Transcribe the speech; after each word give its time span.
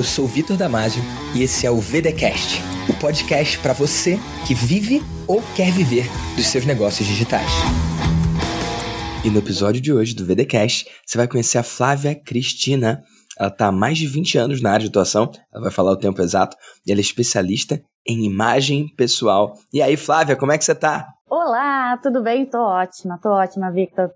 eu 0.00 0.04
sou 0.04 0.26
Vitor 0.26 0.56
Damasio 0.56 1.02
e 1.36 1.42
esse 1.42 1.66
é 1.66 1.70
o 1.70 1.76
VDcast, 1.76 2.62
o 2.88 2.98
podcast 2.98 3.58
para 3.58 3.74
você 3.74 4.18
que 4.48 4.54
vive 4.54 5.02
ou 5.28 5.42
quer 5.54 5.70
viver 5.70 6.06
dos 6.36 6.46
seus 6.46 6.64
negócios 6.64 7.06
digitais. 7.06 7.50
E 9.22 9.28
no 9.28 9.40
episódio 9.40 9.78
de 9.78 9.92
hoje 9.92 10.14
do 10.14 10.24
VDcast, 10.24 10.88
você 11.04 11.18
vai 11.18 11.28
conhecer 11.28 11.58
a 11.58 11.62
Flávia 11.62 12.14
Cristina. 12.14 13.02
Ela 13.38 13.50
está 13.50 13.66
há 13.66 13.72
mais 13.72 13.98
de 13.98 14.06
20 14.06 14.38
anos 14.38 14.62
na 14.62 14.70
área 14.70 14.84
de 14.84 14.88
atuação, 14.88 15.30
ela 15.52 15.64
vai 15.64 15.70
falar 15.70 15.92
o 15.92 15.98
tempo 15.98 16.22
exato, 16.22 16.56
e 16.86 16.90
ela 16.90 17.00
é 17.00 17.02
especialista 17.02 17.82
em 18.08 18.24
imagem 18.24 18.86
pessoal. 18.96 19.52
E 19.70 19.82
aí, 19.82 19.98
Flávia, 19.98 20.34
como 20.34 20.50
é 20.50 20.56
que 20.56 20.64
você 20.64 20.72
está? 20.72 21.08
Olá, 21.28 21.98
tudo 21.98 22.22
bem? 22.22 22.46
Tô 22.46 22.58
ótima, 22.58 23.18
tô 23.22 23.28
ótima, 23.28 23.70
Victor. 23.70 24.08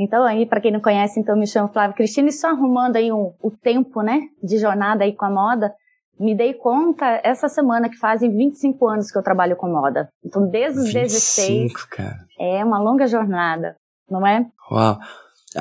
Então 0.00 0.24
aí, 0.24 0.46
para 0.46 0.62
quem 0.62 0.72
não 0.72 0.80
conhece, 0.80 1.20
então 1.20 1.36
me 1.36 1.46
chamo 1.46 1.68
Flávia 1.68 1.94
Cristina 1.94 2.30
e 2.30 2.32
só 2.32 2.48
arrumando 2.48 2.96
aí 2.96 3.12
um, 3.12 3.34
o 3.42 3.50
tempo, 3.50 4.00
né, 4.00 4.22
de 4.42 4.56
jornada 4.56 5.04
aí 5.04 5.14
com 5.14 5.26
a 5.26 5.30
moda, 5.30 5.74
me 6.18 6.34
dei 6.34 6.54
conta 6.54 7.20
essa 7.22 7.50
semana 7.50 7.90
que 7.90 7.98
fazem 7.98 8.34
25 8.34 8.88
anos 8.88 9.10
que 9.10 9.18
eu 9.18 9.22
trabalho 9.22 9.56
com 9.56 9.68
moda. 9.68 10.08
Então 10.24 10.48
desde 10.48 10.80
os 10.80 10.86
25, 10.86 11.02
16, 11.02 11.84
cara. 11.84 12.16
é 12.38 12.64
uma 12.64 12.78
longa 12.78 13.06
jornada, 13.06 13.76
não 14.10 14.26
é? 14.26 14.46
Uau. 14.70 14.98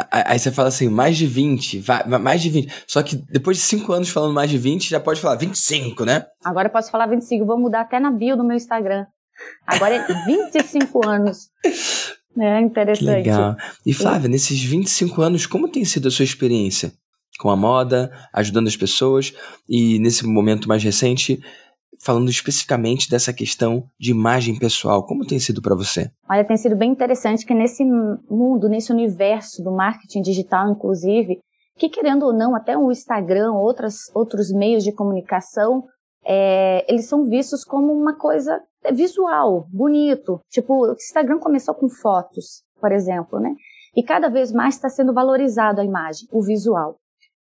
Aí 0.09 0.40
você 0.40 0.52
fala 0.52 0.70
assim, 0.70 0.88
mais 0.88 1.17
de 1.17 1.26
20, 1.26 1.84
mais 2.22 2.42
de 2.42 2.50
20. 2.50 2.86
Só 2.88 3.03
que 3.03 3.17
depois 3.17 3.58
de 3.58 3.64
5 3.64 3.92
anos 3.92 4.09
falando 4.09 4.34
mais 4.34 4.50
de 4.50 4.58
20, 4.58 4.90
já 4.90 5.00
pode 5.02 5.20
falar 5.20 5.36
25, 5.36 6.06
né? 6.06 6.28
Agora 6.45 6.70
eu 6.70 6.72
posso 6.72 6.92
falar 6.92 7.08
25, 7.08 7.45
vou 7.45 7.59
mudar 7.59 7.81
até 7.81 8.00
na 8.00 8.12
bio 8.12 8.38
do 8.38 8.44
meu 8.44 8.56
Instagram. 8.56 9.06
Agora 9.66 9.95
é 9.95 10.06
25 10.26 11.06
anos. 11.06 11.50
É 12.40 12.62
interessante. 12.62 13.06
Legal. 13.06 13.56
E 13.86 13.94
Flávia, 13.94 14.30
nesses 14.30 14.62
25 14.64 15.22
anos, 15.22 15.46
como 15.46 15.68
tem 15.68 15.84
sido 15.84 16.08
a 16.08 16.12
sua 16.12 16.26
experiência 16.26 16.92
com 17.40 17.50
a 17.50 17.56
moda, 17.56 18.12
ajudando 18.34 18.68
as 18.68 18.76
pessoas 18.76 19.34
e 19.68 19.98
nesse 20.00 20.26
momento 20.26 20.68
mais 20.68 20.84
recente, 20.84 21.42
falando 22.04 22.30
especificamente 22.30 23.09
dessa 23.09 23.34
questão 23.34 23.86
de 24.00 24.12
imagem 24.12 24.58
pessoal, 24.58 25.06
como 25.06 25.26
tem 25.26 25.40
sido 25.40 25.62
para 25.62 25.76
você? 25.76 26.12
Olha, 26.30 26.46
tem 26.46 26.58
sido 26.58 26.76
bem 26.76 26.92
interessante 26.92 27.46
que 27.46 27.54
nesse 27.54 27.84
mundo, 27.84 28.70
nesse 28.70 28.92
universo 28.92 29.64
do 29.64 29.72
marketing 29.72 30.22
digital, 30.22 30.72
inclusive, 30.72 31.40
que 31.78 31.90
querendo 31.90 32.26
ou 32.26 32.34
não, 32.34 32.56
até 32.56 32.78
o 32.78 32.92
Instagram, 32.92 33.53
outras, 33.53 34.14
outros 34.14 34.52
meios 34.52 34.84
de 34.84 34.92
comunicação, 34.92 35.86
é, 36.31 36.85
eles 36.88 37.05
são 37.05 37.27
vistos 37.27 37.63
como 37.63 37.91
uma 37.91 38.16
coisa 38.16 38.61
é 38.83 38.94
visual, 38.94 39.67
bonito. 39.73 40.39
Tipo, 40.47 40.85
o 40.85 40.94
Instagram 40.94 41.39
começou 41.39 41.73
com 41.73 41.89
fotos, 41.89 42.63
por 42.80 42.91
exemplo, 42.91 43.39
né? 43.39 43.53
E 43.95 44.03
cada 44.03 44.30
vez 44.30 44.52
mais 44.52 44.75
está 44.75 44.88
sendo 44.89 45.11
valorizado 45.11 45.81
a 45.81 45.83
imagem, 45.83 46.30
o 46.31 46.41
visual. 46.41 46.97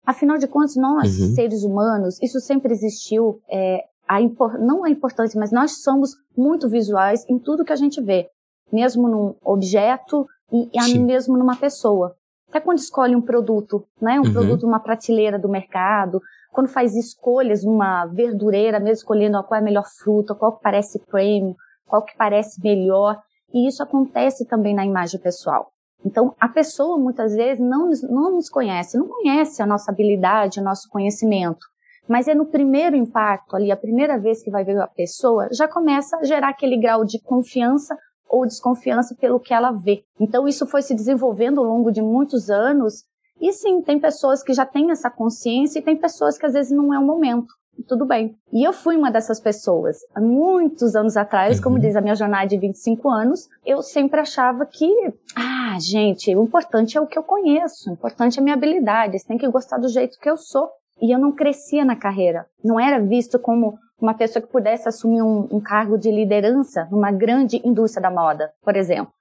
Afinal 0.04 0.36
de 0.36 0.48
contas, 0.48 0.74
nós, 0.74 1.18
uhum. 1.20 1.34
seres 1.34 1.62
humanos, 1.62 2.20
isso 2.20 2.40
sempre 2.40 2.72
existiu, 2.72 3.40
é, 3.48 3.84
a 4.08 4.20
impor, 4.20 4.58
não 4.58 4.84
a 4.84 4.90
importância, 4.90 5.38
mas 5.38 5.52
nós 5.52 5.82
somos 5.82 6.16
muito 6.36 6.68
visuais 6.68 7.24
em 7.28 7.38
tudo 7.38 7.64
que 7.64 7.72
a 7.72 7.76
gente 7.76 8.00
vê. 8.00 8.28
Mesmo 8.72 9.08
num 9.08 9.36
objeto 9.44 10.26
e, 10.52 10.68
e 10.72 10.98
mesmo 10.98 11.38
numa 11.38 11.54
pessoa. 11.54 12.16
Até 12.48 12.60
quando 12.60 12.78
escolhe 12.78 13.14
um 13.14 13.22
produto, 13.22 13.86
né? 14.00 14.18
Um 14.18 14.24
uhum. 14.24 14.32
produto 14.32 14.66
numa 14.66 14.80
prateleira 14.80 15.38
do 15.38 15.48
mercado, 15.48 16.20
quando 16.52 16.68
faz 16.68 16.94
escolhas, 16.94 17.64
uma 17.64 18.04
verdureira, 18.06 18.78
mesmo 18.78 18.98
escolhendo 18.98 19.42
qual 19.42 19.58
é 19.58 19.60
a 19.60 19.64
melhor 19.64 19.86
fruta, 19.86 20.34
qual 20.34 20.52
que 20.56 20.62
parece 20.62 20.98
premium, 20.98 21.56
qual 21.86 22.02
que 22.02 22.16
parece 22.16 22.62
melhor, 22.62 23.18
e 23.52 23.66
isso 23.66 23.82
acontece 23.82 24.46
também 24.46 24.74
na 24.74 24.84
imagem 24.84 25.18
pessoal. 25.18 25.70
Então, 26.04 26.34
a 26.38 26.48
pessoa 26.48 26.98
muitas 26.98 27.34
vezes 27.34 27.60
não, 27.64 27.90
não 28.10 28.32
nos 28.32 28.48
conhece, 28.48 28.98
não 28.98 29.08
conhece 29.08 29.62
a 29.62 29.66
nossa 29.66 29.90
habilidade, 29.90 30.60
o 30.60 30.64
nosso 30.64 30.88
conhecimento. 30.88 31.66
Mas 32.08 32.28
é 32.28 32.34
no 32.34 32.46
primeiro 32.46 32.96
impacto 32.96 33.54
ali, 33.54 33.70
a 33.70 33.76
primeira 33.76 34.18
vez 34.18 34.42
que 34.42 34.50
vai 34.50 34.64
ver 34.64 34.78
a 34.80 34.88
pessoa, 34.88 35.48
já 35.52 35.68
começa 35.68 36.16
a 36.16 36.24
gerar 36.24 36.48
aquele 36.48 36.76
grau 36.76 37.04
de 37.04 37.20
confiança 37.20 37.96
ou 38.28 38.44
desconfiança 38.46 39.14
pelo 39.14 39.38
que 39.38 39.54
ela 39.54 39.70
vê. 39.70 40.02
Então, 40.18 40.48
isso 40.48 40.66
foi 40.66 40.82
se 40.82 40.94
desenvolvendo 40.94 41.60
ao 41.60 41.66
longo 41.66 41.92
de 41.92 42.02
muitos 42.02 42.50
anos 42.50 43.04
e 43.42 43.52
sim, 43.52 43.82
tem 43.82 43.98
pessoas 43.98 44.40
que 44.40 44.54
já 44.54 44.64
têm 44.64 44.92
essa 44.92 45.10
consciência 45.10 45.80
e 45.80 45.82
tem 45.82 45.96
pessoas 45.96 46.38
que 46.38 46.46
às 46.46 46.52
vezes 46.52 46.70
não 46.70 46.94
é 46.94 46.98
o 46.98 47.04
momento. 47.04 47.52
Tudo 47.88 48.06
bem. 48.06 48.36
E 48.52 48.62
eu 48.62 48.72
fui 48.72 48.96
uma 48.96 49.10
dessas 49.10 49.40
pessoas. 49.40 49.96
Há 50.14 50.20
muitos 50.20 50.94
anos 50.94 51.16
atrás, 51.16 51.56
uhum. 51.56 51.64
como 51.64 51.78
diz 51.80 51.96
a 51.96 52.00
minha 52.00 52.14
jornada 52.14 52.46
de 52.46 52.56
25 52.56 53.10
anos, 53.10 53.48
eu 53.66 53.82
sempre 53.82 54.20
achava 54.20 54.64
que, 54.64 54.88
ah, 55.34 55.76
gente, 55.80 56.34
o 56.36 56.44
importante 56.44 56.96
é 56.96 57.00
o 57.00 57.06
que 57.06 57.18
eu 57.18 57.24
conheço, 57.24 57.90
o 57.90 57.94
importante 57.94 58.38
é 58.38 58.40
a 58.40 58.44
minha 58.44 58.54
habilidade, 58.54 59.18
você 59.18 59.26
tem 59.26 59.38
que 59.38 59.48
gostar 59.48 59.78
do 59.78 59.88
jeito 59.88 60.18
que 60.20 60.30
eu 60.30 60.36
sou. 60.36 60.70
E 61.00 61.12
eu 61.12 61.18
não 61.18 61.32
crescia 61.32 61.84
na 61.84 61.96
carreira. 61.96 62.46
Não 62.62 62.78
era 62.78 63.00
visto 63.00 63.36
como 63.36 63.76
uma 64.00 64.14
pessoa 64.14 64.40
que 64.40 64.52
pudesse 64.52 64.88
assumir 64.88 65.22
um, 65.22 65.48
um 65.50 65.60
cargo 65.60 65.98
de 65.98 66.12
liderança 66.12 66.86
numa 66.92 67.10
grande 67.10 67.60
indústria 67.64 68.02
da 68.02 68.10
moda, 68.10 68.52
por 68.62 68.76
exemplo. 68.76 69.12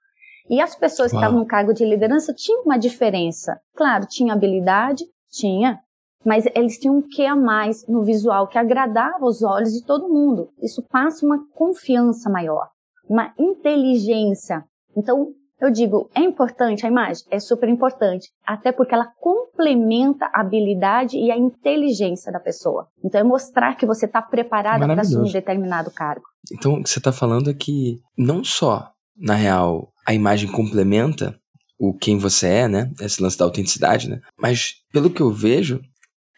E 0.52 0.60
as 0.60 0.76
pessoas 0.76 1.10
que 1.10 1.16
estavam 1.16 1.38
no 1.38 1.46
cargo 1.46 1.72
de 1.72 1.82
liderança 1.82 2.34
tinham 2.34 2.64
uma 2.64 2.76
diferença. 2.76 3.58
Claro, 3.74 4.06
tinha 4.06 4.34
habilidade, 4.34 5.02
tinha, 5.30 5.80
mas 6.22 6.44
eles 6.54 6.78
tinham 6.78 6.98
um 6.98 7.02
que 7.02 7.24
a 7.24 7.34
mais 7.34 7.86
no 7.88 8.04
visual 8.04 8.46
que 8.46 8.58
agradava 8.58 9.24
os 9.24 9.42
olhos 9.42 9.72
de 9.72 9.82
todo 9.82 10.12
mundo. 10.12 10.50
Isso 10.62 10.82
passa 10.90 11.24
uma 11.24 11.38
confiança 11.54 12.28
maior, 12.28 12.68
uma 13.08 13.32
inteligência. 13.38 14.62
Então, 14.94 15.28
eu 15.58 15.70
digo, 15.70 16.10
é 16.14 16.20
importante 16.20 16.84
a 16.84 16.88
imagem? 16.90 17.24
É 17.30 17.40
super 17.40 17.70
importante, 17.70 18.28
até 18.46 18.70
porque 18.72 18.94
ela 18.94 19.10
complementa 19.20 20.26
a 20.34 20.42
habilidade 20.42 21.16
e 21.16 21.30
a 21.30 21.38
inteligência 21.38 22.30
da 22.30 22.38
pessoa. 22.38 22.88
Então, 23.02 23.18
é 23.18 23.24
mostrar 23.24 23.74
que 23.74 23.86
você 23.86 24.04
está 24.04 24.20
preparado 24.20 24.80
para 24.80 25.00
assumir 25.00 25.32
determinado 25.32 25.90
cargo. 25.90 26.26
Então, 26.52 26.74
o 26.74 26.82
que 26.82 26.90
você 26.90 26.98
está 26.98 27.10
falando 27.10 27.48
é 27.48 27.54
que 27.54 28.00
não 28.18 28.44
só, 28.44 28.90
na 29.16 29.34
real, 29.34 29.91
a 30.06 30.14
imagem 30.14 30.50
complementa 30.50 31.38
o 31.78 31.92
quem 31.92 32.18
você 32.18 32.46
é, 32.46 32.68
né? 32.68 32.90
Esse 33.00 33.22
lance 33.22 33.36
da 33.36 33.44
autenticidade, 33.44 34.08
né? 34.08 34.20
Mas 34.38 34.76
pelo 34.92 35.10
que 35.10 35.20
eu 35.20 35.32
vejo, 35.32 35.80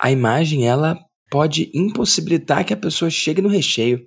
a 0.00 0.10
imagem 0.10 0.66
ela 0.66 0.98
pode 1.30 1.70
impossibilitar 1.75 2.64
que 2.64 2.72
a 2.72 2.76
pessoa 2.76 3.10
chegue 3.10 3.42
no 3.42 3.48
recheio. 3.48 4.00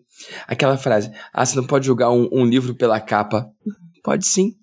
Aquela 0.48 0.78
frase, 0.78 1.12
ah, 1.34 1.46
você 1.46 1.56
não 1.56 1.68
pode 1.68 1.86
julgar 1.86 2.10
um, 2.10 2.28
um 2.32 2.46
livro 2.46 2.74
pela 2.74 3.00
capa. 3.00 3.48
Pode 4.04 4.26
sim. 4.26 4.54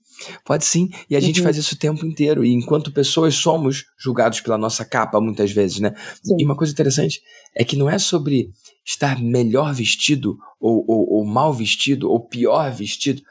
Pode 0.45 0.65
sim, 0.65 0.89
e 1.11 1.17
a 1.17 1.19
uhum. 1.19 1.25
gente 1.25 1.43
faz 1.43 1.57
isso 1.57 1.75
o 1.75 1.79
tempo 1.79 2.07
inteiro. 2.07 2.45
E 2.45 2.53
enquanto 2.53 2.93
pessoas 2.93 3.35
somos 3.35 3.85
julgados 3.99 4.41
pela 4.41 4.57
nossa 4.57 4.85
capa 4.85 5.21
muitas 5.21 5.51
vezes, 5.51 5.81
né? 5.81 5.93
Sim. 6.23 6.37
E 6.39 6.45
uma 6.45 6.57
coisa 6.57 6.73
interessante 6.73 7.21
é 7.55 7.65
que 7.65 7.77
não 7.77 7.91
é 7.91 7.99
sobre 7.99 8.51
estar 8.85 9.21
melhor 9.21 9.75
vestido 9.75 10.37
ou, 10.61 10.85
ou, 10.89 11.15
ou 11.15 11.27
mal 11.27 11.53
vestido 11.53 12.11
ou 12.11 12.27
pior 12.27 12.73
vestido, 12.73 13.23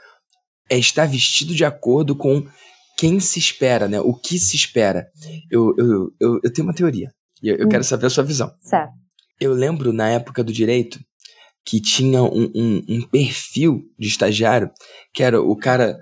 é 0.74 0.78
estar 0.78 1.06
vestido 1.06 1.54
de 1.54 1.64
acordo 1.64 2.16
com 2.16 2.46
quem 2.98 3.20
se 3.20 3.38
espera, 3.38 3.88
né? 3.88 4.00
O 4.00 4.14
que 4.14 4.40
se 4.40 4.56
espera. 4.56 5.08
Eu, 5.50 5.74
eu, 5.78 6.12
eu, 6.20 6.40
eu 6.44 6.54
tenho 6.54 6.68
uma 6.68 6.74
teoria 6.74 7.12
e 7.42 7.50
eu, 7.50 7.58
eu 7.58 7.66
hum. 7.66 7.70
quero 7.70 7.84
saber 7.84 8.08
a 8.08 8.10
sua 8.10 8.24
visão. 8.24 8.52
Certo. 8.62 8.94
Eu 9.40 9.54
lembro 9.54 9.94
na 9.94 10.10
época 10.10 10.44
do 10.44 10.54
direito 10.54 11.00
que 11.66 11.80
tinha 11.80 12.22
um, 12.22 12.52
um, 12.56 12.84
um 12.90 13.02
perfil 13.02 13.84
de 13.98 14.08
estagiário 14.08 14.70
que 15.14 15.24
era 15.24 15.42
o 15.42 15.56
cara 15.56 15.98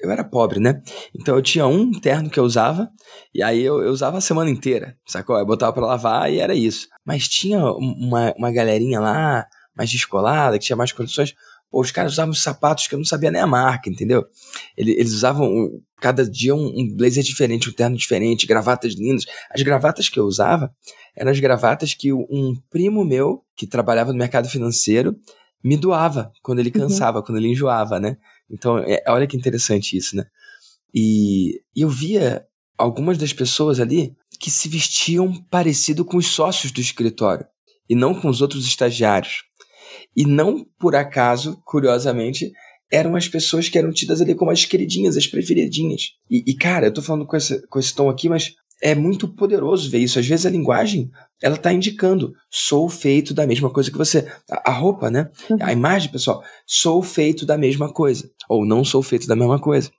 eu 0.00 0.10
era 0.10 0.24
pobre, 0.24 0.58
né? 0.58 0.82
Então 1.14 1.36
eu 1.36 1.42
tinha 1.42 1.64
um 1.66 1.92
terno 1.92 2.28
que 2.28 2.40
eu 2.40 2.42
usava, 2.42 2.90
e 3.32 3.42
aí 3.42 3.62
eu, 3.62 3.80
eu 3.80 3.92
usava 3.92 4.18
a 4.18 4.20
semana 4.20 4.50
inteira, 4.50 4.96
sacou? 5.06 5.38
Eu 5.38 5.46
botava 5.46 5.72
pra 5.72 5.86
lavar 5.86 6.32
e 6.32 6.40
era 6.40 6.52
isso. 6.52 6.88
Mas 7.04 7.28
tinha 7.28 7.60
uma, 7.64 8.34
uma 8.36 8.50
galerinha 8.50 8.98
lá, 8.98 9.46
mais 9.76 9.88
descolada, 9.88 10.58
que 10.58 10.64
tinha 10.64 10.76
mais 10.76 10.90
condições. 10.90 11.32
Pô, 11.70 11.80
os 11.80 11.90
caras 11.90 12.12
usavam 12.12 12.32
sapatos 12.32 12.86
que 12.86 12.94
eu 12.94 12.98
não 12.98 13.04
sabia 13.04 13.30
nem 13.30 13.40
a 13.40 13.46
marca, 13.46 13.90
entendeu? 13.90 14.24
Eles, 14.76 15.12
usavam 15.12 15.70
cada 16.00 16.28
dia 16.28 16.54
um, 16.54 16.66
um, 16.66 16.96
blazer 16.96 17.22
diferente, 17.22 17.68
um 17.68 17.72
terno 17.72 17.96
diferente, 17.96 18.46
gravatas 18.46 18.94
lindas. 18.94 19.26
As 19.50 19.62
gravatas 19.62 20.08
que 20.08 20.18
eu 20.18 20.24
usava 20.24 20.74
eram 21.14 21.30
as 21.30 21.40
gravatas 21.40 21.92
que 21.92 22.12
um 22.12 22.54
primo 22.70 23.04
meu, 23.04 23.42
que 23.54 23.66
trabalhava 23.66 24.12
no 24.12 24.18
mercado 24.18 24.48
financeiro, 24.48 25.16
me 25.62 25.76
doava 25.76 26.32
quando 26.42 26.60
ele 26.60 26.72
uhum. 26.74 26.82
cansava, 26.82 27.18
uhum. 27.18 27.24
quando 27.24 27.38
ele 27.38 27.48
enjoava, 27.48 28.00
né? 28.00 28.16
Então, 28.50 28.78
é, 28.78 29.02
olha 29.08 29.26
que 29.26 29.36
interessante 29.36 29.96
isso, 29.96 30.16
né? 30.16 30.24
E, 30.94 31.60
e 31.76 31.82
eu 31.82 31.88
via 31.88 32.46
algumas 32.78 33.18
das 33.18 33.32
pessoas 33.32 33.80
ali 33.80 34.16
que 34.40 34.50
se 34.50 34.68
vestiam 34.68 35.34
parecido 35.50 36.04
com 36.04 36.16
os 36.16 36.28
sócios 36.28 36.72
do 36.72 36.80
escritório 36.80 37.44
e 37.88 37.94
não 37.94 38.14
com 38.14 38.28
os 38.28 38.40
outros 38.40 38.66
estagiários. 38.66 39.47
E 40.16 40.24
não 40.24 40.66
por 40.78 40.94
acaso, 40.94 41.60
curiosamente, 41.64 42.52
eram 42.90 43.14
as 43.16 43.28
pessoas 43.28 43.68
que 43.68 43.78
eram 43.78 43.92
tidas 43.92 44.20
ali 44.20 44.34
como 44.34 44.50
as 44.50 44.64
queridinhas, 44.64 45.16
as 45.16 45.26
preferidinhas. 45.26 46.12
E, 46.30 46.42
e 46.46 46.54
cara, 46.54 46.86
eu 46.86 46.92
tô 46.92 47.02
falando 47.02 47.26
com 47.26 47.36
esse, 47.36 47.66
com 47.68 47.78
esse 47.78 47.94
tom 47.94 48.08
aqui, 48.08 48.28
mas 48.28 48.54
é 48.82 48.94
muito 48.94 49.28
poderoso 49.28 49.90
ver 49.90 49.98
isso. 49.98 50.18
Às 50.18 50.26
vezes 50.26 50.46
a 50.46 50.50
linguagem, 50.50 51.10
ela 51.42 51.56
tá 51.56 51.72
indicando, 51.72 52.32
sou 52.50 52.88
feito 52.88 53.34
da 53.34 53.46
mesma 53.46 53.70
coisa 53.70 53.90
que 53.90 53.98
você. 53.98 54.26
A, 54.50 54.70
a 54.70 54.72
roupa, 54.72 55.10
né? 55.10 55.30
Uhum. 55.50 55.58
A 55.60 55.72
imagem, 55.72 56.10
pessoal, 56.10 56.42
sou 56.66 57.02
feito 57.02 57.44
da 57.44 57.58
mesma 57.58 57.92
coisa. 57.92 58.30
Ou 58.48 58.64
não 58.64 58.84
sou 58.84 59.02
feito 59.02 59.26
da 59.26 59.36
mesma 59.36 59.58
coisa. 59.58 59.90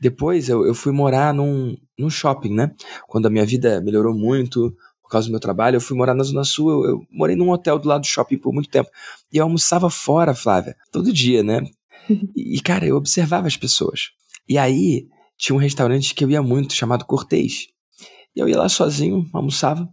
Depois 0.00 0.48
eu, 0.48 0.66
eu 0.66 0.74
fui 0.74 0.92
morar 0.92 1.32
num, 1.34 1.76
num 1.98 2.10
shopping, 2.10 2.54
né? 2.54 2.70
Quando 3.08 3.26
a 3.26 3.30
minha 3.30 3.46
vida 3.46 3.80
melhorou 3.80 4.14
muito, 4.14 4.74
por 5.08 5.12
causa 5.12 5.26
do 5.26 5.30
meu 5.30 5.40
trabalho, 5.40 5.76
eu 5.76 5.80
fui 5.80 5.96
morar 5.96 6.14
na 6.14 6.22
Zona 6.22 6.44
Sul, 6.44 6.70
eu, 6.70 6.90
eu 6.90 7.06
morei 7.10 7.34
num 7.34 7.48
hotel 7.48 7.78
do 7.78 7.88
lado 7.88 8.02
do 8.02 8.06
shopping 8.06 8.36
por 8.36 8.52
muito 8.52 8.68
tempo. 8.68 8.90
E 9.32 9.38
eu 9.38 9.44
almoçava 9.44 9.88
fora, 9.88 10.34
Flávia, 10.34 10.76
todo 10.92 11.12
dia, 11.12 11.42
né? 11.42 11.62
E, 12.36 12.58
cara, 12.62 12.86
eu 12.86 12.96
observava 12.96 13.46
as 13.46 13.56
pessoas. 13.56 14.12
E 14.48 14.56
aí, 14.56 15.06
tinha 15.36 15.54
um 15.54 15.58
restaurante 15.58 16.14
que 16.14 16.24
eu 16.24 16.30
ia 16.30 16.42
muito, 16.42 16.72
chamado 16.72 17.04
Cortês. 17.04 17.66
E 18.34 18.40
eu 18.40 18.48
ia 18.48 18.56
lá 18.56 18.66
sozinho, 18.66 19.28
almoçava, 19.32 19.86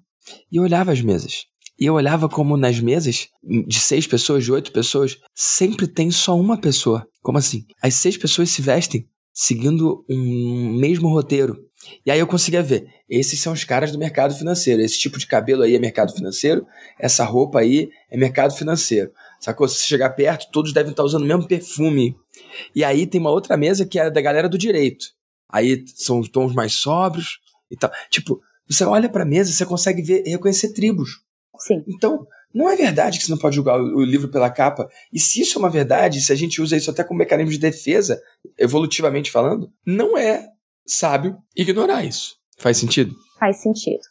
e 0.50 0.60
olhava 0.60 0.94
as 0.94 1.02
mesas. 1.02 1.44
E 1.78 1.86
eu 1.86 1.94
olhava 1.94 2.30
como 2.30 2.56
nas 2.56 2.80
mesas, 2.80 3.28
de 3.44 3.80
seis 3.80 4.08
pessoas, 4.08 4.46
de 4.46 4.52
oito 4.52 4.72
pessoas, 4.72 5.18
sempre 5.34 5.88
tem 5.88 6.10
só 6.10 6.40
uma 6.40 6.58
pessoa. 6.58 7.06
Como 7.22 7.38
assim? 7.38 7.66
As 7.82 7.96
seis 7.96 8.16
pessoas 8.16 8.50
se 8.50 8.62
vestem 8.62 9.06
seguindo 9.34 10.06
um 10.10 10.78
mesmo 10.78 11.10
roteiro. 11.10 11.58
E 12.06 12.12
aí 12.12 12.20
eu 12.20 12.28
conseguia 12.28 12.64
ver, 12.64 12.88
esses 13.10 13.40
são 13.40 13.54
os 13.54 13.64
caras 13.64 13.92
do 13.92 13.98
mercado 13.98 14.34
financeiro. 14.36 14.82
Esse 14.82 15.00
tipo 15.00 15.18
de 15.18 15.28
cabelo 15.28 15.64
aí 15.64 15.76
é 15.76 15.80
mercado 15.80 16.14
financeiro, 16.14 16.66
essa 17.00 17.24
roupa 17.24 17.60
aí 17.60 17.90
é 18.10 18.18
mercado 18.18 18.54
financeiro. 18.54 19.12
Sacou? 19.40 19.68
Se 19.68 19.80
você 19.80 19.86
chegar 19.86 20.10
perto, 20.12 20.50
todos 20.52 20.74
devem 20.74 20.92
estar 20.92 21.04
usando 21.04 21.24
o 21.24 21.28
mesmo 21.28 21.48
perfume. 21.48 22.16
E 22.76 22.84
aí 22.84 23.06
tem 23.06 23.22
uma 23.22 23.32
outra 23.32 23.56
mesa 23.58 23.86
que 23.86 24.00
é 24.00 24.10
da 24.10 24.22
galera 24.22 24.50
do 24.50 24.58
direito. 24.58 25.06
Aí 25.50 25.84
são 25.96 26.20
os 26.20 26.30
tons 26.30 26.54
mais 26.54 26.74
sóbrios 26.74 27.40
e 27.70 27.76
tal. 27.76 27.92
Tipo, 28.10 28.42
você 28.68 28.84
olha 28.84 29.08
pra 29.08 29.26
mesa, 29.26 29.52
você 29.52 29.66
consegue 29.66 30.02
ver, 30.02 30.24
reconhecer 30.26 30.74
tribos. 30.74 31.22
Sim. 31.60 31.84
Então, 31.88 32.26
não 32.54 32.70
é 32.70 32.76
verdade 32.76 33.18
que 33.18 33.26
você 33.26 33.32
não 33.32 33.38
pode 33.38 33.56
julgar 33.56 33.80
o 33.80 34.04
livro 34.04 34.30
pela 34.30 34.50
capa. 34.50 34.88
E 35.12 35.20
se 35.20 35.42
isso 35.42 35.58
é 35.58 35.60
uma 35.60 35.70
verdade, 35.70 36.22
se 36.22 36.32
a 36.32 36.36
gente 36.36 36.62
usa 36.62 36.78
isso 36.78 36.90
até 36.90 37.04
como 37.04 37.18
mecanismo 37.18 37.52
de 37.52 37.60
defesa, 37.60 38.22
evolutivamente 38.58 39.30
falando, 39.30 39.70
não 39.86 40.18
é 40.18 40.50
sábio 40.86 41.38
ignorar 41.56 42.04
isso. 42.04 42.36
Faz 42.58 42.78
sentido? 42.78 43.14
Faz 43.40 43.58
sentido. 43.58 44.02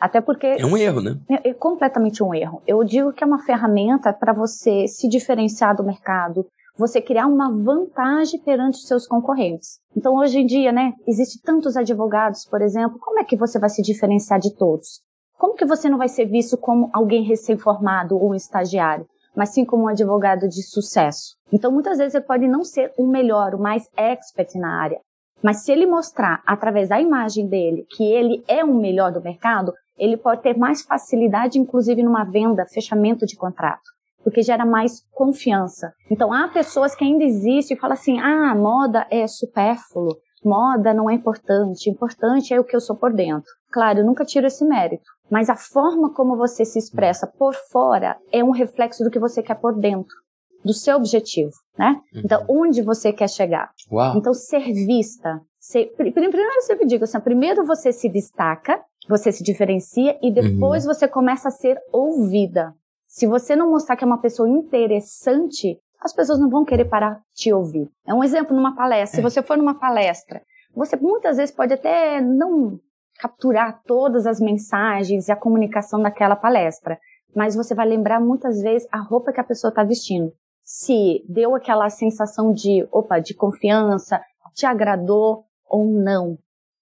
Até 0.00 0.20
porque. 0.20 0.46
É 0.46 0.64
um 0.64 0.76
erro, 0.76 1.02
né? 1.02 1.18
É, 1.28 1.50
é 1.50 1.54
completamente 1.54 2.22
um 2.22 2.34
erro. 2.34 2.62
Eu 2.66 2.82
digo 2.82 3.12
que 3.12 3.22
é 3.22 3.26
uma 3.26 3.44
ferramenta 3.44 4.12
para 4.12 4.32
você 4.32 4.88
se 4.88 5.06
diferenciar 5.08 5.76
do 5.76 5.84
mercado, 5.84 6.46
você 6.76 7.02
criar 7.02 7.26
uma 7.26 7.52
vantagem 7.52 8.40
perante 8.40 8.78
os 8.78 8.86
seus 8.86 9.06
concorrentes. 9.06 9.78
Então, 9.94 10.16
hoje 10.16 10.38
em 10.38 10.46
dia, 10.46 10.72
né, 10.72 10.94
existe 11.06 11.40
tantos 11.42 11.76
advogados, 11.76 12.46
por 12.46 12.62
exemplo, 12.62 12.98
como 12.98 13.20
é 13.20 13.24
que 13.24 13.36
você 13.36 13.58
vai 13.58 13.68
se 13.68 13.82
diferenciar 13.82 14.40
de 14.40 14.56
todos? 14.56 15.02
Como 15.36 15.54
que 15.54 15.66
você 15.66 15.88
não 15.90 15.98
vai 15.98 16.08
ser 16.08 16.24
visto 16.24 16.56
como 16.56 16.88
alguém 16.92 17.22
recém-formado 17.22 18.16
ou 18.16 18.30
um 18.30 18.34
estagiário, 18.34 19.06
mas 19.36 19.50
sim 19.50 19.64
como 19.64 19.84
um 19.84 19.88
advogado 19.88 20.48
de 20.48 20.62
sucesso? 20.62 21.36
Então, 21.52 21.70
muitas 21.70 21.98
vezes 21.98 22.14
ele 22.14 22.24
pode 22.24 22.48
não 22.48 22.64
ser 22.64 22.92
o 22.96 23.06
melhor, 23.06 23.54
o 23.54 23.60
mais 23.60 23.86
expert 23.96 24.54
na 24.54 24.80
área, 24.80 25.00
mas 25.42 25.64
se 25.64 25.72
ele 25.72 25.86
mostrar 25.86 26.42
através 26.46 26.88
da 26.88 27.00
imagem 27.00 27.48
dele 27.48 27.86
que 27.90 28.04
ele 28.04 28.44
é 28.46 28.64
o 28.64 28.74
melhor 28.74 29.12
do 29.12 29.22
mercado, 29.22 29.72
ele 29.98 30.16
pode 30.16 30.42
ter 30.42 30.56
mais 30.56 30.82
facilidade, 30.82 31.58
inclusive 31.58 32.02
numa 32.02 32.24
venda, 32.24 32.66
fechamento 32.66 33.26
de 33.26 33.36
contrato, 33.36 33.90
porque 34.24 34.42
gera 34.42 34.64
mais 34.64 35.02
confiança. 35.12 35.92
Então, 36.10 36.32
há 36.32 36.48
pessoas 36.48 36.94
que 36.94 37.04
ainda 37.04 37.24
existem 37.24 37.76
e 37.76 37.80
falam 37.80 37.94
assim: 37.94 38.18
ah, 38.18 38.54
moda 38.54 39.06
é 39.10 39.26
supérfluo, 39.26 40.16
moda 40.44 40.94
não 40.94 41.10
é 41.10 41.14
importante, 41.14 41.90
importante 41.90 42.54
é 42.54 42.58
o 42.58 42.64
que 42.64 42.74
eu 42.74 42.80
sou 42.80 42.96
por 42.96 43.12
dentro. 43.12 43.50
Claro, 43.70 44.00
eu 44.00 44.06
nunca 44.06 44.24
tiro 44.24 44.46
esse 44.46 44.64
mérito, 44.64 45.04
mas 45.30 45.50
a 45.50 45.56
forma 45.56 46.12
como 46.12 46.36
você 46.36 46.64
se 46.64 46.78
expressa 46.78 47.26
por 47.26 47.54
fora 47.70 48.16
é 48.32 48.42
um 48.42 48.50
reflexo 48.50 49.04
do 49.04 49.10
que 49.10 49.18
você 49.18 49.42
quer 49.42 49.54
por 49.54 49.78
dentro, 49.78 50.16
do 50.64 50.72
seu 50.72 50.96
objetivo, 50.96 51.52
né? 51.78 52.00
Uhum. 52.14 52.22
Então, 52.24 52.44
onde 52.48 52.82
você 52.82 53.12
quer 53.12 53.28
chegar? 53.28 53.70
Uau. 53.90 54.16
Então, 54.16 54.34
ser 54.34 54.72
vista. 54.72 55.40
Ser, 55.58 55.92
primeiro, 55.96 56.36
eu 56.36 56.62
sempre 56.62 56.86
digo 56.86 57.04
assim, 57.04 57.20
primeiro 57.20 57.64
você 57.66 57.92
se 57.92 58.08
destaca, 58.08 58.80
você 59.08 59.32
se 59.32 59.42
diferencia 59.42 60.18
e 60.22 60.32
depois 60.32 60.86
uhum. 60.86 60.94
você 60.94 61.08
começa 61.08 61.48
a 61.48 61.52
ser 61.52 61.78
ouvida. 61.92 62.74
Se 63.06 63.26
você 63.26 63.56
não 63.56 63.70
mostrar 63.70 63.96
que 63.96 64.04
é 64.04 64.06
uma 64.06 64.20
pessoa 64.20 64.48
interessante, 64.48 65.78
as 66.00 66.12
pessoas 66.12 66.38
não 66.38 66.48
vão 66.48 66.64
querer 66.64 66.86
parar 66.86 67.20
te 67.34 67.52
ouvir. 67.52 67.88
É 68.06 68.14
um 68.14 68.24
exemplo 68.24 68.56
numa 68.56 68.74
palestra. 68.74 69.18
É. 69.18 69.22
Se 69.22 69.22
você 69.22 69.42
for 69.42 69.56
numa 69.56 69.78
palestra, 69.78 70.40
você 70.74 70.96
muitas 70.96 71.36
vezes 71.36 71.54
pode 71.54 71.74
até 71.74 72.20
não 72.20 72.78
capturar 73.18 73.82
todas 73.84 74.26
as 74.26 74.40
mensagens 74.40 75.28
e 75.28 75.32
a 75.32 75.36
comunicação 75.36 76.00
daquela 76.00 76.36
palestra, 76.36 76.98
mas 77.34 77.54
você 77.54 77.74
vai 77.74 77.86
lembrar 77.86 78.20
muitas 78.20 78.62
vezes 78.62 78.88
a 78.90 78.98
roupa 78.98 79.32
que 79.32 79.40
a 79.40 79.44
pessoa 79.44 79.68
está 79.68 79.84
vestindo. 79.84 80.32
Se 80.72 81.24
deu 81.28 81.56
aquela 81.56 81.90
sensação 81.90 82.52
de, 82.52 82.86
opa, 82.92 83.18
de 83.18 83.34
confiança, 83.34 84.20
te 84.54 84.64
agradou 84.64 85.44
ou 85.68 85.84
não. 85.84 86.38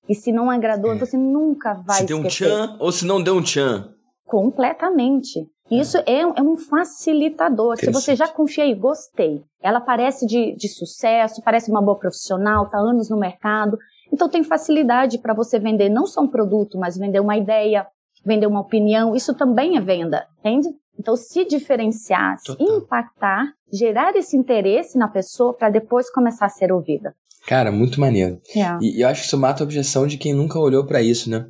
E 0.06 0.14
se 0.14 0.30
não 0.30 0.50
agradou, 0.50 0.92
é. 0.92 0.98
você 0.98 1.16
nunca 1.16 1.72
vai 1.72 1.96
se 1.96 2.04
deu 2.04 2.18
um 2.18 2.24
tchan 2.24 2.76
ou 2.78 2.92
se 2.92 3.06
não 3.06 3.22
deu 3.22 3.36
um 3.36 3.42
tchan. 3.42 3.94
Completamente. 4.26 5.48
Isso 5.70 5.96
é, 6.04 6.20
é 6.20 6.42
um 6.42 6.54
facilitador. 6.54 7.78
Se 7.78 7.90
você 7.90 8.14
já 8.14 8.28
confia 8.28 8.66
e 8.66 8.74
gostei, 8.74 9.42
ela 9.62 9.80
parece 9.80 10.26
de, 10.26 10.54
de 10.54 10.68
sucesso, 10.68 11.40
parece 11.42 11.70
uma 11.70 11.80
boa 11.80 11.98
profissional, 11.98 12.66
está 12.66 12.76
anos 12.76 13.08
no 13.08 13.18
mercado, 13.18 13.78
então 14.12 14.28
tem 14.28 14.44
facilidade 14.44 15.16
para 15.16 15.32
você 15.32 15.58
vender 15.58 15.88
não 15.88 16.06
só 16.06 16.20
um 16.20 16.28
produto, 16.28 16.78
mas 16.78 16.98
vender 16.98 17.20
uma 17.20 17.38
ideia, 17.38 17.86
vender 18.22 18.46
uma 18.46 18.60
opinião. 18.60 19.16
Isso 19.16 19.34
também 19.34 19.78
é 19.78 19.80
venda, 19.80 20.26
entende? 20.40 20.68
Então 20.98 21.16
se 21.16 21.44
diferenciar, 21.44 22.36
se 22.38 22.56
impactar, 22.60 23.52
gerar 23.72 24.16
esse 24.16 24.36
interesse 24.36 24.98
na 24.98 25.08
pessoa 25.08 25.54
para 25.54 25.70
depois 25.70 26.10
começar 26.10 26.46
a 26.46 26.50
ser 26.50 26.72
ouvida. 26.72 27.14
Cara, 27.46 27.70
muito 27.70 28.00
maneiro. 28.00 28.40
Yeah. 28.54 28.78
E, 28.82 28.98
e, 28.98 29.00
eu 29.02 29.08
acho 29.08 29.22
que 29.22 29.26
isso 29.26 29.38
mata 29.38 29.62
a 29.62 29.64
objeção 29.64 30.06
de 30.06 30.18
quem 30.18 30.34
nunca 30.34 30.58
olhou 30.58 30.84
para 30.84 31.00
isso, 31.00 31.30
né? 31.30 31.46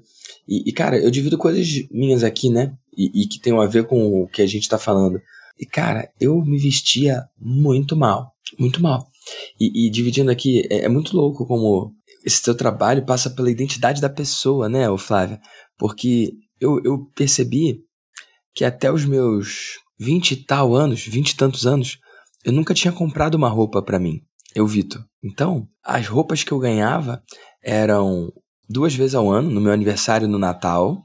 E, 0.47 0.69
e, 0.69 0.73
cara, 0.73 0.97
eu 0.97 1.11
divido 1.11 1.37
coisas 1.37 1.67
minhas 1.91 2.23
aqui, 2.23 2.50
né? 2.50 2.73
E, 2.97 3.23
e 3.23 3.27
que 3.27 3.41
tem 3.41 3.59
a 3.59 3.67
ver 3.67 3.87
com 3.87 4.23
o 4.23 4.29
que 4.29 4.43
a 4.43 4.47
gente 4.47 4.69
tá 4.69 4.79
falando. 4.79 5.21
E, 5.59 5.67
cara, 5.67 6.09
eu 6.21 6.37
me 6.45 6.59
vestia 6.59 7.25
muito 7.41 7.97
mal. 7.97 8.33
Muito 8.59 8.81
mal. 8.81 9.09
E, 9.61 9.87
e 9.87 9.91
dividindo 9.91 10.31
aqui, 10.31 10.67
é, 10.71 10.85
é, 10.85 10.89
muito 10.89 11.17
louco 11.17 11.47
como 11.47 11.93
esse 12.25 12.43
teu 12.43 12.55
trabalho 12.55 13.05
passa 13.05 13.31
pela 13.31 13.50
identidade 13.50 14.00
da 14.00 14.09
pessoa, 14.09 14.69
né, 14.69 14.85
Flávia? 14.99 15.41
Porque 15.77 16.33
eu, 16.61 16.81
eu 16.85 17.06
percebi 17.15 17.81
que 18.59 18.65
até 18.65 18.91
os 18.91 19.05
meus 19.05 19.79
vinte 19.97 20.33
e 20.33 20.37
tal 20.37 20.75
anos, 20.75 21.07
vinte 21.07 21.31
e 21.31 21.37
tantos 21.37 21.65
anos, 21.65 22.01
eu 22.45 22.53
nunca 22.53 22.75
tinha 22.75 22.91
comprado 22.91 23.37
uma 23.37 23.49
roupa 23.49 23.81
para 23.81 24.01
mim, 24.01 24.21
eu, 24.53 24.67
Vitor. 24.67 25.01
Então, 25.23 25.69
as 25.81 26.09
roupas 26.09 26.43
que 26.43 26.51
eu 26.51 26.59
ganhava 26.59 27.23
eram 27.63 28.33
duas 28.69 28.93
vezes 28.93 29.15
ao 29.15 29.31
ano, 29.31 29.49
no 29.49 29.61
meu 29.61 29.73
aniversário 29.73 30.27
no 30.27 30.41
Natal, 30.41 31.05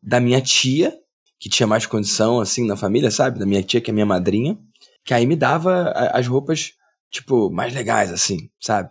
da 0.00 0.20
minha 0.20 0.40
tia, 0.40 0.94
que 1.40 1.48
tinha 1.48 1.66
mais 1.66 1.86
condição, 1.86 2.38
assim, 2.38 2.64
na 2.64 2.76
família, 2.76 3.10
sabe? 3.10 3.40
Da 3.40 3.46
minha 3.46 3.64
tia, 3.64 3.80
que 3.80 3.90
é 3.90 3.92
minha 3.92 4.06
madrinha, 4.06 4.56
que 5.04 5.12
aí 5.12 5.26
me 5.26 5.34
dava 5.34 5.90
as 6.12 6.28
roupas, 6.28 6.70
tipo, 7.10 7.50
mais 7.50 7.74
legais, 7.74 8.12
assim, 8.12 8.48
sabe? 8.60 8.90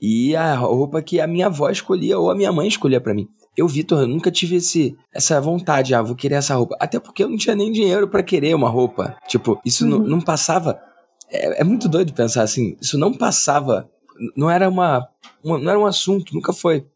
E 0.00 0.34
a 0.34 0.54
roupa 0.54 1.02
que 1.02 1.20
a 1.20 1.26
minha 1.26 1.48
avó 1.48 1.68
escolhia 1.68 2.18
ou 2.18 2.30
a 2.30 2.34
minha 2.34 2.50
mãe 2.50 2.66
escolhia 2.66 2.98
para 2.98 3.12
mim. 3.12 3.28
Eu, 3.56 3.66
Vitor, 3.66 4.06
nunca 4.06 4.30
tive 4.30 4.56
esse, 4.56 4.96
essa 5.12 5.40
vontade, 5.40 5.94
ah, 5.94 6.02
vou 6.02 6.14
querer 6.14 6.36
essa 6.36 6.54
roupa. 6.54 6.76
Até 6.80 6.98
porque 6.98 7.22
eu 7.22 7.28
não 7.28 7.36
tinha 7.36 7.54
nem 7.54 7.72
dinheiro 7.72 8.08
para 8.08 8.22
querer 8.22 8.54
uma 8.54 8.68
roupa. 8.68 9.16
Tipo, 9.26 9.60
isso 9.64 9.84
uhum. 9.84 9.98
não 10.06 10.20
passava. 10.20 10.80
É, 11.28 11.60
é, 11.60 11.64
muito 11.64 11.88
doido 11.88 12.12
pensar 12.12 12.42
assim. 12.42 12.76
Isso 12.80 12.96
não 12.96 13.12
passava. 13.12 13.88
Não 14.36 14.50
era 14.50 14.68
uma, 14.68 15.06
uma, 15.42 15.58
Não 15.58 15.70
era 15.70 15.78
um 15.78 15.86
assunto, 15.86 16.34
nunca 16.34 16.52
foi. 16.52 16.86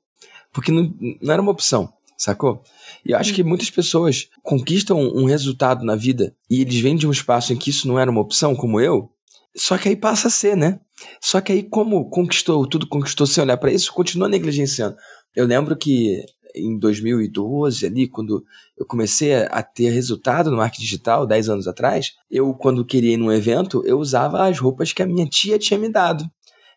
Porque 0.53 0.71
não, 0.71 0.95
não 1.21 1.33
era 1.33 1.43
uma 1.43 1.51
opção, 1.51 1.93
sacou? 2.17 2.63
E 3.05 3.11
eu 3.11 3.19
acho 3.19 3.35
que 3.35 3.43
muitas 3.43 3.71
pessoas 3.71 4.29
conquistam 4.43 4.99
um 4.99 5.25
resultado 5.25 5.85
na 5.85 5.97
vida 5.97 6.35
e 6.49 6.61
eles 6.61 6.79
vêm 6.81 6.95
de 6.95 7.07
um 7.07 7.11
espaço 7.11 7.53
em 7.53 7.57
que 7.57 7.71
isso 7.71 7.89
não 7.89 7.99
era 7.99 8.11
uma 8.11 8.21
opção, 8.21 8.55
como 8.55 8.81
eu, 8.81 9.11
só 9.57 9.79
que 9.79 9.89
aí 9.89 9.97
passa 9.97 10.29
a 10.29 10.31
ser, 10.31 10.57
né? 10.57 10.81
Só 11.21 11.41
que 11.41 11.53
aí, 11.53 11.63
como 11.63 12.09
conquistou, 12.09 12.67
tudo 12.67 12.89
conquistou 12.89 13.27
sem 13.27 13.43
olhar 13.43 13.57
para 13.57 13.73
isso, 13.73 13.93
continua 13.93 14.29
negligenciando. 14.29 14.97
Eu 15.35 15.47
lembro 15.47 15.77
que 15.77 16.25
em 16.55 16.79
2012, 16.79 17.87
ali, 17.87 18.09
quando 18.09 18.45
eu 18.77 18.87
comecei 18.87 19.35
a 19.35 19.63
ter 19.63 19.91
resultado 19.91 20.51
no 20.51 20.57
marketing 20.57 20.83
digital, 20.83 21.27
10 21.27 21.49
anos 21.49 21.69
atrás, 21.69 22.15
eu, 22.31 22.53
quando 22.55 22.85
queria 22.85 23.15
ir 23.15 23.17
num 23.17 23.33
evento, 23.33 23.83
eu 23.87 23.99
usava 23.99 24.47
as 24.47 24.59
roupas 24.59 24.93
que 24.93 25.03
a 25.03 25.07
minha 25.07 25.27
tia 25.27 25.59
tinha 25.59 25.79
me 25.79 25.89
dado, 25.89 26.25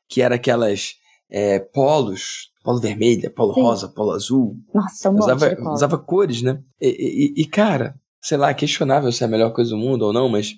que 0.07 0.21
eram 0.21 0.35
aquelas 0.35 0.95
é, 1.29 1.59
polos, 1.59 2.51
polo 2.63 2.79
vermelha, 2.79 3.29
polo 3.29 3.53
Sim. 3.53 3.61
rosa, 3.61 3.87
polo 3.87 4.11
azul. 4.11 4.57
Nossa, 4.73 5.09
um 5.09 5.17
usava, 5.17 5.49
monte 5.49 5.73
usava 5.73 5.97
cores, 5.97 6.41
né? 6.41 6.61
E, 6.81 7.33
e, 7.37 7.41
e, 7.41 7.45
cara, 7.45 7.95
sei 8.21 8.37
lá, 8.37 8.53
questionável 8.53 9.11
se 9.11 9.23
é 9.23 9.27
a 9.27 9.29
melhor 9.29 9.51
coisa 9.51 9.71
do 9.71 9.77
mundo 9.77 10.03
ou 10.03 10.13
não, 10.13 10.27
mas 10.27 10.55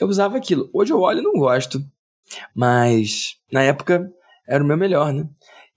eu 0.00 0.06
usava 0.06 0.36
aquilo. 0.36 0.70
Hoje 0.72 0.92
eu 0.92 1.00
olho 1.00 1.20
e 1.20 1.22
não 1.22 1.32
gosto. 1.32 1.84
Mas 2.54 3.36
na 3.52 3.62
época 3.62 4.10
era 4.48 4.62
o 4.62 4.66
meu 4.66 4.76
melhor, 4.76 5.12
né? 5.12 5.28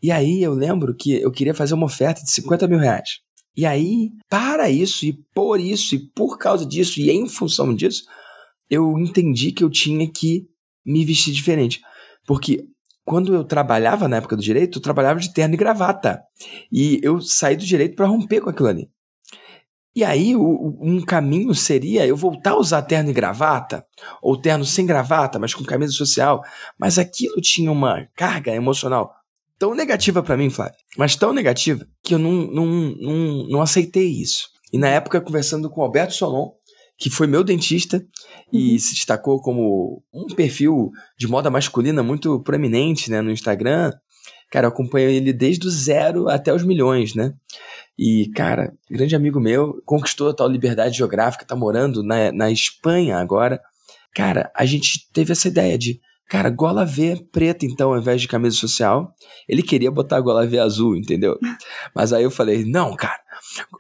E 0.06 0.12
aí 0.12 0.44
eu 0.44 0.54
lembro 0.54 0.94
que 0.94 1.20
eu 1.20 1.32
queria 1.32 1.56
fazer 1.56 1.74
uma 1.74 1.88
oferta 1.88 2.22
de 2.22 2.30
50 2.30 2.68
mil 2.68 2.78
reais. 2.78 3.22
E 3.58 3.66
aí, 3.66 4.12
para 4.30 4.70
isso, 4.70 5.04
e 5.04 5.14
por 5.34 5.60
isso, 5.60 5.96
e 5.96 6.00
por 6.12 6.38
causa 6.38 6.64
disso, 6.64 7.00
e 7.00 7.10
em 7.10 7.28
função 7.28 7.74
disso, 7.74 8.04
eu 8.70 9.00
entendi 9.00 9.52
que 9.52 9.64
eu 9.64 9.70
tinha 9.70 10.08
que 10.08 10.48
me 10.86 11.04
vestir 11.04 11.34
diferente. 11.34 11.82
Porque 12.28 12.68
quando 13.04 13.34
eu 13.34 13.44
trabalhava 13.44 14.08
na 14.08 14.18
época 14.18 14.36
do 14.36 14.44
direito, 14.44 14.78
eu 14.78 14.82
trabalhava 14.84 15.20
de 15.20 15.34
terno 15.34 15.56
e 15.56 15.58
gravata. 15.58 16.22
E 16.72 17.00
eu 17.02 17.20
saí 17.20 17.56
do 17.56 17.66
direito 17.66 17.96
para 17.96 18.06
romper 18.06 18.42
com 18.42 18.52
aquilo 18.52 18.70
ali. 18.70 18.88
E 19.96 20.04
aí, 20.04 20.36
o, 20.36 20.78
um 20.80 21.02
caminho 21.02 21.56
seria 21.56 22.06
eu 22.06 22.16
voltar 22.16 22.52
a 22.52 22.60
usar 22.60 22.84
terno 22.84 23.10
e 23.10 23.14
gravata, 23.14 23.84
ou 24.22 24.40
terno 24.40 24.66
sem 24.66 24.86
gravata, 24.86 25.40
mas 25.40 25.56
com 25.56 25.64
camisa 25.64 25.94
social. 25.94 26.44
Mas 26.78 27.00
aquilo 27.00 27.42
tinha 27.42 27.72
uma 27.72 28.08
carga 28.16 28.54
emocional 28.54 29.12
tão 29.58 29.74
negativa 29.74 30.22
para 30.22 30.38
mim, 30.38 30.50
Flávio, 30.50 30.76
mas 30.98 31.16
tão 31.16 31.34
negativa, 31.34 31.86
que 32.04 32.14
eu 32.14 32.20
não, 32.20 32.32
não, 32.32 32.66
não, 32.66 33.48
não 33.48 33.62
aceitei 33.62 34.08
isso. 34.08 34.50
E 34.72 34.78
na 34.78 34.90
época, 34.90 35.22
conversando 35.22 35.70
com 35.70 35.82
o 35.82 35.84
Alberto 35.84 36.14
Solon, 36.14 36.52
que 36.98 37.10
foi 37.10 37.28
meu 37.28 37.44
dentista 37.44 38.04
e 38.52 38.74
uhum. 38.74 38.80
se 38.80 38.94
destacou 38.94 39.42
como 39.42 40.04
um 40.14 40.28
perfil 40.28 40.92
de 41.18 41.28
moda 41.28 41.50
masculina 41.50 42.02
muito 42.02 42.42
proeminente 42.42 43.12
né, 43.12 43.22
no 43.22 43.32
Instagram. 43.32 43.92
Cara, 44.52 44.68
eu 44.68 44.70
acompanho 44.70 45.10
ele 45.10 45.34
desde 45.34 45.68
o 45.68 45.70
zero 45.70 46.30
até 46.30 46.54
os 46.54 46.64
milhões, 46.64 47.16
né? 47.16 47.34
E, 47.98 48.30
cara, 48.36 48.74
grande 48.90 49.16
amigo 49.16 49.40
meu, 49.40 49.82
conquistou 49.86 50.30
a 50.30 50.34
tal 50.34 50.48
liberdade 50.48 50.98
geográfica, 50.98 51.46
tá 51.46 51.56
morando 51.56 52.04
na, 52.04 52.32
na 52.32 52.52
Espanha 52.52 53.18
agora. 53.18 53.60
Cara, 54.14 54.52
a 54.56 54.66
gente 54.66 55.10
teve 55.12 55.32
essa 55.32 55.48
ideia 55.48 55.78
de, 55.78 56.00
cara, 56.28 56.50
gola 56.50 56.86
V 56.86 57.28
preta 57.32 57.66
então, 57.66 57.94
ao 57.94 58.00
invés 58.00 58.22
de 58.22 58.28
camisa 58.28 58.56
social. 58.56 59.14
Ele 59.48 59.64
queria 59.64 59.92
botar 59.92 60.20
gola 60.22 60.46
V 60.46 60.60
azul, 60.60 60.96
entendeu? 60.96 61.38
Mas 61.94 62.14
aí 62.14 62.24
eu 62.24 62.32
falei, 62.32 62.66
não, 62.66 62.96
cara, 62.96 63.20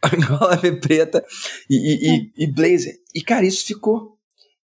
gola 0.27 0.55
V 0.55 0.79
preta 0.79 1.23
e, 1.69 1.75
e, 1.75 2.09
e, 2.09 2.43
e 2.43 2.51
blazer. 2.51 2.95
E, 3.13 3.21
cara, 3.21 3.45
isso 3.45 3.65
ficou. 3.65 4.15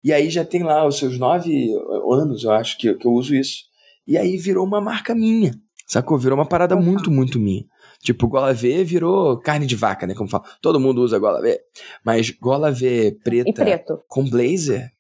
E 0.02 0.12
aí 0.12 0.30
já 0.30 0.44
tem 0.44 0.62
lá 0.62 0.86
os 0.86 0.98
seus 0.98 1.18
nove 1.18 1.70
anos, 2.10 2.44
eu 2.44 2.52
acho, 2.52 2.78
que, 2.78 2.94
que 2.94 3.06
eu 3.06 3.12
uso 3.12 3.34
isso. 3.34 3.64
E 4.06 4.16
aí 4.16 4.36
virou 4.36 4.66
uma 4.66 4.80
marca 4.80 5.14
minha, 5.14 5.52
sacou? 5.86 6.18
Virou 6.18 6.38
uma 6.38 6.48
parada 6.48 6.74
muito, 6.74 7.10
muito 7.10 7.38
minha. 7.38 7.64
Tipo, 8.02 8.26
gola 8.28 8.54
V 8.54 8.82
virou 8.82 9.38
carne 9.38 9.66
de 9.66 9.76
vaca, 9.76 10.06
né? 10.06 10.14
Como 10.14 10.28
fala. 10.28 10.44
Todo 10.62 10.80
mundo 10.80 11.02
usa 11.02 11.18
gola 11.18 11.40
V. 11.42 11.60
Mas 12.02 12.30
gola 12.30 12.72
V 12.72 13.18
preta 13.22 13.52
preto. 13.52 14.02
com 14.08 14.28
blazer, 14.28 14.90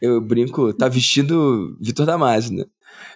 eu 0.00 0.20
brinco, 0.20 0.72
tá 0.72 0.88
vestido 0.88 1.76
Vitor 1.80 2.06
Damasio, 2.06 2.56
né? 2.56 2.64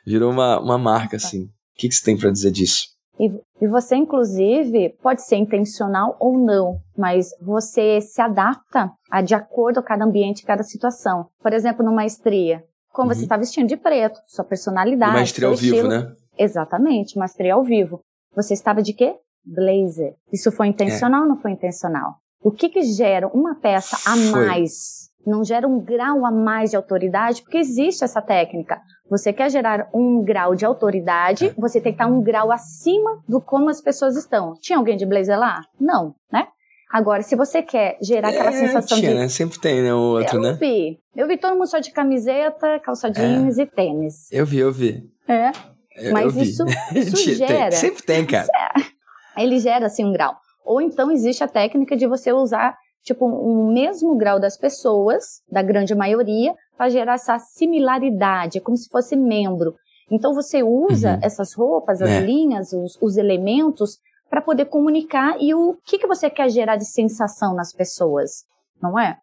Virou 0.07 0.31
uma, 0.31 0.61
uma 0.61 0.79
marca, 0.79 1.17
assim. 1.17 1.45
O 1.45 1.51
que, 1.77 1.89
que 1.89 1.95
você 1.95 2.05
tem 2.05 2.17
para 2.17 2.31
dizer 2.31 2.51
disso? 2.51 2.95
E, 3.19 3.27
e, 3.61 3.69
você, 3.69 3.95
inclusive, 3.95 4.97
pode 5.01 5.23
ser 5.23 5.37
intencional 5.37 6.17
ou 6.19 6.37
não, 6.37 6.81
mas 6.97 7.31
você 7.41 8.01
se 8.01 8.21
adapta 8.21 8.91
a, 9.11 9.23
de 9.23 9.35
acordo 9.35 9.81
com 9.81 9.87
cada 9.87 10.05
ambiente, 10.05 10.45
cada 10.45 10.63
situação. 10.63 11.27
Por 11.41 11.53
exemplo, 11.53 11.85
numa 11.85 12.05
estria, 12.05 12.65
como 12.93 13.09
uhum. 13.09 13.15
você 13.15 13.23
está 13.23 13.37
vestindo 13.37 13.69
de 13.69 13.77
preto, 13.77 14.21
sua 14.27 14.45
personalidade. 14.45 15.13
Uma 15.13 15.23
estria 15.23 15.49
ao 15.49 15.55
vivo, 15.55 15.87
né? 15.87 16.13
Exatamente, 16.37 17.17
uma 17.17 17.27
estria 17.27 17.55
ao 17.55 17.63
vivo. 17.63 18.01
Você 18.35 18.55
estava 18.55 18.83
de 18.83 18.93
quê? 18.93 19.15
Blazer. 19.45 20.15
Isso 20.33 20.51
foi 20.51 20.67
intencional 20.67 21.21
é. 21.21 21.23
ou 21.23 21.29
não 21.29 21.41
foi 21.41 21.53
intencional? 21.53 22.17
O 22.43 22.51
que 22.51 22.69
que 22.69 22.83
gera 22.83 23.29
uma 23.29 23.55
peça 23.55 23.97
a 24.11 24.17
mais? 24.17 25.11
Não 25.27 25.45
gera 25.45 25.67
um 25.67 25.81
grau 25.81 26.25
a 26.27 26.31
mais 26.31 26.71
de 26.71 26.77
autoridade, 26.77 27.43
porque 27.43 27.59
existe 27.59 28.05
essa 28.05 28.21
técnica. 28.21 28.81
Você 29.09 29.33
quer 29.33 29.51
gerar 29.51 29.89
um 29.93 30.23
grau 30.23 30.55
de 30.55 30.65
autoridade, 30.65 31.47
é. 31.47 31.55
você 31.57 31.81
tem 31.81 31.93
que 31.93 32.03
estar 32.03 32.07
um 32.07 32.23
grau 32.23 32.51
acima 32.53 33.23
do 33.29 33.41
como 33.41 33.71
as 33.71 33.81
pessoas 33.81 34.17
estão. 34.17 34.55
Tinha 34.61 34.79
alguém 34.79 34.97
de 34.97 35.07
blazer 35.07 35.39
lá? 35.39 35.63
Não, 35.81 36.15
né? 36.33 36.49
Agora, 36.91 37.23
se 37.23 37.35
você 37.35 37.61
quer 37.61 37.99
gerar 38.01 38.29
aquela 38.29 38.51
é, 38.51 38.53
sensação 38.53 38.99
tinha, 38.99 39.11
de. 39.11 39.19
Né? 39.19 39.29
Sempre 39.29 39.59
tem, 39.59 39.83
né? 39.83 39.93
O 39.93 39.99
outro, 39.99 40.37
eu 40.37 40.43
né? 40.43 40.51
Eu 40.51 40.57
vi. 40.57 40.99
Eu 41.17 41.27
vi 41.27 41.37
todo 41.37 41.55
mundo 41.55 41.67
só 41.67 41.79
de 41.79 41.91
camiseta, 41.91 42.79
calça 42.81 43.11
jeans 43.11 43.59
é. 43.59 43.63
e 43.63 43.67
tênis. 43.67 44.31
Eu 44.31 44.47
vi, 44.47 44.59
eu 44.59 44.73
vi. 44.73 45.03
É. 45.27 45.51
Mas 46.13 46.37
isso, 46.37 46.65
isso 46.95 47.35
gera. 47.35 47.71
Tem, 47.71 47.73
sempre 47.73 48.03
tem, 48.03 48.25
cara. 48.25 48.47
Ele 49.37 49.59
gera 49.59 49.87
assim 49.87 50.05
um 50.05 50.13
grau. 50.13 50.37
Ou 50.65 50.81
então 50.81 51.11
existe 51.11 51.43
a 51.43 51.49
técnica 51.49 51.97
de 51.97 52.07
você 52.07 52.33
usar 52.33 52.77
tipo 53.05 53.27
um 53.27 53.73
mesmo 53.73 54.17
grau 54.17 54.41
das 54.41 54.57
pessoas, 54.57 55.43
da 55.51 55.63
grande 55.63 55.95
maioria, 55.95 56.55
para 56.77 56.89
gerar 56.89 57.15
essa 57.15 57.39
similaridade, 57.39 58.59
é 58.59 58.61
como 58.61 58.77
se 58.77 58.89
fosse 58.89 59.15
membro. 59.15 59.75
Então 60.11 60.35
você 60.35 60.63
usa 60.63 61.13
uhum. 61.13 61.19
essas 61.23 61.55
roupas, 61.55 62.03
as 62.03 62.11
é. 62.11 62.21
linhas, 62.21 62.73
os, 62.73 62.99
os 63.01 63.17
elementos 63.17 63.99
para 64.29 64.41
poder 64.41 64.65
comunicar 64.65 65.37
e 65.41 65.55
o 65.55 65.77
que, 65.85 65.99
que 65.99 66.07
você 66.07 66.29
quer 66.29 66.49
gerar 66.49 66.77
de 66.77 66.85
sensação 66.85 67.55
nas 67.55 67.73
pessoas, 67.73 68.45
não 68.83 68.99
é? 68.99 69.19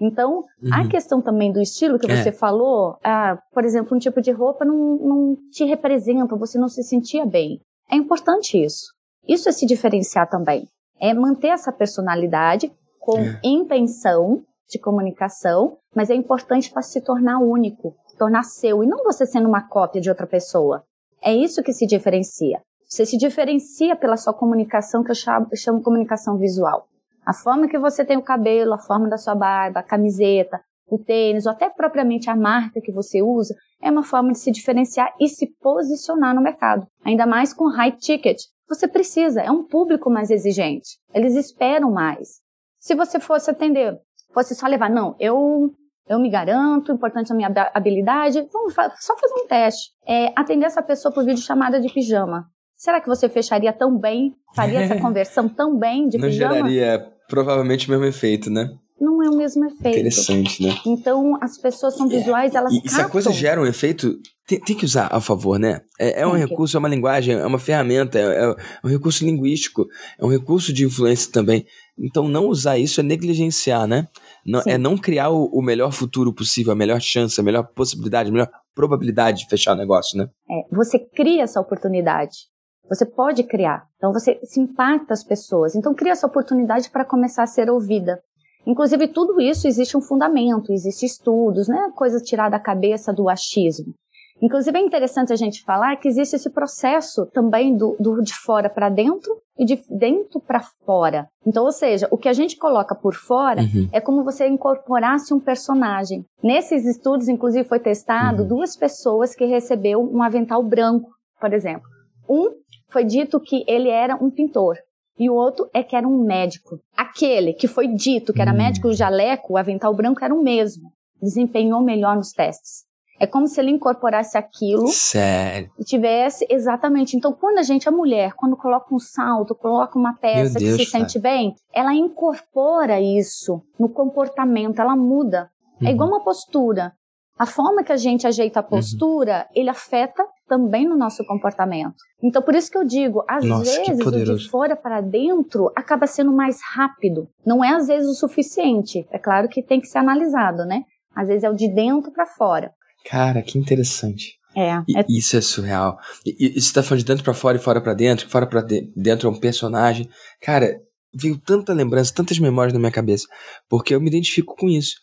Então, 0.00 0.44
uhum. 0.62 0.70
a 0.72 0.88
questão 0.88 1.20
também 1.20 1.52
do 1.52 1.60
estilo 1.60 1.98
que 1.98 2.10
é. 2.10 2.16
você 2.16 2.32
falou, 2.32 2.96
ah, 3.04 3.38
por 3.52 3.64
exemplo, 3.64 3.94
um 3.94 4.00
tipo 4.00 4.20
de 4.20 4.30
roupa 4.30 4.64
não, 4.64 4.96
não 4.96 5.36
te 5.50 5.64
representa, 5.64 6.36
você 6.36 6.58
não 6.58 6.68
se 6.68 6.82
sentia 6.82 7.26
bem. 7.26 7.60
É 7.90 7.96
importante 7.96 8.62
isso. 8.62 8.94
Isso 9.28 9.48
é 9.48 9.52
se 9.52 9.66
diferenciar 9.66 10.28
também. 10.28 10.66
É 10.98 11.12
manter 11.12 11.48
essa 11.48 11.70
personalidade 11.70 12.72
com 13.00 13.18
é. 13.18 13.40
intenção 13.42 14.44
de 14.68 14.78
comunicação, 14.78 15.78
mas 15.96 16.10
é 16.10 16.14
importante 16.14 16.70
para 16.70 16.82
se 16.82 17.00
tornar 17.00 17.40
único, 17.40 17.96
tornar 18.16 18.44
seu, 18.44 18.84
e 18.84 18.86
não 18.86 19.02
você 19.02 19.26
sendo 19.26 19.48
uma 19.48 19.66
cópia 19.66 20.00
de 20.00 20.08
outra 20.08 20.26
pessoa. 20.26 20.84
É 21.22 21.34
isso 21.34 21.62
que 21.62 21.72
se 21.72 21.86
diferencia. 21.86 22.62
Você 22.86 23.04
se 23.06 23.16
diferencia 23.16 23.96
pela 23.96 24.16
sua 24.16 24.34
comunicação, 24.34 25.02
que 25.02 25.10
eu 25.10 25.14
chamo, 25.14 25.46
eu 25.50 25.56
chamo 25.56 25.82
comunicação 25.82 26.36
visual. 26.38 26.86
A 27.24 27.32
forma 27.32 27.68
que 27.68 27.78
você 27.78 28.04
tem 28.04 28.16
o 28.16 28.22
cabelo, 28.22 28.74
a 28.74 28.78
forma 28.78 29.08
da 29.08 29.16
sua 29.16 29.34
barba, 29.34 29.80
a 29.80 29.84
camiseta, 29.84 30.60
o 30.88 30.98
tênis, 30.98 31.46
ou 31.46 31.52
até 31.52 31.70
propriamente 31.70 32.28
a 32.28 32.36
marca 32.36 32.80
que 32.80 32.92
você 32.92 33.22
usa, 33.22 33.54
é 33.82 33.90
uma 33.90 34.02
forma 34.02 34.32
de 34.32 34.38
se 34.38 34.50
diferenciar 34.50 35.14
e 35.20 35.28
se 35.28 35.46
posicionar 35.60 36.34
no 36.34 36.42
mercado. 36.42 36.86
Ainda 37.04 37.26
mais 37.26 37.54
com 37.54 37.68
high 37.68 37.92
ticket. 37.92 38.38
Você 38.68 38.86
precisa, 38.88 39.40
é 39.40 39.50
um 39.50 39.64
público 39.64 40.10
mais 40.10 40.30
exigente. 40.30 40.98
Eles 41.14 41.34
esperam 41.34 41.90
mais. 41.90 42.40
Se 42.80 42.94
você 42.94 43.20
fosse 43.20 43.50
atender, 43.50 43.96
fosse 44.32 44.54
só 44.54 44.66
levar, 44.66 44.90
não, 44.90 45.14
eu 45.20 45.70
eu 46.08 46.18
me 46.18 46.28
garanto, 46.28 46.90
importante 46.90 47.30
a 47.30 47.36
minha 47.36 47.52
habilidade, 47.72 48.44
vamos 48.52 48.74
só 48.74 49.16
fazer 49.16 49.34
um 49.44 49.46
teste. 49.46 49.90
É, 50.04 50.32
atender 50.34 50.66
essa 50.66 50.82
pessoa 50.82 51.14
por 51.14 51.24
vídeo 51.24 51.40
chamada 51.40 51.80
de 51.80 51.92
pijama. 51.92 52.46
Será 52.74 53.00
que 53.00 53.06
você 53.06 53.28
fecharia 53.28 53.72
tão 53.72 53.96
bem, 53.96 54.34
faria 54.56 54.80
essa 54.80 54.98
conversão 54.98 55.48
tão 55.48 55.78
bem 55.78 56.08
de 56.08 56.18
Não 56.18 56.26
pijama? 56.26 56.54
Não 56.54 56.68
geraria 56.68 57.12
provavelmente 57.28 57.86
o 57.86 57.90
mesmo 57.92 58.06
efeito, 58.06 58.50
né? 58.50 58.70
Não 59.00 59.22
é 59.22 59.30
o 59.30 59.36
mesmo 59.36 59.64
efeito. 59.64 59.98
Interessante, 59.98 60.62
né? 60.62 60.76
Então, 60.84 61.38
as 61.40 61.56
pessoas 61.56 61.96
são 61.96 62.08
visuais, 62.08 62.54
elas 62.54 62.72
E, 62.72 62.88
se 62.88 63.00
a 63.00 63.08
coisa 63.08 63.32
gera 63.32 63.60
um 63.60 63.64
efeito, 63.64 64.18
tem, 64.46 64.60
tem, 64.60 64.76
que 64.76 64.84
usar 64.84 65.08
a 65.10 65.20
favor, 65.20 65.58
né? 65.58 65.80
É, 65.98 66.22
é 66.22 66.26
um 66.26 66.32
recurso, 66.32 66.76
é 66.76 66.78
uma 66.78 66.88
linguagem, 66.88 67.34
é 67.34 67.46
uma 67.46 67.58
ferramenta, 67.58 68.18
é, 68.18 68.44
é, 68.44 68.56
um 68.84 68.88
recurso 68.88 69.24
linguístico, 69.24 69.86
é 70.18 70.24
um 70.24 70.28
recurso 70.28 70.72
de 70.72 70.84
influência 70.84 71.32
também. 71.32 71.64
Então, 72.00 72.28
não 72.28 72.46
usar 72.46 72.78
isso 72.78 73.00
é 73.00 73.02
negligenciar, 73.02 73.86
né? 73.86 74.08
Não, 74.44 74.62
é 74.66 74.78
não 74.78 74.96
criar 74.96 75.28
o, 75.28 75.44
o, 75.46 75.62
melhor 75.62 75.92
futuro 75.92 76.32
possível, 76.32 76.72
a 76.72 76.76
melhor 76.76 77.00
chance, 77.00 77.38
a 77.38 77.44
melhor 77.44 77.64
possibilidade, 77.74 78.30
a 78.30 78.32
melhor 78.32 78.50
probabilidade 78.74 79.40
de 79.40 79.48
fechar 79.48 79.74
o 79.74 79.76
negócio, 79.76 80.18
né? 80.18 80.28
É, 80.50 80.74
você 80.74 80.98
cria 80.98 81.42
essa 81.42 81.60
oportunidade. 81.60 82.48
Você 82.88 83.06
pode 83.06 83.44
criar. 83.44 83.86
Então 83.96 84.12
você 84.12 84.40
se 84.42 84.58
impacta 84.60 85.12
as 85.12 85.22
pessoas. 85.22 85.76
Então 85.76 85.94
cria 85.94 86.12
essa 86.12 86.26
oportunidade 86.26 86.90
para 86.90 87.04
começar 87.04 87.44
a 87.44 87.46
ser 87.46 87.70
ouvida. 87.70 88.20
Inclusive 88.66 89.08
tudo 89.08 89.40
isso 89.40 89.68
existe 89.68 89.96
um 89.96 90.00
fundamento, 90.00 90.72
existe 90.72 91.06
estudos, 91.06 91.68
né? 91.68 91.90
Coisa 91.94 92.20
tirada 92.20 92.50
da 92.50 92.58
cabeça 92.58 93.12
do 93.12 93.28
achismo. 93.28 93.94
Inclusive 94.42 94.78
é 94.78 94.80
interessante 94.80 95.32
a 95.32 95.36
gente 95.36 95.62
falar 95.62 95.96
que 95.96 96.08
existe 96.08 96.36
esse 96.36 96.48
processo 96.50 97.26
também 97.26 97.76
do, 97.76 97.96
do 98.00 98.22
de 98.22 98.34
fora 98.34 98.70
para 98.70 98.88
dentro 98.88 99.30
e 99.58 99.64
de 99.64 99.78
dentro 99.90 100.40
para 100.40 100.60
fora. 100.60 101.28
Então, 101.46 101.64
ou 101.64 101.72
seja, 101.72 102.08
o 102.10 102.16
que 102.16 102.28
a 102.28 102.32
gente 102.32 102.56
coloca 102.56 102.94
por 102.94 103.14
fora 103.14 103.60
uhum. 103.60 103.88
é 103.92 104.00
como 104.00 104.24
você 104.24 104.48
incorporasse 104.48 105.34
um 105.34 105.40
personagem. 105.40 106.24
Nesses 106.42 106.86
estudos, 106.86 107.28
inclusive, 107.28 107.68
foi 107.68 107.78
testado 107.78 108.42
uhum. 108.42 108.48
duas 108.48 108.76
pessoas 108.76 109.34
que 109.34 109.44
recebeu 109.44 110.00
um 110.00 110.22
avental 110.22 110.62
branco, 110.62 111.10
por 111.38 111.52
exemplo. 111.52 111.86
Um 112.28 112.50
foi 112.88 113.04
dito 113.04 113.38
que 113.40 113.64
ele 113.66 113.88
era 113.88 114.16
um 114.16 114.30
pintor. 114.30 114.76
E 115.18 115.28
o 115.28 115.34
outro 115.34 115.68
é 115.74 115.82
que 115.82 115.94
era 115.94 116.08
um 116.08 116.24
médico. 116.24 116.80
Aquele 116.96 117.52
que 117.52 117.68
foi 117.68 117.86
dito 117.86 118.32
que 118.32 118.40
era 118.40 118.54
hum. 118.54 118.56
médico, 118.56 118.88
o 118.88 118.92
jaleco, 118.94 119.52
o 119.52 119.56
avental 119.58 119.94
branco, 119.94 120.24
era 120.24 120.34
o 120.34 120.42
mesmo. 120.42 120.90
Desempenhou 121.20 121.82
melhor 121.82 122.16
nos 122.16 122.32
testes. 122.32 122.86
É 123.20 123.26
como 123.26 123.46
se 123.46 123.60
ele 123.60 123.70
incorporasse 123.70 124.38
aquilo. 124.38 124.88
Sério. 124.88 125.70
E 125.78 125.84
tivesse, 125.84 126.46
exatamente. 126.48 127.14
Então, 127.18 127.34
quando 127.34 127.58
a 127.58 127.62
gente, 127.62 127.86
a 127.86 127.92
mulher, 127.92 128.32
quando 128.32 128.56
coloca 128.56 128.94
um 128.94 128.98
salto, 128.98 129.54
coloca 129.54 129.98
uma 129.98 130.14
peça 130.14 130.58
Deus, 130.58 130.78
que 130.78 130.86
se 130.86 130.90
cara. 130.90 131.04
sente 131.04 131.18
bem, 131.18 131.54
ela 131.70 131.92
incorpora 131.92 132.98
isso 132.98 133.62
no 133.78 133.90
comportamento, 133.90 134.80
ela 134.80 134.96
muda. 134.96 135.50
É 135.80 135.84
uhum. 135.84 135.88
É 135.90 135.92
igual 135.92 136.08
uma 136.08 136.24
postura. 136.24 136.94
A 137.38 137.44
forma 137.44 137.84
que 137.84 137.92
a 137.92 137.96
gente 137.96 138.26
ajeita 138.26 138.60
a 138.60 138.62
uhum. 138.62 138.68
postura, 138.70 139.46
uhum. 139.50 139.60
ele 139.60 139.68
afeta 139.68 140.26
também 140.48 140.88
no 140.88 140.96
nosso 140.96 141.22
comportamento. 141.26 141.96
Então, 142.22 142.40
por 142.40 142.54
isso 142.54 142.70
que 142.70 142.78
eu 142.78 142.84
digo, 142.84 143.22
às 143.28 143.44
Nossa, 143.44 143.64
vezes 143.64 144.06
o 144.06 144.36
de 144.36 144.48
fora 144.48 144.74
para 144.74 145.02
dentro 145.02 145.70
acaba 145.76 146.06
sendo 146.06 146.32
mais 146.32 146.58
rápido. 146.74 147.28
Não 147.44 147.62
é 147.62 147.74
às 147.74 147.86
vezes 147.86 148.08
o 148.08 148.14
suficiente. 148.14 149.06
É 149.10 149.18
claro 149.18 149.46
que 149.46 149.62
tem 149.62 149.78
que 149.78 149.86
ser 149.86 149.98
analisado, 149.98 150.64
né? 150.64 150.84
Às 151.14 151.28
vezes 151.28 151.44
é 151.44 151.50
o 151.50 151.54
de 151.54 151.68
dentro 151.68 152.10
para 152.10 152.24
fora. 152.24 152.72
Cara, 153.04 153.42
que 153.42 153.58
interessante. 153.58 154.38
É, 154.56 154.70
é... 154.70 155.06
Isso 155.08 155.36
é 155.36 155.40
surreal. 155.40 155.98
E, 156.26 156.60
você 156.60 156.72
tá 156.72 156.82
falando 156.82 157.00
de 157.00 157.06
dentro 157.06 157.24
para 157.24 157.34
fora 157.34 157.56
e 157.56 157.60
fora 157.60 157.80
para 157.80 157.94
dentro, 157.94 158.28
fora 158.28 158.46
para 158.46 158.62
de, 158.62 158.92
dentro 158.96 159.28
é 159.28 159.30
um 159.30 159.38
personagem. 159.38 160.08
Cara, 160.40 160.80
veio 161.14 161.38
tanta 161.38 161.72
lembrança, 161.72 162.14
tantas 162.14 162.38
memórias 162.38 162.72
na 162.72 162.78
minha 162.78 162.90
cabeça, 162.90 163.26
porque 163.68 163.94
eu 163.94 164.00
me 164.00 164.08
identifico 164.08 164.56
com 164.56 164.68
isso. 164.68 164.96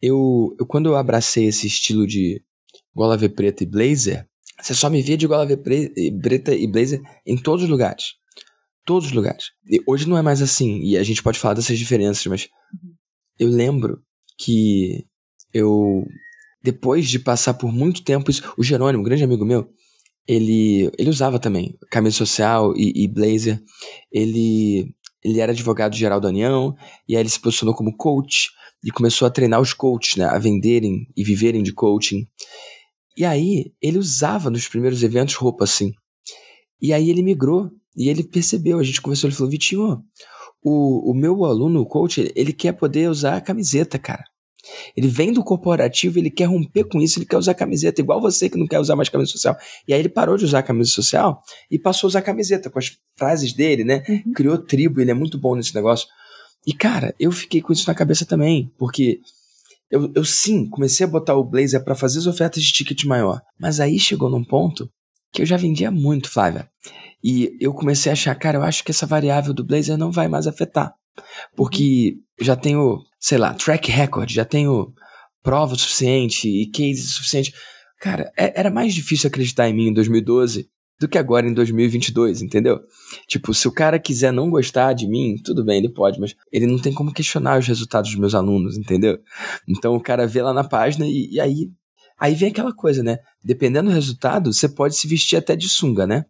Eu, 0.00 0.54
eu 0.58 0.66
quando 0.66 0.86
eu 0.86 0.96
abracei 0.96 1.46
esse 1.46 1.66
estilo 1.66 2.06
de 2.06 2.42
gola 2.94 3.16
V 3.16 3.28
preta 3.28 3.62
e 3.62 3.66
blazer, 3.66 4.26
você 4.60 4.74
só 4.74 4.88
me 4.88 5.02
via 5.02 5.16
de 5.16 5.26
gola 5.26 5.46
V 5.46 5.56
preta 5.56 6.54
e 6.54 6.66
blazer 6.66 7.00
em 7.26 7.36
todos 7.36 7.64
os 7.64 7.70
lugares. 7.70 8.14
Todos 8.84 9.08
os 9.08 9.12
lugares. 9.12 9.50
E 9.68 9.80
hoje 9.86 10.08
não 10.08 10.16
é 10.16 10.22
mais 10.22 10.40
assim, 10.40 10.80
e 10.82 10.96
a 10.96 11.02
gente 11.02 11.22
pode 11.22 11.38
falar 11.38 11.54
dessas 11.54 11.78
diferenças, 11.78 12.24
mas 12.26 12.48
eu 13.38 13.48
lembro 13.48 14.00
que 14.38 15.04
eu, 15.52 16.04
depois 16.66 17.08
de 17.08 17.20
passar 17.20 17.54
por 17.54 17.72
muito 17.72 18.02
tempo, 18.02 18.28
isso, 18.28 18.42
o 18.58 18.64
Jerônimo, 18.64 19.00
um 19.00 19.04
grande 19.04 19.22
amigo 19.22 19.44
meu, 19.44 19.70
ele, 20.26 20.90
ele 20.98 21.08
usava 21.08 21.38
também 21.38 21.78
camisa 21.88 22.16
social 22.16 22.74
e, 22.76 23.04
e 23.04 23.06
blazer. 23.06 23.62
Ele, 24.10 24.92
ele 25.22 25.38
era 25.38 25.52
advogado 25.52 25.94
geral 25.94 26.20
da 26.20 26.28
União, 26.28 26.74
e 27.08 27.14
aí 27.14 27.22
ele 27.22 27.28
se 27.28 27.38
posicionou 27.38 27.72
como 27.72 27.96
coach 27.96 28.50
e 28.82 28.90
começou 28.90 29.26
a 29.26 29.30
treinar 29.30 29.60
os 29.60 29.72
coaches, 29.72 30.16
né, 30.16 30.24
a 30.24 30.38
venderem 30.38 31.06
e 31.16 31.22
viverem 31.22 31.62
de 31.62 31.72
coaching. 31.72 32.26
E 33.16 33.24
aí 33.24 33.72
ele 33.80 33.98
usava 33.98 34.50
nos 34.50 34.66
primeiros 34.66 35.04
eventos 35.04 35.36
roupa 35.36 35.62
assim. 35.62 35.92
E 36.82 36.92
aí 36.92 37.08
ele 37.08 37.22
migrou 37.22 37.70
e 37.96 38.08
ele 38.08 38.24
percebeu, 38.24 38.80
a 38.80 38.82
gente 38.82 39.00
conversou, 39.00 39.28
ele 39.28 39.36
falou, 39.36 39.50
Vitinho, 39.50 40.02
o, 40.60 41.12
o 41.12 41.14
meu 41.14 41.44
aluno, 41.44 41.80
o 41.80 41.86
coach, 41.86 42.32
ele 42.34 42.52
quer 42.52 42.72
poder 42.72 43.08
usar 43.08 43.36
a 43.36 43.40
camiseta, 43.40 44.00
cara. 44.00 44.24
Ele 44.96 45.08
vem 45.08 45.32
do 45.32 45.42
corporativo, 45.42 46.18
ele 46.18 46.30
quer 46.30 46.46
romper 46.46 46.84
com 46.84 47.00
isso, 47.00 47.18
ele 47.18 47.26
quer 47.26 47.36
usar 47.36 47.54
camiseta, 47.54 48.00
igual 48.00 48.20
você 48.20 48.48
que 48.48 48.58
não 48.58 48.66
quer 48.66 48.80
usar 48.80 48.96
mais 48.96 49.08
camisa 49.08 49.30
social. 49.30 49.56
E 49.86 49.94
aí 49.94 50.00
ele 50.00 50.08
parou 50.08 50.36
de 50.36 50.44
usar 50.44 50.60
a 50.60 50.62
camisa 50.62 50.90
social 50.90 51.42
e 51.70 51.78
passou 51.78 52.06
a 52.06 52.10
usar 52.10 52.22
camiseta 52.22 52.70
com 52.70 52.78
as 52.78 52.96
frases 53.16 53.52
dele, 53.52 53.84
né? 53.84 54.02
Uhum. 54.08 54.32
Criou 54.34 54.58
tribo, 54.58 55.00
ele 55.00 55.10
é 55.10 55.14
muito 55.14 55.38
bom 55.38 55.54
nesse 55.54 55.74
negócio. 55.74 56.08
E 56.66 56.72
cara, 56.72 57.14
eu 57.18 57.30
fiquei 57.30 57.60
com 57.60 57.72
isso 57.72 57.86
na 57.86 57.94
cabeça 57.94 58.24
também, 58.26 58.72
porque 58.76 59.20
eu, 59.90 60.10
eu 60.14 60.24
sim 60.24 60.68
comecei 60.68 61.06
a 61.06 61.08
botar 61.08 61.36
o 61.36 61.44
blazer 61.44 61.82
para 61.84 61.94
fazer 61.94 62.18
as 62.18 62.26
ofertas 62.26 62.62
de 62.62 62.72
ticket 62.72 63.04
maior. 63.04 63.40
Mas 63.58 63.80
aí 63.80 63.98
chegou 63.98 64.28
num 64.28 64.44
ponto 64.44 64.90
que 65.32 65.42
eu 65.42 65.46
já 65.46 65.56
vendia 65.56 65.90
muito, 65.90 66.30
Flávia. 66.30 66.68
E 67.22 67.56
eu 67.60 67.72
comecei 67.72 68.10
a 68.10 68.12
achar, 68.12 68.34
cara, 68.34 68.58
eu 68.58 68.62
acho 68.62 68.84
que 68.84 68.90
essa 68.90 69.06
variável 69.06 69.52
do 69.52 69.64
blazer 69.64 69.96
não 69.96 70.10
vai 70.10 70.28
mais 70.28 70.46
afetar. 70.46 70.94
Porque 71.56 72.16
já 72.40 72.56
tenho, 72.56 73.02
sei 73.18 73.38
lá, 73.38 73.54
track 73.54 73.90
record, 73.90 74.30
já 74.30 74.44
tenho 74.44 74.92
prova 75.42 75.76
suficiente 75.76 76.48
e 76.48 76.66
case 76.70 77.02
suficiente. 77.08 77.54
Cara, 78.00 78.30
é, 78.36 78.58
era 78.58 78.70
mais 78.70 78.94
difícil 78.94 79.28
acreditar 79.28 79.68
em 79.68 79.74
mim 79.74 79.88
em 79.88 79.92
2012 79.92 80.68
do 80.98 81.08
que 81.08 81.18
agora 81.18 81.46
em 81.46 81.52
2022, 81.52 82.42
entendeu? 82.42 82.80
Tipo, 83.28 83.52
se 83.52 83.68
o 83.68 83.72
cara 83.72 83.98
quiser 83.98 84.32
não 84.32 84.50
gostar 84.50 84.94
de 84.94 85.06
mim, 85.06 85.36
tudo 85.44 85.64
bem, 85.64 85.78
ele 85.78 85.92
pode, 85.92 86.18
mas 86.18 86.34
ele 86.50 86.66
não 86.66 86.78
tem 86.78 86.92
como 86.92 87.12
questionar 87.12 87.58
os 87.58 87.66
resultados 87.66 88.10
dos 88.10 88.18
meus 88.18 88.34
alunos, 88.34 88.78
entendeu? 88.78 89.18
Então 89.68 89.94
o 89.94 90.00
cara 90.00 90.26
vê 90.26 90.42
lá 90.42 90.54
na 90.54 90.64
página 90.64 91.06
e, 91.06 91.32
e 91.32 91.40
aí 91.40 91.70
aí 92.18 92.34
vem 92.34 92.48
aquela 92.48 92.74
coisa, 92.74 93.02
né? 93.02 93.18
Dependendo 93.44 93.90
do 93.90 93.94
resultado, 93.94 94.52
você 94.52 94.68
pode 94.68 94.96
se 94.96 95.06
vestir 95.06 95.36
até 95.36 95.54
de 95.54 95.68
sunga, 95.68 96.06
né? 96.06 96.24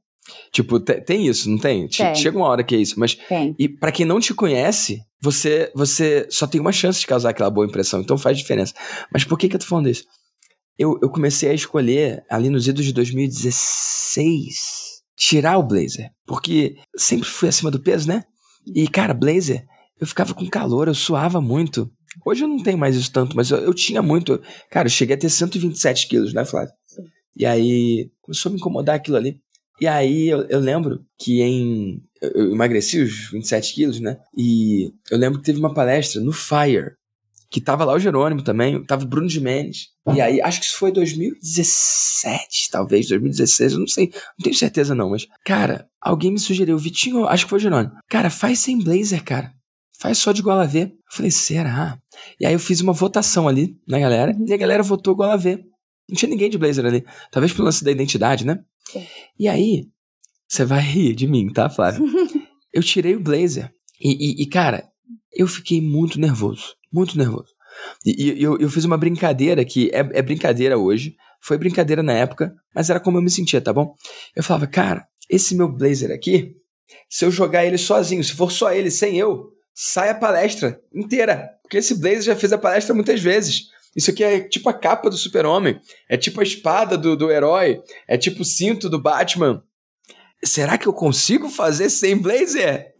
Tipo, 0.52 0.80
tem 0.80 1.26
isso, 1.26 1.48
não 1.50 1.58
tem? 1.58 1.88
tem? 1.88 2.14
Chega 2.14 2.36
uma 2.36 2.46
hora 2.46 2.64
que 2.64 2.74
é 2.74 2.78
isso, 2.78 2.98
mas 2.98 3.14
tem. 3.14 3.54
e 3.58 3.68
para 3.68 3.92
quem 3.92 4.06
não 4.06 4.18
te 4.20 4.32
conhece, 4.34 5.00
você 5.20 5.70
você 5.74 6.26
só 6.30 6.46
tem 6.46 6.60
uma 6.60 6.72
chance 6.72 7.00
de 7.00 7.06
causar 7.06 7.30
aquela 7.30 7.50
boa 7.50 7.66
impressão, 7.66 8.00
então 8.00 8.18
faz 8.18 8.38
diferença. 8.38 8.74
Mas 9.12 9.24
por 9.24 9.38
que 9.38 9.48
que 9.48 9.56
eu 9.56 9.60
tô 9.60 9.66
falando 9.66 9.88
isso? 9.88 10.04
Eu, 10.78 10.98
eu 11.02 11.08
comecei 11.08 11.48
a 11.50 11.54
escolher 11.54 12.22
ali 12.30 12.50
nos 12.50 12.68
idos 12.68 12.84
de 12.84 12.92
2016 12.92 14.86
tirar 15.16 15.56
o 15.58 15.62
blazer, 15.62 16.10
porque 16.26 16.76
sempre 16.96 17.26
fui 17.28 17.48
acima 17.48 17.70
do 17.70 17.80
peso, 17.80 18.08
né? 18.08 18.22
E 18.74 18.86
cara, 18.86 19.14
blazer, 19.14 19.64
eu 20.00 20.06
ficava 20.06 20.34
com 20.34 20.46
calor, 20.48 20.88
eu 20.88 20.94
suava 20.94 21.40
muito. 21.40 21.90
Hoje 22.24 22.44
eu 22.44 22.48
não 22.48 22.62
tenho 22.62 22.78
mais 22.78 22.96
isso 22.96 23.10
tanto, 23.12 23.36
mas 23.36 23.50
eu, 23.50 23.58
eu 23.58 23.74
tinha 23.74 24.02
muito. 24.02 24.40
Cara, 24.70 24.86
eu 24.86 24.92
cheguei 24.92 25.16
a 25.16 25.18
ter 25.18 25.30
127 25.30 26.08
quilos, 26.08 26.32
né, 26.32 26.44
Flávio? 26.44 26.72
E 27.36 27.44
aí 27.44 28.10
começou 28.22 28.48
a 28.48 28.52
me 28.52 28.58
incomodar 28.58 28.96
aquilo 28.96 29.16
ali. 29.16 29.36
E 29.80 29.86
aí 29.86 30.28
eu, 30.28 30.42
eu 30.48 30.60
lembro 30.60 31.04
que 31.18 31.42
em. 31.42 32.02
Eu 32.20 32.52
emagreci 32.52 33.00
os 33.00 33.30
27 33.30 33.74
quilos, 33.74 34.00
né? 34.00 34.18
E 34.36 34.92
eu 35.10 35.18
lembro 35.18 35.38
que 35.38 35.44
teve 35.44 35.58
uma 35.58 35.74
palestra 35.74 36.20
no 36.20 36.32
Fire, 36.32 36.92
que 37.50 37.60
tava 37.60 37.84
lá 37.84 37.92
o 37.94 37.98
Jerônimo 37.98 38.42
também, 38.42 38.82
tava 38.84 39.04
o 39.04 39.06
Bruno 39.06 39.28
Mendes. 39.40 39.88
E 40.14 40.20
aí, 40.20 40.40
acho 40.40 40.60
que 40.60 40.66
isso 40.66 40.78
foi 40.78 40.90
2017, 40.92 42.70
talvez, 42.70 43.08
2016, 43.08 43.72
eu 43.72 43.78
não 43.80 43.86
sei, 43.86 44.10
não 44.38 44.44
tenho 44.44 44.56
certeza 44.56 44.94
não, 44.94 45.10
mas, 45.10 45.26
cara, 45.44 45.86
alguém 46.00 46.30
me 46.30 46.38
sugeriu, 46.38 46.78
Vitinho, 46.78 47.26
acho 47.26 47.44
que 47.44 47.50
foi 47.50 47.58
o 47.58 47.62
Jerônimo, 47.62 47.92
cara, 48.08 48.30
faz 48.30 48.60
sem 48.60 48.78
blazer, 48.78 49.22
cara. 49.24 49.52
Faz 49.98 50.18
só 50.18 50.30
de 50.30 50.42
gola 50.42 50.66
V. 50.66 50.82
Eu 50.82 50.90
falei, 51.10 51.30
será? 51.30 51.98
E 52.38 52.44
aí 52.44 52.52
eu 52.52 52.58
fiz 52.58 52.82
uma 52.82 52.92
votação 52.92 53.48
ali 53.48 53.76
na 53.88 53.98
galera, 53.98 54.36
e 54.46 54.52
a 54.52 54.56
galera 54.56 54.82
votou 54.82 55.16
gola 55.16 55.38
V. 55.38 55.64
Não 56.08 56.16
tinha 56.16 56.28
ninguém 56.28 56.50
de 56.50 56.58
blazer 56.58 56.84
ali. 56.84 57.04
Talvez 57.30 57.52
pelo 57.52 57.64
lance 57.64 57.82
da 57.82 57.90
identidade, 57.90 58.46
né? 58.46 58.60
E 59.38 59.48
aí, 59.48 59.88
você 60.48 60.64
vai 60.64 60.80
rir 60.80 61.14
de 61.14 61.26
mim, 61.26 61.52
tá, 61.52 61.68
Flávio? 61.68 62.04
eu 62.72 62.82
tirei 62.82 63.16
o 63.16 63.20
blazer. 63.20 63.72
E, 64.00 64.12
e, 64.12 64.42
e, 64.42 64.46
cara, 64.46 64.88
eu 65.32 65.46
fiquei 65.46 65.80
muito 65.80 66.20
nervoso. 66.20 66.74
Muito 66.92 67.18
nervoso. 67.18 67.54
E, 68.04 68.22
e 68.22 68.42
eu, 68.42 68.58
eu 68.58 68.70
fiz 68.70 68.84
uma 68.84 68.96
brincadeira 68.96 69.64
que 69.64 69.90
é, 69.92 69.98
é 69.98 70.22
brincadeira 70.22 70.78
hoje. 70.78 71.16
Foi 71.40 71.58
brincadeira 71.58 72.02
na 72.02 72.12
época, 72.12 72.54
mas 72.74 72.90
era 72.90 73.00
como 73.00 73.18
eu 73.18 73.22
me 73.22 73.30
sentia, 73.30 73.60
tá 73.60 73.72
bom? 73.72 73.94
Eu 74.34 74.42
falava, 74.42 74.66
cara, 74.66 75.06
esse 75.28 75.54
meu 75.54 75.68
blazer 75.70 76.10
aqui, 76.10 76.56
se 77.08 77.24
eu 77.24 77.30
jogar 77.30 77.64
ele 77.64 77.78
sozinho, 77.78 78.24
se 78.24 78.32
for 78.32 78.50
só 78.50 78.72
ele, 78.72 78.90
sem 78.90 79.18
eu, 79.18 79.52
sai 79.74 80.10
a 80.10 80.14
palestra 80.14 80.80
inteira. 80.94 81.50
Porque 81.62 81.78
esse 81.78 81.94
blazer 81.94 82.22
já 82.22 82.36
fez 82.36 82.52
a 82.52 82.58
palestra 82.58 82.94
muitas 82.94 83.20
vezes. 83.20 83.68
Isso 83.96 84.10
aqui 84.10 84.22
é 84.22 84.40
tipo 84.40 84.68
a 84.68 84.74
capa 84.74 85.08
do 85.08 85.16
super-homem. 85.16 85.80
É 86.06 86.18
tipo 86.18 86.40
a 86.40 86.44
espada 86.44 86.98
do, 86.98 87.16
do 87.16 87.30
herói. 87.30 87.80
É 88.06 88.18
tipo 88.18 88.42
o 88.42 88.44
cinto 88.44 88.90
do 88.90 89.00
Batman. 89.00 89.62
Será 90.44 90.76
que 90.76 90.86
eu 90.86 90.92
consigo 90.92 91.48
fazer 91.48 91.88
sem 91.88 92.16
blazer? 92.20 92.94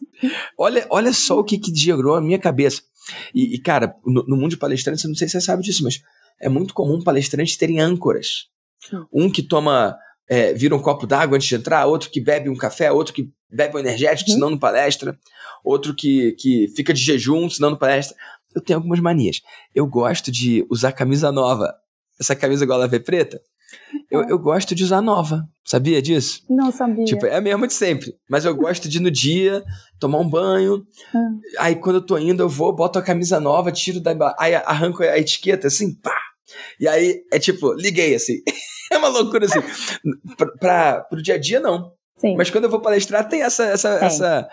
Olha, 0.59 0.87
olha 0.89 1.13
só 1.13 1.39
o 1.39 1.45
que, 1.45 1.59
que 1.59 1.75
gerou 1.75 2.15
a 2.15 2.21
minha 2.23 2.39
cabeça. 2.39 2.81
E, 3.35 3.55
e 3.55 3.59
cara, 3.61 3.95
no, 4.07 4.25
no, 4.27 4.37
mundo 4.37 4.53
de 4.53 4.57
palestrantes, 4.57 5.05
eu 5.05 5.09
não 5.09 5.15
sei 5.15 5.29
se 5.29 5.33
você 5.33 5.41
sabe 5.43 5.63
disso, 5.63 5.85
mas 5.85 6.01
é 6.41 6.49
muito 6.49 6.73
comum 6.73 7.03
palestrantes 7.03 7.59
terem 7.59 7.79
âncoras. 7.79 8.47
Um 9.13 9.31
que 9.31 9.43
toma, 9.43 9.97
é, 10.29 10.55
vira 10.55 10.75
um 10.75 10.81
copo 10.81 11.07
d'água 11.07 11.37
antes 11.37 11.47
de 11.47 11.55
entrar, 11.55 11.85
outro 11.85 12.09
que 12.09 12.21
bebe 12.21 12.49
um 12.49 12.57
café, 12.57 12.91
outro 12.91 13.13
que 13.13 13.31
bebe 13.51 13.77
um 13.77 13.81
energético, 13.81 14.31
uhum. 14.31 14.35
senão 14.35 14.51
não 14.51 14.59
palestra, 14.59 15.19
outro 15.63 15.95
que, 15.95 16.33
que 16.33 16.69
fica 16.75 16.95
de 16.95 17.03
jejum, 17.03 17.49
senão 17.51 17.71
não 17.71 17.77
palestra 17.77 18.17
eu 18.57 18.63
tenho 18.63 18.79
algumas 18.79 18.99
manias. 19.01 19.43
Eu 19.75 19.87
gosto 19.87 20.33
de 20.33 20.67
usar 20.71 20.93
camisa 20.93 21.31
nova. 21.31 21.75
Essa 22.19 22.35
camisa 22.35 22.65
igual 22.65 22.81
a 22.81 22.87
ver 22.87 23.01
preta, 23.01 23.39
eu, 24.11 24.23
eu 24.23 24.39
gosto 24.39 24.75
de 24.75 24.83
usar 24.83 25.03
nova. 25.03 25.47
Sabia 25.65 26.01
disso? 26.01 26.43
Não 26.49 26.73
sabia. 26.73 27.05
Tipo, 27.05 27.27
é 27.27 27.37
a 27.37 27.41
mesma 27.41 27.67
de 27.67 27.75
sempre. 27.75 28.15
Mas 28.31 28.47
eu 28.47 28.55
gosto 28.55 28.89
de 28.89 28.97
ir 28.97 29.01
no 29.01 29.11
dia, 29.11 29.63
tomar 30.01 30.19
um 30.19 30.29
banho. 30.29 30.87
Hum. 31.15 31.41
Aí 31.59 31.77
quando 31.77 31.97
eu 31.97 32.07
tô 32.07 32.17
indo, 32.17 32.43
eu 32.43 32.49
vou, 32.49 32.75
boto 32.75 32.99
a 32.99 33.03
camisa 33.03 33.39
nova, 33.39 33.71
tiro 33.71 34.01
da. 34.01 34.35
Aí 34.39 34.55
arranco 34.55 35.03
a 35.03 35.19
etiqueta 35.19 35.67
assim, 35.67 35.95
pá! 35.95 36.17
E 36.81 36.89
aí 36.89 37.23
é 37.31 37.39
tipo, 37.39 37.75
liguei 37.75 38.15
assim. 38.15 38.41
é 38.91 38.97
uma 38.97 39.09
loucura 39.09 39.45
assim. 39.45 39.61
pra, 40.37 40.47
pra, 40.59 41.01
pro 41.03 41.23
dia 41.23 41.35
a 41.35 41.39
dia, 41.39 41.61
não. 41.61 41.93
Sim. 42.17 42.37
Mas 42.37 42.49
quando 42.49 42.65
eu 42.65 42.71
vou 42.71 42.81
palestrar, 42.81 43.29
tem 43.29 43.43
essa. 43.43 43.65
essa, 43.65 43.99
tem. 43.99 44.07
essa 44.07 44.49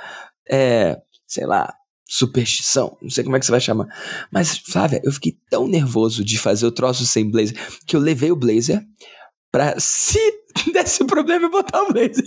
é, 0.49 0.97
sei 1.25 1.45
lá, 1.45 1.73
superstição, 2.13 2.95
não 3.01 3.09
sei 3.09 3.23
como 3.23 3.35
é 3.35 3.39
que 3.39 3.45
você 3.45 3.51
vai 3.51 3.59
chamar. 3.59 3.87
Mas, 4.31 4.55
Flávia, 4.59 5.01
eu 5.03 5.11
fiquei 5.11 5.35
tão 5.49 5.67
nervoso 5.67 6.23
de 6.23 6.37
fazer 6.37 6.67
o 6.67 6.71
troço 6.71 7.07
sem 7.07 7.27
blazer 7.29 7.57
que 7.87 7.95
eu 7.95 7.99
levei 7.99 8.31
o 8.31 8.35
blazer 8.35 8.83
pra, 9.51 9.79
se 9.79 10.19
desse 10.71 11.03
problema, 11.05 11.45
eu 11.45 11.49
botar 11.49 11.81
o 11.81 11.91
blazer. 11.91 12.23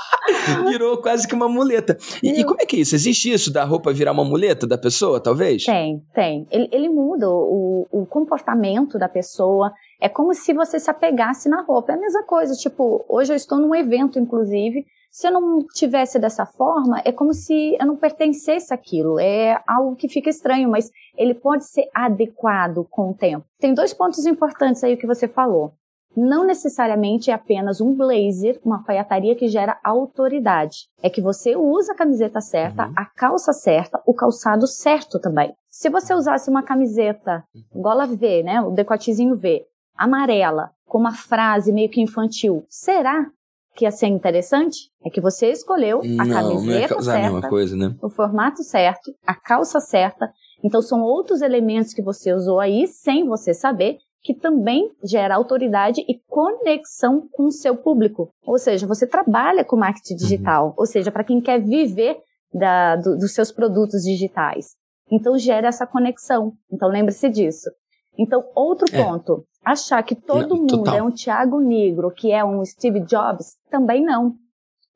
Virou 0.70 0.96
quase 1.02 1.28
que 1.28 1.34
uma 1.34 1.50
muleta. 1.50 1.98
E, 2.22 2.40
e, 2.40 2.44
como 2.44 2.62
é 2.62 2.64
que 2.64 2.76
é 2.76 2.80
isso? 2.80 2.94
Existe 2.94 3.30
isso 3.30 3.52
da 3.52 3.62
roupa 3.62 3.92
virar 3.92 4.12
uma 4.12 4.24
muleta 4.24 4.66
da 4.66 4.78
pessoa, 4.78 5.20
talvez? 5.20 5.66
Tem, 5.66 6.02
tem. 6.14 6.46
Ele, 6.50 6.68
ele 6.72 6.88
muda 6.88 7.28
o, 7.28 7.86
o 7.92 8.06
comportamento 8.06 8.98
da 8.98 9.08
pessoa. 9.08 9.70
É 10.00 10.08
como 10.08 10.32
se 10.32 10.54
você 10.54 10.80
se 10.80 10.90
apegasse 10.90 11.46
na 11.46 11.60
roupa. 11.60 11.92
É 11.92 11.94
a 11.94 12.00
mesma 12.00 12.22
coisa. 12.22 12.54
Tipo, 12.54 13.04
hoje 13.06 13.32
eu 13.32 13.36
estou 13.36 13.58
num 13.58 13.74
evento, 13.74 14.18
inclusive, 14.18 14.86
se 15.16 15.26
eu 15.26 15.32
não 15.32 15.66
tivesse 15.72 16.18
dessa 16.18 16.44
forma, 16.44 17.00
é 17.02 17.10
como 17.10 17.32
se 17.32 17.74
eu 17.80 17.86
não 17.86 17.96
pertencesse 17.96 18.74
àquilo. 18.74 19.18
É 19.18 19.58
algo 19.66 19.96
que 19.96 20.10
fica 20.10 20.28
estranho, 20.28 20.68
mas 20.68 20.90
ele 21.16 21.32
pode 21.32 21.64
ser 21.64 21.88
adequado 21.94 22.86
com 22.90 23.12
o 23.12 23.14
tempo. 23.14 23.46
Tem 23.58 23.72
dois 23.72 23.94
pontos 23.94 24.26
importantes 24.26 24.84
aí 24.84 24.94
que 24.94 25.06
você 25.06 25.26
falou. 25.26 25.72
Não 26.14 26.44
necessariamente 26.44 27.30
é 27.30 27.34
apenas 27.34 27.80
um 27.80 27.94
blazer, 27.94 28.60
uma 28.62 28.76
alfaiataria 28.76 29.34
que 29.34 29.48
gera 29.48 29.80
autoridade. 29.82 30.86
É 31.02 31.08
que 31.08 31.22
você 31.22 31.56
usa 31.56 31.94
a 31.94 31.96
camiseta 31.96 32.42
certa, 32.42 32.84
uhum. 32.84 32.92
a 32.94 33.06
calça 33.06 33.54
certa, 33.54 34.02
o 34.04 34.12
calçado 34.12 34.66
certo 34.66 35.18
também. 35.18 35.54
Se 35.70 35.88
você 35.88 36.12
usasse 36.12 36.50
uma 36.50 36.62
camiseta 36.62 37.42
gola 37.74 38.06
V, 38.06 38.42
né, 38.42 38.60
o 38.60 38.70
decotezinho 38.70 39.34
V, 39.34 39.64
amarela, 39.96 40.72
com 40.86 40.98
uma 40.98 41.14
frase 41.14 41.72
meio 41.72 41.88
que 41.88 42.02
infantil, 42.02 42.66
será 42.68 43.30
que 43.76 43.84
ia 43.84 43.90
ser 43.90 44.06
interessante? 44.06 44.90
É 45.04 45.10
que 45.10 45.20
você 45.20 45.50
escolheu 45.50 46.00
a 46.00 46.24
não, 46.24 46.28
camiseta 46.28 46.94
não 46.94 47.00
é 47.00 47.30
certa, 47.30 47.48
coisa, 47.48 47.76
né? 47.76 47.94
o 48.02 48.08
formato 48.08 48.62
certo, 48.62 49.12
a 49.26 49.34
calça 49.34 49.78
certa. 49.80 50.28
Então 50.64 50.80
são 50.82 51.02
outros 51.02 51.42
elementos 51.42 51.92
que 51.92 52.02
você 52.02 52.32
usou 52.32 52.58
aí 52.58 52.86
sem 52.86 53.24
você 53.24 53.52
saber 53.54 53.98
que 54.22 54.34
também 54.34 54.90
gera 55.04 55.36
autoridade 55.36 56.00
e 56.08 56.18
conexão 56.26 57.28
com 57.32 57.44
o 57.44 57.52
seu 57.52 57.76
público. 57.76 58.28
Ou 58.44 58.58
seja, 58.58 58.84
você 58.86 59.06
trabalha 59.06 59.64
com 59.64 59.76
marketing 59.76 60.14
Uhum. 60.14 60.18
digital, 60.18 60.74
ou 60.76 60.84
seja, 60.86 61.12
para 61.12 61.22
quem 61.22 61.40
quer 61.40 61.60
viver 61.62 62.16
da, 62.52 62.96
do, 62.96 63.16
dos 63.16 63.32
seus 63.34 63.52
produtos 63.52 64.02
digitais. 64.02 64.74
Então 65.12 65.38
gera 65.38 65.68
essa 65.68 65.86
conexão. 65.86 66.54
Então 66.72 66.88
lembre-se 66.88 67.28
disso. 67.28 67.70
Então, 68.18 68.42
outro 68.54 68.86
É. 68.92 69.04
ponto, 69.04 69.44
achar 69.66 70.02
que 70.02 70.14
todo 70.14 70.50
Não, 70.50 70.56
mundo 70.58 70.78
total. 70.78 70.94
é 70.94 71.02
um 71.02 71.10
Thiago 71.10 71.60
Negro, 71.60 72.10
que 72.10 72.30
é 72.32 72.44
um 72.44 72.64
Steve 72.64 73.00
Jobs, 73.00 73.56
também 73.70 74.02
não. 74.04 74.34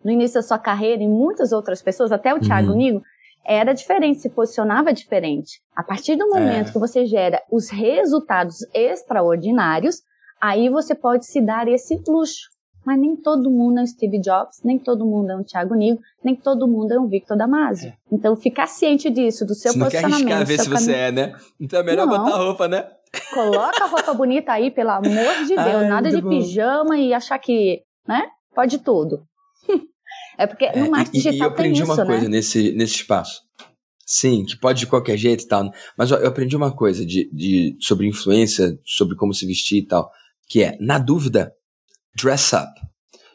No 0.05 0.11
início 0.11 0.37
da 0.37 0.43
sua 0.47 0.59
carreira, 0.59 1.03
e 1.03 1.09
muitas 1.09 1.51
outras 1.53 1.83
pessoas, 1.83 2.13
até 2.13 2.33
o 2.33 2.41
Thiago 2.41 2.71
Uhum. 2.71 2.77
Negro, 2.79 3.03
era 3.45 3.73
diferente, 3.73 4.21
se 4.21 4.29
posicionava 4.31 4.93
diferente. 4.93 5.61
A 5.75 5.83
partir 5.83 6.15
do 6.17 6.29
momento 6.29 6.69
É. 6.69 6.73
que 6.73 6.79
você 6.79 7.05
gera 7.05 7.43
os 7.51 7.69
resultados 7.69 8.59
extraordinários, 8.73 10.03
aí 10.41 10.69
você 10.69 10.95
pode 10.95 11.27
se 11.27 11.41
dar 11.41 11.67
esse 11.69 12.01
luxo. 12.07 12.49
Mas 12.91 12.99
nem 12.99 13.15
todo 13.15 13.49
mundo 13.49 13.79
é 13.79 13.83
um 13.85 13.87
Steve 13.87 14.19
Jobs, 14.19 14.63
nem 14.65 14.77
todo 14.77 15.07
mundo 15.07 15.31
é 15.31 15.37
um 15.37 15.45
Thiago 15.45 15.77
Negro, 15.77 16.01
nem 16.25 16.35
todo 16.35 16.67
mundo 16.67 16.91
é 16.91 16.99
um 16.99 17.07
Victor 17.07 17.37
Damasio. 17.37 17.93
Então, 18.11 18.35
ficar 18.35 18.67
ciente 18.67 19.09
disso, 19.09 19.47
do 19.47 19.55
seu 19.55 19.71
É. 19.71 19.75
Você 19.75 19.79
não 19.79 19.89
quer 19.89 20.03
posicionamento. 20.03 20.37
arriscar 20.37 20.47
ver 20.47 20.59
se 20.61 20.69
você 20.69 20.93
é, 20.93 21.13
né? 21.13 21.33
Então 21.61 21.79
é 21.79 21.83
melhor 21.85 22.05
Não. 22.09 22.19
botar 22.25 22.37
roupa, 22.37 22.67
né? 22.67 22.89
Coloca 23.33 23.85
a 23.85 23.87
roupa 23.87 24.13
bonita 24.13 24.51
aí, 24.51 24.73
pelo 24.73 24.91
amor 24.91 25.05
de 25.47 25.55
Deus. 25.55 25.59
Ai, 25.61 25.89
Nada 25.89 26.11
de 26.11 26.21
bom. 26.21 26.31
pijama 26.31 26.99
e 26.99 27.15
achar 27.15 27.39
que, 27.39 27.81
né? 28.09 28.27
Pode 28.53 28.79
tudo. 28.81 29.23
é 30.37 30.49
porque 30.49 30.65
É, 30.65 30.81
no 30.81 30.91
marketing 30.91 31.17
e, 31.17 31.21
e 31.21 31.23
digital 31.23 31.47
eu 31.47 31.53
aprendi 31.53 31.83
isso, 31.83 31.93
uma 31.93 31.97
né? 32.05 32.07
coisa 32.07 32.29
nesse, 32.29 32.73
nesse 32.73 32.95
espaço. 32.97 33.43
Sim, 34.05 34.45
que 34.45 34.59
pode 34.59 34.81
de 34.81 34.89
qualquer 34.89 35.17
jeito 35.17 35.45
e 35.45 35.47
tal. 35.47 35.63
né? 35.63 35.71
Mas 35.97 36.11
ó, 36.11 36.17
eu 36.17 36.27
aprendi 36.27 36.57
uma 36.57 36.75
coisa 36.75 37.07
de, 37.07 37.31
de, 37.33 37.77
sobre 37.81 38.09
influência, 38.09 38.77
sobre 38.85 39.15
como 39.15 39.33
se 39.33 39.47
vestir 39.47 39.79
e 39.79 39.87
tal. 39.87 40.11
Que 40.49 40.65
é, 40.65 40.77
na 40.81 40.99
dúvida, 40.99 41.53
dress 42.15 42.55
up. 42.55 42.71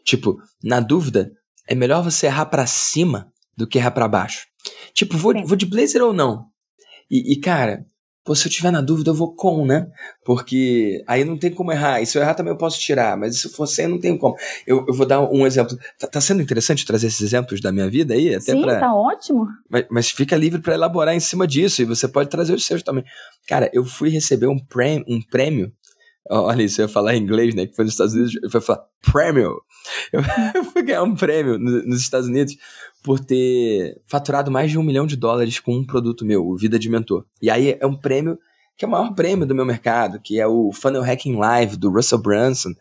Tipo, 0.03 0.37
na 0.63 0.79
dúvida, 0.79 1.31
é 1.67 1.73
melhor 1.75 2.03
você 2.03 2.27
errar 2.27 2.45
pra 2.45 2.65
cima 2.67 3.31
do 3.57 3.67
que 3.67 3.77
errar 3.77 3.91
pra 3.91 4.07
baixo. 4.07 4.45
Tipo, 4.93 5.17
vou, 5.17 5.33
vou 5.45 5.57
de 5.57 5.65
blazer 5.65 6.01
ou 6.01 6.13
não? 6.13 6.45
E, 7.09 7.33
e, 7.33 7.39
cara, 7.39 7.85
pô, 8.23 8.35
se 8.35 8.47
eu 8.47 8.51
tiver 8.51 8.71
na 8.71 8.81
dúvida, 8.81 9.11
eu 9.11 9.15
vou 9.15 9.35
com, 9.35 9.65
né? 9.65 9.87
Porque 10.23 11.03
aí 11.07 11.23
não 11.23 11.37
tem 11.37 11.51
como 11.51 11.71
errar. 11.71 12.01
E 12.01 12.05
se 12.05 12.17
eu 12.17 12.21
errar 12.21 12.33
também 12.33 12.51
eu 12.51 12.57
posso 12.57 12.79
tirar. 12.79 13.15
Mas 13.17 13.39
se 13.39 13.49
for 13.49 13.67
sem, 13.67 13.87
não 13.87 13.99
tem 13.99 14.17
como. 14.17 14.35
Eu, 14.65 14.85
eu 14.87 14.93
vou 14.93 15.05
dar 15.05 15.21
um 15.21 15.45
exemplo. 15.45 15.77
Tá, 15.99 16.07
tá 16.07 16.21
sendo 16.21 16.41
interessante 16.41 16.85
trazer 16.85 17.07
esses 17.07 17.21
exemplos 17.21 17.61
da 17.61 17.71
minha 17.71 17.89
vida 17.89 18.13
aí? 18.13 18.33
Até 18.33 18.53
Sim, 18.53 18.61
pra, 18.61 18.79
tá 18.79 18.93
ótimo. 18.93 19.47
mas, 19.69 19.85
mas 19.89 20.09
fica 20.09 20.35
livre 20.35 20.61
para 20.61 20.73
elaborar 20.73 21.15
em 21.15 21.19
cima 21.19 21.47
disso. 21.47 21.81
E 21.81 21.85
você 21.85 22.07
pode 22.07 22.29
trazer 22.29 22.53
os 22.53 22.65
seus 22.65 22.81
também. 22.81 23.03
Cara, 23.47 23.69
eu 23.73 23.85
fui 23.85 24.09
receber 24.09 24.47
um 24.47 24.57
prêmio. 24.57 25.05
Um 25.07 25.21
prêmio 25.21 25.71
Olha 26.29 26.63
eu 26.63 26.67
ia 26.79 26.87
falar 26.87 27.15
em 27.15 27.21
inglês, 27.21 27.53
né? 27.53 27.67
Que 27.67 27.75
foi 27.75 27.85
nos 27.85 27.93
Estados 27.93 28.13
Unidos. 28.13 28.35
Eu 28.41 28.49
fui 28.49 28.61
falar 28.61 28.83
prêmio. 29.11 29.61
Eu, 30.11 30.21
fui 30.73 30.81
ganhar 30.83 31.03
um 31.03 31.15
prêmio 31.15 31.59
no- 31.59 31.83
nos 31.85 32.01
Estados 32.01 32.27
Unidos 32.27 32.55
por 33.03 33.19
ter 33.19 34.01
faturado 34.07 34.49
mais 34.49 34.71
de 34.71 34.79
um 34.79 34.83
milhão 34.83 35.05
de 35.05 35.15
dólares 35.15 35.59
com 35.59 35.75
um 35.75 35.85
produto 35.85 36.25
meu, 36.25 36.43
o 36.45 36.57
Vida 36.57 36.79
de 36.79 36.89
Mentor. 36.89 37.25
E 37.41 37.49
aí 37.51 37.77
é 37.79 37.85
um 37.85 37.95
prêmio 37.95 38.39
que 38.77 38.83
é 38.83 38.87
o 38.87 38.91
maior 38.91 39.13
prêmio 39.13 39.45
do 39.45 39.55
meu 39.55 39.65
mercado, 39.65 40.19
que 40.19 40.39
é 40.39 40.45
o 40.47 40.71
Funnel 40.73 41.03
Hacking 41.03 41.35
Live 41.37 41.77
do 41.77 41.89
Russell 41.91 42.17
Brunson. 42.21 42.71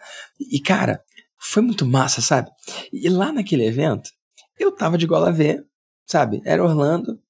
E, 0.40 0.58
cara, 0.58 1.00
foi 1.38 1.62
muito 1.62 1.86
massa, 1.86 2.20
sabe? 2.20 2.50
E 2.92 3.08
lá 3.08 3.30
naquele 3.30 3.64
evento, 3.66 4.10
eu 4.58 4.72
tava 4.72 4.96
de 4.98 5.06
gola 5.06 5.30
V, 5.30 5.62
sabe? 6.06 6.40
Era 6.44 6.64
Orlando. 6.64 7.20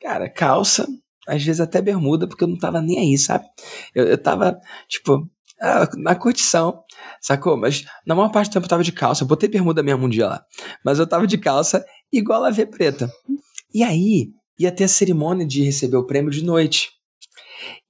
Cara, 0.00 0.28
calça, 0.30 0.86
às 1.26 1.42
vezes 1.42 1.60
até 1.60 1.80
bermuda, 1.82 2.28
porque 2.28 2.44
eu 2.44 2.48
não 2.48 2.58
tava 2.58 2.80
nem 2.80 2.98
aí, 2.98 3.18
sabe? 3.18 3.46
Eu, 3.94 4.04
eu 4.06 4.18
tava, 4.18 4.56
tipo, 4.86 5.28
na 5.96 6.14
curtição, 6.14 6.82
sacou? 7.20 7.56
Mas 7.56 7.84
na 8.06 8.14
maior 8.14 8.30
parte 8.30 8.50
do 8.50 8.52
tempo 8.54 8.66
eu 8.66 8.70
tava 8.70 8.84
de 8.84 8.92
calça. 8.92 9.22
Eu 9.24 9.28
botei 9.28 9.48
bermuda 9.48 9.82
mesmo 9.82 10.06
um 10.06 10.08
dia 10.08 10.28
lá. 10.28 10.42
Mas 10.84 10.98
eu 10.98 11.06
tava 11.06 11.26
de 11.26 11.38
calça 11.38 11.84
e 12.12 12.20
gola 12.20 12.50
V 12.50 12.66
preta. 12.66 13.10
E 13.74 13.82
aí, 13.82 14.28
ia 14.58 14.72
ter 14.72 14.84
a 14.84 14.88
cerimônia 14.88 15.46
de 15.46 15.62
receber 15.62 15.96
o 15.96 16.06
prêmio 16.06 16.30
de 16.30 16.44
noite. 16.44 16.90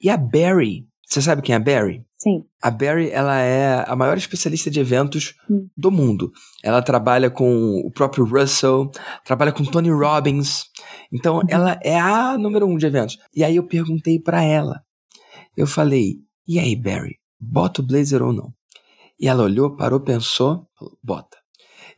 E 0.02 0.08
a 0.10 0.16
Barry, 0.16 0.86
você 1.06 1.20
sabe 1.22 1.42
quem 1.42 1.52
é 1.52 1.56
a 1.56 1.60
Barry? 1.60 2.02
Sim. 2.16 2.42
A 2.60 2.70
Barry, 2.70 3.10
ela 3.10 3.38
é 3.40 3.84
a 3.86 3.94
maior 3.94 4.16
especialista 4.16 4.68
de 4.70 4.80
eventos 4.80 5.34
Hum. 5.48 5.68
do 5.76 5.90
mundo. 5.90 6.32
Ela 6.64 6.82
trabalha 6.82 7.30
com 7.30 7.76
o 7.84 7.90
próprio 7.92 8.24
Russell, 8.24 8.90
trabalha 9.24 9.52
com 9.52 9.64
Tony 9.64 9.90
Robbins. 9.90 10.64
Então, 11.12 11.36
Uhum. 11.36 11.42
ela 11.48 11.78
é 11.82 11.98
a 11.98 12.36
número 12.36 12.66
um 12.66 12.76
de 12.76 12.86
eventos. 12.86 13.16
E 13.34 13.44
aí 13.44 13.54
eu 13.54 13.62
perguntei 13.66 14.18
pra 14.18 14.42
ela. 14.42 14.80
Eu 15.56 15.66
falei, 15.66 16.16
e 16.46 16.58
aí, 16.58 16.74
Barry, 16.74 17.16
bota 17.40 17.80
o 17.80 17.86
blazer 17.86 18.22
ou 18.22 18.32
não? 18.32 18.52
E 19.18 19.26
ela 19.26 19.42
olhou, 19.42 19.76
parou, 19.76 20.00
pensou, 20.00 20.66
falou, 20.78 20.98
bota. 21.02 21.36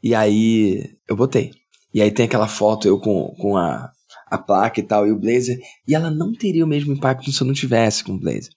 E 0.02 0.14
aí 0.14 0.96
eu 1.08 1.14
botei. 1.16 1.52
E 1.92 2.00
aí 2.00 2.10
tem 2.10 2.26
aquela 2.26 2.48
foto 2.48 2.88
eu 2.88 2.98
com, 2.98 3.34
com 3.38 3.56
a, 3.56 3.90
a 4.26 4.38
placa 4.38 4.80
e 4.80 4.82
tal, 4.82 5.06
e 5.06 5.12
o 5.12 5.18
blazer. 5.18 5.58
E 5.86 5.94
ela 5.94 6.10
não 6.10 6.32
teria 6.32 6.64
o 6.64 6.68
mesmo 6.68 6.92
impacto 6.92 7.30
se 7.30 7.42
eu 7.42 7.46
não 7.46 7.54
tivesse 7.54 8.02
com 8.02 8.12
o 8.12 8.18
blazer. 8.18 8.52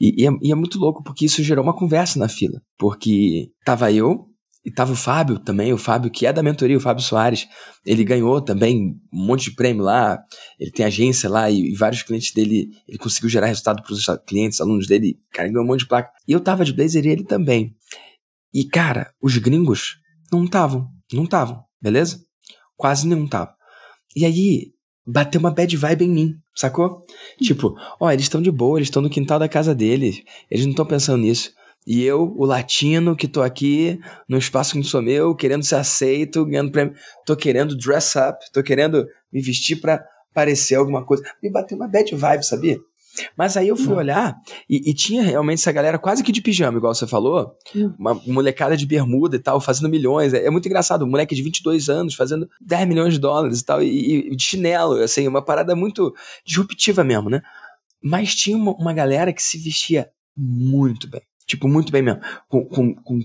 E, 0.00 0.22
e 0.22 0.26
é, 0.26 0.30
e 0.42 0.52
é 0.52 0.54
muito 0.54 0.78
louco 0.78 1.02
porque 1.02 1.26
isso 1.26 1.42
gerou 1.42 1.64
uma 1.64 1.76
conversa 1.76 2.18
na 2.18 2.28
fila. 2.28 2.60
Porque 2.78 3.50
tava 3.64 3.90
eu 3.92 4.29
e 4.64 4.70
tava 4.70 4.92
o 4.92 4.96
Fábio 4.96 5.38
também, 5.38 5.72
o 5.72 5.78
Fábio 5.78 6.10
que 6.10 6.26
é 6.26 6.32
da 6.32 6.42
mentoria, 6.42 6.76
o 6.76 6.80
Fábio 6.80 7.02
Soares. 7.02 7.48
Ele 7.84 8.04
ganhou 8.04 8.40
também 8.42 9.00
um 9.12 9.26
monte 9.26 9.44
de 9.44 9.56
prêmio 9.56 9.82
lá. 9.82 10.22
Ele 10.58 10.70
tem 10.70 10.84
agência 10.84 11.30
lá 11.30 11.50
e, 11.50 11.72
e 11.72 11.74
vários 11.74 12.02
clientes 12.02 12.32
dele. 12.32 12.68
Ele 12.86 12.98
conseguiu 12.98 13.30
gerar 13.30 13.46
resultado 13.46 13.82
para 13.82 13.92
os 13.92 14.04
clientes, 14.26 14.60
alunos 14.60 14.86
dele. 14.86 15.18
Cara, 15.32 15.48
ganhou 15.48 15.64
um 15.64 15.66
monte 15.66 15.80
de 15.80 15.88
placa. 15.88 16.10
E 16.28 16.32
eu 16.32 16.40
tava 16.40 16.64
de 16.64 16.74
blazer 16.74 17.06
e 17.06 17.08
ele 17.08 17.24
também. 17.24 17.74
E, 18.52 18.64
cara, 18.64 19.12
os 19.22 19.38
gringos 19.38 19.96
não 20.30 20.44
estavam. 20.44 20.88
Não 21.12 21.24
estavam, 21.24 21.64
beleza? 21.80 22.20
Quase 22.76 23.06
nenhum 23.06 23.26
tava. 23.26 23.54
E 24.14 24.24
aí, 24.24 24.72
bateu 25.06 25.40
uma 25.40 25.50
bad 25.50 25.74
vibe 25.76 26.04
em 26.04 26.10
mim, 26.10 26.34
sacou? 26.54 27.04
Tipo, 27.40 27.74
ó, 27.98 28.10
eles 28.10 28.24
estão 28.24 28.42
de 28.42 28.50
boa, 28.50 28.78
eles 28.78 28.88
estão 28.88 29.02
no 29.02 29.10
quintal 29.10 29.38
da 29.38 29.48
casa 29.48 29.74
deles, 29.74 30.22
eles 30.50 30.64
não 30.64 30.72
estão 30.72 30.86
pensando 30.86 31.22
nisso. 31.22 31.52
E 31.92 32.04
eu, 32.04 32.32
o 32.36 32.44
latino, 32.44 33.16
que 33.16 33.26
tô 33.26 33.42
aqui 33.42 33.98
no 34.28 34.38
espaço 34.38 34.70
que 34.70 34.76
não 34.78 34.84
sou 34.84 35.02
meu, 35.02 35.34
querendo 35.34 35.64
ser 35.64 35.74
aceito, 35.74 36.46
ganhando 36.46 36.70
prêmio, 36.70 36.94
tô 37.26 37.34
querendo 37.34 37.76
dress 37.76 38.16
up, 38.16 38.38
tô 38.52 38.62
querendo 38.62 39.08
me 39.32 39.42
vestir 39.42 39.74
pra 39.80 40.00
parecer 40.32 40.76
alguma 40.76 41.04
coisa. 41.04 41.24
Me 41.42 41.50
bateu 41.50 41.76
uma 41.76 41.88
bad 41.88 42.14
vibe, 42.14 42.46
sabia? 42.46 42.78
Mas 43.36 43.56
aí 43.56 43.66
eu 43.66 43.76
fui 43.76 43.92
Hum. 43.92 43.96
olhar 43.96 44.36
e, 44.68 44.88
e 44.88 44.94
tinha 44.94 45.20
realmente 45.24 45.58
essa 45.58 45.72
galera 45.72 45.98
quase 45.98 46.22
que 46.22 46.30
de 46.30 46.40
pijama, 46.40 46.78
igual 46.78 46.94
você 46.94 47.08
falou. 47.08 47.56
Hum. 47.74 47.92
Uma 47.98 48.14
molecada 48.24 48.76
de 48.76 48.86
bermuda 48.86 49.34
e 49.34 49.40
tal, 49.40 49.60
fazendo 49.60 49.88
milhões. 49.88 50.32
É, 50.32 50.46
é 50.46 50.50
muito 50.50 50.66
engraçado. 50.66 51.04
Um 51.04 51.10
moleque 51.10 51.34
de 51.34 51.42
22 51.42 51.88
anos 51.88 52.14
fazendo 52.14 52.48
10 52.60 52.86
milhões 52.86 53.14
de 53.14 53.18
dólares 53.18 53.58
e 53.58 53.64
tal, 53.64 53.82
e, 53.82 54.30
e 54.30 54.36
de 54.36 54.42
chinelo, 54.44 54.94
assim, 55.02 55.26
uma 55.26 55.44
parada 55.44 55.74
muito 55.74 56.14
disruptiva 56.46 57.02
mesmo, 57.02 57.28
né? 57.28 57.42
Mas 58.00 58.32
tinha 58.32 58.56
uma, 58.56 58.76
uma 58.76 58.92
galera 58.92 59.32
que 59.32 59.42
se 59.42 59.58
vestia 59.58 60.08
muito 60.36 61.10
bem. 61.10 61.22
Tipo, 61.50 61.66
muito 61.66 61.90
bem 61.90 62.00
mesmo. 62.00 62.20
Com, 62.48 62.64
com, 62.64 62.94
com 62.94 63.18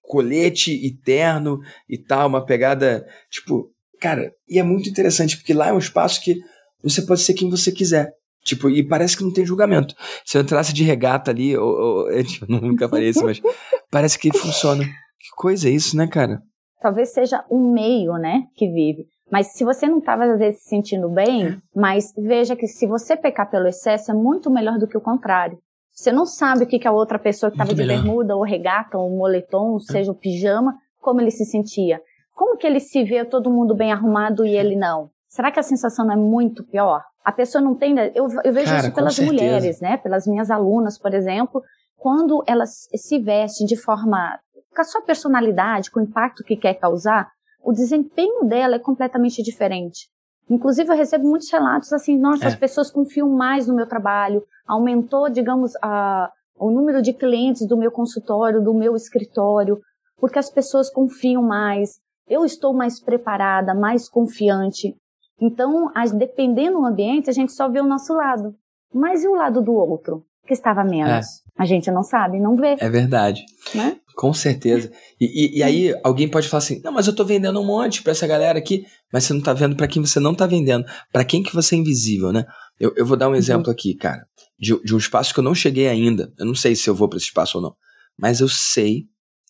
colete 0.00 0.72
e 0.72 0.96
terno 0.96 1.60
e 1.86 1.98
tal, 1.98 2.26
uma 2.26 2.42
pegada, 2.42 3.06
tipo, 3.30 3.70
cara, 4.00 4.32
e 4.48 4.58
é 4.58 4.62
muito 4.62 4.88
interessante, 4.88 5.36
porque 5.36 5.52
lá 5.52 5.68
é 5.68 5.72
um 5.72 5.78
espaço 5.78 6.22
que 6.22 6.36
você 6.82 7.02
pode 7.02 7.20
ser 7.20 7.34
quem 7.34 7.50
você 7.50 7.70
quiser. 7.70 8.12
Tipo, 8.42 8.70
e 8.70 8.86
parece 8.86 9.14
que 9.14 9.22
não 9.22 9.32
tem 9.32 9.44
julgamento. 9.44 9.94
Se 10.24 10.38
eu 10.38 10.42
entrasse 10.42 10.72
de 10.72 10.82
regata 10.84 11.30
ali, 11.30 11.54
ou, 11.54 11.68
ou 11.68 12.10
eu 12.12 12.24
tipo, 12.24 12.46
nunca 12.48 12.88
faria 12.88 13.10
isso, 13.10 13.22
mas 13.22 13.42
parece 13.90 14.18
que 14.18 14.32
funciona. 14.32 14.82
Que 14.82 15.30
coisa 15.36 15.68
é 15.68 15.72
isso, 15.72 15.98
né, 15.98 16.06
cara? 16.06 16.40
Talvez 16.80 17.12
seja 17.12 17.44
o 17.50 17.58
meio, 17.72 18.14
né, 18.14 18.44
que 18.54 18.66
vive. 18.68 19.04
Mas 19.30 19.48
se 19.52 19.64
você 19.64 19.86
não 19.86 19.98
estava, 19.98 20.24
às 20.24 20.38
vezes, 20.38 20.62
se 20.62 20.70
sentindo 20.70 21.10
bem, 21.10 21.60
mas 21.76 22.10
veja 22.16 22.56
que 22.56 22.66
se 22.66 22.86
você 22.86 23.14
pecar 23.16 23.50
pelo 23.50 23.68
excesso, 23.68 24.10
é 24.10 24.14
muito 24.14 24.50
melhor 24.50 24.78
do 24.78 24.88
que 24.88 24.96
o 24.96 25.00
contrário. 25.02 25.58
Você 25.94 26.10
não 26.10 26.26
sabe 26.26 26.64
o 26.64 26.66
que, 26.66 26.78
que 26.78 26.88
a 26.88 26.92
outra 26.92 27.18
pessoa 27.18 27.50
que 27.50 27.54
estava 27.54 27.72
de 27.72 27.76
melhor. 27.76 28.02
bermuda, 28.02 28.36
ou 28.36 28.42
regata, 28.42 28.98
ou 28.98 29.08
moletom, 29.16 29.78
seja 29.78 30.10
o 30.10 30.14
pijama, 30.14 30.76
como 31.00 31.20
ele 31.20 31.30
se 31.30 31.44
sentia. 31.44 32.00
Como 32.34 32.56
que 32.56 32.66
ele 32.66 32.80
se 32.80 33.04
vê 33.04 33.24
todo 33.24 33.50
mundo 33.50 33.76
bem 33.76 33.92
arrumado 33.92 34.44
e 34.44 34.56
ele 34.56 34.74
não? 34.74 35.08
Será 35.28 35.52
que 35.52 35.60
a 35.60 35.62
sensação 35.62 36.04
não 36.04 36.14
é 36.14 36.16
muito 36.16 36.64
pior? 36.64 37.02
A 37.24 37.30
pessoa 37.30 37.62
não 37.62 37.76
tem. 37.76 37.94
Eu, 38.14 38.26
eu 38.44 38.52
vejo 38.52 38.66
Cara, 38.66 38.88
isso 38.88 38.94
pelas 38.94 39.18
mulheres, 39.18 39.80
né? 39.80 39.96
Pelas 39.96 40.26
minhas 40.26 40.50
alunas, 40.50 40.98
por 40.98 41.14
exemplo, 41.14 41.62
quando 41.96 42.42
elas 42.46 42.88
se 42.94 43.18
vestem 43.20 43.66
de 43.66 43.76
forma. 43.76 44.38
com 44.74 44.80
a 44.80 44.84
sua 44.84 45.00
personalidade, 45.02 45.90
com 45.90 46.00
o 46.00 46.02
impacto 46.02 46.42
que 46.42 46.56
quer 46.56 46.74
causar, 46.74 47.30
o 47.62 47.72
desempenho 47.72 48.44
dela 48.44 48.76
é 48.76 48.78
completamente 48.78 49.42
diferente. 49.42 50.08
Inclusive, 50.48 50.90
eu 50.90 50.96
recebo 50.96 51.26
muitos 51.26 51.50
relatos 51.50 51.92
assim: 51.92 52.18
nossa, 52.18 52.44
É. 52.44 52.48
as 52.48 52.56
pessoas 52.56 52.90
confiam 52.90 53.28
mais 53.28 53.66
no 53.66 53.74
meu 53.74 53.86
trabalho, 53.86 54.42
aumentou, 54.66 55.28
digamos, 55.30 55.72
a, 55.82 56.30
o 56.58 56.70
número 56.70 57.00
de 57.02 57.12
clientes 57.12 57.66
do 57.66 57.76
meu 57.76 57.90
consultório, 57.90 58.62
do 58.62 58.74
meu 58.74 58.94
escritório, 58.94 59.80
porque 60.18 60.38
as 60.38 60.50
pessoas 60.50 60.90
confiam 60.90 61.42
mais, 61.42 61.98
eu 62.28 62.44
estou 62.44 62.72
mais 62.72 63.00
preparada, 63.00 63.74
mais 63.74 64.08
confiante. 64.08 64.94
Então, 65.40 65.90
dependendo 66.16 66.78
do 66.78 66.86
ambiente, 66.86 67.28
a 67.28 67.32
gente 67.32 67.52
só 67.52 67.68
vê 67.68 67.80
o 67.80 67.86
nosso 67.86 68.14
lado. 68.14 68.54
Mas 68.92 69.24
e 69.24 69.28
o 69.28 69.34
lado 69.34 69.60
do 69.60 69.74
outro, 69.74 70.24
que 70.46 70.52
estava 70.52 70.84
menos? 70.84 71.26
É. 71.26 71.44
A 71.56 71.64
gente 71.64 71.90
não 71.90 72.02
sabe, 72.02 72.40
não 72.40 72.56
vê. 72.56 72.76
É 72.78 72.88
verdade. 72.88 73.44
Né? 73.74 73.96
Com 74.16 74.32
certeza. 74.32 74.90
E, 75.20 75.24
e, 75.24 75.58
e, 75.58 75.62
aí 75.62 75.94
alguém 76.04 76.28
pode 76.28 76.48
falar 76.48 76.62
assim: 76.62 76.80
não, 76.82 76.92
mas 76.92 77.06
eu 77.06 77.14
tô 77.14 77.24
vendendo 77.24 77.60
um 77.60 77.66
monte 77.66 78.02
para 78.02 78.12
essa 78.12 78.26
galera 78.26 78.58
aqui, 78.58 78.84
mas 79.12 79.24
você 79.24 79.32
não 79.32 79.40
tá 79.40 79.52
vendo 79.52 79.76
para 79.76 79.88
quem 79.88 80.04
você 80.04 80.20
não 80.20 80.34
tá 80.34 80.46
vendendo, 80.46 80.84
para 81.12 81.24
quem 81.24 81.42
que 81.42 81.54
você 81.54 81.74
é 81.74 81.78
invisível, 81.78 82.32
né? 82.32 82.44
Eu, 82.78 82.92
eu 82.96 83.06
vou 83.06 83.16
dar 83.16 83.28
um 83.28 83.30
uhum. 83.30 83.36
exemplo 83.36 83.70
aqui, 83.70 83.94
cara, 83.94 84.26
de, 84.58 84.80
de 84.82 84.94
um 84.94 84.98
espaço 84.98 85.32
que 85.32 85.40
eu 85.40 85.44
não 85.44 85.54
cheguei 85.54 85.88
ainda. 85.88 86.32
Eu 86.38 86.46
não 86.46 86.54
sei 86.54 86.74
se 86.74 86.88
eu 86.88 86.94
vou 86.94 87.08
para 87.08 87.16
esse 87.16 87.26
espaço 87.26 87.58
ou 87.58 87.62
não, 87.62 87.74
mas 88.18 88.40
eu 88.40 88.48
sei 88.48 89.04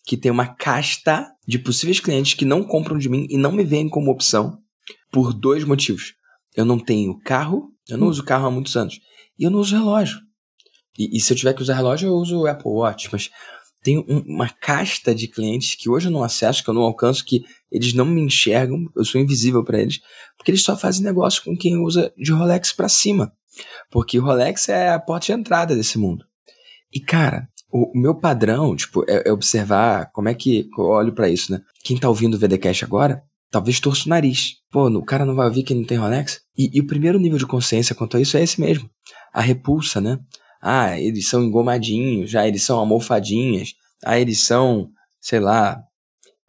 que 0.05 0.15
tem 0.15 0.31
uma 0.31 0.47
casta 0.47 1.27
de 1.47 1.57
possíveis 1.57 1.99
clientes 1.99 2.35
que 2.35 2.45
não 2.45 2.63
compram 2.63 2.97
de 2.97 3.09
mim 3.09 3.25
e 3.29 3.37
não 3.37 3.51
me 3.51 3.63
veem 3.63 3.89
como 3.89 4.11
opção 4.11 4.59
por 5.11 5.33
dois 5.33 5.63
motivos. 5.63 6.13
Eu 6.55 6.65
não 6.65 6.79
tenho 6.79 7.19
carro, 7.19 7.71
eu 7.89 7.97
não 7.97 8.07
uso 8.07 8.23
carro 8.23 8.47
há 8.47 8.51
muitos 8.51 8.75
anos, 8.77 8.99
e 9.37 9.43
eu 9.43 9.51
não 9.51 9.59
uso 9.59 9.75
relógio. 9.75 10.19
E, 10.97 11.17
e 11.17 11.19
se 11.19 11.33
eu 11.33 11.37
tiver 11.37 11.53
que 11.53 11.61
usar 11.61 11.75
relógio, 11.75 12.07
eu 12.07 12.15
uso 12.15 12.41
o 12.41 12.47
Apple 12.47 12.71
Watch, 12.71 13.09
mas 13.11 13.29
tem 13.83 13.99
um, 13.99 14.23
uma 14.25 14.49
casta 14.49 15.13
de 15.13 15.27
clientes 15.27 15.75
que 15.75 15.89
hoje 15.89 16.07
eu 16.07 16.11
não 16.11 16.23
acesso, 16.23 16.63
que 16.63 16.69
eu 16.69 16.73
não 16.73 16.81
alcanço, 16.81 17.23
que 17.23 17.45
eles 17.71 17.93
não 17.93 18.05
me 18.05 18.21
enxergam, 18.21 18.89
eu 18.95 19.05
sou 19.05 19.21
invisível 19.21 19.63
para 19.63 19.79
eles, 19.79 19.99
porque 20.37 20.49
eles 20.49 20.63
só 20.63 20.75
fazem 20.75 21.03
negócio 21.03 21.43
com 21.43 21.55
quem 21.55 21.77
usa 21.77 22.11
de 22.17 22.31
Rolex 22.31 22.73
para 22.73 22.89
cima. 22.89 23.31
Porque 23.91 24.19
o 24.19 24.23
Rolex 24.23 24.69
é 24.69 24.89
a 24.89 24.99
porta 24.99 25.27
de 25.27 25.33
entrada 25.33 25.75
desse 25.75 25.97
mundo. 25.97 26.25
E 26.91 26.99
cara, 26.99 27.47
o, 27.71 27.91
o 27.95 28.01
meu 28.01 28.15
padrão, 28.15 28.75
tipo, 28.75 29.03
é, 29.07 29.27
é, 29.27 29.31
observar 29.31 30.11
como 30.11 30.29
é 30.29 30.33
que 30.33 30.67
eu 30.77 30.85
olho 30.85 31.13
para 31.13 31.29
isso, 31.29 31.51
né? 31.51 31.61
Quem 31.83 31.97
tá 31.97 32.09
ouvindo 32.09 32.35
o 32.35 32.39
VDcast 32.39 32.83
agora, 32.83 33.21
talvez 33.51 33.79
torça 33.79 34.05
o 34.05 34.09
nariz. 34.09 34.55
Pô, 34.71 34.87
o 34.87 35.05
cara 35.05 35.25
não 35.25 35.35
vai 35.35 35.47
ouvir 35.47 35.63
que 35.63 35.75
não 35.75 35.83
tem 35.83 35.97
Rolex? 35.97 36.41
E, 36.57 36.69
e 36.73 36.81
o 36.81 36.87
primeiro 36.87 37.19
nível 37.19 37.37
de 37.37 37.45
consciência 37.45 37.93
quanto 37.93 38.17
a 38.17 38.21
isso 38.21 38.35
é 38.35 38.43
esse 38.43 38.59
mesmo. 38.59 38.89
A 39.33 39.41
repulsa, 39.41 40.01
né? 40.01 40.19
Ah, 40.67 40.99
eles 40.99 41.29
são 41.29 41.43
engomadinhos, 41.43 42.31
já 42.31 42.47
eles 42.47 42.63
são 42.63 42.79
almofadinhas, 42.79 43.75
ah, 44.03 44.19
eles 44.19 44.41
são, 44.41 44.89
sei 45.21 45.39
lá, 45.39 45.79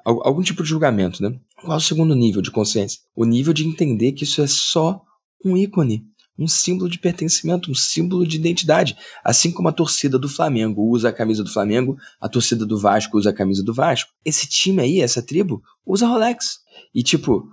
algum 0.03 0.41
tipo 0.41 0.63
de 0.63 0.71
julgamento, 0.71 1.23
né? 1.23 1.39
Qual 1.61 1.75
é 1.75 1.77
o 1.77 1.81
segundo 1.81 2.15
nível 2.15 2.41
de 2.41 2.51
consciência? 2.51 2.99
O 3.15 3.27
nível 3.27 3.53
de 3.53 3.67
entender 3.67 4.13
que 4.13 4.25
isso 4.25 4.41
é 4.41 4.47
só 4.47 5.03
um 5.45 5.55
ícone, 5.55 6.03
um 6.39 6.49
símbolo 6.49 6.89
de 6.89 6.99
pertencimento, 6.99 7.71
um 7.71 7.75
símbolo 7.75 8.27
de 8.27 8.39
identidade. 8.39 8.97
Assim 9.23 9.53
como 9.53 9.69
a 9.69 9.73
torcida 9.73 10.19
do 10.19 10.31
Flamengo 10.31 10.89
usa 10.89 11.11
a 11.11 11.13
camisa 11.13 11.45
do 11.45 11.53
Flamengo, 11.53 11.99
a 12.19 12.27
torcida 12.27 12.65
do 12.65 12.79
Vasco 12.79 13.19
usa 13.19 13.29
a 13.29 13.35
camisa 13.35 13.63
do 13.63 13.75
Vasco. 13.75 14.11
Esse 14.25 14.49
time 14.49 14.81
aí, 14.81 15.03
essa 15.03 15.21
tribo, 15.21 15.63
usa 15.85 16.07
Rolex. 16.07 16.61
E 16.95 17.03
tipo, 17.03 17.51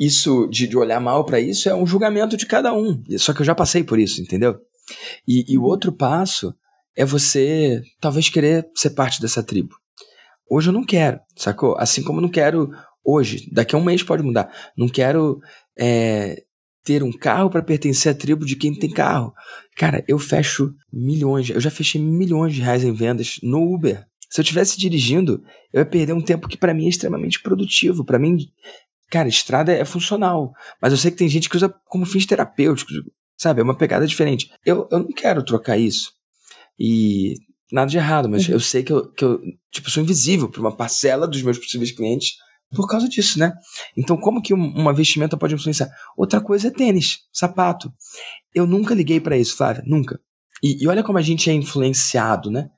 isso 0.00 0.46
de 0.48 0.74
olhar 0.74 0.98
mal 0.98 1.26
para 1.26 1.38
isso 1.38 1.68
é 1.68 1.74
um 1.74 1.86
julgamento 1.86 2.38
de 2.38 2.46
cada 2.46 2.72
um. 2.72 3.02
Só 3.18 3.34
que 3.34 3.42
eu 3.42 3.46
já 3.46 3.54
passei 3.54 3.84
por 3.84 3.98
isso, 3.98 4.22
entendeu? 4.22 4.58
E, 5.26 5.44
e 5.52 5.58
o 5.58 5.62
outro 5.62 5.92
passo 5.92 6.54
é 6.96 7.04
você 7.04 7.82
talvez 8.00 8.28
querer 8.28 8.68
ser 8.74 8.90
parte 8.90 9.20
dessa 9.20 9.42
tribo. 9.42 9.74
Hoje 10.48 10.68
eu 10.68 10.72
não 10.72 10.84
quero, 10.84 11.20
sacou? 11.36 11.76
Assim 11.78 12.02
como 12.02 12.18
eu 12.18 12.22
não 12.22 12.28
quero 12.28 12.70
hoje, 13.04 13.48
daqui 13.52 13.74
a 13.74 13.78
um 13.78 13.84
mês 13.84 14.02
pode 14.02 14.22
mudar. 14.22 14.50
Não 14.76 14.88
quero 14.88 15.40
é, 15.78 16.42
ter 16.84 17.02
um 17.02 17.12
carro 17.12 17.50
para 17.50 17.62
pertencer 17.62 18.12
à 18.12 18.14
tribo 18.14 18.46
de 18.46 18.54
quem 18.54 18.72
tem 18.72 18.90
carro. 18.90 19.34
Cara, 19.76 20.04
eu 20.06 20.18
fecho 20.18 20.72
milhões, 20.92 21.50
eu 21.50 21.60
já 21.60 21.70
fechei 21.70 22.00
milhões 22.00 22.54
de 22.54 22.62
reais 22.62 22.84
em 22.84 22.92
vendas 22.92 23.38
no 23.42 23.74
Uber. 23.74 24.06
Se 24.30 24.40
eu 24.40 24.42
estivesse 24.42 24.78
dirigindo, 24.78 25.42
eu 25.72 25.80
ia 25.80 25.86
perder 25.86 26.12
um 26.12 26.20
tempo 26.20 26.48
que 26.48 26.56
para 26.56 26.72
mim 26.72 26.86
é 26.86 26.88
extremamente 26.88 27.42
produtivo. 27.42 28.04
Para 28.04 28.18
mim, 28.18 28.38
cara, 29.10 29.28
estrada 29.28 29.72
é 29.72 29.84
funcional. 29.84 30.52
Mas 30.80 30.92
eu 30.92 30.98
sei 30.98 31.10
que 31.10 31.16
tem 31.16 31.28
gente 31.28 31.48
que 31.48 31.56
usa 31.56 31.74
como 31.86 32.06
fins 32.06 32.24
terapêuticos. 32.24 32.94
Sabe? 33.36 33.60
É 33.60 33.64
uma 33.64 33.76
pegada 33.76 34.06
diferente. 34.06 34.50
Eu, 34.64 34.88
eu 34.90 35.00
não 35.00 35.12
quero 35.12 35.44
trocar 35.44 35.76
isso. 35.76 36.12
E 36.78 37.34
nada 37.70 37.90
de 37.90 37.96
errado, 37.96 38.28
mas 38.28 38.46
uhum. 38.46 38.54
eu 38.54 38.60
sei 38.60 38.82
que 38.82 38.92
eu, 38.92 39.10
que 39.12 39.24
eu 39.24 39.40
tipo, 39.70 39.90
sou 39.90 40.02
invisível 40.02 40.48
para 40.48 40.60
uma 40.60 40.76
parcela 40.76 41.26
dos 41.26 41.42
meus 41.42 41.58
possíveis 41.58 41.92
clientes 41.92 42.34
por 42.74 42.88
causa 42.88 43.08
disso, 43.08 43.38
né? 43.38 43.52
Então, 43.96 44.16
como 44.16 44.42
que 44.42 44.52
uma 44.52 44.92
vestimenta 44.92 45.36
pode 45.36 45.54
influenciar? 45.54 45.88
Outra 46.16 46.40
coisa 46.40 46.68
é 46.68 46.70
tênis, 46.70 47.20
sapato. 47.32 47.92
Eu 48.54 48.66
nunca 48.66 48.94
liguei 48.94 49.20
para 49.20 49.36
isso, 49.36 49.56
Flávia, 49.56 49.82
nunca. 49.86 50.18
E, 50.62 50.82
e, 50.82 50.88
olha 50.88 51.02
como 51.02 51.18
a 51.18 51.22
gente 51.22 51.48
é 51.48 51.52
influenciado, 51.52 52.50
né? 52.50 52.68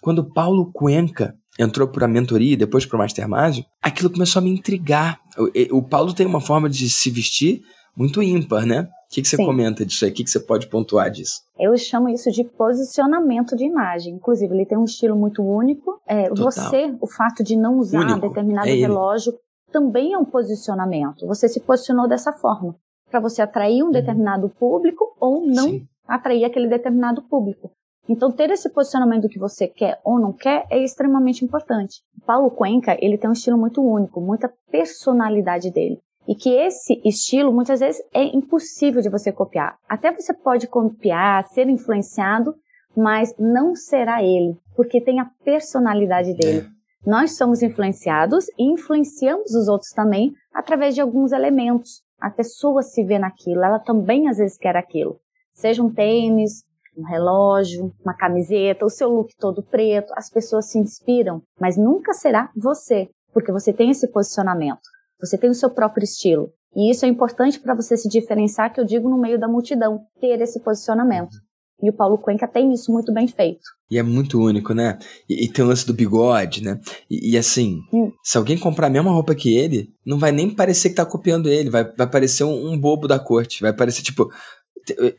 Quando 0.00 0.32
Paulo 0.32 0.70
Cuenca 0.72 1.34
entrou 1.58 1.88
para 1.88 2.06
a 2.06 2.08
mentoria 2.08 2.52
e 2.52 2.56
depois 2.56 2.86
para 2.86 2.96
o 2.96 2.98
Master 2.98 3.28
Mágico, 3.28 3.68
aquilo 3.82 4.10
começou 4.10 4.40
a 4.40 4.42
me 4.42 4.50
intrigar. 4.50 5.20
O, 5.36 5.78
o 5.78 5.82
Paulo 5.82 6.14
tem 6.14 6.26
uma 6.26 6.40
forma 6.40 6.68
de 6.68 6.88
se 6.88 7.10
vestir 7.10 7.62
muito 7.96 8.22
ímpar, 8.22 8.66
né? 8.66 8.82
O 8.82 9.14
que, 9.14 9.20
que 9.20 9.28
você 9.28 9.36
Sim. 9.36 9.44
comenta 9.44 9.84
disso 9.84 10.04
aí? 10.04 10.10
O 10.10 10.14
que, 10.14 10.24
que 10.24 10.30
você 10.30 10.40
pode 10.40 10.66
pontuar 10.68 11.10
disso? 11.10 11.42
Eu 11.58 11.76
chamo 11.76 12.08
isso 12.08 12.30
de 12.30 12.44
posicionamento 12.44 13.54
de 13.54 13.64
imagem. 13.64 14.14
Inclusive, 14.14 14.54
ele 14.54 14.64
tem 14.64 14.78
um 14.78 14.84
estilo 14.84 15.14
muito 15.14 15.42
único. 15.42 16.00
É, 16.06 16.30
você, 16.30 16.96
o 17.00 17.06
fato 17.06 17.44
de 17.44 17.56
não 17.56 17.78
usar 17.78 18.00
único. 18.00 18.20
determinado 18.20 18.68
é 18.68 18.72
relógio, 18.72 19.34
também 19.70 20.12
é 20.12 20.18
um 20.18 20.24
posicionamento. 20.24 21.26
Você 21.26 21.48
se 21.48 21.60
posicionou 21.60 22.08
dessa 22.08 22.32
forma, 22.32 22.74
para 23.10 23.20
você 23.20 23.42
atrair 23.42 23.82
um 23.82 23.86
uhum. 23.86 23.92
determinado 23.92 24.48
público 24.48 25.14
ou 25.20 25.46
não 25.46 25.68
Sim. 25.68 25.86
atrair 26.08 26.44
aquele 26.44 26.68
determinado 26.68 27.22
público. 27.22 27.70
Então, 28.08 28.32
ter 28.32 28.50
esse 28.50 28.68
posicionamento 28.70 29.28
que 29.28 29.38
você 29.38 29.68
quer 29.68 30.00
ou 30.04 30.18
não 30.18 30.32
quer 30.32 30.66
é 30.70 30.82
extremamente 30.82 31.44
importante. 31.44 32.02
Paulo 32.26 32.50
Cuenca, 32.50 32.96
ele 33.00 33.16
tem 33.16 33.30
um 33.30 33.32
estilo 33.32 33.56
muito 33.56 33.80
único, 33.80 34.20
muita 34.20 34.52
personalidade 34.70 35.70
dele. 35.70 36.00
E 36.26 36.34
que 36.34 36.50
esse 36.50 37.00
estilo 37.04 37.52
muitas 37.52 37.80
vezes 37.80 38.02
é 38.12 38.22
impossível 38.24 39.02
de 39.02 39.08
você 39.08 39.32
copiar. 39.32 39.76
Até 39.88 40.12
você 40.12 40.32
pode 40.32 40.66
copiar, 40.66 41.44
ser 41.44 41.68
influenciado, 41.68 42.54
mas 42.96 43.34
não 43.38 43.74
será 43.74 44.22
ele, 44.22 44.56
porque 44.76 45.00
tem 45.00 45.18
a 45.20 45.30
personalidade 45.44 46.34
dele. 46.34 46.66
É. 46.68 46.82
Nós 47.04 47.36
somos 47.36 47.62
influenciados 47.62 48.46
e 48.56 48.62
influenciamos 48.62 49.54
os 49.54 49.66
outros 49.66 49.90
também 49.90 50.32
através 50.54 50.94
de 50.94 51.00
alguns 51.00 51.32
elementos. 51.32 52.02
A 52.20 52.30
pessoa 52.30 52.82
se 52.82 53.02
vê 53.02 53.18
naquilo, 53.18 53.64
ela 53.64 53.80
também 53.80 54.28
às 54.28 54.36
vezes 54.36 54.56
quer 54.56 54.76
aquilo. 54.76 55.18
Seja 55.52 55.82
um 55.82 55.92
tênis, 55.92 56.62
um 56.96 57.02
relógio, 57.02 57.92
uma 58.04 58.14
camiseta, 58.14 58.84
o 58.84 58.90
seu 58.90 59.08
look 59.08 59.34
todo 59.36 59.62
preto, 59.62 60.12
as 60.16 60.30
pessoas 60.30 60.70
se 60.70 60.78
inspiram, 60.78 61.42
mas 61.60 61.76
nunca 61.76 62.12
será 62.12 62.50
você, 62.56 63.08
porque 63.32 63.50
você 63.50 63.72
tem 63.72 63.90
esse 63.90 64.06
posicionamento. 64.12 64.91
Você 65.22 65.38
tem 65.38 65.50
o 65.50 65.54
seu 65.54 65.70
próprio 65.70 66.04
estilo. 66.04 66.52
E 66.74 66.90
isso 66.90 67.04
é 67.04 67.08
importante 67.08 67.60
para 67.60 67.74
você 67.74 67.96
se 67.96 68.08
diferenciar, 68.08 68.72
que 68.72 68.80
eu 68.80 68.84
digo 68.84 69.08
no 69.08 69.18
meio 69.18 69.38
da 69.38 69.46
multidão, 69.46 70.00
ter 70.20 70.40
esse 70.40 70.60
posicionamento. 70.60 71.36
E 71.82 71.90
o 71.90 71.92
Paulo 71.92 72.16
Cuenca 72.16 72.46
tem 72.46 72.72
isso 72.72 72.92
muito 72.92 73.12
bem 73.12 73.26
feito. 73.26 73.62
E 73.90 73.98
é 73.98 74.02
muito 74.02 74.40
único, 74.40 74.72
né? 74.72 74.98
E, 75.28 75.44
e 75.44 75.48
tem 75.52 75.64
o 75.64 75.68
lance 75.68 75.84
do 75.84 75.92
bigode, 75.92 76.62
né? 76.62 76.80
E, 77.10 77.32
e 77.32 77.38
assim, 77.38 77.80
hum. 77.92 78.12
se 78.22 78.38
alguém 78.38 78.56
comprar 78.56 78.86
a 78.86 78.90
mesma 78.90 79.10
roupa 79.10 79.34
que 79.34 79.54
ele, 79.56 79.92
não 80.06 80.18
vai 80.18 80.30
nem 80.30 80.48
parecer 80.48 80.90
que 80.90 80.94
tá 80.94 81.04
copiando 81.04 81.48
ele, 81.48 81.70
vai, 81.70 81.84
vai 81.84 82.08
parecer 82.08 82.44
um, 82.44 82.72
um 82.72 82.78
bobo 82.78 83.08
da 83.08 83.18
corte. 83.18 83.60
Vai 83.60 83.72
parecer, 83.72 84.02
tipo, 84.02 84.30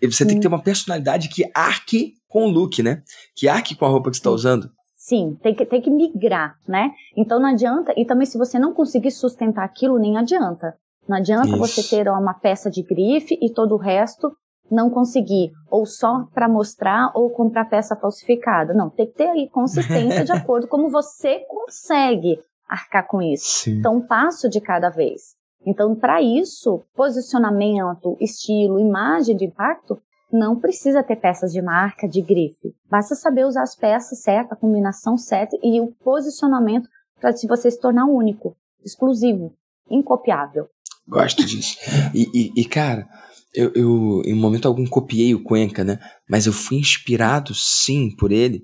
você 0.01 0.25
tem 0.25 0.35
que 0.35 0.41
ter 0.41 0.47
hum. 0.47 0.51
uma 0.51 0.63
personalidade 0.63 1.27
que 1.27 1.43
arque 1.53 2.13
com 2.29 2.47
o 2.47 2.49
look, 2.49 2.81
né? 2.81 3.03
Que 3.35 3.47
arque 3.47 3.75
com 3.75 3.85
a 3.85 3.89
roupa 3.89 4.09
que 4.09 4.17
você 4.17 4.23
tá 4.23 4.31
usando. 4.31 4.71
Sim, 5.03 5.37
tem 5.43 5.53
que, 5.53 5.65
tem 5.65 5.81
que 5.81 5.91
migrar, 5.91 6.55
né? 6.65 6.91
Então 7.17 7.37
não 7.37 7.49
adianta, 7.49 7.93
e 7.97 8.05
também 8.05 8.25
se 8.25 8.37
você 8.37 8.57
não 8.57 8.73
conseguir 8.73 9.11
sustentar 9.11 9.65
aquilo, 9.65 9.99
nem 9.99 10.17
adianta. 10.17 10.77
Não 11.05 11.17
adianta 11.17 11.49
Isso. 11.49 11.57
você 11.57 11.83
ter 11.83 12.09
uma 12.09 12.33
peça 12.33 12.71
de 12.71 12.81
grife 12.81 13.37
e 13.41 13.51
todo 13.51 13.75
o 13.75 13.77
resto 13.77 14.31
não 14.71 14.89
conseguir, 14.89 15.51
ou 15.69 15.85
só 15.85 16.25
para 16.33 16.47
mostrar 16.47 17.11
ou 17.13 17.29
comprar 17.29 17.65
peça 17.65 17.97
falsificada. 17.97 18.73
Não, 18.73 18.89
tem 18.89 19.05
que 19.05 19.17
ter 19.17 19.27
aí 19.27 19.49
consistência 19.49 20.23
de 20.23 20.31
acordo 20.31 20.69
com 20.69 20.77
como 20.77 20.89
você 20.89 21.39
consegue 21.49 22.39
arcar 22.65 23.05
com 23.05 23.21
isso. 23.21 23.63
Sim. 23.65 23.79
Então, 23.79 23.97
um 23.97 24.07
passo 24.07 24.47
de 24.47 24.61
cada 24.61 24.89
vez. 24.89 25.35
Então, 25.65 25.93
para 25.93 26.21
isso, 26.21 26.81
posicionamento, 26.95 28.15
estilo, 28.21 28.79
imagem 28.79 29.35
de 29.35 29.43
impacto 29.43 30.01
não 30.33 30.59
precisa 30.59 31.03
ter 31.03 31.15
peças 31.15 31.53
de 31.53 31.61
marca, 31.61 32.07
de 32.07 32.21
grife. 32.21 32.73
Basta 32.89 33.13
saber 33.13 33.45
usar 33.45 33.61
as 33.61 33.75
peças 33.75 34.19
certas, 34.21 34.53
a 34.53 34.59
combinação 34.59 35.15
certa 35.15 35.55
e 35.61 35.79
o 35.79 35.93
posicionamento 36.03 36.89
para 37.21 37.31
você 37.47 37.69
se 37.69 37.79
tornar 37.79 38.05
único, 38.05 38.57
exclusivo, 38.83 39.53
incopiável. 39.89 40.67
Gosto 41.07 41.45
disso. 41.45 41.77
E, 42.13 42.27
e, 42.33 42.61
e 42.61 42.65
cara, 42.65 43.07
eu, 43.53 43.71
eu, 43.75 44.21
em 44.25 44.33
momento 44.33 44.67
algum 44.67 44.85
copiei 44.87 45.35
o 45.35 45.43
Cuenca, 45.43 45.83
né? 45.83 45.99
Mas 46.27 46.47
eu 46.47 46.53
fui 46.53 46.77
inspirado, 46.77 47.53
sim, 47.53 48.09
por 48.17 48.31
ele. 48.31 48.63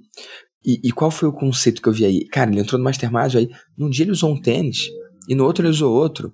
E, 0.65 0.81
e 0.83 0.91
qual 0.91 1.11
foi 1.11 1.29
o 1.29 1.33
conceito 1.33 1.81
que 1.81 1.87
eu 1.87 1.93
vi 1.93 2.05
aí? 2.05 2.25
Cara, 2.27 2.49
ele 2.49 2.59
entrou 2.59 2.79
no 2.79 2.83
Mastermind, 2.83 3.35
aí 3.35 3.49
num 3.77 3.89
dia 3.89 4.03
ele 4.03 4.11
usou 4.11 4.31
um 4.31 4.41
tênis 4.41 4.87
e 5.27 5.35
no 5.35 5.45
outro 5.45 5.63
ele 5.63 5.71
usou 5.71 5.93
outro. 5.93 6.33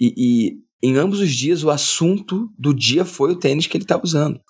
E, 0.00 0.14
e 0.16 0.65
em 0.86 0.96
ambos 0.96 1.20
os 1.20 1.32
dias, 1.32 1.64
o 1.64 1.70
assunto 1.70 2.48
do 2.56 2.72
dia 2.72 3.04
foi 3.04 3.32
o 3.32 3.36
tênis 3.36 3.66
que 3.66 3.76
ele 3.76 3.84
estava 3.84 4.04
usando. 4.04 4.40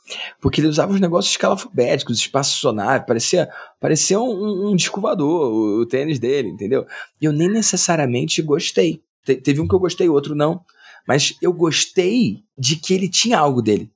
Porque 0.40 0.60
ele 0.60 0.68
usava 0.68 0.92
os 0.92 1.00
negócios 1.00 1.32
escalafobéticos, 1.32 2.18
espaço 2.18 2.58
sonar, 2.58 3.06
parecia, 3.06 3.48
parecia 3.80 4.20
um, 4.20 4.70
um 4.70 4.76
disco 4.76 5.00
voador, 5.00 5.50
o, 5.50 5.80
o, 5.80 5.86
tênis 5.86 6.18
dele, 6.18 6.48
entendeu? 6.48 6.84
Eu 7.20 7.32
nem 7.32 7.48
necessariamente 7.48 8.42
gostei. 8.42 9.00
Te, 9.24 9.36
teve 9.36 9.60
um 9.60 9.66
que 9.66 9.74
eu 9.74 9.78
gostei, 9.78 10.08
outro 10.10 10.34
não. 10.34 10.60
Mas 11.08 11.34
eu 11.40 11.52
gostei 11.52 12.42
de 12.58 12.76
que 12.76 12.92
ele 12.92 13.08
tinha 13.08 13.38
algo 13.38 13.62
dele. 13.62 13.90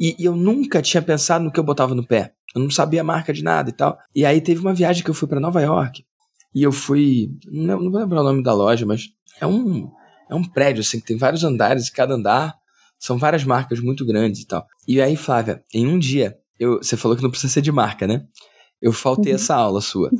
E, 0.00 0.16
e 0.18 0.24
eu 0.24 0.34
nunca 0.34 0.82
tinha 0.82 1.02
pensado 1.02 1.44
no 1.44 1.52
que 1.52 1.60
eu 1.60 1.64
botava 1.64 1.94
no 1.94 2.06
pé. 2.06 2.32
Eu 2.54 2.62
não 2.62 2.70
sabia 2.70 3.02
a 3.02 3.04
marca 3.04 3.32
de 3.32 3.44
nada 3.44 3.70
e 3.70 3.72
tal. 3.72 3.96
E 4.14 4.24
aí 4.24 4.40
teve 4.40 4.60
uma 4.60 4.74
viagem 4.74 5.04
que 5.04 5.10
eu 5.10 5.14
fui 5.14 5.28
para 5.28 5.38
Nova 5.38 5.60
York. 5.60 6.04
E 6.54 6.62
eu 6.62 6.72
fui. 6.72 7.30
Não, 7.46 7.80
não 7.80 7.90
vou 7.90 8.00
lembrar 8.00 8.22
o 8.22 8.24
nome 8.24 8.42
da 8.42 8.54
loja, 8.54 8.86
mas 8.86 9.10
é 9.40 9.46
um, 9.46 9.90
é 10.28 10.34
um 10.34 10.44
prédio, 10.44 10.80
assim, 10.80 11.00
que 11.00 11.06
tem 11.06 11.16
vários 11.16 11.44
andares, 11.44 11.88
e 11.88 11.92
cada 11.92 12.14
andar 12.14 12.54
são 12.98 13.18
várias 13.18 13.44
marcas 13.44 13.80
muito 13.80 14.04
grandes 14.04 14.42
e 14.42 14.46
tal. 14.46 14.66
E 14.86 15.00
aí, 15.00 15.16
Flávia, 15.16 15.62
em 15.72 15.86
um 15.86 15.98
dia, 15.98 16.36
eu, 16.58 16.78
você 16.78 16.96
falou 16.96 17.16
que 17.16 17.22
não 17.22 17.30
precisa 17.30 17.52
ser 17.52 17.62
de 17.62 17.72
marca, 17.72 18.06
né? 18.06 18.24
Eu 18.80 18.92
faltei 18.92 19.32
uhum. 19.32 19.36
essa 19.36 19.54
aula 19.54 19.80
sua. 19.80 20.10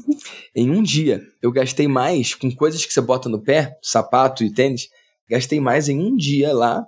em 0.55 0.71
um 0.71 0.83
dia, 0.83 1.23
eu 1.43 1.53
gastei 1.53 1.89
mais 1.89 2.35
com 2.35 2.51
coisas 2.55 2.85
que 2.85 2.93
você 2.93 3.01
bota 3.01 3.29
no 3.29 3.43
pé, 3.43 3.77
sapato 3.83 4.45
e 4.45 4.53
tênis, 4.53 4.89
gastei 5.29 5.61
mais 5.61 5.89
em 5.89 6.01
um 6.01 6.17
dia 6.17 6.55
lá 6.55 6.85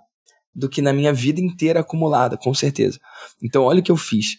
do 0.54 0.68
que 0.68 0.82
na 0.82 0.92
minha 0.92 1.12
vida 1.12 1.40
inteira 1.40 1.80
acumulada, 1.80 2.36
com 2.36 2.52
certeza. 2.52 2.98
Então, 3.42 3.64
olha 3.64 3.80
o 3.80 3.82
que 3.82 3.92
eu 3.92 3.96
fiz. 3.96 4.36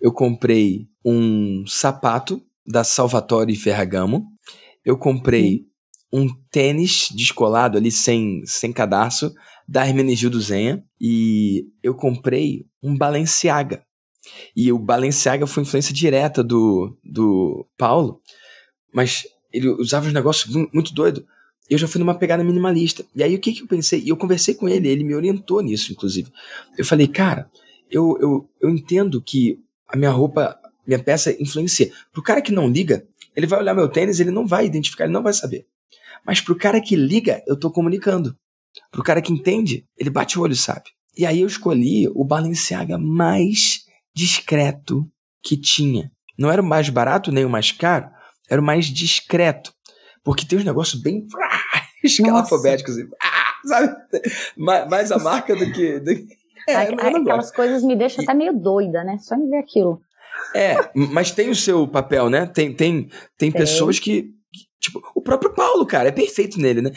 Eu 0.00 0.12
comprei 0.12 0.86
um 1.04 1.64
sapato 1.66 2.40
da 2.66 2.84
Salvatore 2.84 3.54
Ferragamo. 3.56 4.26
Eu 4.84 4.96
comprei 4.96 5.67
um 6.12 6.28
tênis 6.50 7.08
descolado 7.14 7.76
ali 7.76 7.90
sem, 7.90 8.42
sem 8.46 8.72
cadarço 8.72 9.32
da 9.66 9.86
Hermenegildo 9.86 10.40
Zenha 10.40 10.82
e 11.00 11.66
eu 11.82 11.94
comprei 11.94 12.66
um 12.82 12.96
Balenciaga. 12.96 13.82
E 14.56 14.72
o 14.72 14.78
Balenciaga 14.78 15.46
foi 15.46 15.62
influência 15.62 15.94
direta 15.94 16.42
do, 16.42 16.96
do 17.04 17.66
Paulo, 17.76 18.20
mas 18.92 19.26
ele 19.52 19.68
usava 19.68 20.06
uns 20.06 20.12
negócios 20.12 20.54
muito, 20.72 20.94
doido. 20.94 21.26
Eu 21.68 21.78
já 21.78 21.86
fui 21.86 21.98
numa 21.98 22.14
pegada 22.14 22.42
minimalista. 22.42 23.04
E 23.14 23.22
aí 23.22 23.34
o 23.34 23.38
que, 23.38 23.52
que 23.52 23.62
eu 23.62 23.66
pensei? 23.66 24.00
E 24.00 24.08
eu 24.08 24.16
conversei 24.16 24.54
com 24.54 24.68
ele, 24.68 24.88
ele 24.88 25.04
me 25.04 25.14
orientou 25.14 25.60
nisso, 25.60 25.92
inclusive. 25.92 26.30
Eu 26.76 26.84
falei, 26.84 27.06
cara, 27.06 27.50
eu, 27.90 28.16
eu, 28.20 28.48
eu 28.60 28.70
entendo 28.70 29.20
que 29.20 29.60
a 29.86 29.96
minha 29.96 30.10
roupa, 30.10 30.58
minha 30.86 30.98
peça 30.98 31.34
influencia. 31.42 31.90
Pro 32.12 32.22
cara 32.22 32.42
que 32.42 32.52
não 32.52 32.68
liga, 32.68 33.06
ele 33.36 33.46
vai 33.46 33.60
olhar 33.60 33.74
meu 33.74 33.88
tênis, 33.88 34.20
ele 34.20 34.30
não 34.30 34.46
vai 34.46 34.66
identificar, 34.66 35.04
ele 35.04 35.12
não 35.12 35.22
vai 35.22 35.32
saber. 35.32 35.66
Mas 36.26 36.40
pro 36.40 36.56
cara 36.56 36.80
que 36.80 36.96
liga, 36.96 37.42
eu 37.46 37.58
tô 37.58 37.70
comunicando. 37.70 38.36
Pro 38.90 39.02
cara 39.02 39.22
que 39.22 39.32
entende, 39.32 39.84
ele 39.96 40.10
bate 40.10 40.38
o 40.38 40.42
olho, 40.42 40.54
sabe? 40.54 40.84
E 41.16 41.26
aí 41.26 41.40
eu 41.40 41.46
escolhi 41.46 42.08
o 42.14 42.24
Balenciaga 42.24 42.96
mais 42.96 43.84
discreto 44.14 45.04
que 45.42 45.56
tinha. 45.56 46.10
Não 46.38 46.50
era 46.50 46.62
o 46.62 46.64
mais 46.64 46.88
barato 46.88 47.32
nem 47.32 47.44
o 47.44 47.50
mais 47.50 47.72
caro, 47.72 48.08
era 48.48 48.60
o 48.60 48.64
mais 48.64 48.86
discreto. 48.86 49.72
Porque 50.22 50.46
tem 50.46 50.58
uns 50.58 50.64
negócios 50.64 51.00
bem 51.00 51.26
escalafobéticos, 52.04 52.96
assim, 52.96 53.08
sabe? 53.66 53.96
Mais, 54.56 54.88
mais 54.88 55.12
a 55.12 55.18
marca 55.18 55.56
do 55.56 55.72
que. 55.72 55.98
Do... 56.00 56.10
É, 56.68 56.74
Aquelas 56.76 57.50
coisas 57.50 57.82
me 57.82 57.96
deixam 57.96 58.22
e... 58.22 58.24
até 58.24 58.34
meio 58.34 58.52
doida, 58.52 59.02
né? 59.02 59.18
Só 59.18 59.36
me 59.36 59.48
ver 59.48 59.58
aquilo. 59.58 60.00
É, 60.54 60.76
mas 60.94 61.30
tem 61.30 61.50
o 61.50 61.54
seu 61.54 61.86
papel, 61.86 62.30
né? 62.30 62.46
Tem, 62.46 62.72
tem, 62.72 63.02
tem, 63.04 63.10
tem. 63.36 63.52
pessoas 63.52 63.98
que, 63.98 64.30
Tipo, 64.88 65.02
o 65.14 65.20
próprio 65.20 65.52
Paulo, 65.52 65.86
cara, 65.86 66.08
é 66.08 66.12
perfeito 66.12 66.58
nele, 66.58 66.80
né? 66.80 66.90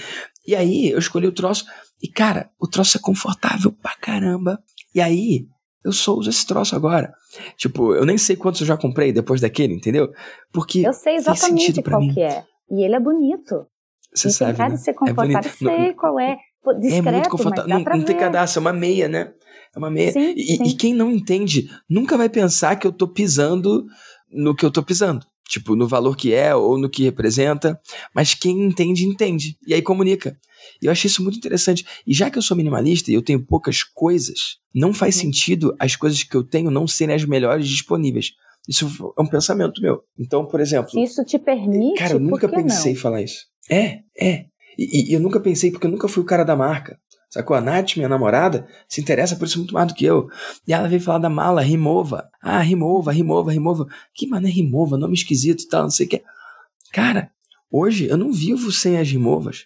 E 0.48 0.56
aí 0.56 0.90
eu 0.90 1.00
escolhi 1.00 1.28
o 1.28 1.34
troço. 1.34 1.66
E, 2.02 2.08
cara, 2.08 2.50
o 2.60 2.68
troço 2.68 2.98
é 2.98 3.02
confortável 3.02 3.72
pra 3.72 3.96
caramba. 3.96 4.60
E 4.96 5.02
aí, 5.02 5.46
eu 5.84 5.92
só 5.92 6.14
uso 6.14 6.30
esse 6.30 6.46
troço 6.46 6.76
agora. 6.76 7.14
Tipo, 7.58 7.94
eu 7.94 8.06
nem 8.06 8.18
sei 8.18 8.36
quantos 8.36 8.62
eu 8.62 8.68
já 8.68 8.78
comprei 8.78 9.12
depois 9.12 9.42
daquele, 9.42 9.74
entendeu? 9.74 10.10
Porque. 10.52 10.88
Eu 10.88 10.94
sei 10.94 11.16
exatamente 11.16 11.82
qual 11.84 12.02
mim. 12.02 12.14
que 12.14 12.22
é. 12.22 12.44
E 12.70 12.84
ele 12.84 12.96
é 12.96 13.00
bonito. 13.00 13.68
Você 14.14 14.30
e 14.30 14.32
sabe. 14.32 14.52
Tem 14.52 14.58
cara 14.58 14.70
né? 14.70 14.76
de 14.76 14.84
ser 14.84 14.92
é 14.92 14.94
confortável, 14.94 15.52
é 15.52 15.54
sei 15.54 15.94
qual 15.94 16.20
é. 16.20 16.38
Discreto, 16.80 17.08
é 17.08 17.12
muito 17.12 17.30
confortável. 17.30 17.70
não, 17.70 17.80
não 17.80 18.06
tem 18.06 18.16
cadastro, 18.16 18.60
é 18.60 18.62
uma 18.62 18.74
meia, 18.74 19.08
né? 19.08 19.34
É 19.76 19.80
uma 19.80 19.90
meia. 19.90 20.12
Sim, 20.12 20.34
e, 20.38 20.58
sim. 20.58 20.64
e 20.64 20.74
quem 20.76 20.94
não 20.94 21.12
entende 21.12 21.70
nunca 21.90 22.18
vai 22.18 22.30
pensar 22.30 22.76
que 22.76 22.86
eu 22.86 22.92
tô 22.92 23.08
pisando 23.08 23.86
no 24.32 24.56
que 24.56 24.66
eu 24.66 24.72
tô 24.72 24.84
pisando 24.84 25.26
tipo, 25.48 25.76
no 25.76 25.88
valor 25.88 26.16
que 26.16 26.34
é 26.34 26.56
ou 26.56 26.78
no 26.78 26.90
que 26.90 27.04
representa, 27.04 27.80
mas 28.14 28.34
quem 28.34 28.64
entende, 28.64 29.06
entende, 29.06 29.58
e 29.68 29.74
aí 29.74 29.82
comunica. 29.82 30.38
E 30.82 30.86
eu 30.86 30.92
achei 30.92 31.08
isso 31.10 31.24
muito 31.24 31.38
interessante. 31.38 31.86
E 32.06 32.14
já 32.14 32.30
que 32.30 32.38
eu 32.38 32.42
sou 32.42 32.56
minimalista 32.56 33.12
e 33.12 33.14
eu 33.14 33.22
tenho 33.22 33.46
poucas 33.46 33.84
coisas, 33.84 34.58
não 34.74 34.94
faz 34.94 35.16
sentido 35.16 35.76
as 35.80 35.96
coisas 35.96 36.24
que 36.24 36.36
eu 36.36 36.44
tenho 36.44 36.72
não 36.72 36.88
serem 36.88 37.16
as 37.16 37.26
melhores 37.26 37.68
disponíveis. 37.68 38.32
Isso 38.68 39.14
é 39.18 39.22
um 39.22 39.28
pensamento 39.28 39.82
meu. 39.82 40.04
Então, 40.18 40.46
por 40.46 40.60
exemplo. 40.60 41.00
Isso 41.00 41.24
te 41.26 41.40
permite. 41.40 41.98
Cara, 41.98 42.14
eu 42.14 42.20
nunca 42.20 42.48
pensei 42.48 42.94
em 42.94 42.96
falar 42.96 43.22
isso. 43.22 43.46
É, 43.70 44.02
é. 44.18 44.46
E, 44.78 45.12
e, 45.12 45.14
eu 45.14 45.20
nunca 45.20 45.40
pensei, 45.40 45.72
porque 45.72 45.88
eu 45.88 45.92
nunca 45.92 46.08
fui 46.08 46.24
o 46.24 46.26
cara 46.26 46.44
da 46.44 46.56
marca. 46.56 47.00
Sacou? 47.32 47.56
A 47.56 47.62
Nath, 47.62 47.96
minha 47.96 48.10
namorada, 48.10 48.68
se 48.90 49.00
interessa 49.00 49.38
por 49.38 49.46
isso 49.46 49.58
muito 49.58 49.74
mais 49.74 49.88
do 49.88 49.94
que 49.94 50.04
eu. 50.04 50.30
E 50.68 50.74
ela 50.74 50.90
veio 50.90 51.02
falar 51.02 51.20
da 51.20 51.30
mala, 51.30 51.62
Rimova. 51.62 52.30
Ah, 52.42 52.60
Rimova, 52.60 53.14
Rimova, 53.14 53.54
Rimova. 53.54 53.88
Que 54.14 54.28
mané 54.28 54.50
Rimova, 54.50 54.98
nome 54.98 55.14
esquisito 55.14 55.64
e 55.64 55.68
tal, 55.70 55.84
não 55.84 55.90
sei 55.90 56.08
o 56.08 56.10
que. 56.10 56.22
Cara, 56.92 57.32
hoje 57.72 58.06
eu 58.10 58.18
não 58.18 58.34
vivo 58.34 58.70
sem 58.70 58.98
as 58.98 59.10
Rimovas. 59.10 59.66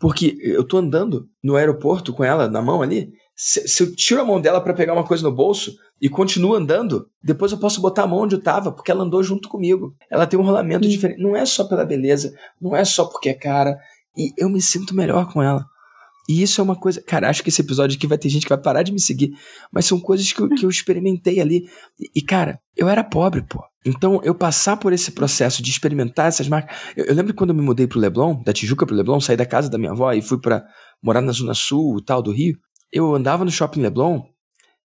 Porque 0.00 0.36
eu 0.40 0.64
tô 0.64 0.78
andando 0.78 1.28
no 1.40 1.54
aeroporto 1.54 2.12
com 2.12 2.24
ela 2.24 2.48
na 2.48 2.60
mão 2.60 2.82
ali. 2.82 3.12
Se, 3.36 3.68
se 3.68 3.80
eu 3.80 3.94
tiro 3.94 4.20
a 4.20 4.24
mão 4.24 4.40
dela 4.40 4.60
para 4.60 4.74
pegar 4.74 4.92
uma 4.92 5.04
coisa 5.04 5.22
no 5.22 5.32
bolso 5.32 5.76
e 6.02 6.08
continuo 6.08 6.54
andando, 6.54 7.08
depois 7.22 7.52
eu 7.52 7.58
posso 7.58 7.80
botar 7.80 8.02
a 8.02 8.06
mão 8.08 8.22
onde 8.22 8.34
eu 8.34 8.42
tava, 8.42 8.72
porque 8.72 8.90
ela 8.90 9.04
andou 9.04 9.22
junto 9.22 9.48
comigo. 9.48 9.94
Ela 10.10 10.26
tem 10.26 10.36
um 10.36 10.42
rolamento 10.42 10.88
diferente. 10.88 11.22
Não 11.22 11.36
é 11.36 11.46
só 11.46 11.62
pela 11.62 11.84
beleza, 11.84 12.34
não 12.60 12.74
é 12.74 12.84
só 12.84 13.04
porque 13.04 13.28
é 13.28 13.34
cara. 13.34 13.78
E 14.16 14.32
eu 14.36 14.48
me 14.48 14.60
sinto 14.60 14.96
melhor 14.96 15.32
com 15.32 15.40
ela. 15.40 15.64
E 16.28 16.42
isso 16.42 16.60
é 16.60 16.64
uma 16.64 16.76
coisa. 16.76 17.00
Cara, 17.00 17.30
acho 17.30 17.42
que 17.42 17.48
esse 17.48 17.62
episódio 17.62 17.96
aqui 17.96 18.06
vai 18.06 18.18
ter 18.18 18.28
gente 18.28 18.42
que 18.42 18.50
vai 18.50 18.60
parar 18.60 18.82
de 18.82 18.92
me 18.92 19.00
seguir. 19.00 19.32
Mas 19.72 19.86
são 19.86 19.98
coisas 19.98 20.30
que 20.30 20.40
eu, 20.40 20.48
que 20.50 20.64
eu 20.64 20.68
experimentei 20.68 21.40
ali. 21.40 21.66
E, 21.98 22.10
e, 22.16 22.22
cara, 22.22 22.60
eu 22.76 22.86
era 22.86 23.02
pobre, 23.02 23.42
pô. 23.42 23.64
Então, 23.86 24.20
eu 24.22 24.34
passar 24.34 24.76
por 24.76 24.92
esse 24.92 25.12
processo 25.12 25.62
de 25.62 25.70
experimentar 25.70 26.26
essas 26.26 26.46
marcas. 26.46 26.76
Eu, 26.94 27.06
eu 27.06 27.14
lembro 27.14 27.32
quando 27.32 27.50
eu 27.50 27.56
me 27.56 27.62
mudei 27.62 27.86
pro 27.86 27.98
Leblon, 27.98 28.42
da 28.42 28.52
Tijuca 28.52 28.84
pro 28.84 28.94
Leblon, 28.94 29.20
saí 29.20 29.36
da 29.36 29.46
casa 29.46 29.70
da 29.70 29.78
minha 29.78 29.92
avó 29.92 30.12
e 30.12 30.20
fui 30.20 30.38
para 30.38 30.62
morar 31.02 31.22
na 31.22 31.32
Zona 31.32 31.54
Sul 31.54 31.98
e 31.98 32.04
tal 32.04 32.20
do 32.20 32.30
Rio. 32.30 32.58
Eu 32.92 33.14
andava 33.14 33.44
no 33.44 33.50
shopping 33.50 33.80
Leblon, 33.80 34.22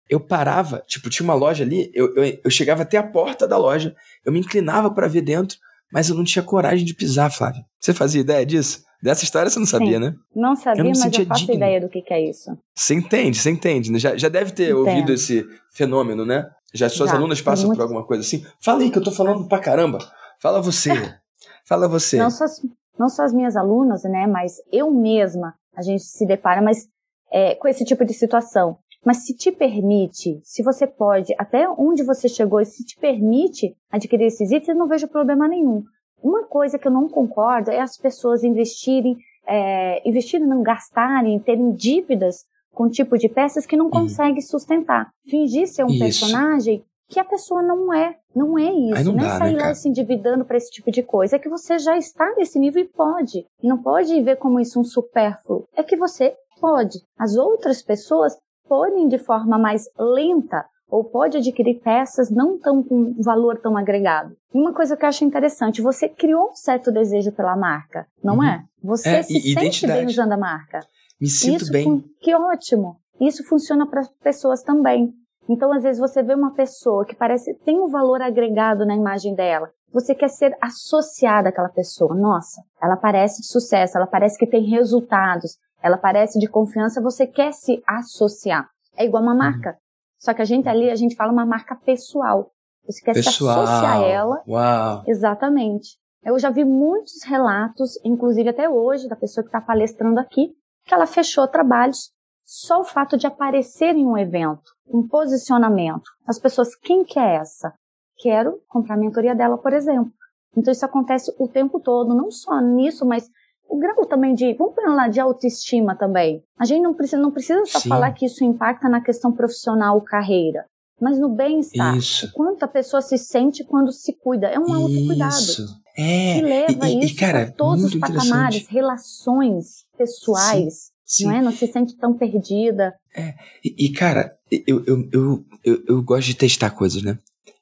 eu 0.09 0.21
parava, 0.21 0.83
tipo, 0.87 1.11
tinha 1.11 1.25
uma 1.25 1.35
loja 1.35 1.65
ali, 1.65 1.91
eu, 1.93 2.15
eu, 2.15 2.39
eu 2.45 2.51
chegava 2.51 2.83
até 2.83 2.97
a 2.97 3.03
porta 3.03 3.47
da 3.47 3.59
loja, 3.59 3.95
eu 4.25 4.33
me 4.33 4.39
inclinava 4.39 4.91
para 4.91 5.09
ver 5.09 5.23
dentro, 5.23 5.59
mas 5.93 6.09
eu 6.09 6.15
não 6.15 6.25
tinha 6.25 6.43
coragem 6.43 6.85
de 6.85 6.95
pisar, 6.95 7.31
Flávio. 7.31 7.63
Você 7.81 7.93
fazia 7.93 8.21
ideia 8.21 8.47
disso? 8.47 8.86
Dessa 9.07 9.23
história 9.23 9.49
você 9.49 9.61
não 9.61 9.67
sabia, 9.67 9.99
Sim. 9.99 10.05
né? 10.05 10.15
Não 10.35 10.57
sabia, 10.57 10.83
eu 10.83 10.89
mas 10.89 11.17
eu 11.17 11.27
faço 11.27 11.41
digno. 11.43 11.55
ideia 11.55 11.81
do 11.81 11.89
que, 11.89 12.03
que, 12.03 12.13
é 12.13 12.29
isso. 12.29 12.51
Você 12.75 12.93
entende, 12.93 13.39
você 13.39 13.51
entende. 13.51 13.93
Né? 13.93 14.01
Já, 14.01 14.17
já 14.17 14.29
deve 14.29 14.51
ter 14.51 14.73
Entendo. 14.73 14.79
ouvido 14.79 15.13
esse 15.13 15.47
fenômeno, 15.71 16.27
né? 16.27 16.51
Já 16.75 16.89
suas 16.89 17.11
já, 17.11 17.17
alunas 17.17 17.41
passam 17.41 17.67
muito... 17.67 17.77
por 17.77 17.85
alguma 17.85 18.05
coisa 18.05 18.23
assim. 18.23 18.45
Fala 18.61 18.81
aí 18.81 18.91
que 18.91 18.99
eu 18.99 19.05
tô 19.05 19.13
falando 19.13 19.47
pra 19.47 19.61
caramba. 19.61 19.99
Fala 20.43 20.61
você. 20.61 20.91
Fala 21.69 21.87
você. 21.87 22.17
Não 22.17 22.31
só, 22.31 22.43
as, 22.43 22.61
não 22.99 23.09
só 23.09 23.23
as 23.23 23.33
minhas 23.33 23.55
alunas, 23.55 24.03
né? 24.03 24.27
Mas 24.27 24.57
eu 24.73 24.91
mesma, 24.91 25.55
a 25.77 25.83
gente 25.83 26.03
se 26.03 26.27
depara 26.27 26.61
mas, 26.61 26.89
é, 27.31 27.55
com 27.55 27.69
esse 27.69 27.85
tipo 27.85 28.05
de 28.05 28.13
situação. 28.13 28.77
Mas 29.05 29.19
se 29.19 29.37
te 29.37 29.53
permite, 29.53 30.41
se 30.43 30.65
você 30.65 30.85
pode, 30.85 31.33
até 31.39 31.69
onde 31.71 32.03
você 32.03 32.29
chegou, 32.29 32.61
e 32.61 32.65
se 32.65 32.85
te 32.85 32.99
permite 32.99 33.73
adquirir 33.89 34.27
esses 34.27 34.51
itens, 34.51 34.71
eu 34.71 34.75
não 34.75 34.89
vejo 34.89 35.07
problema 35.07 35.47
nenhum. 35.47 35.85
Uma 36.27 36.43
coisa 36.43 36.77
que 36.77 36.89
eu 36.89 36.93
não 36.93 37.09
concordo 37.09 37.71
é 37.71 37.81
as 37.81 37.97
pessoas 37.97 38.43
investirem, 38.43 39.17
é, 39.47 40.03
investirem, 40.09 40.45
não 40.45 40.61
gastarem, 40.61 41.39
terem 41.39 41.71
dívidas 41.71 42.45
com 42.75 42.91
tipo 42.91 43.17
de 43.17 43.29
peças 43.29 43.65
que 43.65 43.77
não 43.77 43.89
consegue 43.89 44.43
sustentar. 44.43 45.09
Fingir 45.31 45.69
ser 45.69 45.85
um 45.85 45.89
isso. 45.89 46.01
personagem 46.01 46.85
que 47.09 47.21
a 47.21 47.25
pessoa 47.25 47.63
não 47.63 47.95
é. 47.95 48.17
Não 48.35 48.59
é 48.59 48.73
isso. 48.73 49.05
Não, 49.05 49.13
não 49.13 49.25
é 49.25 49.39
sair 49.39 49.55
né, 49.55 49.63
lá 49.63 49.75
se 49.75 49.89
endividando 49.89 50.45
para 50.45 50.57
esse 50.57 50.73
tipo 50.73 50.91
de 50.91 51.01
coisa. 51.01 51.37
É 51.37 51.39
que 51.39 51.49
você 51.49 51.79
já 51.79 51.97
está 51.97 52.35
nesse 52.37 52.59
nível 52.59 52.83
e 52.83 52.89
pode. 52.89 53.47
Não 53.63 53.81
pode 53.81 54.21
ver 54.21 54.35
como 54.35 54.59
isso 54.59 54.81
um 54.81 54.85
supérfluo. 54.85 55.69
É 55.77 55.85
que 55.85 55.97
você 55.97 56.35
pode. 56.61 56.99
As 57.17 57.37
outras 57.37 57.83
pessoas 57.83 58.37
podem 58.69 59.07
de 59.07 59.19
forma 59.19 59.57
mais 59.57 59.85
lenta 59.97 60.67
ou 60.89 61.05
pode 61.05 61.37
adquirir 61.37 61.81
peças 61.81 62.31
não 62.31 62.59
tão 62.59 62.83
com 62.83 63.15
valor 63.23 63.59
tão 63.59 63.77
agregado. 63.77 64.37
Uma 64.53 64.73
coisa 64.73 64.97
que 64.97 65.05
eu 65.05 65.09
acho 65.09 65.25
interessante, 65.25 65.83
você 65.83 66.09
criou 66.09 66.51
um 66.51 66.55
certo 66.55 66.93
desejo 66.93 67.33
pela 67.33 67.57
marca, 67.57 68.07
não 68.23 68.37
uhum. 68.37 68.45
é? 68.45 68.65
Você 68.83 69.09
é, 69.09 69.23
se 69.23 69.41
sente 69.53 69.87
bem 69.87 70.07
usando 70.07 70.33
a 70.33 70.37
marca. 70.37 70.81
Me 71.21 71.29
sinto 71.29 71.63
Isso 71.63 71.73
bem. 71.73 72.05
Que 72.21 72.35
ótimo. 72.35 72.97
Isso 73.21 73.45
funciona 73.45 73.87
para 73.87 74.03
pessoas 74.23 74.63
também. 74.63 75.13
Então, 75.49 75.73
às 75.73 75.83
vezes, 75.83 76.01
você 76.01 76.23
vê 76.23 76.35
uma 76.35 76.53
pessoa 76.55 77.05
que 77.05 77.15
parece 77.15 77.55
tem 77.65 77.79
um 77.81 77.89
valor 77.89 78.21
agregado 78.21 78.85
na 78.85 78.95
imagem 78.95 79.35
dela. 79.35 79.71
Você 79.93 80.15
quer 80.15 80.29
ser 80.29 80.57
associada 80.61 81.49
àquela 81.49 81.69
pessoa. 81.69 82.15
Nossa, 82.15 82.61
ela 82.83 82.97
parece 82.97 83.41
de 83.41 83.47
sucesso, 83.47 83.97
ela 83.97 84.07
parece 84.07 84.37
que 84.37 84.47
tem 84.47 84.69
resultados, 84.69 85.57
ela 85.83 85.97
parece 85.97 86.39
de 86.39 86.49
confiança, 86.49 87.01
você 87.01 87.27
quer 87.27 87.53
se 87.53 87.83
associar. 87.87 88.69
É 88.97 89.05
igual 89.05 89.23
uma 89.23 89.33
uhum. 89.33 89.39
marca. 89.39 89.79
Só 90.19 90.33
que 90.35 90.43
a 90.43 90.45
gente 90.45 90.69
ali, 90.69 90.91
a 90.91 90.97
gente 90.97 91.17
fala 91.17 91.33
uma 91.33 91.47
marca 91.47 91.75
pessoal. 91.77 92.53
Você 92.87 93.05
quer 93.05 93.15
pessoal. 93.15 93.67
se 93.67 93.73
associar 93.73 93.97
a 93.97 94.05
ela. 94.05 94.43
Uau. 94.47 95.05
Exatamente. 95.07 95.99
Eu 96.25 96.39
já 96.39 96.51
vi 96.51 96.65
muitos 96.65 97.23
relatos, 97.25 97.93
inclusive 98.05 98.49
até 98.49 98.69
hoje, 98.69 99.09
da 99.09 99.17
pessoa 99.17 99.45
que 99.45 99.49
está 99.49 99.61
palestrando 99.61 100.19
aqui, 100.19 100.53
que 100.85 100.95
ela 100.95 101.07
fechou 101.07 101.47
trabalhos 101.47 102.11
só 102.45 102.81
o 102.81 102.85
fato 102.85 103.17
de 103.17 103.27
aparecer 103.27 103.95
em 103.97 104.07
um 104.07 104.17
evento, 104.17 104.71
um 104.87 105.07
posicionamento. 105.07 106.09
As 106.27 106.39
pessoas, 106.39 106.75
quem 106.77 107.05
que 107.05 107.19
é 107.19 107.37
essa? 107.37 107.75
Quero 108.19 108.61
comprar 108.69 108.95
a 108.95 108.99
mentoria 108.99 109.35
dela, 109.35 109.59
por 109.59 109.73
exemplo. 109.73 110.13
Então 110.57 110.73
isso 110.73 110.85
acontece 110.85 111.35
o 111.39 111.49
tempo 111.49 111.81
todo, 111.81 112.15
não 112.15 112.31
só 112.31 112.61
nisso, 112.61 113.05
mas 113.05 113.29
o 113.69 113.79
grau 113.79 114.07
também 114.07 114.35
de, 114.35 114.55
vamos 114.55 114.75
lá, 114.87 115.09
de 115.09 115.21
autoestima 115.21 115.95
também. 115.95 116.43
A 116.59 116.65
gente 116.65 116.83
não 116.83 116.95
precisa, 116.95 117.21
não 117.21 117.31
precisa 117.31 117.65
só 117.67 117.81
Sim. 117.81 117.89
falar 117.89 118.13
que 118.13 118.27
isso 118.27 118.45
impacta 118.45 118.89
na 118.89 119.01
questão 119.01 119.33
profissional, 119.33 120.01
carreira, 120.01 120.65
mas 121.01 121.19
no 121.19 121.29
bem-estar. 121.29 121.97
Isso. 121.97 122.33
Quanto 122.33 122.63
a 122.65 122.69
pessoa 122.69 123.03
se 123.03 123.19
sente 123.19 123.65
quando 123.65 123.93
se 123.93 124.13
cuida. 124.15 124.47
É 124.49 124.59
um 124.59 124.73
autocuidado. 124.73 125.35
Isso. 125.35 125.67
É. 125.97 126.35
Que 126.35 126.43
leva 126.43 126.89
e, 126.89 126.99
isso 127.01 127.15
e, 127.15 127.17
cara, 127.17 127.51
todos 127.51 127.85
os 127.85 127.95
patamares, 127.97 128.67
relações 128.67 129.85
pessoais. 129.97 130.91
Sim. 131.05 131.27
Não 131.27 131.33
é? 131.33 131.43
Não 131.43 131.53
se 131.53 131.67
sente 131.69 131.97
tão 131.97 132.15
perdida. 132.15 132.95
É. 133.15 133.35
E, 133.65 133.87
e 133.87 133.93
cara, 133.93 134.33
eu, 134.51 134.85
eu, 134.87 135.09
eu, 135.13 135.45
eu, 135.65 135.85
eu 135.89 136.03
gosto 136.03 136.27
de 136.27 136.35
testar 136.35 136.71
coisas, 136.71 137.03
né? 137.03 137.19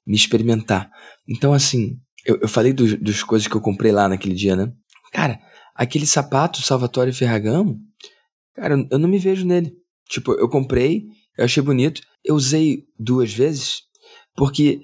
Me 0.06 0.16
experimentar. 0.16 0.90
Então, 1.28 1.52
assim, 1.52 1.98
eu, 2.24 2.38
eu 2.40 2.48
falei 2.48 2.72
dos, 2.72 2.98
dos 2.98 3.22
coisas 3.22 3.46
que 3.46 3.54
eu 3.54 3.60
comprei 3.60 3.92
lá 3.92 4.08
naquele 4.08 4.34
dia, 4.34 4.56
né? 4.56 4.72
Cara, 5.12 5.38
aquele 5.74 6.06
sapato 6.06 6.62
Salvatore 6.62 7.12
Ferragamo, 7.12 7.78
cara, 8.54 8.76
eu 8.90 8.98
não 8.98 9.08
me 9.08 9.18
vejo 9.18 9.46
nele. 9.46 9.72
Tipo, 10.08 10.32
eu 10.32 10.48
comprei, 10.48 11.06
eu 11.36 11.44
achei 11.44 11.62
bonito, 11.62 12.00
eu 12.24 12.34
usei 12.34 12.84
duas 12.98 13.32
vezes, 13.32 13.82
porque 14.36 14.80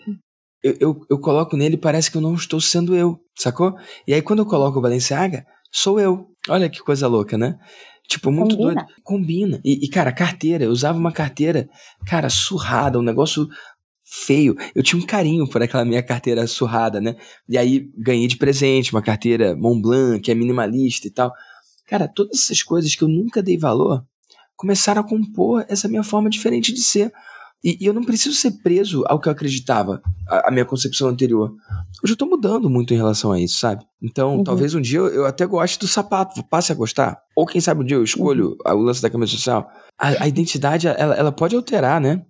eu, 0.63 0.77
eu, 0.81 1.07
eu 1.11 1.21
coloco 1.21 1.57
nele 1.57 1.75
e 1.75 1.81
parece 1.81 2.11
que 2.11 2.17
eu 2.17 2.21
não 2.23 2.35
estou 2.35 2.61
sendo 2.61 2.95
eu, 2.95 3.21
sacou? 3.39 3.75
E 4.07 4.15
aí 4.15 4.23
quando 4.23 4.41
eu 4.41 4.47
coloco 4.47 4.79
o 4.79 4.83
Balenciaga, 4.83 5.47
sou 5.71 6.01
eu. 6.01 6.27
Olha 6.49 6.69
que 6.69 6.81
coisa 6.81 7.07
louca, 7.07 7.37
né? 7.37 7.59
Tipo, 8.11 8.33
muito 8.33 8.57
Combina. 8.57 8.75
doido. 8.75 8.95
Combina. 9.05 9.61
E, 9.65 9.85
e, 9.85 9.89
cara, 9.89 10.11
carteira, 10.11 10.65
eu 10.65 10.71
usava 10.71 10.99
uma 10.99 11.13
carteira, 11.13 11.69
cara, 12.05 12.29
surrada, 12.29 12.99
um 12.99 13.03
negócio 13.03 13.47
feio. 14.11 14.57
Eu 14.75 14.83
tinha 14.83 15.01
um 15.01 15.07
carinho 15.07 15.49
por 15.49 15.63
aquela 15.63 15.85
minha 15.85 16.03
carteira 16.03 16.45
surrada, 16.49 17.01
né? 17.01 17.15
E 17.49 17.57
aí 17.57 17.89
ganhei 17.97 18.27
de 18.27 18.37
presente 18.37 18.93
uma 18.93 19.01
carteira 19.01 19.55
Montblanc, 19.55 20.21
que 20.21 20.33
é 20.33 20.35
minimalista 20.35 21.07
e 21.07 21.11
tal. 21.11 21.33
Cara, 21.87 22.09
todas 22.09 22.41
essas 22.41 22.63
coisas 22.63 22.95
que 22.95 23.03
eu 23.05 23.09
nunca 23.09 23.41
dei 23.41 23.57
valor 23.57 24.05
começaram 24.57 25.01
a 25.01 25.09
compor 25.09 25.65
essa 25.69 25.89
minha 25.89 26.03
forma 26.03 26.29
diferente 26.29 26.73
de 26.73 26.83
ser. 26.83 27.13
E, 27.63 27.77
e 27.81 27.87
eu 27.87 27.93
não 27.93 28.03
preciso 28.03 28.35
ser 28.35 28.53
preso 28.63 29.05
ao 29.07 29.21
que 29.21 29.29
eu 29.29 29.33
acreditava, 29.33 30.01
a, 30.27 30.49
a 30.49 30.51
minha 30.51 30.65
concepção 30.65 31.09
anterior. 31.09 31.55
Hoje 32.03 32.15
eu 32.15 32.17
tô 32.17 32.25
mudando 32.25 32.71
muito 32.71 32.95
em 32.95 32.97
relação 32.97 33.33
a 33.33 33.41
isso, 33.41 33.59
sabe? 33.59 33.85
Então, 34.03 34.39
uhum. 34.39 34.45
talvez 34.45 34.75
um 34.75 34.81
dia 34.81 34.99
eu, 34.99 35.09
eu, 35.09 35.27
até 35.27 35.45
goste 35.47 35.79
do 35.79 35.87
sapato, 35.87 36.43
passe 36.45 36.73
a 36.73 36.75
gostar. 36.75 37.21
Ou 37.37 37.45
quem 37.45 37.61
sabe 37.61 37.83
um 37.83 37.85
dia 37.85 37.99
eu 37.99 38.05
escolho 38.05 38.57
uhum. 38.67 38.77
o 38.77 38.83
lance 38.83 39.03
da 39.03 39.11
camisa 39.11 39.33
social. 39.33 39.71
A, 39.99 40.25
a 40.25 40.29
identidade, 40.29 40.89
ela, 40.89 41.15
ela 41.15 41.31
pode 41.31 41.55
alterar, 41.55 42.01
né? 42.01 42.25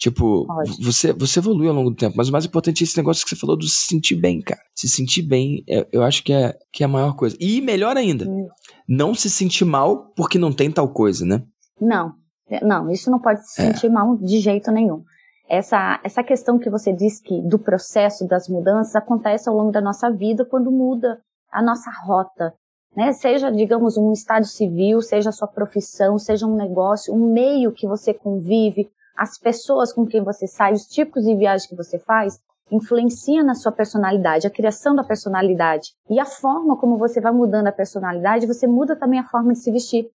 Tipo, 0.00 0.46
você, 0.82 1.12
você 1.12 1.40
evolui 1.40 1.68
ao 1.68 1.74
longo 1.74 1.90
do 1.90 1.96
tempo, 1.96 2.16
mas 2.16 2.30
o 2.30 2.32
mais 2.32 2.46
importante 2.46 2.82
é 2.82 2.84
esse 2.84 2.96
negócio 2.96 3.22
que 3.22 3.28
você 3.28 3.36
falou 3.36 3.54
do 3.54 3.66
se 3.66 3.86
sentir 3.86 4.16
bem, 4.16 4.40
cara. 4.40 4.58
Se 4.74 4.88
sentir 4.88 5.20
bem, 5.20 5.62
é, 5.68 5.86
eu 5.92 6.02
acho 6.02 6.24
que 6.24 6.32
é, 6.32 6.56
que 6.72 6.82
é 6.82 6.86
a 6.86 6.88
maior 6.88 7.14
coisa. 7.14 7.36
E 7.38 7.60
melhor 7.60 7.98
ainda, 7.98 8.26
hum. 8.26 8.48
não 8.88 9.14
se 9.14 9.28
sentir 9.28 9.66
mal 9.66 10.10
porque 10.16 10.38
não 10.38 10.54
tem 10.54 10.72
tal 10.72 10.88
coisa, 10.88 11.26
né? 11.26 11.42
Não, 11.78 12.14
não, 12.62 12.90
isso 12.90 13.10
não 13.10 13.18
pode 13.18 13.46
se 13.46 13.60
é. 13.60 13.66
sentir 13.66 13.90
mal 13.90 14.16
de 14.16 14.40
jeito 14.40 14.70
nenhum. 14.72 15.02
Essa, 15.46 16.00
essa 16.02 16.22
questão 16.24 16.58
que 16.58 16.70
você 16.70 16.94
disse 16.94 17.22
que 17.22 17.42
do 17.42 17.58
processo 17.58 18.26
das 18.26 18.48
mudanças 18.48 18.96
acontece 18.96 19.50
ao 19.50 19.54
longo 19.54 19.70
da 19.70 19.82
nossa 19.82 20.10
vida 20.10 20.46
quando 20.46 20.72
muda 20.72 21.20
a 21.52 21.62
nossa 21.62 21.90
rota, 22.06 22.54
né? 22.96 23.12
Seja, 23.12 23.52
digamos, 23.52 23.98
um 23.98 24.12
estado 24.12 24.46
civil, 24.46 25.02
seja 25.02 25.28
a 25.28 25.32
sua 25.32 25.48
profissão, 25.48 26.16
seja 26.16 26.46
um 26.46 26.56
negócio, 26.56 27.12
um 27.12 27.30
meio 27.34 27.70
que 27.70 27.86
você 27.86 28.14
convive, 28.14 28.88
as 29.16 29.38
pessoas 29.38 29.92
com 29.92 30.06
quem 30.06 30.22
você 30.22 30.46
sai, 30.46 30.72
os 30.72 30.86
tipos 30.86 31.24
de 31.24 31.34
viagem 31.34 31.68
que 31.68 31.76
você 31.76 31.98
faz, 31.98 32.38
influencia 32.70 33.42
na 33.42 33.54
sua 33.54 33.72
personalidade, 33.72 34.46
a 34.46 34.50
criação 34.50 34.94
da 34.94 35.02
personalidade. 35.02 35.92
E 36.08 36.20
a 36.20 36.24
forma 36.24 36.76
como 36.76 36.96
você 36.96 37.20
vai 37.20 37.32
mudando 37.32 37.66
a 37.66 37.72
personalidade, 37.72 38.46
você 38.46 38.66
muda 38.66 38.94
também 38.94 39.18
a 39.18 39.24
forma 39.24 39.52
de 39.52 39.58
se 39.58 39.70
vestir. 39.70 40.08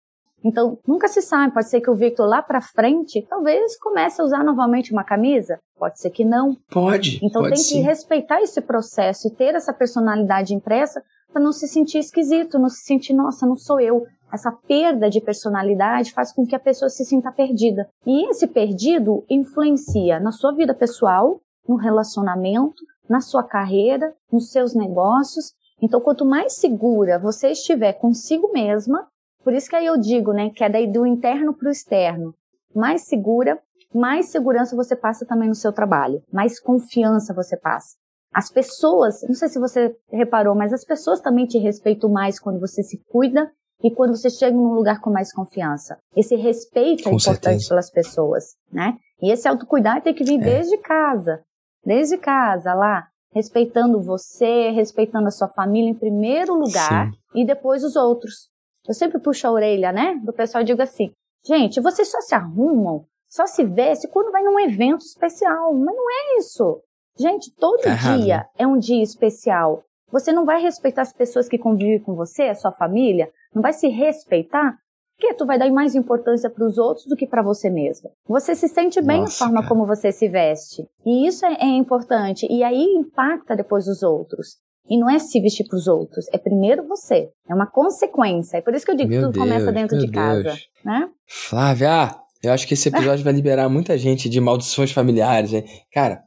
Então, 0.44 0.78
nunca 0.86 1.08
se 1.08 1.22
sabe, 1.22 1.52
pode 1.52 1.68
ser 1.68 1.80
que 1.80 1.90
o 1.90 1.94
Victor 1.94 2.26
lá 2.26 2.42
para 2.42 2.60
frente, 2.60 3.26
talvez 3.28 3.76
comece 3.78 4.20
a 4.20 4.24
usar 4.24 4.44
novamente 4.44 4.92
uma 4.92 5.02
camisa, 5.02 5.58
pode 5.76 5.98
ser 5.98 6.10
que 6.10 6.24
não. 6.24 6.56
Pode. 6.70 7.18
Então 7.22 7.42
pode 7.42 7.54
tem 7.54 7.62
sim. 7.62 7.76
que 7.76 7.80
respeitar 7.80 8.40
esse 8.40 8.60
processo 8.60 9.26
e 9.26 9.30
ter 9.30 9.54
essa 9.54 9.72
personalidade 9.72 10.54
impressa 10.54 11.02
para 11.32 11.42
não 11.42 11.52
se 11.52 11.66
sentir 11.66 11.98
esquisito, 11.98 12.58
não 12.58 12.68
se 12.68 12.84
sentir, 12.84 13.12
nossa, 13.12 13.46
não 13.46 13.56
sou 13.56 13.80
eu 13.80 14.06
essa 14.32 14.52
perda 14.52 15.08
de 15.08 15.20
personalidade 15.20 16.12
faz 16.12 16.32
com 16.32 16.46
que 16.46 16.54
a 16.54 16.60
pessoa 16.60 16.88
se 16.88 17.04
sinta 17.04 17.30
perdida. 17.30 17.88
E 18.04 18.28
esse 18.30 18.46
perdido 18.46 19.24
influencia 19.30 20.18
na 20.20 20.32
sua 20.32 20.52
vida 20.52 20.74
pessoal, 20.74 21.40
no 21.68 21.76
relacionamento, 21.76 22.82
na 23.08 23.20
sua 23.20 23.42
carreira, 23.42 24.14
nos 24.32 24.50
seus 24.50 24.74
negócios. 24.74 25.52
Então, 25.80 26.00
quanto 26.00 26.24
mais 26.24 26.54
segura 26.54 27.18
você 27.18 27.50
estiver 27.50 27.92
consigo 27.94 28.50
mesma, 28.52 29.06
por 29.44 29.52
isso 29.52 29.68
que 29.68 29.76
aí 29.76 29.86
eu 29.86 29.96
digo, 29.96 30.32
né, 30.32 30.50
que 30.50 30.64
é 30.64 30.68
daí 30.68 30.90
do 30.90 31.06
interno 31.06 31.54
para 31.54 31.68
o 31.68 31.72
externo, 31.72 32.34
mais 32.74 33.02
segura, 33.02 33.60
mais 33.94 34.30
segurança 34.30 34.74
você 34.74 34.96
passa 34.96 35.24
também 35.24 35.48
no 35.48 35.54
seu 35.54 35.72
trabalho, 35.72 36.22
mais 36.32 36.58
confiança 36.58 37.32
você 37.32 37.56
passa. 37.56 37.96
As 38.34 38.50
pessoas, 38.50 39.22
não 39.22 39.34
sei 39.34 39.48
se 39.48 39.58
você 39.58 39.96
reparou, 40.10 40.54
mas 40.54 40.72
as 40.72 40.84
pessoas 40.84 41.20
também 41.20 41.46
te 41.46 41.58
respeitam 41.58 42.10
mais 42.10 42.38
quando 42.38 42.60
você 42.60 42.82
se 42.82 42.98
cuida 43.08 43.50
e 43.82 43.90
quando 43.90 44.16
você 44.16 44.30
chega 44.30 44.56
num 44.56 44.74
lugar 44.74 45.00
com 45.00 45.10
mais 45.10 45.32
confiança. 45.32 45.98
Esse 46.14 46.34
respeito 46.36 47.00
é 47.00 47.04
com 47.04 47.10
é 47.10 47.14
importante 47.14 47.42
certeza. 47.42 47.68
pelas 47.68 47.90
pessoas, 47.90 48.56
né? 48.72 48.96
E 49.22 49.30
esse 49.30 49.48
autocuidado 49.48 50.02
tem 50.02 50.14
que 50.14 50.24
vir 50.24 50.40
é. 50.40 50.44
desde 50.44 50.78
casa, 50.78 51.42
desde 51.84 52.16
casa 52.18 52.74
lá, 52.74 53.06
respeitando 53.32 54.00
você, 54.02 54.70
respeitando 54.70 55.28
a 55.28 55.30
sua 55.30 55.48
família 55.48 55.90
em 55.90 55.94
primeiro 55.94 56.54
lugar 56.54 57.10
Sim. 57.10 57.18
e 57.34 57.46
depois 57.46 57.84
os 57.84 57.96
outros. 57.96 58.48
Eu 58.86 58.94
sempre 58.94 59.18
puxo 59.18 59.46
a 59.46 59.50
orelha, 59.50 59.92
né, 59.92 60.18
do 60.24 60.32
pessoal 60.32 60.62
e 60.62 60.66
digo 60.66 60.80
assim, 60.80 61.10
gente, 61.44 61.80
vocês 61.80 62.10
só 62.10 62.20
se 62.20 62.34
arrumam, 62.34 63.04
só 63.28 63.46
se 63.46 63.64
vestem 63.64 64.10
quando 64.10 64.32
vai 64.32 64.42
num 64.42 64.60
evento 64.60 65.04
especial, 65.04 65.74
mas 65.74 65.94
não 65.94 66.10
é 66.10 66.38
isso. 66.38 66.80
Gente, 67.18 67.50
todo 67.54 67.80
é 67.86 67.94
dia 67.94 68.34
errado. 68.34 68.48
é 68.58 68.66
um 68.66 68.78
dia 68.78 69.02
especial. 69.02 69.82
Você 70.10 70.32
não 70.32 70.44
vai 70.44 70.60
respeitar 70.62 71.02
as 71.02 71.12
pessoas 71.12 71.48
que 71.48 71.58
convivem 71.58 72.00
com 72.00 72.14
você, 72.14 72.44
a 72.44 72.54
sua 72.54 72.72
família, 72.72 73.28
não 73.54 73.60
vai 73.60 73.72
se 73.72 73.88
respeitar, 73.88 74.76
porque 75.18 75.34
tu 75.34 75.46
vai 75.46 75.58
dar 75.58 75.70
mais 75.70 75.94
importância 75.94 76.50
para 76.50 76.64
os 76.64 76.78
outros 76.78 77.06
do 77.06 77.16
que 77.16 77.26
para 77.26 77.42
você 77.42 77.70
mesmo. 77.70 78.10
Você 78.28 78.54
se 78.54 78.68
sente 78.68 79.00
bem 79.00 79.20
Nossa, 79.20 79.44
a 79.44 79.46
forma 79.46 79.62
cara. 79.62 79.68
como 79.68 79.86
você 79.86 80.12
se 80.12 80.28
veste. 80.28 80.86
E 81.04 81.26
isso 81.26 81.44
é, 81.44 81.54
é, 81.54 81.66
importante. 81.66 82.46
E 82.50 82.62
aí 82.62 82.84
impacta 82.84 83.56
depois 83.56 83.88
os 83.88 84.02
outros. 84.02 84.58
E 84.88 84.98
não 84.98 85.10
é 85.10 85.18
se 85.18 85.40
vestir 85.40 85.66
para 85.66 85.76
os 85.76 85.88
outros, 85.88 86.26
é 86.32 86.38
primeiro 86.38 86.86
você. 86.86 87.28
É 87.48 87.54
uma 87.54 87.66
consequência. 87.66 88.58
É 88.58 88.60
por 88.60 88.72
isso 88.72 88.84
que 88.84 88.92
eu 88.92 88.96
digo 88.96 89.10
que 89.10 89.16
tudo 89.16 89.32
Deus, 89.32 89.44
começa 89.44 89.72
dentro 89.72 89.98
de 89.98 90.08
casa. 90.08 90.54
Né? 90.84 91.08
Flávia, 91.26 92.14
eu 92.40 92.52
acho 92.52 92.68
que 92.68 92.74
esse 92.74 92.88
episódio 92.88 93.24
vai 93.24 93.32
liberar 93.32 93.68
muita 93.68 93.98
gente 93.98 94.28
de 94.28 94.40
maldições 94.40 94.92
familiares. 94.92 95.52
Hein? 95.52 95.64
Cara, 95.92 96.22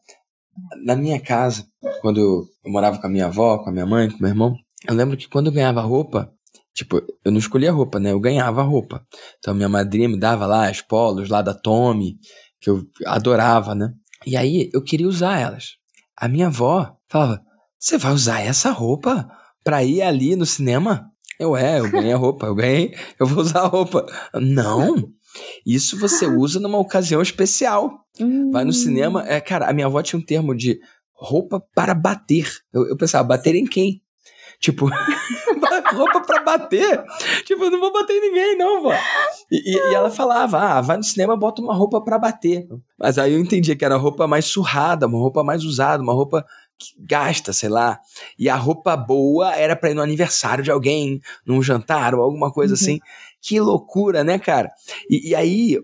na 0.83 0.95
minha 0.95 1.19
casa, 1.19 1.65
quando 2.01 2.19
eu 2.19 2.71
morava 2.71 2.99
com 2.99 3.07
a 3.07 3.09
minha 3.09 3.27
avó, 3.27 3.57
com 3.59 3.69
a 3.69 3.73
minha 3.73 3.85
mãe, 3.85 4.09
com 4.09 4.17
meu 4.19 4.29
irmão, 4.29 4.55
eu 4.87 4.95
lembro 4.95 5.17
que 5.17 5.27
quando 5.27 5.47
eu 5.47 5.53
ganhava 5.53 5.81
roupa, 5.81 6.31
Tipo, 6.79 7.01
eu 7.25 7.31
não 7.31 7.39
escolhia 7.39 7.73
roupa, 7.73 7.99
né? 7.99 8.13
Eu 8.13 8.21
ganhava 8.21 8.61
roupa. 8.61 9.05
Então 9.37 9.53
minha 9.53 9.67
madrinha 9.67 10.07
me 10.07 10.17
dava 10.17 10.45
lá 10.45 10.69
as 10.69 10.81
polos 10.81 11.27
lá 11.27 11.41
da 11.41 11.53
Tommy, 11.53 12.17
que 12.61 12.69
eu 12.69 12.83
adorava, 13.05 13.75
né? 13.75 13.91
E 14.25 14.37
aí 14.37 14.69
eu 14.73 14.81
queria 14.81 15.07
usar 15.07 15.39
elas. 15.39 15.71
A 16.15 16.29
minha 16.29 16.47
avó 16.47 16.95
falava: 17.09 17.41
Você 17.77 17.97
vai 17.97 18.13
usar 18.13 18.39
essa 18.39 18.71
roupa 18.71 19.29
pra 19.61 19.83
ir 19.83 20.01
ali 20.01 20.37
no 20.37 20.45
cinema? 20.45 21.11
Eu, 21.37 21.55
é, 21.55 21.79
eu 21.79 21.91
ganhei 21.91 22.13
a 22.13 22.17
roupa, 22.17 22.45
eu 22.45 22.55
ganhei, 22.55 22.95
eu 23.19 23.25
vou 23.25 23.43
usar 23.43 23.61
a 23.61 23.67
roupa. 23.67 24.05
Não! 24.33 24.95
Isso 25.65 25.99
você 25.99 26.25
usa 26.25 26.59
numa 26.59 26.77
ocasião 26.77 27.21
especial. 27.21 28.05
Vai 28.51 28.65
no 28.65 28.73
cinema. 28.73 29.23
É, 29.27 29.39
cara, 29.39 29.69
a 29.69 29.73
minha 29.73 29.87
avó 29.87 30.01
tinha 30.01 30.19
um 30.19 30.25
termo 30.25 30.55
de 30.55 30.79
roupa 31.13 31.61
para 31.75 31.93
bater. 31.93 32.49
Eu, 32.73 32.87
eu 32.87 32.97
pensava, 32.97 33.27
bater 33.27 33.55
em 33.55 33.65
quem? 33.65 34.01
Tipo, 34.59 34.89
roupa 35.93 36.21
pra 36.21 36.43
bater. 36.43 37.03
Tipo, 37.45 37.65
eu 37.65 37.71
não 37.71 37.79
vou 37.79 37.93
bater 37.93 38.13
em 38.13 38.21
ninguém, 38.21 38.57
não, 38.57 38.81
vó. 38.81 38.93
E, 39.51 39.71
e, 39.71 39.93
ela 39.93 40.11
falava, 40.11 40.59
ah, 40.59 40.81
vai 40.81 40.97
no 40.97 41.03
cinema, 41.03 41.37
bota 41.37 41.61
uma 41.61 41.73
roupa 41.73 42.01
pra 42.01 42.19
bater. 42.19 42.67
Mas 42.97 43.17
aí 43.17 43.33
eu 43.33 43.39
entendia 43.39 43.75
que 43.75 43.85
era 43.85 43.95
roupa 43.95 44.27
mais 44.27 44.45
surrada, 44.45 45.07
uma 45.07 45.17
roupa 45.17 45.43
mais 45.43 45.63
usada, 45.63 46.03
uma 46.03 46.13
roupa 46.13 46.45
que 46.77 46.93
gasta, 46.99 47.51
sei 47.51 47.69
lá. 47.69 47.99
E 48.37 48.49
a 48.49 48.55
roupa 48.55 48.95
boa 48.95 49.53
era 49.53 49.75
pra 49.75 49.91
ir 49.91 49.93
no 49.93 50.01
aniversário 50.01 50.63
de 50.63 50.71
alguém, 50.71 51.19
num 51.45 51.61
jantar 51.61 52.15
ou 52.15 52.21
alguma 52.21 52.51
coisa 52.51 52.73
uhum. 52.73 52.79
assim. 52.79 52.99
Que 53.41 53.59
loucura, 53.59 54.23
né, 54.23 54.37
cara? 54.37 54.69
E, 55.09 55.29
e 55.29 55.35
aí, 55.35 55.79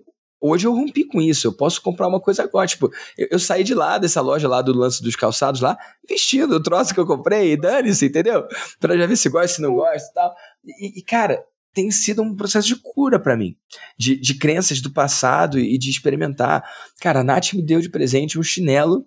Hoje 0.48 0.68
eu 0.68 0.74
rompi 0.74 1.04
com 1.06 1.20
isso, 1.20 1.48
eu 1.48 1.54
posso 1.54 1.82
comprar 1.82 2.08
uma 2.08 2.20
coisa 2.20 2.44
agora. 2.44 2.68
Tipo, 2.68 2.92
eu, 3.18 3.30
eu, 3.32 3.40
saí 3.40 3.64
de 3.64 3.74
lá, 3.74 3.98
dessa 3.98 4.22
loja 4.22 4.48
lá 4.48 4.62
do 4.62 4.78
lance 4.78 5.02
dos 5.02 5.16
calçados 5.16 5.60
lá, 5.60 5.76
vestindo 6.08 6.54
o 6.56 6.62
troço 6.62 6.94
que 6.94 7.00
eu 7.00 7.06
comprei, 7.08 7.58
dane-se, 7.58 8.06
entendeu? 8.06 8.46
Pra 8.80 8.96
já 8.96 9.08
ver 9.08 9.16
se 9.16 9.28
gosta, 9.28 9.48
se 9.48 9.62
não 9.62 9.74
gosta 9.74 10.08
e 10.08 10.14
tal. 10.14 10.36
E, 10.64 11.00
e 11.00 11.02
cara, 11.02 11.44
tem 11.74 11.90
sido 11.90 12.22
um 12.22 12.36
processo 12.36 12.68
de 12.68 12.76
cura 12.76 13.20
para 13.20 13.36
mim, 13.36 13.56
de, 13.98 14.16
de 14.18 14.38
crenças 14.38 14.80
do 14.82 14.92
passado 14.92 15.58
e 15.58 15.80
de 15.80 15.90
experimentar. 15.90 16.64
Cara, 17.02 17.22
a 17.22 17.24
Nath 17.24 17.54
me 17.54 17.64
deu 17.64 17.82
de 17.82 17.90
presente 17.90 18.38
um 18.38 18.44
chinelo 18.44 19.06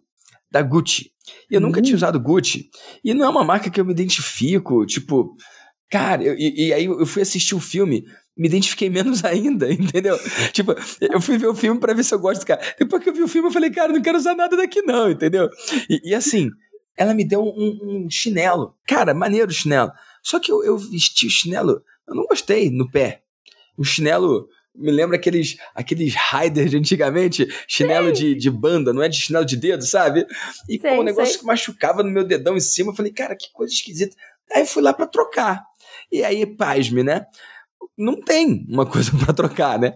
da 0.50 0.60
Gucci. 0.60 1.12
E 1.50 1.54
eu 1.54 1.60
nunca 1.60 1.80
tinha 1.80 1.94
hum. 1.94 1.98
usado 1.98 2.18
Gucci. 2.18 2.68
E 3.04 3.14
não 3.14 3.26
é 3.26 3.28
uma 3.28 3.44
marca 3.44 3.70
que 3.70 3.80
eu 3.80 3.84
me 3.84 3.92
identifico, 3.92 4.84
tipo. 4.86 5.36
Cara, 5.90 6.22
eu, 6.22 6.34
e, 6.36 6.68
e, 6.68 6.72
aí 6.72 6.84
eu 6.84 7.06
fui 7.06 7.22
assistir 7.22 7.54
o 7.54 7.60
filme, 7.60 8.04
me 8.36 8.46
identifiquei 8.46 8.90
menos 8.90 9.24
ainda, 9.24 9.72
entendeu? 9.72 10.18
tipo, 10.52 10.74
eu 11.00 11.20
fui 11.20 11.38
ver 11.38 11.48
o 11.48 11.54
filme 11.54 11.80
para 11.80 11.94
ver 11.94 12.04
se 12.04 12.14
eu 12.14 12.18
gosto 12.18 12.42
do 12.42 12.46
cara. 12.46 12.60
Depois 12.78 13.02
que 13.02 13.08
eu 13.08 13.14
vi 13.14 13.22
o 13.22 13.28
filme, 13.28 13.48
eu 13.48 13.52
falei, 13.52 13.70
cara, 13.70 13.92
não 13.92 14.02
quero 14.02 14.18
usar 14.18 14.34
nada 14.34 14.56
daqui 14.56 14.82
não, 14.82 15.10
entendeu? 15.10 15.48
E, 15.88 16.10
e 16.10 16.14
assim, 16.14 16.50
ela 16.96 17.14
me 17.14 17.24
deu 17.24 17.42
um, 17.42 17.78
um, 17.82 18.10
chinelo. 18.10 18.74
Cara, 18.86 19.14
maneiro 19.14 19.50
o 19.50 19.54
chinelo. 19.54 19.92
Só 20.22 20.38
que 20.38 20.52
eu, 20.52 20.62
eu 20.64 20.76
vesti 20.76 21.26
o 21.26 21.30
chinelo, 21.30 21.82
eu 22.06 22.14
não 22.14 22.24
gostei 22.24 22.70
no 22.70 22.90
pé. 22.90 23.22
O 23.76 23.84
chinelo 23.84 24.48
me 24.74 24.90
lembra 24.92 25.16
aqueles, 25.16 25.56
aqueles 25.74 26.14
riders 26.14 26.70
de 26.70 26.76
antigamente, 26.76 27.46
chinelo 27.66 28.12
de, 28.12 28.34
de 28.34 28.50
banda, 28.50 28.92
não 28.92 29.02
é 29.02 29.08
de 29.08 29.18
chinelo 29.18 29.44
de 29.44 29.56
dedo, 29.56 29.84
sabe? 29.84 30.26
E 30.68 30.78
sei, 30.78 30.94
pô, 30.94 31.00
o 31.00 31.04
negócio 31.04 31.32
sei. 31.32 31.40
que 31.40 31.46
machucava 31.46 32.02
no 32.02 32.10
meu 32.10 32.24
dedão 32.24 32.56
em 32.56 32.60
cima, 32.60 32.92
eu 32.92 32.96
falei, 32.96 33.12
cara, 33.12 33.34
que 33.34 33.50
coisa 33.52 33.72
esquisita. 33.72 34.14
Aí 34.52 34.62
eu 34.62 34.66
fui 34.66 34.82
lá 34.82 34.92
para 34.92 35.06
trocar. 35.06 35.67
E 36.10 36.24
aí, 36.24 36.46
pasme, 36.46 37.02
né? 37.02 37.26
Não 37.96 38.20
tem 38.20 38.66
uma 38.68 38.86
coisa 38.86 39.10
para 39.18 39.34
trocar, 39.34 39.78
né? 39.78 39.94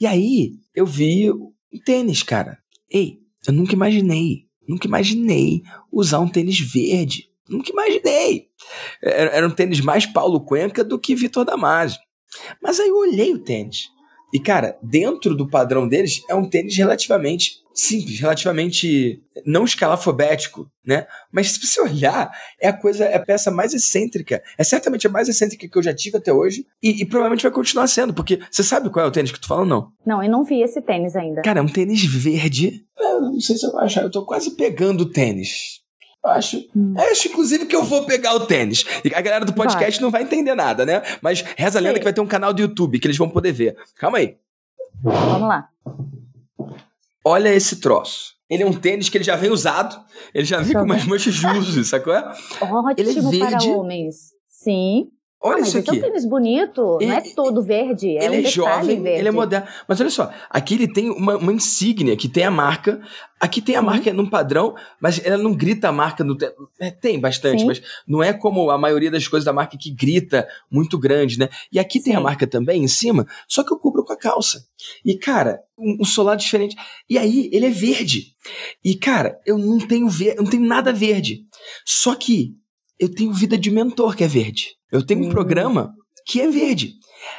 E 0.00 0.06
aí 0.06 0.52
eu 0.74 0.86
vi 0.86 1.30
o 1.30 1.52
tênis, 1.84 2.22
cara. 2.22 2.58
Ei, 2.90 3.18
eu 3.46 3.52
nunca 3.52 3.72
imaginei, 3.72 4.46
nunca 4.66 4.86
imaginei 4.86 5.62
usar 5.92 6.20
um 6.20 6.28
tênis 6.28 6.58
verde. 6.60 7.28
Nunca 7.48 7.70
imaginei. 7.70 8.48
Era, 9.02 9.30
era 9.30 9.46
um 9.46 9.50
tênis 9.50 9.80
mais 9.80 10.04
Paulo 10.04 10.40
Cuenca 10.40 10.84
do 10.84 10.98
que 10.98 11.14
Vitor 11.14 11.44
Damasio. 11.44 11.98
Mas 12.62 12.78
aí 12.78 12.88
eu 12.88 12.96
olhei 12.96 13.32
o 13.32 13.38
tênis. 13.38 13.88
E, 14.32 14.38
cara, 14.38 14.78
dentro 14.82 15.34
do 15.34 15.48
padrão 15.48 15.88
deles, 15.88 16.22
é 16.28 16.34
um 16.34 16.48
tênis 16.48 16.76
relativamente 16.76 17.62
simples, 17.78 18.18
relativamente 18.18 19.22
não 19.46 19.64
escalafobético, 19.64 20.68
né? 20.84 21.06
Mas 21.30 21.52
se 21.52 21.64
você 21.64 21.80
olhar, 21.80 22.30
é 22.60 22.68
a 22.68 22.72
coisa, 22.72 23.04
é 23.04 23.16
a 23.16 23.24
peça 23.24 23.52
mais 23.52 23.72
excêntrica. 23.72 24.42
É 24.58 24.64
certamente 24.64 25.06
a 25.06 25.10
mais 25.10 25.28
excêntrica 25.28 25.68
que 25.68 25.78
eu 25.78 25.82
já 25.82 25.94
tive 25.94 26.16
até 26.16 26.32
hoje 26.32 26.66
e, 26.82 27.02
e 27.02 27.06
provavelmente 27.06 27.42
vai 27.42 27.52
continuar 27.52 27.86
sendo, 27.86 28.12
porque 28.12 28.40
você 28.50 28.64
sabe 28.64 28.90
qual 28.90 29.04
é 29.04 29.08
o 29.08 29.12
tênis 29.12 29.30
que 29.30 29.38
tu 29.38 29.46
fala 29.46 29.60
ou 29.60 29.66
não? 29.66 29.92
Não, 30.04 30.20
eu 30.20 30.28
não 30.28 30.42
vi 30.42 30.60
esse 30.60 30.82
tênis 30.82 31.14
ainda. 31.14 31.42
Cara, 31.42 31.60
é 31.60 31.62
um 31.62 31.68
tênis 31.68 32.04
verde. 32.04 32.84
Eu 32.98 33.20
não 33.20 33.40
sei 33.40 33.56
se 33.56 33.64
eu 33.64 33.70
vou 33.70 33.80
achar, 33.80 34.02
eu 34.02 34.10
tô 34.10 34.24
quase 34.26 34.56
pegando 34.56 35.02
o 35.02 35.10
tênis. 35.10 35.80
Acho. 36.24 36.68
Hum. 36.74 36.94
Acho, 36.98 37.28
inclusive, 37.28 37.66
que 37.66 37.76
eu 37.76 37.84
vou 37.84 38.04
pegar 38.04 38.34
o 38.34 38.40
tênis. 38.40 38.84
E 39.04 39.14
a 39.14 39.20
galera 39.20 39.44
do 39.44 39.52
podcast 39.52 40.00
vai. 40.00 40.02
não 40.02 40.10
vai 40.10 40.22
entender 40.24 40.56
nada, 40.56 40.84
né? 40.84 41.00
Mas 41.22 41.42
reza 41.56 41.78
a 41.78 41.82
lenda 41.82 41.98
que 41.98 42.04
vai 42.04 42.12
ter 42.12 42.20
um 42.20 42.26
canal 42.26 42.52
do 42.52 42.60
YouTube 42.60 42.98
que 42.98 43.06
eles 43.06 43.16
vão 43.16 43.30
poder 43.30 43.52
ver. 43.52 43.76
Calma 43.96 44.18
aí. 44.18 44.36
Vamos 45.00 45.48
lá. 45.48 45.68
Olha 47.24 47.54
esse 47.54 47.76
troço. 47.76 48.34
Ele 48.48 48.62
é 48.62 48.66
um 48.66 48.72
tênis 48.72 49.08
que 49.08 49.18
ele 49.18 49.24
já 49.24 49.36
vem 49.36 49.50
usado, 49.50 50.02
ele 50.32 50.44
já 50.46 50.60
vem 50.60 50.72
com 50.72 50.82
umas 50.82 51.04
manchas 51.04 51.34
de 51.34 51.46
uso, 51.46 51.84
sacou? 51.84 52.14
Ótimo 52.62 52.94
ele 52.96 53.10
é 53.10 53.22
verde. 53.22 53.38
para 53.38 53.62
homens. 53.64 54.32
Sim. 54.48 55.08
Olha 55.40 55.58
ah, 55.58 55.60
isso 55.60 55.78
aqui. 55.78 55.90
É 55.90 55.92
um 55.92 56.00
tênis 56.00 56.24
bonito, 56.24 56.98
ele, 57.00 57.10
não 57.10 57.16
é 57.16 57.20
todo 57.32 57.62
verde, 57.62 58.16
é 58.16 58.24
ele 58.24 58.38
um 58.38 58.40
é 58.40 58.50
jovem, 58.50 59.00
verde. 59.00 59.20
ele 59.20 59.28
é 59.28 59.30
moderno. 59.30 59.68
Mas 59.86 60.00
olha 60.00 60.10
só, 60.10 60.32
aqui 60.50 60.74
ele 60.74 60.92
tem 60.92 61.10
uma, 61.10 61.36
uma 61.36 61.52
insígnia 61.52 62.16
que 62.16 62.28
tem 62.28 62.42
a 62.42 62.50
marca. 62.50 63.00
Aqui 63.38 63.62
tem 63.62 63.76
a 63.76 63.80
Sim. 63.80 63.86
marca 63.86 64.12
num 64.12 64.28
padrão, 64.28 64.74
mas 65.00 65.24
ela 65.24 65.40
não 65.40 65.54
grita 65.54 65.88
a 65.88 65.92
marca 65.92 66.24
no 66.24 66.36
é, 66.80 66.90
Tem 66.90 67.20
bastante, 67.20 67.60
Sim. 67.60 67.66
mas 67.66 67.80
não 68.04 68.20
é 68.20 68.32
como 68.32 68.68
a 68.68 68.76
maioria 68.76 69.12
das 69.12 69.28
coisas 69.28 69.44
da 69.44 69.52
marca 69.52 69.78
que 69.78 69.94
grita 69.94 70.48
muito 70.68 70.98
grande, 70.98 71.38
né? 71.38 71.48
E 71.70 71.78
aqui 71.78 72.00
Sim. 72.00 72.06
tem 72.06 72.14
a 72.16 72.20
marca 72.20 72.44
também 72.44 72.82
em 72.82 72.88
cima, 72.88 73.24
só 73.46 73.62
que 73.62 73.72
eu 73.72 73.78
cubro 73.78 74.04
com 74.04 74.12
a 74.12 74.18
calça. 74.18 74.64
E 75.04 75.16
cara, 75.16 75.60
um, 75.78 75.98
um 76.00 76.04
solar 76.04 76.36
diferente. 76.36 76.74
E 77.08 77.16
aí 77.16 77.48
ele 77.52 77.66
é 77.66 77.70
verde. 77.70 78.34
E 78.84 78.96
cara, 78.96 79.38
eu 79.46 79.56
não 79.56 79.78
tenho 79.78 80.08
ver, 80.08 80.36
eu 80.36 80.42
não 80.42 80.50
tenho 80.50 80.66
nada 80.66 80.92
verde. 80.92 81.42
Só 81.86 82.16
que 82.16 82.56
eu 82.98 83.12
tenho 83.12 83.32
vida 83.32 83.56
de 83.56 83.70
mentor 83.70 84.16
que 84.16 84.24
é 84.24 84.28
verde. 84.28 84.76
Eu 84.90 85.04
tenho 85.04 85.20
um 85.20 85.24
uhum. 85.24 85.30
programa 85.30 85.94
que 86.26 86.40
é 86.40 86.48
verde. 86.48 86.94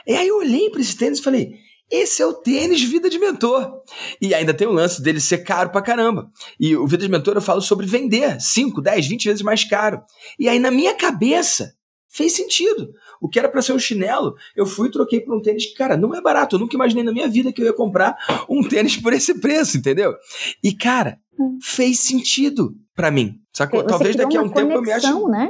E 0.05 0.14
aí 0.14 0.28
eu 0.28 0.38
olhei 0.38 0.70
para 0.70 0.82
esse 0.82 0.95
tênis 0.95 1.20
e 1.20 1.24
falei: 1.24 1.53
esse 1.91 2.22
é 2.22 2.26
o 2.26 2.34
tênis 2.34 2.84
Vida 2.84 3.10
de 3.10 3.18
Mentor. 3.18 3.82
E 4.22 4.34
ainda 4.34 4.53
tem 4.53 4.68
o 4.68 4.72
lance 4.72 5.01
dele 5.01 5.20
ser 5.20 5.39
caro 5.39 5.72
pra 5.72 5.82
caramba. 5.82 6.30
E 6.60 6.76
o 6.76 6.86
Vida 6.86 7.03
de 7.03 7.10
Mentor 7.10 7.36
eu 7.36 7.41
falo 7.41 7.62
sobre 7.62 7.88
vender 7.88 8.39
5, 8.39 8.80
10, 8.80 9.07
20 9.07 9.26
vezes 9.26 9.41
mais 9.41 9.64
caro. 9.64 10.01
E 10.38 10.47
aí 10.47 10.60
na 10.60 10.70
minha 10.70 10.93
cabeça 10.93 11.74
fez 12.07 12.34
sentido. 12.34 12.91
O 13.20 13.28
que 13.28 13.39
era 13.39 13.49
para 13.49 13.62
ser 13.62 13.74
um 13.74 13.80
chinelo, 13.80 14.36
eu 14.55 14.66
fui 14.66 14.88
e 14.88 14.91
troquei 14.91 15.20
por 15.20 15.36
um 15.36 15.41
tênis 15.41 15.66
que, 15.66 15.74
cara, 15.74 15.97
não 15.97 16.14
é 16.16 16.22
barato. 16.22 16.55
Eu 16.55 16.60
nunca 16.60 16.76
imaginei 16.76 17.03
na 17.03 17.12
minha 17.12 17.28
vida 17.28 17.51
que 17.51 17.62
eu 17.62 17.66
ia 17.66 17.74
comprar 17.74 18.16
um 18.47 18.62
tênis 18.68 18.95
por 18.95 19.12
esse 19.12 19.39
preço, 19.39 19.78
entendeu? 19.78 20.16
E, 20.64 20.74
cara, 20.74 21.20
hum. 21.39 21.57
fez 21.62 21.99
sentido 21.99 22.76
para 22.95 23.12
mim. 23.12 23.39
Sacou? 23.60 23.84
Talvez 23.84 24.16
daqui 24.16 24.38
a 24.38 24.41
um 24.41 24.47
tempo 24.47 24.72
eu 24.72 24.82
me 24.82 24.89
ache. 24.89 25.05
Né? 25.28 25.49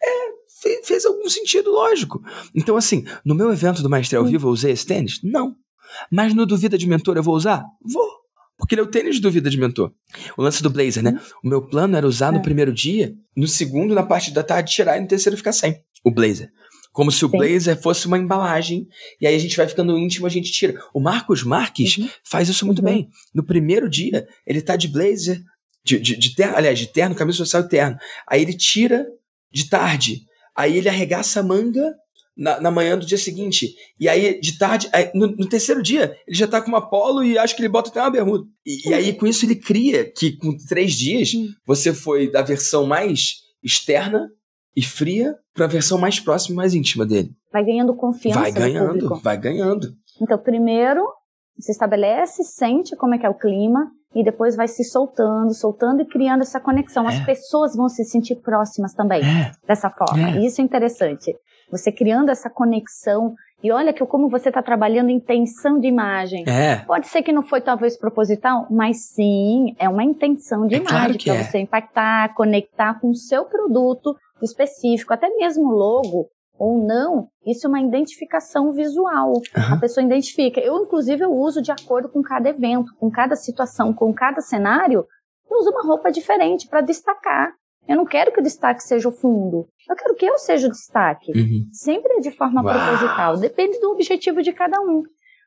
É, 0.00 0.08
fez, 0.62 0.86
fez, 0.86 1.04
algum 1.04 1.28
sentido 1.28 1.72
lógico. 1.72 2.22
Então, 2.54 2.76
assim, 2.76 3.04
no 3.24 3.34
meu 3.34 3.52
evento 3.52 3.82
do 3.82 3.90
Maestria 3.90 4.20
ao 4.20 4.24
hum. 4.24 4.28
Vivo 4.28 4.46
eu 4.46 4.52
usei 4.52 4.70
esse 4.70 4.86
tênis? 4.86 5.18
Não. 5.24 5.56
Mas 6.08 6.32
no 6.34 6.46
Duvida 6.46 6.78
de 6.78 6.86
Mentor 6.86 7.16
eu 7.16 7.22
vou 7.22 7.34
usar? 7.34 7.64
Vou. 7.82 8.08
Porque 8.56 8.76
ele 8.76 8.82
é 8.82 8.84
o 8.84 8.88
tênis 8.88 9.16
de 9.16 9.22
Duvida 9.22 9.50
de 9.50 9.58
Mentor. 9.58 9.90
O 10.36 10.42
lance 10.42 10.62
do 10.62 10.70
blazer, 10.70 11.02
né? 11.02 11.14
Hum. 11.16 11.30
O 11.42 11.48
meu 11.48 11.66
plano 11.66 11.96
era 11.96 12.06
usar 12.06 12.30
no 12.30 12.38
é. 12.38 12.42
primeiro 12.42 12.72
dia, 12.72 13.12
no 13.36 13.48
segundo, 13.48 13.92
na 13.92 14.04
parte 14.04 14.30
da 14.30 14.44
tarde, 14.44 14.72
tirar 14.72 14.96
e 14.96 15.00
no 15.00 15.08
terceiro 15.08 15.36
ficar 15.36 15.52
sem 15.52 15.82
o 16.04 16.12
blazer. 16.12 16.48
Como 16.92 17.10
se 17.10 17.24
o 17.24 17.28
Sim. 17.28 17.38
blazer 17.38 17.82
fosse 17.82 18.06
uma 18.06 18.18
embalagem, 18.18 18.86
e 19.20 19.26
aí 19.26 19.34
a 19.34 19.38
gente 19.38 19.56
vai 19.56 19.66
ficando 19.66 19.98
íntimo, 19.98 20.26
a 20.26 20.30
gente 20.30 20.52
tira. 20.52 20.80
O 20.94 21.00
Marcos 21.00 21.42
Marques 21.42 21.98
uhum. 21.98 22.08
faz 22.24 22.48
isso 22.48 22.64
muito 22.64 22.78
uhum. 22.78 22.84
bem. 22.84 23.08
No 23.34 23.44
primeiro 23.44 23.90
dia, 23.90 24.26
ele 24.46 24.62
tá 24.62 24.76
de 24.76 24.86
blazer, 24.86 25.42
de, 25.88 25.98
de, 25.98 26.16
de 26.16 26.34
terno, 26.34 26.56
aliás, 26.56 26.78
de 26.78 26.86
terno, 26.86 27.14
camisa 27.14 27.38
social 27.38 27.62
e 27.62 27.68
terno. 27.68 27.96
Aí 28.26 28.42
ele 28.42 28.54
tira 28.54 29.06
de 29.50 29.68
tarde. 29.68 30.22
Aí 30.54 30.76
ele 30.76 30.88
arregaça 30.88 31.40
a 31.40 31.42
manga 31.42 31.94
na, 32.36 32.60
na 32.60 32.70
manhã 32.70 32.98
do 32.98 33.06
dia 33.06 33.16
seguinte. 33.16 33.74
E 33.98 34.08
aí, 34.08 34.40
de 34.40 34.58
tarde, 34.58 34.88
aí, 34.92 35.10
no, 35.14 35.28
no, 35.28 35.48
terceiro 35.48 35.82
dia, 35.82 36.16
ele 36.26 36.36
já 36.36 36.46
tá 36.46 36.60
com 36.60 36.68
uma 36.68 36.88
polo 36.88 37.24
e 37.24 37.38
acho 37.38 37.56
que 37.56 37.62
ele 37.62 37.68
bota 37.68 37.90
até 37.90 38.00
uma 38.00 38.10
bermuda. 38.10 38.44
E, 38.66 38.90
e 38.90 38.94
aí, 38.94 39.12
com 39.12 39.26
isso, 39.26 39.46
ele 39.46 39.56
cria 39.56 40.04
que 40.04 40.36
com 40.36 40.56
três 40.68 40.92
dias, 40.92 41.32
você 41.64 41.94
foi 41.94 42.30
da 42.30 42.42
versão 42.42 42.86
mais 42.86 43.36
externa 43.62 44.28
e 44.76 44.82
fria 44.82 45.34
para 45.54 45.64
a 45.64 45.68
versão 45.68 45.98
mais 45.98 46.20
próxima 46.20 46.54
e 46.54 46.56
mais 46.56 46.74
íntima 46.74 47.06
dele. 47.06 47.30
Vai 47.52 47.64
ganhando 47.64 47.96
confiança. 47.96 48.40
Vai 48.40 48.52
ganhando, 48.52 49.20
vai 49.20 49.36
ganhando. 49.36 49.88
Então, 50.20 50.38
primeiro, 50.38 51.04
se 51.58 51.72
estabelece, 51.72 52.44
sente 52.44 52.94
como 52.94 53.14
é 53.14 53.18
que 53.18 53.26
é 53.26 53.28
o 53.28 53.34
clima, 53.34 53.90
e 54.14 54.24
depois 54.24 54.56
vai 54.56 54.66
se 54.66 54.84
soltando, 54.84 55.52
soltando 55.54 56.02
e 56.02 56.06
criando 56.06 56.42
essa 56.42 56.60
conexão. 56.60 57.04
É. 57.04 57.14
As 57.14 57.24
pessoas 57.24 57.76
vão 57.76 57.88
se 57.88 58.04
sentir 58.04 58.36
próximas 58.36 58.94
também 58.94 59.20
é. 59.20 59.52
dessa 59.66 59.90
forma. 59.90 60.30
É. 60.30 60.44
Isso 60.44 60.60
é 60.60 60.64
interessante. 60.64 61.34
Você 61.70 61.92
criando 61.92 62.30
essa 62.30 62.48
conexão. 62.48 63.34
E 63.62 63.72
olha 63.72 63.92
que 63.92 64.04
como 64.06 64.28
você 64.28 64.50
está 64.50 64.62
trabalhando 64.62 65.10
intenção 65.10 65.80
de 65.80 65.88
imagem. 65.88 66.44
É. 66.46 66.76
Pode 66.86 67.08
ser 67.08 67.22
que 67.22 67.32
não 67.32 67.42
foi 67.42 67.60
talvez 67.60 67.98
proposital, 67.98 68.68
mas 68.70 69.08
sim, 69.08 69.74
é 69.80 69.88
uma 69.88 70.04
intenção 70.04 70.66
de 70.66 70.76
é 70.76 70.78
imagem 70.78 70.96
claro 70.96 71.18
para 71.24 71.34
é. 71.34 71.42
você 71.42 71.58
impactar, 71.58 72.34
conectar 72.34 73.00
com 73.00 73.10
o 73.10 73.16
seu 73.16 73.44
produto 73.44 74.14
específico, 74.40 75.12
até 75.12 75.28
mesmo 75.30 75.72
logo 75.72 76.28
ou 76.58 76.84
não, 76.84 77.28
isso 77.46 77.66
é 77.66 77.68
uma 77.68 77.80
identificação 77.80 78.72
visual. 78.72 79.32
Uhum. 79.32 79.74
A 79.74 79.80
pessoa 79.80 80.04
identifica. 80.04 80.60
Eu, 80.60 80.82
inclusive, 80.82 81.24
eu 81.24 81.32
uso 81.32 81.62
de 81.62 81.70
acordo 81.70 82.08
com 82.08 82.20
cada 82.20 82.48
evento, 82.48 82.92
com 82.98 83.10
cada 83.10 83.36
situação, 83.36 83.94
com 83.94 84.12
cada 84.12 84.40
cenário, 84.40 85.06
eu 85.50 85.58
uso 85.58 85.70
uma 85.70 85.82
roupa 85.82 86.10
diferente 86.10 86.68
para 86.68 86.80
destacar. 86.80 87.52
Eu 87.86 87.96
não 87.96 88.04
quero 88.04 88.32
que 88.32 88.40
o 88.40 88.42
destaque 88.42 88.82
seja 88.82 89.08
o 89.08 89.12
fundo. 89.12 89.66
Eu 89.88 89.96
quero 89.96 90.14
que 90.14 90.26
eu 90.26 90.36
seja 90.36 90.66
o 90.66 90.70
destaque. 90.70 91.32
Uhum. 91.34 91.66
Sempre 91.72 92.20
de 92.20 92.30
forma 92.30 92.62
Uau. 92.62 92.74
proposital. 92.74 93.38
Depende 93.38 93.80
do 93.80 93.92
objetivo 93.92 94.42
de 94.42 94.52
cada 94.52 94.78
um. 94.80 95.02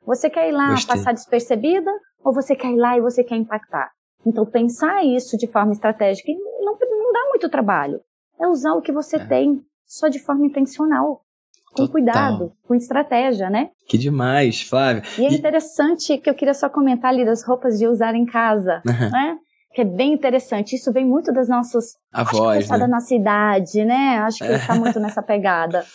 Você 0.05 0.29
quer 0.29 0.49
ir 0.49 0.51
lá 0.51 0.71
Gostei. 0.71 0.95
passar 0.95 1.13
despercebida 1.13 1.91
ou 2.23 2.33
você 2.33 2.55
quer 2.55 2.71
ir 2.71 2.77
lá 2.77 2.97
e 2.97 3.01
você 3.01 3.23
quer 3.23 3.35
impactar? 3.35 3.91
Então, 4.25 4.45
pensar 4.45 5.05
isso 5.05 5.37
de 5.37 5.47
forma 5.47 5.71
estratégica 5.71 6.31
não, 6.31 6.77
não 6.79 7.13
dá 7.13 7.29
muito 7.29 7.49
trabalho. 7.49 8.01
É 8.39 8.47
usar 8.47 8.73
o 8.73 8.81
que 8.81 8.91
você 8.91 9.17
é. 9.17 9.25
tem 9.25 9.63
só 9.91 10.07
de 10.07 10.19
forma 10.19 10.45
intencional. 10.45 11.21
Com 11.67 11.87
Total. 11.87 11.91
cuidado, 11.91 12.51
com 12.67 12.75
estratégia, 12.75 13.49
né? 13.49 13.69
Que 13.87 13.97
demais, 13.97 14.61
Flávia. 14.61 15.03
E 15.17 15.25
é 15.25 15.33
interessante 15.33 16.17
que 16.17 16.29
eu 16.29 16.35
queria 16.35 16.53
só 16.53 16.69
comentar 16.69 17.11
ali 17.11 17.23
das 17.23 17.45
roupas 17.45 17.79
de 17.79 17.87
usar 17.87 18.13
em 18.13 18.25
casa, 18.25 18.81
né? 18.85 19.37
Que 19.73 19.81
é 19.81 19.85
bem 19.85 20.13
interessante. 20.13 20.75
Isso 20.75 20.91
vem 20.91 21.05
muito 21.05 21.31
das 21.31 21.47
nossas. 21.47 21.95
Avós, 22.11 22.57
acho 22.57 22.67
que 22.67 22.73
né? 22.73 22.79
da 22.79 22.87
nossa 22.87 23.15
idade, 23.15 23.85
né? 23.85 24.19
Acho 24.19 24.39
que 24.39 24.51
está 24.51 24.75
muito 24.75 24.99
nessa 24.99 25.21
pegada. 25.21 25.85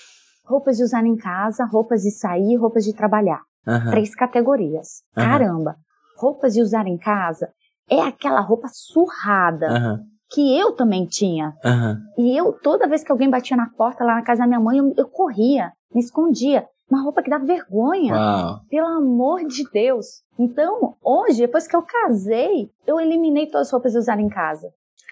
Roupas 0.47 0.79
de 0.79 0.83
usar 0.83 1.05
em 1.05 1.17
casa, 1.17 1.65
roupas 1.67 2.03
de 2.03 2.11
sair, 2.11 2.57
roupas 2.57 2.85
de 2.85 2.95
trabalhar. 2.95 3.43
Três 3.91 4.15
categorias. 4.15 5.03
Caramba! 5.15 5.77
roupas 6.17 6.55
de 6.55 6.63
usar 6.63 6.87
em 6.87 6.97
casa 6.97 7.53
é 7.89 8.01
aquela 8.01 8.41
roupa 8.41 8.69
surrada. 8.69 9.69
Aham. 9.69 10.01
Que 10.31 10.59
eu 10.59 10.73
também 10.73 11.07
tinha. 11.07 11.55
Aham. 11.65 11.99
E 12.19 12.37
eu, 12.37 12.53
toda 12.53 12.89
vez 12.89 13.05
que 13.05 13.13
alguém 13.13 13.31
batia 13.31 13.57
na 13.57 13.71
porta 13.71 14.05
lá 14.05 14.17
na 14.17 14.23
casa 14.23 14.43
da 14.43 14.47
minha 14.47 14.61
mãe, 14.61 14.79
eu, 14.79 14.93
eu 14.97 15.09
corria, 15.09 15.73
me 15.95 16.01
escondia. 16.01 16.67
Uma 16.91 17.03
roupa 17.03 17.23
que 17.23 17.31
dava 17.31 17.45
vergonha. 17.45 18.15
Uau. 18.15 18.61
Pelo 18.69 18.87
amor 18.87 19.45
de 19.45 19.69
Deus. 19.73 20.23
Então, 20.39 20.95
hoje, 21.03 21.39
depois 21.39 21.67
que 21.67 21.75
eu 21.75 21.83
casei, 21.83 22.71
eu 22.87 23.01
eliminei 23.01 23.47
todas 23.47 23.69
as 23.69 23.73
roupas 23.73 23.93
de 23.93 23.99
usar 23.99 24.21
em 24.21 24.29
casa. 24.29 24.69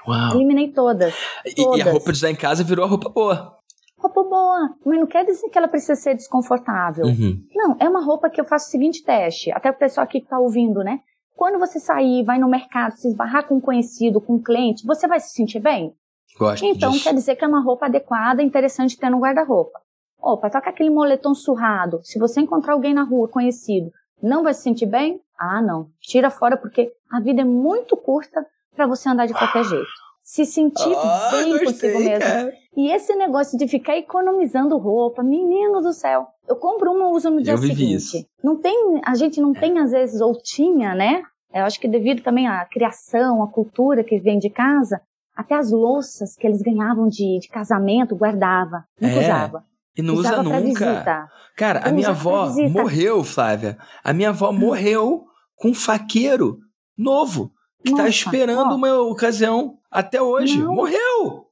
Uau. 0.06 0.34
Eliminei 0.34 0.70
todas. 0.72 1.14
E, 1.44 1.60
e 1.60 1.62
a 1.62 1.64
todas. 1.64 1.92
roupa 1.92 2.12
de 2.12 2.18
usar 2.18 2.30
em 2.30 2.36
casa 2.36 2.62
virou 2.62 2.84
a 2.84 2.88
roupa 2.88 3.08
boa. 3.08 3.56
Roupa 3.98 4.22
boa. 4.22 4.70
Mas 4.84 5.00
não 5.00 5.06
quer 5.06 5.24
dizer 5.24 5.48
que 5.48 5.58
ela 5.58 5.66
precisa 5.66 5.96
ser 5.96 6.14
desconfortável. 6.14 7.06
Uhum. 7.06 7.42
Não, 7.54 7.76
é 7.80 7.88
uma 7.88 8.04
roupa 8.04 8.28
que 8.28 8.40
eu 8.40 8.44
faço 8.44 8.68
o 8.68 8.70
seguinte 8.70 9.02
teste. 9.02 9.50
Até 9.50 9.70
o 9.70 9.74
pessoal 9.74 10.04
aqui 10.04 10.20
que 10.20 10.28
tá 10.28 10.38
ouvindo, 10.38 10.84
né? 10.84 11.00
Quando 11.36 11.58
você 11.58 11.80
sair, 11.80 12.24
vai 12.24 12.38
no 12.38 12.48
mercado, 12.48 12.92
se 12.92 13.08
esbarrar 13.08 13.46
com 13.46 13.56
um 13.56 13.60
conhecido, 13.60 14.20
com 14.20 14.34
um 14.34 14.42
cliente, 14.42 14.86
você 14.86 15.06
vai 15.06 15.20
se 15.20 15.30
sentir 15.34 15.60
bem? 15.60 15.94
Gosto 16.38 16.64
Então 16.64 16.90
disso. 16.92 17.04
quer 17.04 17.14
dizer 17.14 17.36
que 17.36 17.44
é 17.44 17.48
uma 17.48 17.62
roupa 17.62 17.86
adequada, 17.86 18.42
interessante 18.42 18.96
ter 18.98 19.10
no 19.10 19.18
guarda-roupa. 19.18 19.80
Opa, 20.20 20.48
toca 20.48 20.70
aquele 20.70 20.90
moletom 20.90 21.34
surrado. 21.34 22.00
Se 22.02 22.18
você 22.18 22.40
encontrar 22.40 22.72
alguém 22.72 22.94
na 22.94 23.02
rua 23.02 23.28
conhecido, 23.28 23.90
não 24.22 24.42
vai 24.42 24.54
se 24.54 24.62
sentir 24.62 24.86
bem? 24.86 25.20
Ah, 25.38 25.60
não. 25.60 25.90
Tira 26.00 26.30
fora 26.30 26.56
porque 26.56 26.92
a 27.10 27.20
vida 27.20 27.42
é 27.42 27.44
muito 27.44 27.96
curta 27.96 28.44
para 28.74 28.86
você 28.86 29.08
andar 29.08 29.26
de 29.26 29.34
qualquer 29.34 29.64
jeito. 29.64 29.86
Se 30.24 30.46
sentir 30.46 30.92
Ah, 30.96 31.28
bem 31.32 31.58
consigo 31.64 31.98
mesmo. 31.98 32.18
cara. 32.18 32.52
E 32.76 32.90
esse 32.90 33.14
negócio 33.14 33.58
de 33.58 33.68
ficar 33.68 33.96
economizando 33.98 34.76
roupa, 34.78 35.22
menino 35.22 35.80
do 35.82 35.92
céu. 35.92 36.26
Eu 36.48 36.56
compro 36.56 36.90
uma 36.92 37.10
e 37.10 37.12
uso 37.12 37.30
no 37.30 37.42
dia 37.42 37.52
Eu 37.52 37.58
vivi 37.58 37.74
seguinte. 37.76 37.94
isso. 37.94 38.26
Não 38.42 38.56
tem, 38.58 39.00
a 39.04 39.14
gente 39.14 39.38
não 39.40 39.52
tem 39.52 39.78
às 39.78 39.90
vezes 39.92 40.20
ou 40.22 40.32
tinha, 40.42 40.94
né? 40.94 41.22
Eu 41.52 41.64
acho 41.64 41.78
que 41.78 41.86
devido 41.86 42.22
também 42.22 42.48
à 42.48 42.64
criação, 42.64 43.42
à 43.42 43.48
cultura 43.48 44.02
que 44.02 44.18
vem 44.18 44.38
de 44.38 44.48
casa, 44.50 45.00
até 45.36 45.54
as 45.54 45.70
louças 45.70 46.34
que 46.36 46.46
eles 46.46 46.62
ganhavam 46.62 47.06
de, 47.06 47.38
de 47.40 47.48
casamento 47.48 48.16
guardava, 48.16 48.84
nunca 49.00 49.14
É, 49.16 49.20
usava. 49.24 49.64
E 49.96 50.02
não 50.02 50.14
usava 50.14 50.40
usa 50.40 50.60
nunca. 50.60 51.28
Cara, 51.56 51.80
a 51.86 51.92
minha 51.92 52.08
avó 52.08 52.48
morreu, 52.70 53.22
Flávia. 53.22 53.76
A 54.02 54.12
minha 54.12 54.30
avó 54.30 54.50
morreu 54.50 55.24
com 55.54 55.68
um 55.68 55.74
faqueiro 55.74 56.58
novo 56.98 57.52
que 57.84 57.90
tá 57.92 57.98
Nossa, 57.98 58.08
esperando 58.08 58.72
ó. 58.72 58.74
uma 58.74 58.94
ocasião 59.02 59.74
até 59.94 60.20
hoje. 60.20 60.58
Não. 60.58 60.74
Morreu! 60.74 61.46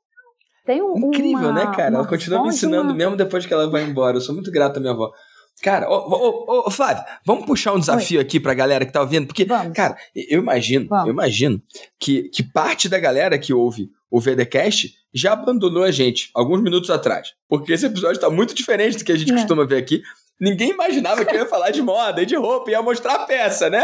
Tem 0.66 0.80
um, 0.82 0.96
Incrível, 1.08 1.48
uma, 1.50 1.52
né, 1.52 1.66
cara? 1.74 1.94
Ela 1.96 2.06
continua 2.06 2.42
me 2.42 2.48
ensinando 2.48 2.90
uma- 2.90 2.94
mesmo 2.94 3.16
depois 3.16 3.44
que 3.46 3.52
ela 3.52 3.68
vai 3.70 3.82
embora. 3.84 4.16
Eu 4.16 4.20
sou 4.20 4.34
muito 4.34 4.50
grato 4.52 4.76
à 4.76 4.80
minha 4.80 4.92
avó. 4.92 5.10
Cara, 5.62 5.88
ô, 5.88 5.94
ô, 5.94 6.66
ô, 6.66 6.70
Flávia, 6.70 7.04
vamos 7.26 7.44
puxar 7.46 7.72
um 7.72 7.78
desafio 7.80 8.20
aqui 8.20 8.40
pra 8.40 8.54
galera 8.54 8.84
que 8.86 8.92
tá 8.92 9.00
ouvindo? 9.00 9.26
Porque, 9.26 9.44
Vamos. 9.44 9.74
cara, 9.74 9.96
eu 10.14 10.40
imagino, 10.40 10.86
Vamos. 10.88 11.06
eu 11.06 11.12
imagino 11.12 11.60
que, 12.00 12.24
que 12.30 12.42
parte 12.42 12.88
da 12.88 12.98
galera 12.98 13.38
que 13.38 13.52
ouve 13.52 13.88
o 14.10 14.18
VDCast 14.20 14.92
já 15.14 15.32
abandonou 15.34 15.82
a 15.84 15.90
gente 15.90 16.30
alguns 16.34 16.62
minutos 16.62 16.90
atrás. 16.90 17.28
Porque 17.48 17.72
esse 17.72 17.86
episódio 17.86 18.20
tá 18.20 18.30
muito 18.30 18.54
diferente 18.54 18.98
do 18.98 19.04
que 19.04 19.12
a 19.12 19.16
gente 19.16 19.30
É. 19.32 19.34
costuma 19.36 19.64
ver 19.66 19.76
aqui. 19.76 20.02
Ninguém 20.42 20.70
imaginava 20.70 21.24
que 21.24 21.34
eu 21.36 21.40
ia 21.40 21.46
falar 21.48 21.70
de 21.70 21.80
moda 21.80 22.20
e 22.20 22.26
de 22.26 22.34
roupa, 22.34 22.70
ia 22.72 22.82
mostrar 22.82 23.14
a 23.14 23.18
peça, 23.26 23.70
né? 23.70 23.80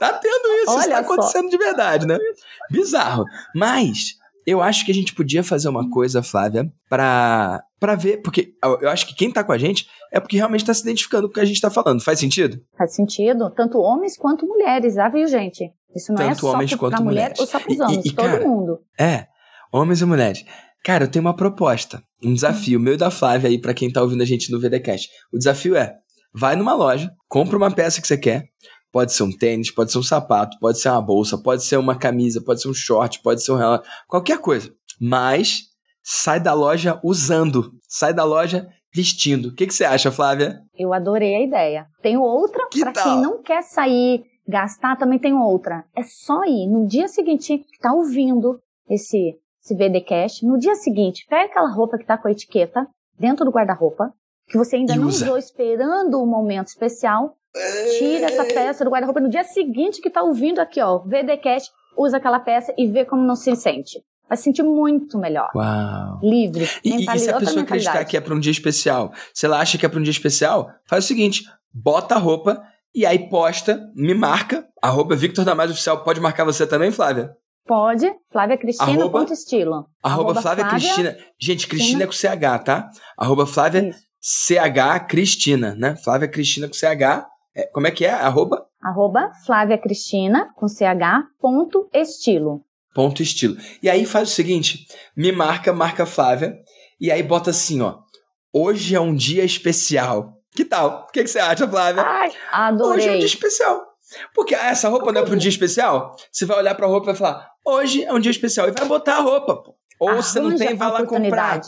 Tá 0.00 0.12
tendo 0.14 0.48
isso, 0.62 0.62
isso 0.62 0.70
Olha 0.72 0.88
tá 0.96 1.04
só. 1.04 1.12
acontecendo 1.12 1.48
de 1.48 1.56
verdade, 1.56 2.04
né? 2.04 2.18
Bizarro. 2.68 3.24
Mas 3.54 4.16
eu 4.46 4.60
acho 4.60 4.84
que 4.84 4.90
a 4.90 4.94
gente 4.94 5.14
podia 5.14 5.44
fazer 5.44 5.68
uma 5.68 5.88
coisa, 5.88 6.22
Flávia, 6.22 6.68
pra, 6.88 7.62
pra 7.78 7.94
ver, 7.94 8.22
porque 8.22 8.52
eu 8.80 8.88
acho 8.90 9.06
que 9.06 9.14
quem 9.14 9.30
tá 9.32 9.44
com 9.44 9.52
a 9.52 9.58
gente 9.58 9.86
é 10.12 10.18
porque 10.18 10.36
realmente 10.36 10.64
tá 10.64 10.74
se 10.74 10.82
identificando 10.82 11.28
com 11.28 11.30
o 11.30 11.34
que 11.34 11.40
a 11.40 11.44
gente 11.44 11.60
tá 11.60 11.70
falando. 11.70 12.02
Faz 12.02 12.18
sentido? 12.18 12.60
Faz 12.76 12.94
sentido, 12.94 13.48
tanto 13.50 13.78
homens 13.78 14.16
quanto 14.16 14.46
mulheres, 14.46 14.98
ah, 14.98 15.08
viu, 15.08 15.26
gente? 15.28 15.70
Isso 15.94 16.12
não 16.12 16.22
é 16.22 16.28
Tanto 16.30 16.40
só 16.40 16.52
homens 16.54 16.74
quanto 16.74 16.92
pra 16.96 17.00
mulher 17.04 17.20
mulheres. 17.22 17.38
ou 17.40 17.46
só 17.46 17.60
pros 17.60 17.76
E- 17.76 17.78
e- 17.78 17.82
homens, 17.82 18.06
e, 18.06 18.12
todo 18.12 18.26
cara, 18.26 18.46
mundo. 18.46 18.78
É, 18.98 19.26
homens 19.72 20.00
e 20.00 20.04
mulheres. 20.04 20.44
Cara, 20.84 21.04
eu 21.04 21.08
tenho 21.10 21.24
uma 21.24 21.36
proposta, 21.36 22.02
um 22.24 22.32
desafio 22.32 22.80
meu 22.80 22.94
e 22.94 22.96
da 22.96 23.10
Flávia 23.10 23.50
aí 23.50 23.60
pra 23.60 23.74
quem 23.74 23.92
tá 23.92 24.00
ouvindo 24.00 24.22
a 24.22 24.26
gente 24.26 24.50
no 24.50 24.58
VDcast. 24.58 25.08
O 25.32 25.36
desafio 25.36 25.76
é: 25.76 25.94
vai 26.32 26.56
numa 26.56 26.74
loja, 26.74 27.10
compra 27.28 27.56
uma 27.56 27.70
peça 27.70 28.00
que 28.00 28.06
você 28.06 28.16
quer. 28.16 28.44
Pode 28.92 29.12
ser 29.12 29.22
um 29.22 29.30
tênis, 29.30 29.70
pode 29.70 29.92
ser 29.92 29.98
um 29.98 30.02
sapato, 30.02 30.58
pode 30.60 30.80
ser 30.80 30.88
uma 30.88 31.00
bolsa, 31.00 31.38
pode 31.38 31.62
ser 31.62 31.76
uma 31.76 31.96
camisa, 31.96 32.42
pode 32.44 32.60
ser 32.60 32.68
um 32.68 32.74
short, 32.74 33.22
pode 33.22 33.42
ser 33.42 33.52
um 33.52 33.56
relógio, 33.56 33.84
qualquer 34.08 34.38
coisa. 34.38 34.72
Mas 35.00 35.68
sai 36.02 36.40
da 36.40 36.52
loja 36.52 37.00
usando, 37.04 37.70
sai 37.88 38.12
da 38.12 38.24
loja 38.24 38.68
vestindo. 38.92 39.50
O 39.50 39.54
que, 39.54 39.66
que 39.66 39.74
você 39.74 39.84
acha, 39.84 40.10
Flávia? 40.10 40.60
Eu 40.76 40.92
adorei 40.92 41.36
a 41.36 41.42
ideia. 41.42 41.86
Tenho 42.02 42.20
outra 42.20 42.66
Que 42.68 42.80
para 42.80 42.92
quem 42.92 43.20
não 43.20 43.40
quer 43.40 43.62
sair, 43.62 44.24
gastar, 44.46 44.96
também 44.96 45.20
tem 45.20 45.34
outra. 45.34 45.84
É 45.96 46.02
só 46.02 46.42
ir 46.44 46.66
no 46.66 46.86
dia 46.86 47.06
seguinte 47.06 47.58
que 47.58 47.78
tá 47.78 47.92
ouvindo 47.92 48.60
esse 48.88 49.38
esse 49.62 49.74
VDcast, 49.74 50.44
no 50.46 50.58
dia 50.58 50.74
seguinte, 50.74 51.26
pega 51.28 51.44
aquela 51.44 51.70
roupa 51.70 51.98
que 51.98 52.06
tá 52.06 52.16
com 52.16 52.28
a 52.28 52.30
etiqueta 52.30 52.88
dentro 53.18 53.44
do 53.44 53.50
guarda-roupa, 53.50 54.10
que 54.50 54.58
você 54.58 54.76
ainda 54.76 54.94
E 54.94 54.98
não 54.98 55.06
usa. 55.08 55.24
usou 55.26 55.38
esperando 55.38 56.20
o 56.20 56.26
momento 56.26 56.66
especial, 56.68 57.36
tira 57.98 58.26
essa 58.26 58.44
peça 58.44 58.84
do 58.84 58.90
guarda-roupa 58.90 59.20
no 59.20 59.28
dia 59.30 59.44
seguinte 59.44 60.00
que 60.00 60.10
tá 60.10 60.22
ouvindo 60.22 60.58
aqui, 60.60 60.80
ó, 60.80 60.98
VDcast, 60.98 61.70
usa 61.96 62.16
aquela 62.16 62.40
peça 62.40 62.72
e 62.76 62.86
vê 62.86 63.04
como 63.04 63.22
não 63.22 63.34
se 63.36 63.54
sente. 63.56 64.02
Vai 64.28 64.36
se 64.36 64.44
sentir 64.44 64.62
muito 64.62 65.18
melhor. 65.18 65.48
Uau! 65.56 66.20
Livre. 66.22 66.68
E, 66.84 67.04
e- 67.04 67.18
se 67.18 67.30
a 67.30 67.38
pessoa 67.38 67.62
acreditar 67.62 68.04
que 68.04 68.16
é 68.16 68.20
pra 68.20 68.34
um 68.34 68.38
dia 68.38 68.52
especial, 68.52 69.12
se 69.34 69.44
ela 69.46 69.58
acha 69.58 69.76
que 69.76 69.84
é 69.84 69.88
pra 69.88 69.98
um 69.98 70.02
dia 70.02 70.12
especial, 70.12 70.70
faz 70.86 71.04
o 71.04 71.08
seguinte: 71.08 71.42
bota 71.74 72.14
a 72.14 72.18
roupa 72.18 72.62
e 72.94 73.04
aí 73.04 73.28
posta, 73.28 73.80
me 73.94 74.14
marca, 74.14 74.64
arroba 74.80 75.16
Victor 75.16 75.44
Damasio 75.44 75.72
Oficial. 75.72 76.04
Pode 76.04 76.20
marcar 76.20 76.44
você 76.44 76.64
também, 76.66 76.92
Flávia? 76.92 77.32
Pode, 77.66 78.08
Flávia 78.32 78.56
Cristina, 78.56 78.88
Arroba- 78.90 79.18
ponto 79.20 79.32
estilo. 79.32 79.86
Arroba, 80.02 80.34
Flávia, 80.40 80.64
Cristina. 80.68 81.16
Gente, 81.40 81.66
Cristina 81.68 82.04
é 82.04 82.06
com 82.06 82.12
CH, 82.12 82.64
tá? 82.64 82.88
Arroba 83.18 83.46
Flávia 83.46 83.88
Isso. 83.90 84.00
CH 84.20 85.06
Cristina, 85.08 85.74
né? 85.74 85.96
Flávia 85.96 86.28
Cristina 86.28 86.68
com 86.68 86.74
CH. 86.74 87.26
É, 87.54 87.66
como 87.72 87.86
é 87.86 87.90
que 87.90 88.04
é? 88.04 88.10
Arroba 88.10 88.66
Arroba 88.82 89.30
Flávia 89.44 89.76
Cristina, 89.78 90.50
com 90.56 90.68
CH, 90.68 91.26
ponto 91.40 91.88
estilo. 91.92 92.64
ponto 92.94 93.22
estilo. 93.22 93.56
E 93.82 93.88
aí 93.90 94.04
faz 94.06 94.28
o 94.30 94.32
seguinte: 94.32 94.86
me 95.16 95.32
marca, 95.32 95.72
marca 95.72 96.04
a 96.04 96.06
Flávia, 96.06 96.54
e 97.00 97.10
aí 97.10 97.22
bota 97.22 97.50
assim, 97.50 97.80
ó. 97.82 97.98
Hoje 98.52 98.94
é 98.94 99.00
um 99.00 99.14
dia 99.14 99.44
especial. 99.44 100.34
Que 100.52 100.64
tal? 100.64 101.06
O 101.08 101.12
que, 101.12 101.22
que 101.22 101.30
você 101.30 101.38
acha, 101.38 101.68
Flávia? 101.68 102.02
Ai, 102.02 102.28
Hoje 102.28 102.36
é 102.36 102.50
um 102.50 102.64
adorei. 102.64 103.18
dia 103.18 103.26
especial. 103.26 103.86
Porque 104.34 104.54
essa 104.54 104.88
roupa 104.88 105.12
não 105.12 105.20
é 105.20 105.24
para 105.24 105.34
um 105.34 105.38
dia 105.38 105.48
especial? 105.50 106.16
Você 106.32 106.44
vai 106.44 106.58
olhar 106.58 106.74
pra 106.74 106.86
roupa 106.86 107.06
e 107.06 107.12
vai 107.12 107.14
falar: 107.16 107.48
hoje 107.64 108.04
é 108.04 108.12
um 108.12 108.18
dia 108.18 108.30
especial. 108.32 108.68
E 108.68 108.72
vai 108.72 108.86
botar 108.86 109.16
a 109.16 109.20
roupa, 109.20 109.56
pô. 109.56 109.76
Ou 110.00 110.22
se 110.22 110.38
não 110.40 110.48
Arranja 110.48 110.66
tem, 110.66 110.76
vai 110.76 110.88
a 110.88 110.92
lá 110.92 111.06
comprar. 111.06 111.60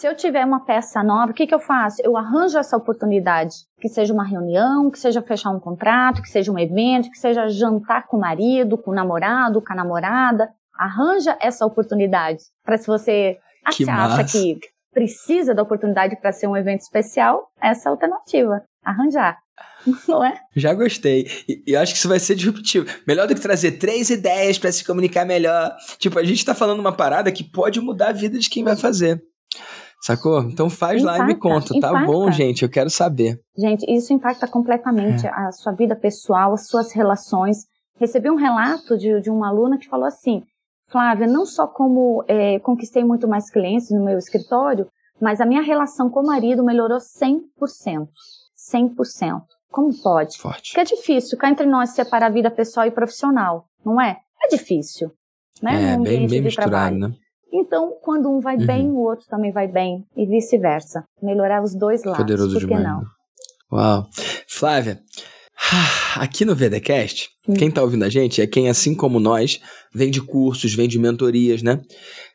Se 0.00 0.06
eu 0.06 0.16
tiver 0.16 0.46
uma 0.46 0.64
peça 0.64 1.02
nova, 1.02 1.30
o 1.30 1.34
que, 1.34 1.46
que 1.46 1.54
eu 1.54 1.60
faço? 1.60 2.00
Eu 2.02 2.16
arranjo 2.16 2.56
essa 2.56 2.74
oportunidade. 2.74 3.54
Que 3.78 3.86
seja 3.86 4.14
uma 4.14 4.24
reunião, 4.24 4.90
que 4.90 4.98
seja 4.98 5.20
fechar 5.20 5.50
um 5.50 5.60
contrato, 5.60 6.22
que 6.22 6.30
seja 6.30 6.50
um 6.50 6.58
evento, 6.58 7.10
que 7.10 7.18
seja 7.18 7.50
jantar 7.50 8.06
com 8.06 8.16
o 8.16 8.20
marido, 8.20 8.78
com 8.78 8.92
o 8.92 8.94
namorado, 8.94 9.60
com 9.60 9.70
a 9.74 9.76
namorada. 9.76 10.48
Arranja 10.74 11.36
essa 11.38 11.66
oportunidade. 11.66 12.38
Para 12.64 12.78
se 12.78 12.86
você 12.86 13.36
Que 13.76 13.82
acha 13.84 13.92
massa. 13.92 14.24
que 14.24 14.58
precisa 14.90 15.54
da 15.54 15.62
oportunidade 15.62 16.18
para 16.18 16.32
ser 16.32 16.46
um 16.46 16.56
evento 16.56 16.80
especial, 16.80 17.50
essa 17.60 17.86
é 17.86 17.90
a 17.90 17.92
alternativa. 17.92 18.62
Arranjar. 18.82 19.36
Não 20.08 20.24
é? 20.24 20.34
Já 20.56 20.72
gostei. 20.72 21.26
E, 21.46 21.62
eu 21.74 21.78
acho 21.78 21.92
que 21.92 21.98
isso 21.98 22.08
vai 22.08 22.18
ser 22.18 22.36
disruptivo. 22.36 22.86
Melhor 23.06 23.28
do 23.28 23.34
que 23.34 23.40
trazer 23.42 23.72
três 23.72 24.08
ideias 24.08 24.58
pra 24.58 24.72
se 24.72 24.82
comunicar 24.82 25.26
melhor. 25.26 25.76
Tipo, 25.98 26.18
a 26.18 26.24
gente 26.24 26.42
tá 26.42 26.54
falando 26.54 26.80
uma 26.80 26.96
parada 26.96 27.30
que 27.30 27.44
pode 27.44 27.82
mudar 27.82 28.08
a 28.08 28.12
vida 28.12 28.38
de 28.38 28.48
quem 28.48 28.64
vai 28.64 28.76
fazer. 28.76 29.22
Sacou? 30.00 30.42
Então 30.44 30.70
faz 30.70 31.02
lá 31.02 31.18
e 31.18 31.26
me 31.26 31.32
Impacta, 31.34 31.40
conta. 31.48 31.80
Tá 31.80 31.88
impacta. 31.90 32.06
bom, 32.12 32.30
gente? 32.30 32.62
Eu 32.62 32.70
quero 32.70 32.88
saber. 32.88 33.38
Gente, 33.56 33.84
isso 33.88 34.12
impacta 34.12 34.48
completamente 34.48 35.26
É. 35.26 35.30
a 35.30 35.52
sua 35.52 35.72
vida 35.72 35.94
pessoal, 35.94 36.54
as 36.54 36.66
suas 36.68 36.92
relações. 36.92 37.66
Recebi 37.98 38.30
um 38.30 38.36
relato 38.36 38.96
de, 38.96 39.20
de 39.20 39.28
uma 39.30 39.48
aluna 39.48 39.76
que 39.76 39.86
falou 39.88 40.06
assim: 40.06 40.42
Flávia, 40.88 41.26
não 41.26 41.44
só 41.44 41.66
como 41.66 42.24
é, 42.26 42.58
conquistei 42.60 43.04
muito 43.04 43.28
mais 43.28 43.50
clientes 43.50 43.90
no 43.90 44.02
meu 44.02 44.16
escritório, 44.16 44.86
mas 45.20 45.38
a 45.40 45.44
minha 45.46 45.60
relação 45.60 46.08
com 46.08 46.20
o 46.20 46.26
marido 46.26 46.64
melhorou 46.64 46.96
100%. 46.98 48.08
100%. 48.74 49.42
Como 49.70 49.94
pode? 50.02 50.38
Forte. 50.38 50.70
Porque 50.72 50.80
é 50.80 50.96
difícil 50.96 51.38
cá 51.38 51.50
entre 51.50 51.66
nós 51.66 51.90
separar 51.90 52.26
a 52.26 52.30
vida 52.30 52.50
pessoal 52.50 52.86
e 52.86 52.90
profissional, 52.90 53.66
não 53.84 54.00
é? 54.00 54.18
É 54.42 54.48
difícil. 54.48 55.12
Né? 55.62 55.92
É, 55.92 55.96
no 55.96 56.04
bem, 56.04 56.26
bem 56.26 56.40
misturado, 56.40 56.70
trabalho. 56.70 56.98
né? 56.98 57.14
Então, 57.52 57.92
quando 58.02 58.28
um 58.30 58.40
vai 58.40 58.56
Uhum. 58.56 58.66
bem, 58.66 58.88
o 58.90 58.98
outro 58.98 59.26
também 59.28 59.50
vai 59.52 59.66
bem, 59.68 60.04
e 60.16 60.24
vice-versa. 60.26 61.04
Melhorar 61.22 61.62
os 61.62 61.74
dois 61.74 62.04
lados. 62.04 62.18
Poderoso 62.18 62.52
por 62.52 62.60
que 62.60 62.66
demais. 62.66 62.84
não? 62.84 63.00
né? 63.00 63.06
Uau. 63.72 64.06
Flávia, 64.48 65.00
aqui 66.16 66.44
no 66.44 66.54
VDCast, 66.54 67.28
Hum. 67.48 67.54
quem 67.54 67.70
tá 67.70 67.82
ouvindo 67.82 68.04
a 68.04 68.08
gente 68.08 68.40
é 68.40 68.46
quem, 68.46 68.68
assim 68.68 68.94
como 68.94 69.18
nós, 69.20 69.60
vem 69.94 70.10
de 70.10 70.20
cursos, 70.20 70.74
vem 70.74 70.88
de 70.88 70.98
mentorias, 70.98 71.62
né? 71.62 71.80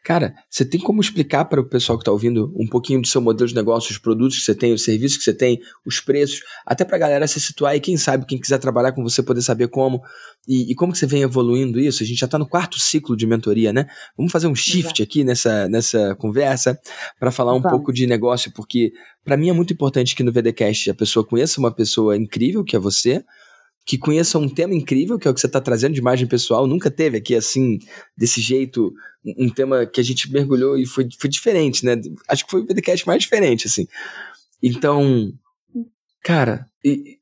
Cara, 0.06 0.36
você 0.48 0.64
tem 0.64 0.80
como 0.80 1.02
explicar 1.02 1.46
para 1.46 1.60
o 1.60 1.68
pessoal 1.68 1.98
que 1.98 2.04
está 2.04 2.12
ouvindo 2.12 2.54
um 2.56 2.68
pouquinho 2.68 3.02
do 3.02 3.08
seu 3.08 3.20
modelo 3.20 3.50
de 3.50 3.56
negócio, 3.56 3.90
os 3.90 3.98
produtos 3.98 4.38
que 4.38 4.46
você 4.46 4.54
tem, 4.54 4.72
os 4.72 4.84
serviços 4.84 5.18
que 5.18 5.24
você 5.24 5.34
tem, 5.34 5.60
os 5.84 6.00
preços, 6.00 6.42
até 6.64 6.86
para 6.86 6.96
a 6.96 7.00
galera 7.00 7.28
se 7.28 7.42
situar 7.42 7.76
e 7.76 7.80
quem 7.80 7.98
sabe, 7.98 8.24
quem 8.28 8.40
quiser 8.40 8.60
trabalhar 8.60 8.92
com 8.92 9.02
você 9.02 9.24
poder 9.24 9.42
saber 9.42 9.68
como 9.68 10.04
e, 10.48 10.72
e 10.72 10.76
como 10.76 10.94
que 10.94 11.00
você 11.00 11.08
vem 11.08 11.24
evoluindo 11.24 11.80
isso. 11.80 12.04
A 12.04 12.06
gente 12.06 12.20
já 12.20 12.28
está 12.28 12.38
no 12.38 12.48
quarto 12.48 12.80
ciclo 12.80 13.18
de 13.18 13.26
mentoria, 13.26 13.74
né? 13.74 13.88
Vamos 14.16 14.32
fazer 14.32 14.46
um 14.46 14.54
shift 14.54 15.02
Exato. 15.02 15.02
aqui 15.02 15.24
nessa, 15.24 15.68
nessa 15.68 16.14
conversa 16.18 16.80
para 17.20 17.32
falar 17.32 17.56
um 17.56 17.60
Vamos. 17.60 17.72
pouco 17.72 17.92
de 17.92 18.06
negócio, 18.06 18.52
porque 18.54 18.92
para 19.24 19.36
mim 19.36 19.50
é 19.50 19.54
muito 19.54 19.74
importante 19.74 20.16
que 20.16 20.22
no 20.22 20.32
VDcast 20.32 20.92
a 20.92 20.94
pessoa 20.94 21.26
conheça 21.26 21.60
uma 21.60 21.74
pessoa 21.74 22.16
incrível 22.16 22.64
que 22.64 22.76
é 22.76 22.80
você, 22.80 23.24
que 23.86 23.98
conheça 23.98 24.40
um 24.40 24.50
tema 24.50 24.74
incrível, 24.74 25.20
que 25.20 25.28
é 25.28 25.32
o 25.32 25.34
que 25.34 25.40
você 25.40 25.46
está 25.46 25.62
trazendo 25.62 25.94
de 25.94 26.00
imagem 26.00 26.28
pessoal. 26.28 26.66
Nunca 26.66 26.90
teve 26.90 27.18
aqui, 27.18 27.36
assim, 27.36 27.78
desse 28.18 28.42
jeito, 28.42 28.92
um 29.38 29.50
tema 29.50 29.86
que 29.86 30.02
a 30.02 30.04
gente 30.04 30.32
mergulhou 30.32 30.78
e 30.78 30.86
foi, 30.86 31.08
foi 31.20 31.30
diferente, 31.30 31.86
né? 31.86 31.96
Acho 32.28 32.46
que 32.46 32.52
foi 32.52 32.62
o 32.62 32.66
podcast 32.66 33.06
mais 33.06 33.22
diferente, 33.22 33.68
assim. 33.68 33.88
Então, 34.62 35.32
cara, 36.24 36.68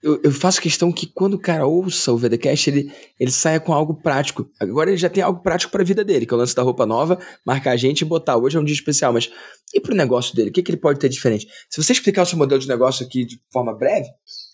eu, 0.01 0.22
eu 0.24 0.32
faço 0.32 0.61
questão 0.61 0.89
que 0.89 1.05
quando 1.05 1.34
o 1.34 1.39
cara 1.39 1.66
ouça 1.66 2.14
o 2.14 2.18
VDcast, 2.18 2.70
ele, 2.70 2.91
ele 3.20 3.32
saia 3.32 3.59
com 3.59 3.74
algo 3.74 3.95
prático. 3.95 4.49
Agora 4.57 4.89
ele 4.89 4.97
já 4.97 5.09
tem 5.09 5.22
algo 5.22 5.41
prático 5.41 5.72
para 5.72 5.82
a 5.82 5.86
vida 5.86 6.03
dele, 6.03 6.26
que 6.26 6.34
é 6.34 6.38
o 6.38 6.39
lance 6.39 6.55
da 6.55 6.61
roupa 6.61 6.86
nova, 6.86 7.20
marcar 7.45 7.72
a 7.72 7.78
gente 7.78 8.01
e 8.01 8.05
botar. 8.05 8.38
Hoje 8.38 8.55
é 8.55 8.59
um 8.59 8.64
dia 8.64 8.76
especial, 8.76 9.11
mas 9.11 9.30
e 9.74 9.82
para 9.82 9.93
o 9.93 9.97
negócio 9.97 10.34
dele? 10.34 10.49
O 10.49 10.53
que, 10.53 10.64
que 10.64 10.72
ele 10.72 10.80
pode 10.80 10.99
ter 10.99 11.09
diferente? 11.09 11.47
Se 11.70 11.82
você 11.84 11.91
explicar 11.91 12.24
o 12.24 12.26
seu 12.26 12.38
modelo 12.38 12.61
de 12.61 12.68
negócio 12.70 13.05
aqui 13.05 13.26
de 13.26 13.38
forma 13.51 13.74
breve, 13.74 14.07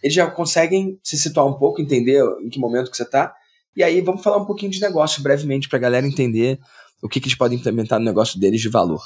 eles 0.03 0.15
já 0.15 0.29
conseguem 0.29 0.99
se 1.03 1.17
situar 1.17 1.45
um 1.45 1.57
pouco, 1.57 1.81
entender 1.81 2.23
em 2.41 2.49
que 2.49 2.59
momento 2.59 2.91
que 2.91 2.97
você 2.97 3.03
está. 3.03 3.33
E 3.75 3.83
aí 3.83 4.01
vamos 4.01 4.23
falar 4.23 4.37
um 4.37 4.45
pouquinho 4.45 4.71
de 4.71 4.81
negócio 4.81 5.21
brevemente 5.21 5.69
para 5.69 5.77
a 5.77 5.81
galera 5.81 6.07
entender 6.07 6.59
o 7.01 7.07
que, 7.07 7.19
que 7.19 7.27
eles 7.27 7.37
podem 7.37 7.57
implementar 7.57 7.99
no 7.99 8.05
negócio 8.05 8.39
deles 8.39 8.61
de 8.61 8.69
valor. 8.69 9.01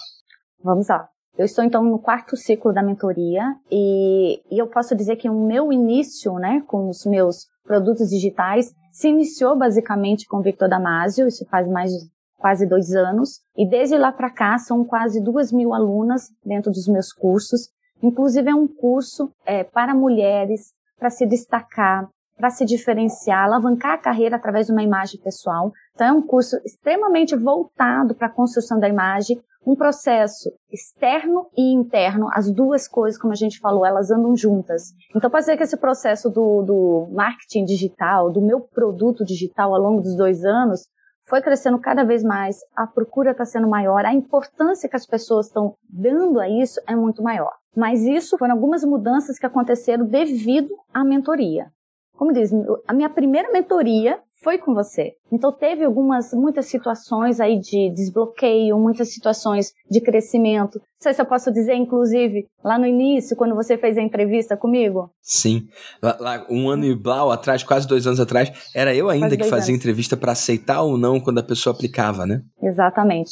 Vamos 0.63 0.87
lá. 0.87 1.07
Eu 1.37 1.45
estou 1.45 1.63
então 1.63 1.83
no 1.83 1.97
quarto 1.99 2.37
ciclo 2.37 2.71
da 2.71 2.83
mentoria 2.83 3.43
e, 3.71 4.39
e 4.51 4.59
eu 4.59 4.67
posso 4.67 4.95
dizer 4.95 5.15
que 5.15 5.27
o 5.27 5.47
meu 5.47 5.73
início, 5.73 6.33
né, 6.35 6.63
com 6.67 6.89
os 6.89 7.05
meus 7.05 7.47
produtos 7.63 8.09
digitais 8.09 8.71
se 8.91 9.07
iniciou 9.07 9.57
basicamente 9.57 10.27
com 10.27 10.37
o 10.37 10.43
Victor 10.43 10.69
Damasio, 10.69 11.27
isso 11.27 11.43
faz 11.49 11.67
mais 11.67 11.89
de 11.91 12.13
quase 12.37 12.67
dois 12.67 12.93
anos, 12.93 13.39
e 13.57 13.65
desde 13.67 13.97
lá 13.97 14.11
para 14.11 14.29
cá 14.29 14.57
são 14.57 14.83
quase 14.83 15.23
duas 15.23 15.49
mil 15.49 15.73
alunas 15.73 16.23
dentro 16.45 16.69
dos 16.71 16.87
meus 16.87 17.13
cursos. 17.13 17.69
Inclusive 18.01 18.49
é 18.49 18.53
um 18.53 18.67
curso 18.67 19.31
é, 19.45 19.63
para 19.63 19.95
mulheres 19.95 20.73
para 21.03 21.09
se 21.09 21.25
destacar, 21.25 22.07
para 22.37 22.49
se 22.49 22.63
diferenciar, 22.63 23.43
alavancar 23.43 23.91
a 23.91 23.97
carreira 23.97 24.37
através 24.37 24.67
de 24.67 24.71
uma 24.71 24.81
imagem 24.81 25.19
pessoal. 25.19 25.69
Então, 25.93 26.07
é 26.07 26.11
um 26.13 26.21
curso 26.21 26.55
extremamente 26.63 27.35
voltado 27.35 28.15
para 28.15 28.27
a 28.27 28.31
construção 28.31 28.79
da 28.79 28.87
imagem, 28.87 29.37
um 29.67 29.75
processo 29.75 30.49
externo 30.71 31.49
e 31.57 31.73
interno, 31.73 32.29
as 32.31 32.49
duas 32.49 32.87
coisas, 32.87 33.19
como 33.19 33.33
a 33.33 33.35
gente 33.35 33.59
falou, 33.59 33.85
elas 33.85 34.11
andam 34.11 34.33
juntas. 34.33 34.93
Então, 35.13 35.29
pode 35.29 35.43
ser 35.43 35.57
que 35.57 35.63
esse 35.63 35.75
processo 35.75 36.29
do, 36.29 36.61
do 36.61 37.09
marketing 37.11 37.65
digital, 37.65 38.31
do 38.31 38.41
meu 38.41 38.61
produto 38.61 39.25
digital 39.25 39.75
ao 39.75 39.81
longo 39.81 40.01
dos 40.01 40.15
dois 40.15 40.45
anos, 40.45 40.87
foi 41.27 41.41
crescendo 41.41 41.79
cada 41.79 42.05
vez 42.05 42.23
mais, 42.23 42.59
a 42.73 42.87
procura 42.87 43.31
está 43.31 43.43
sendo 43.43 43.67
maior, 43.67 44.05
a 44.05 44.13
importância 44.13 44.87
que 44.87 44.95
as 44.95 45.05
pessoas 45.05 45.47
estão 45.47 45.75
dando 45.89 46.39
a 46.39 46.47
isso 46.47 46.79
é 46.87 46.95
muito 46.95 47.21
maior. 47.21 47.51
Mas 47.76 48.01
isso 48.03 48.38
foram 48.38 48.53
algumas 48.53 48.84
mudanças 48.84 49.39
que 49.39 49.45
aconteceram 49.45 50.05
devido 50.05 50.69
à 50.93 51.03
mentoria. 51.03 51.71
Como 52.15 52.32
diz, 52.32 52.51
a 52.88 52.93
minha 52.93 53.09
primeira 53.09 53.51
mentoria 53.51 54.19
foi 54.43 54.57
com 54.57 54.74
você. 54.74 55.13
Então 55.32 55.51
teve 55.51 55.86
algumas, 55.86 56.34
muitas 56.34 56.65
situações 56.65 57.39
aí 57.39 57.57
de 57.59 57.89
desbloqueio, 57.89 58.78
muitas 58.78 59.11
situações 59.13 59.71
de 59.89 60.01
crescimento. 60.01 60.78
Não 60.80 61.01
sei 61.01 61.13
se 61.13 61.21
eu 61.21 61.26
posso 61.26 61.51
dizer, 61.51 61.74
inclusive, 61.74 62.45
lá 62.63 62.78
no 62.78 62.86
início, 62.86 63.38
quando 63.38 63.55
você 63.55 63.78
fez 63.78 63.97
a 63.97 64.01
entrevista 64.01 64.57
comigo. 64.57 65.09
Sim. 65.21 65.67
Lá, 66.01 66.17
lá 66.19 66.45
um 66.49 66.69
ano 66.69 66.86
e 66.86 66.93
blau 66.93 67.32
atrás, 67.32 67.63
quase 67.63 67.88
dois 67.88 68.05
anos 68.05 68.19
atrás, 68.19 68.51
era 68.76 68.93
eu 68.93 69.09
ainda 69.09 69.38
que 69.38 69.45
fazia 69.45 69.74
anos. 69.74 69.80
entrevista 69.80 70.17
para 70.17 70.34
aceitar 70.34 70.82
ou 70.82 70.97
não 70.97 71.19
quando 71.19 71.39
a 71.39 71.43
pessoa 71.43 71.74
aplicava, 71.74 72.26
né? 72.26 72.41
Exatamente. 72.61 73.32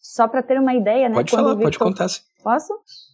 Só 0.00 0.26
para 0.26 0.42
ter 0.42 0.58
uma 0.58 0.74
ideia, 0.74 1.08
né? 1.08 1.14
Pode 1.14 1.30
falar, 1.30 1.50
Victor... 1.50 1.64
pode 1.64 1.78
contar. 1.78 2.08
Sim. 2.08 2.20
Posso? 2.42 2.72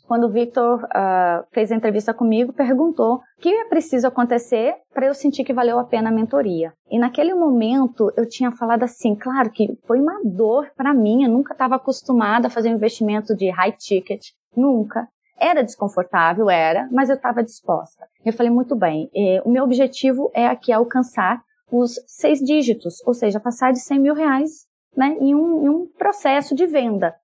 Quando 0.08 0.24
o 0.24 0.30
Victor 0.30 0.82
uh, 0.84 1.46
fez 1.52 1.70
a 1.70 1.76
entrevista 1.76 2.14
comigo, 2.14 2.50
perguntou 2.50 3.16
o 3.16 3.20
que 3.38 3.50
é 3.50 3.64
preciso 3.66 4.06
acontecer 4.06 4.74
para 4.94 5.06
eu 5.06 5.12
sentir 5.12 5.44
que 5.44 5.52
valeu 5.52 5.78
a 5.78 5.84
pena 5.84 6.08
a 6.08 6.12
mentoria. 6.12 6.72
E 6.90 6.98
naquele 6.98 7.34
momento 7.34 8.10
eu 8.16 8.26
tinha 8.26 8.50
falado 8.50 8.84
assim, 8.84 9.14
claro 9.14 9.50
que 9.50 9.78
foi 9.86 10.00
uma 10.00 10.18
dor 10.24 10.70
para 10.74 10.94
mim, 10.94 11.24
eu 11.24 11.30
nunca 11.30 11.52
estava 11.52 11.76
acostumada 11.76 12.46
a 12.46 12.50
fazer 12.50 12.70
um 12.70 12.76
investimento 12.76 13.36
de 13.36 13.50
high 13.50 13.72
ticket, 13.72 14.28
nunca. 14.56 15.06
Era 15.38 15.62
desconfortável, 15.62 16.48
era, 16.48 16.88
mas 16.90 17.10
eu 17.10 17.16
estava 17.16 17.44
disposta. 17.44 18.06
Eu 18.24 18.32
falei, 18.32 18.50
muito 18.50 18.74
bem, 18.74 19.10
eh, 19.14 19.40
o 19.44 19.50
meu 19.50 19.62
objetivo 19.62 20.32
é 20.34 20.46
aqui 20.46 20.72
alcançar 20.72 21.40
os 21.70 21.94
seis 22.06 22.40
dígitos, 22.40 22.96
ou 23.06 23.12
seja, 23.12 23.38
passar 23.38 23.72
de 23.72 23.78
100 23.78 23.98
mil 24.00 24.14
reais 24.14 24.66
né, 24.96 25.16
em, 25.20 25.34
um, 25.34 25.64
em 25.64 25.68
um 25.68 25.86
processo 25.86 26.54
de 26.54 26.66
venda. 26.66 27.14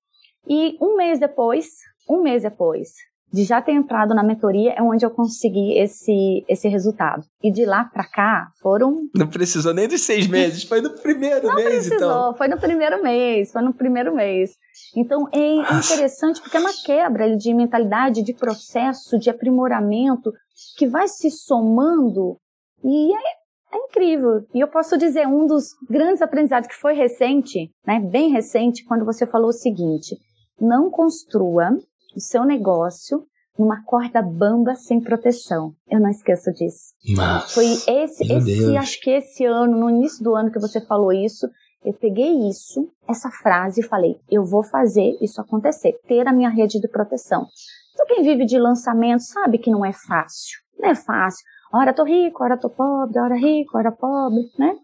E 0.47 0.77
um 0.79 0.95
mês 0.95 1.19
depois, 1.19 1.65
um 2.07 2.21
mês 2.21 2.43
depois 2.43 2.89
de 3.35 3.43
já 3.43 3.61
ter 3.61 3.73
entrado 3.73 4.15
na 4.15 4.23
mentoria 4.23 4.73
é 4.77 4.81
onde 4.81 5.05
eu 5.05 5.09
consegui 5.09 5.77
esse, 5.77 6.45
esse 6.47 6.69
resultado. 6.69 7.23
E 7.43 7.51
de 7.51 7.65
lá 7.65 7.83
para 7.83 8.07
cá 8.07 8.47
foram. 8.61 9.09
Não 9.13 9.27
precisou 9.27 9.73
nem 9.73 9.89
de 9.89 9.97
seis 9.97 10.25
meses, 10.25 10.63
foi 10.63 10.79
no 10.79 10.91
primeiro 10.91 11.47
Não 11.47 11.55
mês, 11.55 11.67
precisou, 11.67 11.97
então. 11.97 12.33
Foi 12.35 12.47
no 12.47 12.57
primeiro 12.57 13.03
mês, 13.03 13.51
foi 13.51 13.61
no 13.61 13.73
primeiro 13.73 14.15
mês. 14.15 14.51
Então 14.95 15.27
é 15.33 15.55
interessante 15.55 16.41
porque 16.41 16.55
é 16.55 16.59
uma 16.61 16.73
quebra 16.85 17.35
de 17.35 17.53
mentalidade, 17.53 18.23
de 18.23 18.33
processo, 18.33 19.19
de 19.19 19.29
aprimoramento 19.29 20.31
que 20.77 20.87
vai 20.87 21.07
se 21.07 21.29
somando 21.29 22.37
e 22.81 23.13
é, 23.13 23.75
é 23.75 23.77
incrível. 23.77 24.45
E 24.53 24.61
eu 24.61 24.67
posso 24.69 24.97
dizer, 24.97 25.27
um 25.27 25.45
dos 25.45 25.69
grandes 25.89 26.21
aprendizados 26.21 26.69
que 26.69 26.75
foi 26.75 26.93
recente, 26.93 27.69
né, 27.85 27.99
bem 27.99 28.31
recente, 28.31 28.85
quando 28.85 29.03
você 29.03 29.27
falou 29.27 29.49
o 29.49 29.53
seguinte: 29.53 30.15
não 30.59 30.89
construa 30.89 31.77
o 32.15 32.19
seu 32.19 32.45
negócio 32.45 33.25
numa 33.57 33.83
corda 33.83 34.21
bamba 34.21 34.75
sem 34.75 35.01
proteção. 35.01 35.73
Eu 35.89 35.99
não 35.99 36.09
esqueço 36.09 36.51
disso. 36.51 36.93
Mas, 37.15 37.53
Foi 37.53 37.65
esse, 37.65 38.31
esse 38.31 38.77
acho 38.77 38.99
que 39.01 39.09
esse 39.09 39.45
ano, 39.45 39.77
no 39.77 39.89
início 39.89 40.23
do 40.23 40.35
ano 40.35 40.51
que 40.51 40.59
você 40.59 40.81
falou 40.81 41.11
isso, 41.11 41.47
eu 41.83 41.93
peguei 41.93 42.49
isso, 42.49 42.89
essa 43.07 43.29
frase 43.29 43.81
e 43.81 43.87
falei, 43.87 44.19
eu 44.29 44.43
vou 44.43 44.63
fazer 44.63 45.15
isso 45.21 45.39
acontecer, 45.39 45.93
ter 46.07 46.27
a 46.27 46.33
minha 46.33 46.49
rede 46.49 46.79
de 46.79 46.87
proteção. 46.87 47.45
Então 47.93 48.07
quem 48.07 48.23
vive 48.23 48.45
de 48.45 48.57
lançamento 48.57 49.21
sabe 49.21 49.57
que 49.57 49.71
não 49.71 49.85
é 49.85 49.93
fácil. 49.93 50.59
Não 50.77 50.89
é 50.89 50.95
fácil. 50.95 51.45
Ora 51.73 51.93
tô 51.93 52.03
rico, 52.03 52.43
ora 52.43 52.57
tô 52.57 52.69
pobre, 52.69 53.19
ora 53.19 53.35
rico, 53.35 53.77
ora 53.77 53.91
pobre, 53.91 54.49
né? 54.57 54.75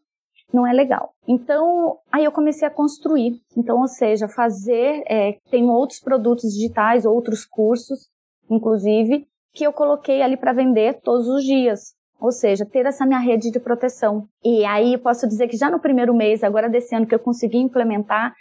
Não 0.53 0.67
é 0.67 0.73
legal. 0.73 1.13
Então, 1.27 1.97
aí 2.11 2.25
eu 2.25 2.31
comecei 2.31 2.67
a 2.67 2.71
construir. 2.71 3.39
Então, 3.55 3.79
ou 3.79 3.87
seja, 3.87 4.27
fazer, 4.27 5.03
é, 5.07 5.37
tem 5.49 5.69
outros 5.69 5.99
produtos 5.99 6.53
digitais, 6.53 7.05
outros 7.05 7.45
cursos, 7.45 8.09
inclusive, 8.49 9.27
que 9.53 9.63
eu 9.65 9.73
coloquei 9.73 10.21
ali 10.21 10.37
para 10.37 10.53
vender 10.53 10.99
todos 11.01 11.27
os 11.27 11.43
dias. 11.43 11.93
Ou 12.19 12.31
seja, 12.31 12.65
ter 12.65 12.85
essa 12.85 13.05
minha 13.05 13.19
rede 13.19 13.49
de 13.49 13.59
proteção. 13.59 14.27
E 14.43 14.63
aí 14.65 14.97
posso 14.97 15.27
dizer 15.27 15.47
que 15.47 15.57
já 15.57 15.69
no 15.71 15.79
primeiro 15.79 16.13
mês, 16.13 16.43
agora 16.43 16.69
desse 16.69 16.95
ano 16.95 17.07
que 17.07 17.15
eu 17.15 17.19
consegui 17.19 17.57
implementar, 17.57 18.33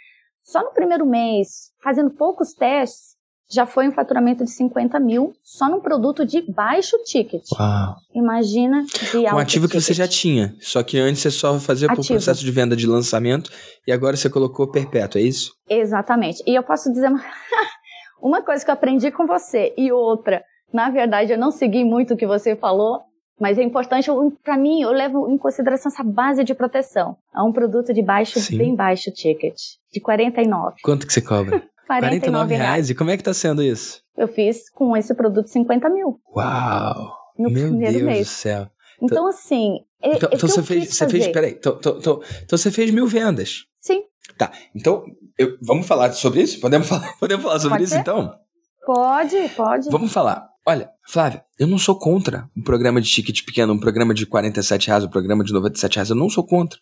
só 0.43 0.63
no 0.63 0.71
primeiro 0.71 1.05
mês, 1.05 1.71
fazendo 1.83 2.11
poucos 2.11 2.53
testes, 2.53 3.15
já 3.51 3.65
foi 3.65 3.87
um 3.87 3.91
faturamento 3.91 4.43
de 4.43 4.51
50 4.51 4.99
mil 4.99 5.33
só 5.43 5.69
num 5.69 5.81
produto 5.81 6.25
de 6.25 6.41
baixo 6.41 6.97
ticket. 7.05 7.43
Uau. 7.59 7.95
Imagina 8.15 8.83
de 9.11 9.25
alto 9.25 9.35
Um 9.35 9.39
ativo 9.39 9.67
ticket. 9.67 9.81
que 9.81 9.85
você 9.85 9.93
já 9.93 10.07
tinha, 10.07 10.55
só 10.59 10.81
que 10.81 10.97
antes 10.97 11.21
você 11.21 11.31
só 11.31 11.59
fazia 11.59 11.87
o 11.87 11.95
processo 11.95 12.43
de 12.43 12.51
venda 12.51 12.75
de 12.75 12.87
lançamento 12.87 13.51
e 13.85 13.91
agora 13.91 14.15
você 14.15 14.29
colocou 14.29 14.71
perpétuo, 14.71 15.19
é 15.19 15.23
isso? 15.23 15.53
Exatamente. 15.69 16.41
E 16.47 16.55
eu 16.55 16.63
posso 16.63 16.91
dizer 16.91 17.09
uma, 17.09 17.21
uma 18.21 18.41
coisa 18.41 18.63
que 18.63 18.71
eu 18.71 18.73
aprendi 18.73 19.11
com 19.11 19.25
você 19.25 19.73
e 19.77 19.91
outra, 19.91 20.43
na 20.73 20.89
verdade 20.89 21.33
eu 21.33 21.37
não 21.37 21.51
segui 21.51 21.83
muito 21.83 22.13
o 22.13 22.17
que 22.17 22.25
você 22.25 22.55
falou, 22.55 23.01
mas 23.39 23.57
é 23.57 23.63
importante, 23.63 24.07
para 24.43 24.55
mim, 24.55 24.83
eu 24.83 24.91
levo 24.91 25.27
em 25.27 25.35
consideração 25.35 25.91
essa 25.91 26.03
base 26.03 26.43
de 26.43 26.53
proteção. 26.53 27.17
É 27.35 27.41
um 27.41 27.51
produto 27.51 27.91
de 27.91 28.03
baixo, 28.03 28.39
Sim. 28.39 28.55
bem 28.55 28.75
baixo 28.75 29.09
ticket, 29.11 29.55
de 29.91 29.99
49. 29.99 30.75
Quanto 30.83 31.07
que 31.07 31.11
você 31.11 31.23
cobra? 31.23 31.63
49 31.99 32.55
reais. 32.55 32.89
E 32.89 32.95
como 32.95 33.09
é 33.09 33.17
que 33.17 33.23
tá 33.23 33.33
sendo 33.33 33.61
isso? 33.61 34.01
Eu 34.17 34.27
fiz 34.27 34.69
com 34.69 34.95
esse 34.95 35.13
produto 35.13 35.47
50 35.47 35.89
mil. 35.89 36.19
Uau! 36.35 37.13
No 37.37 37.49
Meu 37.49 37.73
Deus 37.73 38.01
mês. 38.01 38.27
do 38.27 38.31
céu. 38.31 38.67
Então, 39.01 39.17
então 39.17 39.27
assim. 39.27 39.79
Então, 40.03 40.29
então 40.31 40.49
você 40.49 40.63
fez. 40.63 40.95
Você 40.95 41.09
fez. 41.09 41.27
Peraí. 41.27 41.51
Então, 41.51 41.75
então, 41.79 41.97
então, 41.97 42.21
então 42.43 42.57
você 42.57 42.71
fez 42.71 42.91
mil 42.91 43.07
vendas. 43.07 43.65
Sim. 43.79 44.03
Tá. 44.37 44.51
Então, 44.75 45.03
eu, 45.37 45.57
vamos 45.61 45.87
falar 45.87 46.11
sobre 46.13 46.41
isso? 46.41 46.59
Podemos 46.59 46.87
falar, 46.87 47.13
podemos 47.19 47.43
falar 47.43 47.59
sobre 47.59 47.77
pode 47.77 47.83
isso 47.83 47.93
ser? 47.93 47.99
então? 47.99 48.33
Pode, 48.85 49.49
pode. 49.55 49.89
Vamos 49.89 50.11
falar. 50.11 50.49
Olha, 50.65 50.91
Flávia, 51.07 51.43
eu 51.57 51.65
não 51.65 51.79
sou 51.79 51.97
contra 51.97 52.47
um 52.55 52.61
programa 52.61 53.01
de 53.01 53.09
ticket 53.09 53.43
pequeno, 53.43 53.73
um 53.73 53.79
programa 53.79 54.13
de 54.13 54.27
47 54.27 54.87
reais, 54.87 55.03
um 55.03 55.09
programa 55.09 55.43
de 55.43 55.51
97 55.51 55.95
reais. 55.95 56.09
Eu 56.11 56.15
não 56.15 56.29
sou 56.29 56.45
contra. 56.45 56.79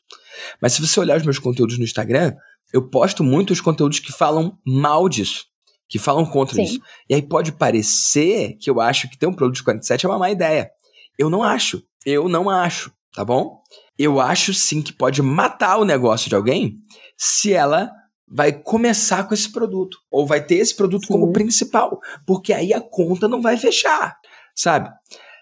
Mas 0.61 0.73
se 0.73 0.81
você 0.81 0.99
olhar 0.99 1.17
os 1.17 1.23
meus 1.23 1.39
conteúdos 1.39 1.77
no 1.77 1.85
Instagram, 1.85 2.35
eu 2.73 2.87
posto 2.89 3.23
muitos 3.23 3.61
conteúdos 3.61 3.99
que 3.99 4.11
falam 4.11 4.57
mal 4.65 5.09
disso, 5.09 5.45
que 5.87 5.97
falam 5.97 6.25
contra 6.25 6.55
Sim. 6.55 6.63
isso. 6.63 6.81
E 7.09 7.15
aí 7.15 7.21
pode 7.21 7.51
parecer 7.51 8.57
que 8.59 8.69
eu 8.69 8.79
acho 8.79 9.09
que 9.09 9.17
ter 9.17 9.27
um 9.27 9.33
produto 9.33 9.57
de 9.57 9.63
47 9.63 10.05
é 10.05 10.09
uma 10.09 10.19
má 10.19 10.29
ideia. 10.29 10.69
Eu 11.17 11.29
não 11.29 11.43
acho. 11.43 11.83
Eu 12.05 12.29
não 12.29 12.49
acho, 12.49 12.91
tá 13.13 13.25
bom? 13.25 13.61
Eu 13.97 14.21
acho 14.21 14.53
sim 14.53 14.81
que 14.81 14.93
pode 14.93 15.21
matar 15.21 15.77
o 15.77 15.85
negócio 15.85 16.29
de 16.29 16.35
alguém 16.35 16.77
se 17.17 17.51
ela 17.51 17.91
vai 18.25 18.53
começar 18.53 19.27
com 19.27 19.33
esse 19.33 19.51
produto. 19.51 19.97
Ou 20.09 20.25
vai 20.25 20.45
ter 20.45 20.55
esse 20.55 20.75
produto 20.75 21.07
sim. 21.07 21.13
como 21.13 21.33
principal. 21.33 21.99
Porque 22.25 22.53
aí 22.53 22.73
a 22.73 22.79
conta 22.79 23.27
não 23.27 23.41
vai 23.41 23.57
fechar, 23.57 24.15
sabe? 24.55 24.89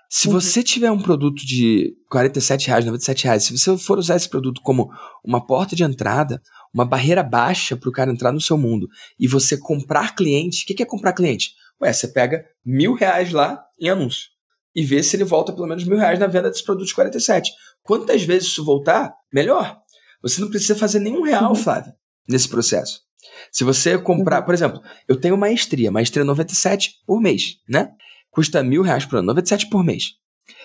Se 0.09 0.27
uhum. 0.27 0.33
você 0.33 0.63
tiver 0.63 0.89
um 0.89 1.01
produto 1.01 1.45
de 1.45 1.95
R$ 2.11 2.19
47,00, 2.19 2.85
R$ 2.85 2.91
97,00, 2.91 3.39
se 3.39 3.57
você 3.57 3.77
for 3.77 3.97
usar 3.97 4.15
esse 4.15 4.29
produto 4.29 4.61
como 4.61 4.89
uma 5.23 5.45
porta 5.45 5.75
de 5.75 5.83
entrada, 5.83 6.41
uma 6.73 6.85
barreira 6.85 7.23
baixa 7.23 7.75
para 7.75 7.89
o 7.89 7.91
cara 7.91 8.11
entrar 8.11 8.31
no 8.31 8.41
seu 8.41 8.57
mundo, 8.57 8.87
e 9.19 9.27
você 9.27 9.57
comprar 9.57 10.15
cliente, 10.15 10.63
o 10.63 10.75
que, 10.75 10.83
é 10.83 10.85
comprar 10.85 11.13
cliente? 11.13 11.51
Ué, 11.81 11.91
você 11.91 12.07
pega 12.07 12.45
mil 12.65 12.93
reais 12.93 13.31
lá 13.31 13.63
em 13.79 13.89
anúncio 13.89 14.29
e 14.75 14.83
vê 14.83 15.01
se 15.01 15.15
ele 15.15 15.23
volta 15.23 15.53
pelo 15.53 15.67
menos 15.67 15.83
mil 15.83 15.97
reais 15.97 16.19
na 16.19 16.27
venda 16.27 16.49
desse 16.49 16.63
produto 16.63 16.87
de 16.87 16.95
47. 16.95 17.51
Quantas 17.83 18.23
vezes 18.23 18.49
isso 18.49 18.65
voltar, 18.65 19.13
melhor. 19.33 19.77
Você 20.21 20.41
não 20.41 20.49
precisa 20.49 20.75
fazer 20.75 20.99
nenhum 20.99 21.21
real, 21.21 21.49
uhum. 21.49 21.55
Flávia, 21.55 21.93
nesse 22.27 22.49
processo. 22.49 23.01
Se 23.51 23.63
você 23.63 23.97
comprar, 23.97 24.39
uhum. 24.39 24.45
por 24.45 24.53
exemplo, 24.53 24.81
eu 25.07 25.19
tenho 25.19 25.37
maestria, 25.37 25.91
maestria 25.91 26.23
97 26.23 26.91
por 27.05 27.21
mês, 27.21 27.57
né? 27.67 27.89
custa 28.37 28.61
mil 28.61 28.83
reais 28.83 29.03
por 29.03 29.17
ano, 29.17 29.27
97 29.27 29.67
por 29.67 29.83
mês. 29.83 30.11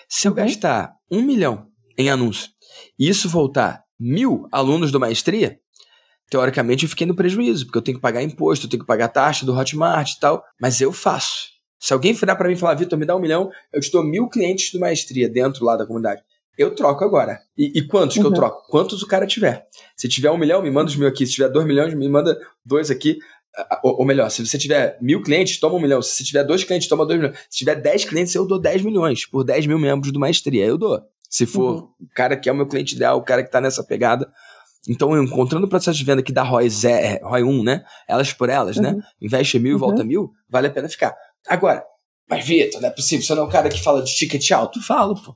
Se 0.07 0.27
eu 0.27 0.31
uhum. 0.31 0.37
gastar 0.37 0.93
um 1.09 1.23
milhão 1.23 1.67
em 1.97 2.09
anúncio 2.09 2.49
e 2.99 3.09
isso 3.09 3.27
voltar 3.27 3.83
mil 3.99 4.47
alunos 4.51 4.91
do 4.91 4.99
maestria, 4.99 5.59
teoricamente 6.33 6.83
eu 6.83 6.89
fiquei 6.89 7.05
no 7.05 7.15
prejuízo, 7.15 7.67
porque 7.67 7.77
eu 7.77 7.81
tenho 7.83 7.97
que 7.97 8.01
pagar 8.01 8.23
imposto, 8.23 8.65
eu 8.65 8.69
tenho 8.71 8.81
que 8.81 8.87
pagar 8.87 9.07
taxa 9.07 9.45
do 9.45 9.55
Hotmart 9.55 10.13
e 10.13 10.19
tal, 10.19 10.43
mas 10.59 10.81
eu 10.81 10.91
faço. 10.91 11.49
Se 11.79 11.93
alguém 11.93 12.11
virar 12.11 12.35
para 12.35 12.47
mim 12.47 12.55
e 12.55 12.57
falar, 12.57 12.73
Vitor, 12.73 12.97
me 12.97 13.05
dá 13.05 13.15
um 13.15 13.19
milhão, 13.19 13.51
eu 13.71 13.79
te 13.79 13.91
dou 13.91 14.03
mil 14.03 14.27
clientes 14.27 14.71
do 14.71 14.79
maestria 14.79 15.29
dentro 15.29 15.63
lá 15.63 15.77
da 15.77 15.85
comunidade. 15.85 16.23
Eu 16.57 16.73
troco 16.73 17.03
agora. 17.03 17.39
E, 17.55 17.77
e 17.77 17.85
quantos 17.85 18.17
uhum. 18.17 18.23
que 18.23 18.27
eu 18.27 18.31
uhum. 18.31 18.35
troco? 18.35 18.67
Quantos 18.67 19.03
o 19.03 19.07
cara 19.07 19.27
tiver. 19.27 19.67
Se 19.95 20.09
tiver 20.09 20.31
um 20.31 20.37
milhão, 20.37 20.59
me 20.63 20.71
manda 20.71 20.89
os 20.89 20.95
mil 20.95 21.07
aqui. 21.07 21.23
Se 21.27 21.33
tiver 21.33 21.49
dois 21.49 21.67
milhões, 21.67 21.93
me 21.93 22.09
manda 22.09 22.35
dois 22.65 22.89
aqui. 22.89 23.19
Ou, 23.83 23.99
ou, 23.99 24.05
melhor, 24.05 24.31
se 24.31 24.43
você 24.43 24.57
tiver 24.57 24.97
mil 24.99 25.21
clientes, 25.21 25.59
toma 25.59 25.75
um 25.75 25.79
milhão. 25.79 26.01
Se 26.01 26.15
você 26.15 26.23
tiver 26.23 26.43
dois 26.43 26.63
clientes, 26.63 26.87
toma 26.87 27.05
dois 27.05 27.19
milhões. 27.19 27.37
Se 27.47 27.59
tiver 27.59 27.75
dez 27.75 28.05
clientes, 28.05 28.33
eu 28.33 28.47
dou 28.47 28.59
dez 28.59 28.81
milhões 28.81 29.27
por 29.27 29.43
dez 29.43 29.67
mil 29.67 29.77
membros 29.77 30.11
do 30.11 30.19
Maestria. 30.19 30.65
Eu 30.65 30.79
dou. 30.79 30.99
Se 31.29 31.45
for 31.45 31.75
uhum. 31.75 31.89
o 32.01 32.07
cara 32.15 32.35
que 32.35 32.49
é 32.49 32.51
o 32.51 32.55
meu 32.55 32.65
cliente 32.67 32.95
ideal, 32.95 33.19
o 33.19 33.23
cara 33.23 33.43
que 33.43 33.51
tá 33.51 33.61
nessa 33.61 33.83
pegada. 33.83 34.31
Então, 34.87 35.21
encontrando 35.21 35.65
o 35.65 35.69
processo 35.69 35.97
de 35.97 36.03
venda 36.03 36.21
que 36.21 36.33
dá 36.33 36.43
ROI, 36.43 36.69
zé, 36.69 37.19
ROI 37.23 37.43
1, 37.43 37.63
né? 37.63 37.83
Elas 38.07 38.33
por 38.33 38.49
elas, 38.49 38.77
né? 38.77 38.89
uhum. 38.89 38.97
né? 38.97 39.03
Investe 39.21 39.57
mil, 39.59 39.73
uhum. 39.73 39.79
volta 39.79 40.03
mil, 40.03 40.31
vale 40.49 40.67
a 40.67 40.71
pena 40.71 40.89
ficar. 40.89 41.15
Agora, 41.47 41.83
mas 42.29 42.45
Vitor, 42.45 42.81
não 42.81 42.89
é 42.89 42.91
possível. 42.91 43.25
Você 43.25 43.35
não 43.35 43.43
é 43.43 43.45
um 43.45 43.49
cara 43.49 43.69
que 43.69 43.81
fala 43.81 44.03
de 44.03 44.13
ticket 44.13 44.51
alto? 44.51 44.81
Falo, 44.81 45.15
pô. 45.15 45.35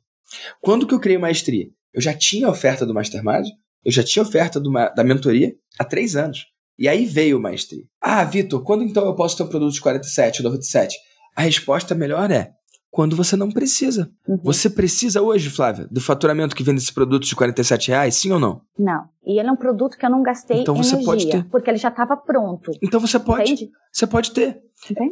Quando 0.61 0.85
que 0.85 0.93
eu 0.93 0.99
criei 0.99 1.17
Maestria? 1.17 1.67
Eu 1.93 2.01
já 2.01 2.13
tinha 2.13 2.49
oferta 2.49 2.85
do 2.85 2.93
Mastermind, 2.93 3.47
eu 3.83 3.91
já 3.91 4.03
tinha 4.03 4.21
oferta 4.21 4.61
da 4.95 5.03
mentoria 5.03 5.53
há 5.79 5.85
três 5.85 6.15
anos. 6.15 6.45
E 6.77 6.87
aí 6.87 7.05
veio 7.05 7.37
o 7.37 7.41
maestria. 7.41 7.83
Ah, 7.99 8.23
Vitor, 8.23 8.63
quando 8.63 8.83
então 8.83 9.05
eu 9.05 9.15
posso 9.15 9.35
ter 9.35 9.43
um 9.43 9.47
produto 9.47 9.73
de 9.73 9.81
47 9.81 10.41
ou 10.41 10.43
97? 10.43 10.95
A 11.35 11.41
resposta 11.41 11.95
melhor 11.95 12.29
é 12.29 12.51
quando 12.97 13.15
você 13.15 13.35
não 13.35 13.51
precisa. 13.51 14.09
Uhum. 14.27 14.39
Você 14.43 14.71
precisa 14.71 15.21
hoje, 15.21 15.51
Flávia, 15.51 15.87
do 15.91 16.01
faturamento 16.01 16.55
que 16.55 16.63
vem 16.63 16.73
desse 16.73 16.91
produto 16.91 17.27
de 17.27 17.35
47 17.35 17.89
reais, 17.89 18.15
sim 18.15 18.31
ou 18.31 18.39
não? 18.39 18.59
Não. 18.75 19.03
E 19.23 19.39
ele 19.39 19.47
é 19.47 19.51
um 19.51 19.55
produto 19.55 19.95
que 19.95 20.03
eu 20.03 20.09
não 20.09 20.23
gastei 20.23 20.61
então 20.61 20.73
você 20.73 20.95
energia, 20.95 21.05
pode 21.05 21.29
ter. 21.29 21.43
porque 21.47 21.69
ele 21.69 21.77
já 21.77 21.89
estava 21.89 22.17
pronto. 22.17 22.71
Então 22.81 22.99
você 22.99 23.19
pode. 23.19 23.51
Entende? 23.51 23.69
Você 23.93 24.07
pode 24.07 24.31
ter. 24.31 24.63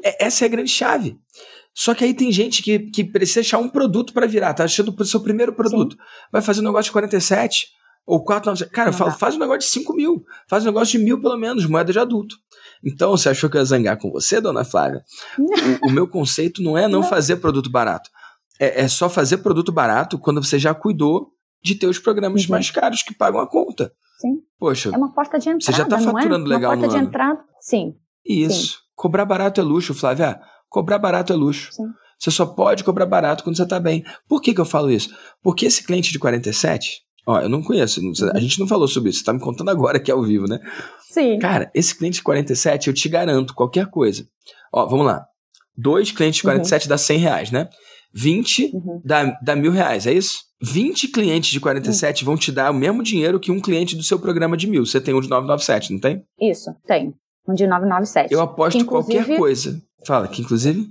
É, 0.03 0.25
essa 0.25 0.43
é 0.43 0.47
a 0.47 0.49
grande 0.49 0.71
chave. 0.71 1.15
Só 1.75 1.93
que 1.93 2.03
aí 2.03 2.15
tem 2.15 2.31
gente 2.31 2.63
que, 2.63 2.79
que 2.79 3.03
precisa 3.03 3.41
achar 3.41 3.59
um 3.59 3.69
produto 3.69 4.13
para 4.13 4.25
virar, 4.25 4.55
tá 4.55 4.63
achando 4.63 4.91
o 4.97 5.05
seu 5.05 5.19
primeiro 5.19 5.53
produto. 5.53 5.91
Sim. 5.93 5.99
Vai 6.31 6.41
fazer 6.41 6.61
um 6.61 6.63
negócio 6.63 6.85
de 6.85 6.91
47, 6.91 7.67
ou 8.03 8.23
4, 8.23 8.67
Cara, 8.71 8.91
falo, 8.91 9.11
faz 9.11 9.35
um 9.35 9.39
negócio 9.39 9.59
de 9.59 9.65
5 9.65 9.93
mil. 9.93 10.23
Faz 10.49 10.63
um 10.63 10.67
negócio 10.67 10.97
de 10.97 11.05
mil, 11.05 11.21
pelo 11.21 11.37
menos, 11.37 11.67
moeda 11.67 11.93
de 11.93 11.99
adulto. 11.99 12.35
Então, 12.83 13.11
você 13.11 13.29
achou 13.29 13.49
que 13.49 13.57
eu 13.57 13.61
ia 13.61 13.65
zangar 13.65 13.97
com 13.97 14.11
você, 14.11 14.39
dona 14.39 14.63
Flávia? 14.63 15.03
o, 15.37 15.89
o, 15.89 15.91
meu 15.91 16.07
conceito 16.07 16.61
não 16.61 16.77
é 16.77 16.87
não, 16.87 17.01
não. 17.01 17.03
fazer 17.03 17.37
produto 17.37 17.69
barato. 17.69 18.09
É, 18.59 18.81
é, 18.83 18.87
só 18.87 19.09
fazer 19.09 19.37
produto 19.37 19.71
barato 19.71 20.17
quando 20.17 20.43
você 20.43 20.57
já 20.57 20.73
cuidou 20.73 21.31
de 21.63 21.75
ter 21.75 21.87
os 21.87 21.99
programas 21.99 22.43
uhum. 22.43 22.51
mais 22.51 22.69
caros 22.69 23.01
que 23.01 23.13
pagam 23.13 23.39
a 23.39 23.47
conta. 23.47 23.91
Sim. 24.19 24.37
Poxa. 24.57 24.91
É 24.93 24.97
uma 24.97 25.13
porta 25.13 25.37
de 25.37 25.49
entrada. 25.49 25.65
Você 25.65 25.71
já 25.73 25.83
está 25.83 25.99
faturando 25.99 26.45
é? 26.45 26.55
legal 26.55 26.71
uma 26.71 26.77
porta 26.77 26.93
de 26.93 26.99
ano. 26.99 27.07
entrada, 27.07 27.43
sim. 27.59 27.95
Isso. 28.25 28.73
Sim. 28.73 28.79
Cobrar 28.95 29.25
barato 29.25 29.59
é 29.59 29.63
luxo, 29.63 29.93
Flávia. 29.93 30.39
Cobrar 30.69 30.99
barato 30.99 31.33
é 31.33 31.35
luxo. 31.35 31.73
Sim. 31.73 31.83
Você 32.17 32.31
só 32.31 32.45
pode 32.45 32.83
cobrar 32.83 33.05
barato 33.05 33.43
quando 33.43 33.57
você 33.57 33.63
está 33.63 33.79
bem. 33.79 34.05
Por 34.27 34.41
que, 34.41 34.53
que 34.53 34.61
eu 34.61 34.65
falo 34.65 34.89
isso? 34.89 35.13
Porque 35.43 35.65
esse 35.65 35.83
cliente 35.83 36.11
de 36.11 36.19
47, 36.19 37.05
Ó, 37.27 37.39
eu 37.39 37.49
não 37.49 37.61
conheço. 37.61 37.99
A 38.33 38.39
gente 38.39 38.59
não 38.59 38.67
falou 38.67 38.87
sobre 38.87 39.09
isso. 39.09 39.19
Você 39.19 39.25
tá 39.25 39.33
me 39.33 39.39
contando 39.39 39.69
agora 39.69 39.99
que 39.99 40.11
é 40.11 40.13
ao 40.13 40.21
vivo, 40.21 40.47
né? 40.47 40.59
Sim. 41.15 41.39
Cara, 41.39 41.71
esse 41.73 41.97
cliente 41.97 42.15
de 42.15 42.23
47, 42.23 42.89
eu 42.89 42.93
te 42.93 43.07
garanto 43.07 43.53
qualquer 43.53 43.85
coisa. 43.85 44.27
Ó, 44.73 44.85
vamos 44.85 45.05
lá. 45.05 45.25
Dois 45.77 46.11
clientes 46.11 46.37
de 46.37 46.43
47 46.43 46.83
uhum. 46.83 46.89
dá 46.89 46.97
100 46.97 47.17
reais, 47.17 47.51
né? 47.51 47.69
20 48.13 48.71
uhum. 48.73 49.01
dá, 49.03 49.37
dá 49.41 49.55
mil 49.55 49.71
reais, 49.71 50.05
é 50.05 50.11
isso? 50.11 50.39
20 50.61 51.07
clientes 51.07 51.51
de 51.51 51.59
47 51.61 52.21
uhum. 52.21 52.25
vão 52.25 52.37
te 52.37 52.51
dar 52.51 52.69
o 52.69 52.73
mesmo 52.73 53.01
dinheiro 53.01 53.39
que 53.39 53.49
um 53.49 53.61
cliente 53.61 53.95
do 53.95 54.03
seu 54.03 54.19
programa 54.19 54.57
de 54.57 54.67
mil. 54.67 54.85
Você 54.85 54.99
tem 54.99 55.13
um 55.13 55.21
de 55.21 55.29
997, 55.29 55.93
não 55.93 56.01
tem? 56.01 56.21
Isso, 56.37 56.75
tem. 56.85 57.13
Um 57.47 57.53
de 57.53 57.65
997. 57.65 58.33
Eu 58.33 58.41
aposto 58.41 58.83
qualquer 58.83 59.37
coisa. 59.37 59.81
Fala, 60.05 60.27
que 60.27 60.41
inclusive. 60.41 60.85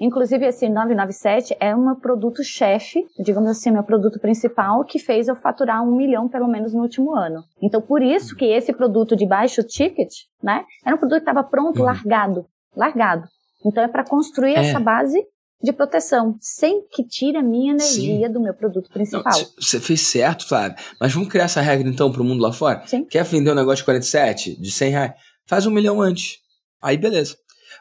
Inclusive, 0.00 0.46
esse 0.46 0.66
997 0.66 1.56
é 1.60 1.76
um 1.76 1.94
produto 1.94 2.42
chefe, 2.42 3.06
digamos 3.18 3.50
assim, 3.50 3.70
meu 3.70 3.82
produto 3.82 4.18
principal, 4.18 4.82
que 4.84 4.98
fez 4.98 5.28
eu 5.28 5.36
faturar 5.36 5.82
um 5.82 5.94
milhão 5.94 6.26
pelo 6.26 6.48
menos 6.48 6.72
no 6.72 6.80
último 6.80 7.14
ano. 7.14 7.44
Então, 7.60 7.82
por 7.82 8.02
isso 8.02 8.34
que 8.34 8.46
esse 8.46 8.72
produto 8.72 9.14
de 9.14 9.26
baixo 9.26 9.62
ticket, 9.62 10.10
né, 10.42 10.64
era 10.84 10.96
um 10.96 10.98
produto 10.98 11.18
que 11.18 11.30
estava 11.30 11.44
pronto, 11.44 11.80
uhum. 11.80 11.84
largado, 11.84 12.46
largado. 12.74 13.28
Então, 13.64 13.84
é 13.84 13.88
para 13.88 14.04
construir 14.04 14.54
é. 14.54 14.60
essa 14.60 14.80
base 14.80 15.22
de 15.62 15.72
proteção, 15.72 16.36
sem 16.40 16.86
que 16.90 17.04
tire 17.04 17.36
a 17.36 17.42
minha 17.42 17.72
energia 17.72 18.26
Sim. 18.26 18.32
do 18.32 18.40
meu 18.40 18.54
produto 18.54 18.90
principal. 18.90 19.38
Você 19.58 19.78
fez 19.78 20.00
certo, 20.00 20.48
Flávio. 20.48 20.78
Mas 20.98 21.12
vamos 21.12 21.28
criar 21.28 21.44
essa 21.44 21.60
regra 21.60 21.86
então 21.86 22.10
para 22.10 22.22
o 22.22 22.24
mundo 22.24 22.40
lá 22.40 22.50
fora? 22.50 22.82
Sim. 22.86 23.04
Quer 23.04 23.24
vender 23.24 23.52
um 23.52 23.54
negócio 23.54 23.78
de 23.78 23.84
47, 23.84 24.58
de 24.58 24.70
100 24.70 24.90
reais? 24.90 25.12
Faz 25.46 25.66
um 25.66 25.70
milhão 25.70 26.00
antes. 26.00 26.38
Aí 26.80 26.96
beleza. 26.96 27.36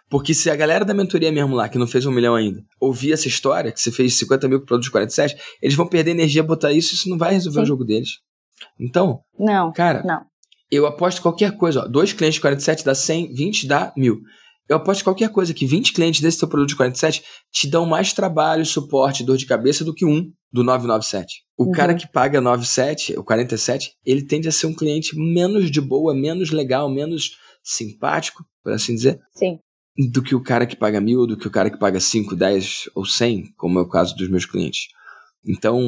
Porque 0.09 0.33
se 0.33 0.49
a 0.49 0.55
galera 0.55 0.83
da 0.83 0.93
mentoria 0.93 1.31
mesmo 1.31 1.55
lá, 1.55 1.69
que 1.69 1.77
não 1.77 1.85
fez 1.85 2.05
um 2.05 2.11
milhão 2.11 2.33
ainda, 2.33 2.63
ouvir 2.79 3.13
essa 3.13 3.27
história, 3.27 3.71
que 3.71 3.79
você 3.79 3.91
fez 3.91 4.15
50 4.15 4.47
mil 4.47 4.59
produtos 4.65 4.87
de 4.87 4.91
47, 4.91 5.37
eles 5.61 5.75
vão 5.75 5.87
perder 5.87 6.11
energia 6.11 6.41
botar 6.41 6.73
isso, 6.73 6.95
isso 6.95 7.07
não 7.07 7.17
vai 7.17 7.33
resolver 7.33 7.59
Sim. 7.59 7.63
o 7.63 7.67
jogo 7.67 7.85
deles. 7.85 8.09
Então, 8.79 9.19
não, 9.37 9.71
cara, 9.71 10.01
não. 10.03 10.21
eu 10.71 10.87
aposto 10.87 11.21
qualquer 11.21 11.55
coisa, 11.55 11.81
ó, 11.81 11.87
dois 11.87 12.11
clientes 12.11 12.35
de 12.35 12.41
47 12.41 12.83
dá 12.83 12.95
100, 12.95 13.33
20 13.33 13.67
dá 13.67 13.93
mil. 13.95 14.19
Eu 14.67 14.77
aposto 14.77 15.03
qualquer 15.03 15.29
coisa 15.29 15.53
que 15.53 15.65
20 15.65 15.93
clientes 15.93 16.21
desse 16.21 16.39
teu 16.39 16.47
produto 16.47 16.69
de 16.69 16.75
47 16.75 17.23
te 17.51 17.67
dão 17.67 17.85
mais 17.85 18.13
trabalho, 18.13 18.65
suporte, 18.65 19.23
dor 19.23 19.37
de 19.37 19.45
cabeça 19.45 19.83
do 19.83 19.93
que 19.93 20.05
um 20.05 20.31
do 20.51 20.63
997. 20.63 21.43
O 21.57 21.65
uhum. 21.65 21.71
cara 21.71 21.95
que 21.95 22.11
paga 22.11 22.41
97, 22.41 23.17
o 23.17 23.23
47, 23.23 23.93
ele 24.05 24.25
tende 24.25 24.47
a 24.47 24.51
ser 24.51 24.67
um 24.67 24.75
cliente 24.75 25.15
menos 25.15 25.71
de 25.71 25.81
boa, 25.81 26.13
menos 26.13 26.51
legal, 26.51 26.89
menos 26.89 27.31
simpático, 27.63 28.43
por 28.63 28.73
assim 28.73 28.93
dizer. 28.93 29.19
Sim 29.33 29.59
do 30.11 30.21
que 30.21 30.33
o 30.33 30.41
cara 30.41 30.65
que 30.65 30.75
paga 30.75 31.01
mil, 31.01 31.27
do 31.27 31.37
que 31.37 31.47
o 31.47 31.51
cara 31.51 31.69
que 31.69 31.77
paga 31.77 31.99
5, 31.99 32.35
10 32.35 32.89
ou 32.95 33.05
100, 33.05 33.53
como 33.57 33.79
é 33.79 33.81
o 33.81 33.89
caso 33.89 34.15
dos 34.15 34.29
meus 34.29 34.45
clientes. 34.45 34.87
Então, 35.47 35.79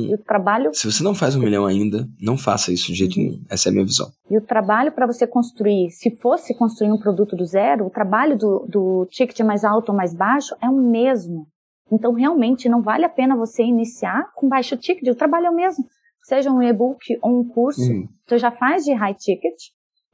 se 0.74 0.90
você 0.90 1.04
não 1.04 1.14
faz 1.14 1.36
um 1.36 1.42
milhão 1.42 1.66
ainda, 1.66 2.08
não 2.22 2.38
faça 2.38 2.72
isso 2.72 2.88
de 2.88 2.96
jeito 2.96 3.18
nenhum. 3.18 3.44
Essa 3.50 3.68
é 3.68 3.70
a 3.70 3.74
minha 3.74 3.86
visão. 3.86 4.10
E 4.30 4.38
o 4.38 4.42
trabalho 4.42 4.92
para 4.92 5.06
você 5.06 5.28
construir, 5.28 5.90
se 5.92 6.10
fosse 6.18 6.58
construir 6.58 6.92
um 6.92 6.98
produto 6.98 7.36
do 7.36 7.46
zero, 7.46 7.86
o 7.86 7.90
trabalho 7.90 8.38
do, 8.38 8.66
do 8.68 9.08
ticket 9.10 9.40
mais 9.42 9.64
alto 9.64 9.90
ou 9.90 9.96
mais 9.96 10.14
baixo 10.14 10.56
é 10.62 10.70
o 10.70 10.78
mesmo. 10.78 11.48
Então, 11.92 12.14
realmente, 12.14 12.70
não 12.70 12.82
vale 12.82 13.04
a 13.04 13.10
pena 13.10 13.36
você 13.36 13.64
iniciar 13.64 14.32
com 14.36 14.48
baixo 14.48 14.78
ticket, 14.78 15.08
o 15.10 15.16
trabalho 15.16 15.48
é 15.48 15.50
o 15.50 15.56
mesmo. 15.56 15.84
Seja 16.24 16.52
um 16.52 16.62
e-book 16.62 17.04
ou 17.22 17.42
um 17.42 17.48
curso, 17.48 17.82
uhum. 17.82 18.08
você 18.26 18.38
já 18.38 18.52
faz 18.52 18.86
de 18.86 18.94
high 18.94 19.16
ticket, 19.16 19.58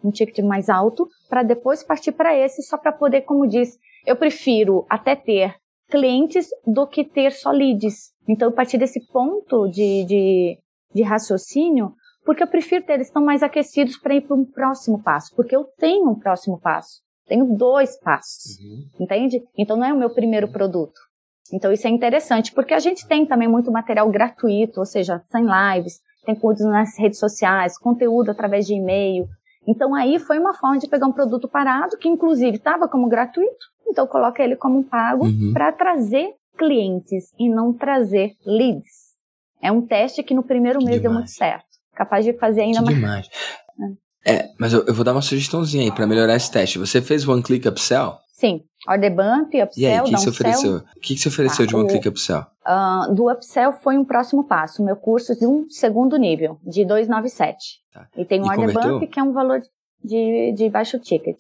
um 0.04 0.12
ticket 0.12 0.44
mais 0.46 0.70
alto, 0.70 1.08
para 1.30 1.44
depois 1.44 1.84
partir 1.84 2.12
para 2.12 2.36
esse, 2.36 2.62
só 2.64 2.78
para 2.78 2.92
poder, 2.92 3.22
como 3.22 3.48
diz, 3.48 3.78
eu 4.06 4.16
prefiro 4.16 4.86
até 4.90 5.16
ter 5.16 5.56
clientes 5.90 6.48
do 6.66 6.86
que 6.88 7.04
ter 7.04 7.32
só 7.32 7.52
leads. 7.52 8.12
Então, 8.28 8.50
a 8.50 8.52
partir 8.52 8.78
desse 8.78 9.06
ponto 9.08 9.68
de, 9.68 10.06
de, 10.06 10.58
de 10.94 11.02
raciocínio, 11.02 11.94
porque 12.26 12.44
eu 12.44 12.48
prefiro 12.48 12.86
ter, 12.86 12.94
eles 12.94 13.08
estão 13.08 13.24
mais 13.24 13.42
aquecidos 13.42 13.98
para 13.98 14.16
ir 14.16 14.22
para 14.22 14.36
um 14.36 14.46
próximo 14.46 15.02
passo, 15.02 15.34
porque 15.36 15.56
eu 15.56 15.64
tenho 15.78 16.10
um 16.10 16.20
próximo 16.20 16.60
passo, 16.60 17.02
tenho 17.26 17.46
dois 17.56 17.98
passos, 18.00 18.60
uhum. 18.60 19.04
entende? 19.04 19.42
Então, 19.58 19.78
não 19.78 19.86
é 19.86 19.94
o 19.94 19.98
meu 19.98 20.10
primeiro 20.10 20.48
produto. 20.50 21.00
Então, 21.54 21.72
isso 21.72 21.88
é 21.88 21.90
interessante, 21.90 22.54
porque 22.54 22.74
a 22.74 22.80
gente 22.80 23.08
tem 23.08 23.26
também 23.26 23.48
muito 23.48 23.72
material 23.72 24.10
gratuito, 24.10 24.82
ou 24.82 24.86
seja, 24.86 25.24
tem 25.32 25.46
lives, 25.46 26.02
tem 26.26 26.36
conteúdo 26.36 26.70
nas 26.70 26.98
redes 27.00 27.20
sociais, 27.20 27.78
conteúdo 27.78 28.32
através 28.32 28.68
de 28.68 28.74
e-mail, 28.74 29.26
Então 29.68 29.94
aí 29.94 30.18
foi 30.18 30.40
uma 30.40 30.54
forma 30.54 30.80
de 30.80 30.88
pegar 30.88 31.08
um 31.08 31.12
produto 31.12 31.48
parado, 31.48 31.98
que 31.98 32.08
inclusive 32.08 32.58
estava 32.58 32.88
como 32.88 33.10
gratuito, 33.10 33.66
então 33.88 34.08
coloca 34.08 34.42
ele 34.42 34.56
como 34.56 34.84
pago 34.84 35.26
uhum. 35.26 35.52
para 35.54 35.72
trazer 35.72 36.34
clientes 36.58 37.34
e 37.38 37.50
não 37.50 37.74
trazer 37.74 38.34
leads. 38.46 39.08
É 39.62 39.72
um 39.72 39.82
teste 39.82 40.24
que 40.24 40.34
no 40.34 40.44
primeiro 40.44 40.80
mês 40.80 41.02
demais. 41.02 41.02
deu 41.02 41.14
muito 41.14 41.32
certo. 41.32 41.66
Capaz 41.94 42.24
de 42.24 42.34
fazer 42.34 42.62
ainda 42.62 42.80
que 42.80 42.86
mais. 42.86 42.96
Demais. 42.96 43.30
É, 44.26 44.50
mas 44.60 44.74
eu, 44.74 44.84
eu, 44.86 44.94
vou 44.94 45.06
dar 45.06 45.14
uma 45.14 45.22
sugestãozinha 45.22 45.84
aí 45.84 45.92
para 45.92 46.06
melhorar 46.06 46.36
esse 46.36 46.52
teste. 46.52 46.78
Você 46.78 47.02
fez 47.02 47.28
One 47.28 47.42
Click 47.42 47.68
Upsell? 47.68 48.18
Sim. 48.34 48.62
Order 48.88 49.14
Bump, 49.14 49.54
Upsell, 49.54 49.84
E 49.84 49.86
aí, 49.86 50.00
o 50.00 50.04
que, 50.06 50.12
que 50.12 50.20
você 50.20 50.30
ofereceu? 50.30 50.76
O 50.76 51.00
que, 51.02 51.16
que 51.16 51.20
você 51.20 51.28
ofereceu 51.28 51.66
tá, 51.66 51.70
de 51.70 51.76
One 51.76 51.86
o, 51.86 51.88
Click 51.90 52.08
Upsell? 52.08 52.46
Uh, 52.66 53.14
do 53.14 53.30
Upsell 53.30 53.74
foi 53.74 53.98
um 53.98 54.06
próximo 54.06 54.46
passo. 54.46 54.84
Meu 54.84 54.96
curso 54.96 55.38
de 55.38 55.46
um 55.46 55.70
segundo 55.70 56.16
nível, 56.18 56.58
de 56.64 56.86
297. 56.86 57.82
Tá. 57.94 58.08
E 58.16 58.24
tem 58.24 58.42
um 58.42 58.46
e 58.46 58.50
Order 58.50 58.68
converteu? 58.68 59.00
Bump, 59.00 59.12
que 59.12 59.20
é 59.20 59.24
um 59.24 59.34
valor 59.34 59.60
de, 60.04 60.54
de 60.54 60.70
baixo 60.70 60.98
ticket. 61.00 61.38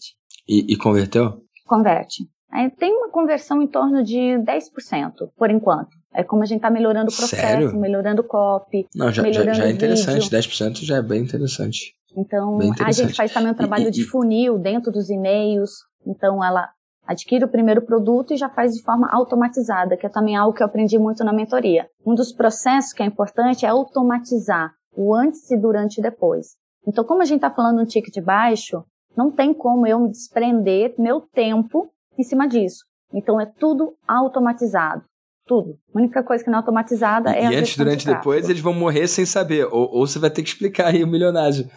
E, 0.47 0.73
e 0.73 0.77
converteu? 0.77 1.41
Converte. 1.65 2.23
Aí 2.51 2.69
tem 2.69 2.93
uma 2.93 3.09
conversão 3.09 3.61
em 3.61 3.67
torno 3.67 4.03
de 4.03 4.17
10%, 4.17 5.29
por 5.37 5.49
enquanto. 5.49 5.89
É 6.13 6.23
como 6.23 6.43
a 6.43 6.45
gente 6.45 6.57
está 6.57 6.69
melhorando 6.69 7.11
o 7.11 7.15
processo, 7.15 7.41
Sério? 7.41 7.75
melhorando 7.77 8.21
o 8.21 8.25
copy. 8.25 8.87
Não, 8.95 9.11
já, 9.11 9.29
já, 9.31 9.53
já 9.53 9.65
é 9.65 9.71
interessante, 9.71 10.23
vídeo. 10.23 10.39
10% 10.39 10.83
já 10.83 10.97
é 10.97 11.01
bem 11.01 11.21
interessante. 11.21 11.93
Então, 12.15 12.57
bem 12.57 12.69
interessante. 12.69 13.01
a 13.01 13.07
gente 13.07 13.15
faz 13.15 13.31
também 13.31 13.51
um 13.51 13.55
trabalho 13.55 13.89
e, 13.89 13.91
de 13.91 14.03
funil 14.03 14.57
dentro 14.57 14.91
dos 14.91 15.09
e-mails. 15.09 15.71
Então, 16.05 16.43
ela 16.43 16.69
adquire 17.07 17.45
o 17.45 17.47
primeiro 17.47 17.81
produto 17.81 18.33
e 18.33 18.37
já 18.37 18.49
faz 18.49 18.75
de 18.75 18.83
forma 18.83 19.07
automatizada, 19.11 19.95
que 19.95 20.05
é 20.05 20.09
também 20.09 20.35
algo 20.35 20.53
que 20.53 20.61
eu 20.61 20.67
aprendi 20.67 20.99
muito 20.99 21.23
na 21.23 21.33
mentoria. 21.33 21.87
Um 22.05 22.13
dos 22.13 22.31
processos 22.31 22.93
que 22.93 23.01
é 23.01 23.05
importante 23.05 23.65
é 23.65 23.69
automatizar 23.69 24.73
o 24.95 25.15
antes 25.15 25.49
e 25.49 25.57
durante 25.57 25.99
e 25.99 26.01
depois. 26.01 26.55
Então, 26.85 27.03
como 27.03 27.21
a 27.21 27.25
gente 27.25 27.37
está 27.37 27.51
falando 27.51 27.81
um 27.81 27.85
ticket 27.85 28.23
baixo, 28.23 28.83
não 29.15 29.31
tem 29.31 29.53
como 29.53 29.87
eu 29.87 29.99
me 29.99 30.09
desprender 30.09 30.93
meu 30.97 31.21
tempo 31.21 31.89
em 32.17 32.23
cima 32.23 32.47
disso. 32.47 32.85
Então, 33.13 33.39
é 33.39 33.45
tudo 33.45 33.95
automatizado 34.07 35.03
tudo. 35.47 35.77
A 35.95 35.97
única 35.97 36.21
coisa 36.21 36.43
que 36.43 36.49
não 36.49 36.57
é 36.57 36.59
automatizada 36.59 37.31
é 37.31 37.43
e 37.43 37.45
a 37.45 37.51
E 37.53 37.55
antes, 37.55 37.77
durante 37.77 38.03
e 38.03 38.13
depois, 38.13 38.47
eles 38.49 38.61
vão 38.61 38.73
morrer 38.73 39.07
sem 39.07 39.25
saber. 39.25 39.65
Ou, 39.71 39.89
ou 39.89 40.05
você 40.05 40.19
vai 40.19 40.29
ter 40.29 40.43
que 40.43 40.49
explicar 40.49 40.87
aí 40.87 41.03
o 41.03 41.07
milionário. 41.07 41.67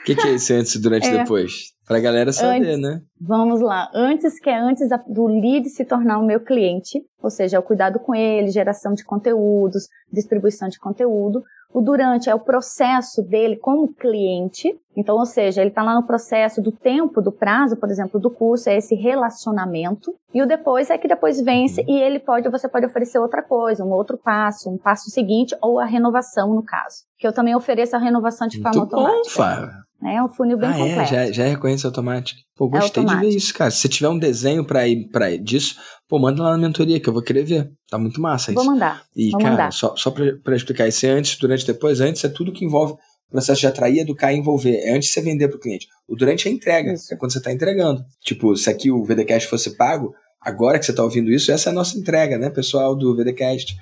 O 0.00 0.04
que, 0.04 0.14
que, 0.14 0.26
é 0.26 0.32
esse 0.32 0.52
antes, 0.54 0.80
durante 0.80 1.06
e 1.06 1.14
é. 1.14 1.18
depois? 1.18 1.72
Pra 1.86 2.00
galera 2.00 2.32
saber, 2.32 2.66
antes, 2.66 2.80
né? 2.80 3.00
Vamos 3.20 3.60
lá. 3.60 3.90
Antes, 3.94 4.38
que 4.38 4.50
é 4.50 4.58
antes 4.58 4.88
do 5.06 5.26
lead 5.26 5.68
se 5.68 5.84
tornar 5.84 6.18
o 6.18 6.26
meu 6.26 6.40
cliente, 6.40 7.02
ou 7.22 7.30
seja, 7.30 7.56
é 7.56 7.60
o 7.60 7.62
cuidado 7.62 7.98
com 7.98 8.14
ele, 8.14 8.50
geração 8.50 8.92
de 8.92 9.04
conteúdos, 9.04 9.88
distribuição 10.12 10.68
de 10.68 10.78
conteúdo. 10.78 11.42
O 11.78 11.80
durante 11.80 12.28
é 12.28 12.34
o 12.34 12.40
processo 12.40 13.22
dele 13.22 13.54
como 13.54 13.94
cliente. 13.94 14.76
Então, 14.96 15.16
ou 15.16 15.24
seja, 15.24 15.60
ele 15.60 15.70
está 15.70 15.80
lá 15.80 15.94
no 15.94 16.04
processo 16.04 16.60
do 16.60 16.72
tempo, 16.72 17.22
do 17.22 17.30
prazo, 17.30 17.76
por 17.76 17.88
exemplo, 17.88 18.18
do 18.18 18.28
curso, 18.28 18.68
é 18.68 18.76
esse 18.76 18.96
relacionamento. 18.96 20.12
E 20.34 20.42
o 20.42 20.46
depois 20.46 20.90
é 20.90 20.98
que 20.98 21.06
depois 21.06 21.40
vence 21.40 21.84
e 21.86 21.96
ele 21.96 22.18
pode, 22.18 22.48
você 22.48 22.68
pode 22.68 22.84
oferecer 22.84 23.20
outra 23.20 23.44
coisa, 23.44 23.84
um 23.84 23.92
outro 23.92 24.18
passo, 24.18 24.68
um 24.68 24.76
passo 24.76 25.08
seguinte 25.08 25.56
ou 25.62 25.78
a 25.78 25.84
renovação, 25.84 26.52
no 26.52 26.64
caso. 26.64 27.04
Que 27.16 27.28
eu 27.28 27.32
também 27.32 27.54
ofereço 27.54 27.94
a 27.94 28.00
renovação 28.00 28.48
de 28.48 28.60
forma 28.60 28.80
Muito 28.80 28.96
automática. 28.96 29.22
Bom, 29.22 29.30
Fábio. 29.30 29.87
É 30.04 30.22
um 30.22 30.28
funil 30.28 30.56
bem 30.56 30.70
ah, 30.70 30.74
completo. 30.74 31.00
É, 31.00 31.06
já, 31.06 31.32
já 31.32 31.44
é 31.44 31.48
reconhecimento 31.50 31.86
automático. 31.86 32.40
Pô, 32.56 32.66
é 32.66 32.78
gostei 32.78 33.02
é 33.02 33.06
de 33.06 33.16
ver 33.16 33.28
isso, 33.28 33.52
cara. 33.52 33.70
Se 33.70 33.78
você 33.78 33.88
tiver 33.88 34.08
um 34.08 34.18
desenho 34.18 34.64
pra 34.64 34.86
ir 34.86 35.08
pra 35.08 35.36
disso, 35.36 35.76
pô, 36.08 36.18
manda 36.18 36.42
lá 36.42 36.52
na 36.52 36.58
mentoria 36.58 37.00
que 37.00 37.08
eu 37.08 37.12
vou 37.12 37.22
querer 37.22 37.44
ver. 37.44 37.70
Tá 37.90 37.98
muito 37.98 38.20
massa 38.20 38.52
isso. 38.52 38.62
Vou 38.62 38.72
mandar. 38.72 39.02
E, 39.16 39.30
vou 39.30 39.40
cara, 39.40 39.50
mandar. 39.52 39.72
só, 39.72 39.96
só 39.96 40.10
pra, 40.10 40.24
pra 40.42 40.56
explicar, 40.56 40.86
esse 40.86 41.06
antes, 41.06 41.36
durante 41.36 41.66
depois, 41.66 42.00
antes 42.00 42.22
é 42.22 42.28
tudo 42.28 42.52
que 42.52 42.64
envolve 42.64 42.92
o 42.92 43.30
processo 43.30 43.60
de 43.60 43.66
atrair, 43.66 43.98
educar 43.98 44.32
e 44.32 44.36
envolver. 44.36 44.76
É 44.76 44.94
antes 44.94 45.08
de 45.08 45.14
você 45.14 45.20
vender 45.20 45.48
pro 45.48 45.58
cliente. 45.58 45.88
O 46.06 46.14
durante 46.14 46.46
é 46.46 46.50
a 46.50 46.54
entrega. 46.54 46.92
Isso. 46.92 47.12
É 47.12 47.16
quando 47.16 47.32
você 47.32 47.42
tá 47.42 47.52
entregando. 47.52 48.04
Tipo, 48.22 48.56
se 48.56 48.70
aqui 48.70 48.92
o 48.92 49.04
VDCast 49.04 49.48
fosse 49.48 49.76
pago, 49.76 50.14
agora 50.40 50.78
que 50.78 50.86
você 50.86 50.92
tá 50.92 51.02
ouvindo 51.02 51.30
isso, 51.32 51.50
essa 51.50 51.70
é 51.70 51.72
a 51.72 51.74
nossa 51.74 51.98
entrega, 51.98 52.38
né, 52.38 52.50
pessoal 52.50 52.94
do 52.96 53.16
VDCast. 53.16 53.76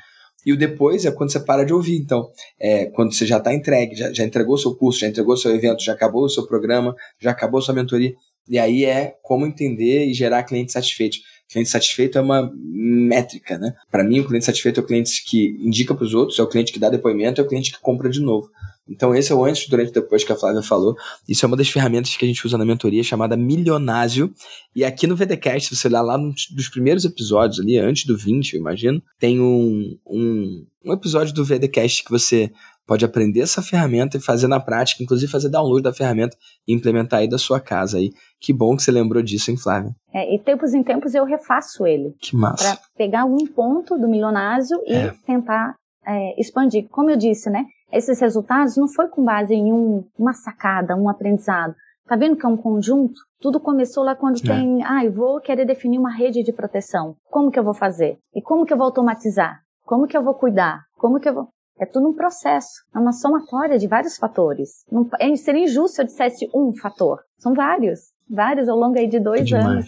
E 0.46 0.52
o 0.52 0.56
depois 0.56 1.04
é 1.04 1.10
quando 1.10 1.32
você 1.32 1.40
para 1.40 1.64
de 1.64 1.72
ouvir. 1.72 1.96
Então, 1.96 2.30
é 2.58 2.86
quando 2.86 3.12
você 3.12 3.26
já 3.26 3.38
está 3.38 3.52
entregue, 3.52 3.96
já, 3.96 4.12
já 4.12 4.24
entregou 4.24 4.56
seu 4.56 4.76
curso, 4.76 5.00
já 5.00 5.08
entregou 5.08 5.36
seu 5.36 5.52
evento, 5.52 5.82
já 5.82 5.92
acabou 5.92 6.24
o 6.24 6.28
seu 6.28 6.46
programa, 6.46 6.94
já 7.20 7.32
acabou 7.32 7.60
sua 7.60 7.74
mentoria. 7.74 8.14
E 8.48 8.56
aí 8.56 8.84
é 8.84 9.16
como 9.22 9.44
entender 9.44 10.06
e 10.06 10.14
gerar 10.14 10.44
cliente 10.44 10.70
satisfeito. 10.70 11.18
Cliente 11.50 11.68
satisfeito 11.68 12.16
é 12.16 12.20
uma 12.20 12.50
métrica, 12.54 13.58
né? 13.58 13.74
Para 13.90 14.04
mim, 14.04 14.20
o 14.20 14.24
cliente 14.26 14.46
satisfeito 14.46 14.78
é 14.78 14.82
o 14.82 14.86
cliente 14.86 15.24
que 15.24 15.56
indica 15.60 15.94
para 15.94 16.04
os 16.04 16.14
outros, 16.14 16.38
é 16.38 16.42
o 16.42 16.48
cliente 16.48 16.72
que 16.72 16.78
dá 16.78 16.88
depoimento, 16.88 17.40
é 17.40 17.44
o 17.44 17.48
cliente 17.48 17.72
que 17.72 17.80
compra 17.80 18.08
de 18.08 18.20
novo. 18.20 18.48
Então, 18.88 19.14
esse 19.14 19.32
é 19.32 19.34
o 19.34 19.44
antes, 19.44 19.68
durante 19.68 19.90
e 19.90 19.92
depois 19.92 20.22
que 20.22 20.32
a 20.32 20.36
Flávia 20.36 20.62
falou. 20.62 20.94
Isso 21.28 21.44
é 21.44 21.48
uma 21.48 21.56
das 21.56 21.68
ferramentas 21.68 22.16
que 22.16 22.24
a 22.24 22.28
gente 22.28 22.46
usa 22.46 22.56
na 22.56 22.64
mentoria, 22.64 23.02
chamada 23.02 23.36
Milionásio. 23.36 24.32
E 24.74 24.84
aqui 24.84 25.06
no 25.06 25.16
VDCast, 25.16 25.68
se 25.68 25.76
você 25.76 25.88
olhar 25.88 26.02
lá 26.02 26.16
nos 26.16 26.46
dos 26.50 26.68
primeiros 26.68 27.04
episódios, 27.04 27.60
ali, 27.60 27.78
antes 27.78 28.06
do 28.06 28.16
20, 28.16 28.54
eu 28.54 28.60
imagino, 28.60 29.02
tem 29.18 29.40
um, 29.40 29.98
um, 30.06 30.66
um 30.84 30.92
episódio 30.92 31.34
do 31.34 31.44
VDCast 31.44 32.04
que 32.04 32.10
você 32.10 32.50
pode 32.86 33.04
aprender 33.04 33.40
essa 33.40 33.60
ferramenta 33.60 34.16
e 34.16 34.20
fazer 34.20 34.46
na 34.46 34.60
prática, 34.60 35.02
inclusive 35.02 35.30
fazer 35.30 35.48
download 35.48 35.82
da 35.82 35.92
ferramenta 35.92 36.36
e 36.66 36.72
implementar 36.72 37.20
aí 37.20 37.28
da 37.28 37.36
sua 37.36 37.60
casa 37.60 37.98
aí. 37.98 38.12
Que 38.40 38.52
bom 38.52 38.76
que 38.76 38.82
você 38.82 38.92
lembrou 38.92 39.22
disso, 39.22 39.50
hein, 39.50 39.56
Flávia? 39.56 39.90
É, 40.14 40.32
e 40.34 40.38
tempos 40.38 40.72
em 40.72 40.84
tempos 40.84 41.14
eu 41.14 41.24
refaço 41.24 41.84
ele. 41.84 42.14
Que 42.20 42.36
massa. 42.36 42.76
Para 42.76 42.80
pegar 42.96 43.24
um 43.24 43.44
ponto 43.46 43.98
do 43.98 44.08
milionásio 44.08 44.80
e 44.86 44.94
é. 44.94 45.12
tentar 45.26 45.74
é, 46.06 46.40
expandir. 46.40 46.86
Como 46.88 47.10
eu 47.10 47.16
disse, 47.16 47.50
né? 47.50 47.64
Esses 47.92 48.20
resultados 48.20 48.76
não 48.76 48.88
foi 48.88 49.08
com 49.08 49.24
base 49.24 49.54
em 49.54 49.72
um, 49.72 50.04
uma 50.18 50.32
sacada, 50.32 50.96
um 50.96 51.08
aprendizado. 51.08 51.74
Tá 52.06 52.16
vendo 52.16 52.36
que 52.36 52.46
é 52.46 52.48
um 52.48 52.56
conjunto? 52.56 53.20
Tudo 53.40 53.60
começou 53.60 54.04
lá 54.04 54.14
quando 54.14 54.38
é. 54.38 54.42
tem, 54.42 54.84
ah, 54.84 55.04
eu 55.04 55.12
vou 55.12 55.40
querer 55.40 55.64
definir 55.64 55.98
uma 55.98 56.14
rede 56.14 56.42
de 56.42 56.52
proteção. 56.52 57.16
Como 57.30 57.50
que 57.50 57.58
eu 57.58 57.64
vou 57.64 57.74
fazer? 57.74 58.18
E 58.34 58.40
como 58.40 58.64
que 58.64 58.72
eu 58.72 58.76
vou 58.76 58.86
automatizar? 58.86 59.60
Como 59.84 60.06
que 60.06 60.16
eu 60.16 60.22
vou 60.22 60.34
cuidar? 60.34 60.82
Como 60.96 61.18
que 61.20 61.28
eu 61.28 61.34
vou... 61.34 61.48
É 61.78 61.84
tudo 61.84 62.08
um 62.08 62.14
processo, 62.14 62.70
é 62.94 62.98
uma 62.98 63.12
somatória 63.12 63.78
de 63.78 63.86
vários 63.86 64.16
fatores. 64.16 64.84
Não, 64.90 65.06
é, 65.20 65.36
seria 65.36 65.64
injusto 65.64 65.96
se 65.96 66.02
eu 66.02 66.06
dissesse 66.06 66.48
um 66.54 66.72
fator. 66.72 67.20
São 67.36 67.52
vários, 67.52 68.00
vários 68.30 68.66
ao 68.66 68.78
longo 68.78 68.98
aí 68.98 69.06
de 69.06 69.20
dois 69.20 69.50
é 69.52 69.58
anos. 69.58 69.86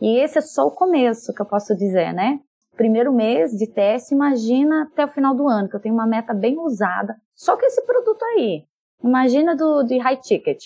E 0.00 0.18
esse 0.18 0.38
é 0.38 0.40
só 0.40 0.66
o 0.66 0.72
começo 0.72 1.32
que 1.32 1.40
eu 1.40 1.46
posso 1.46 1.76
dizer, 1.76 2.12
né? 2.12 2.40
Primeiro 2.76 3.12
mês 3.12 3.52
de 3.52 3.66
teste, 3.66 4.14
imagina 4.14 4.82
até 4.82 5.04
o 5.04 5.08
final 5.08 5.34
do 5.34 5.48
ano, 5.48 5.68
que 5.68 5.76
eu 5.76 5.80
tenho 5.80 5.94
uma 5.94 6.06
meta 6.06 6.32
bem 6.32 6.58
ousada. 6.58 7.14
Só 7.34 7.56
que 7.56 7.66
esse 7.66 7.84
produto 7.84 8.22
aí, 8.22 8.64
imagina 9.02 9.56
do 9.56 9.82
de 9.82 9.98
high 9.98 10.16
ticket. 10.16 10.62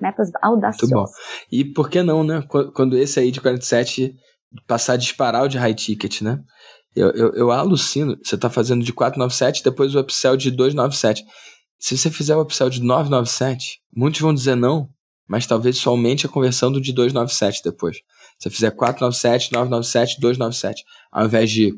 Metas 0.00 0.30
audaciosas. 0.40 0.90
Muito 0.90 1.06
bom. 1.06 1.12
E 1.50 1.64
por 1.64 1.90
que 1.90 2.02
não, 2.02 2.22
né? 2.22 2.42
Quando 2.74 2.96
esse 2.96 3.18
aí 3.18 3.32
de 3.32 3.40
47 3.40 4.14
passar 4.66 4.94
a 4.94 4.96
disparar 4.96 5.44
o 5.44 5.48
de 5.48 5.58
high 5.58 5.74
ticket, 5.74 6.22
né? 6.22 6.40
Eu, 6.94 7.10
eu, 7.10 7.32
eu 7.34 7.50
alucino. 7.50 8.16
Você 8.22 8.34
está 8.34 8.48
fazendo 8.48 8.84
de 8.84 8.92
497, 8.92 9.62
depois 9.62 9.94
o 9.94 10.00
upsell 10.00 10.36
de 10.36 10.50
297. 10.50 11.24
Se 11.78 11.96
você 11.96 12.10
fizer 12.10 12.36
o 12.36 12.40
upsell 12.40 12.70
de 12.70 12.82
997, 12.82 13.80
muitos 13.94 14.20
vão 14.20 14.34
dizer 14.34 14.56
não, 14.56 14.88
mas 15.28 15.46
talvez 15.46 15.78
somente 15.78 16.26
a 16.26 16.28
conversão 16.28 16.72
do 16.72 16.80
de 16.80 16.92
297 16.92 17.62
depois. 17.62 17.98
Se 18.38 18.48
você 18.48 18.50
fizer 18.50 18.70
497, 18.70 19.52
997, 19.52 20.20
297, 20.20 20.84
ao 21.10 21.26
invés 21.26 21.50
de 21.50 21.74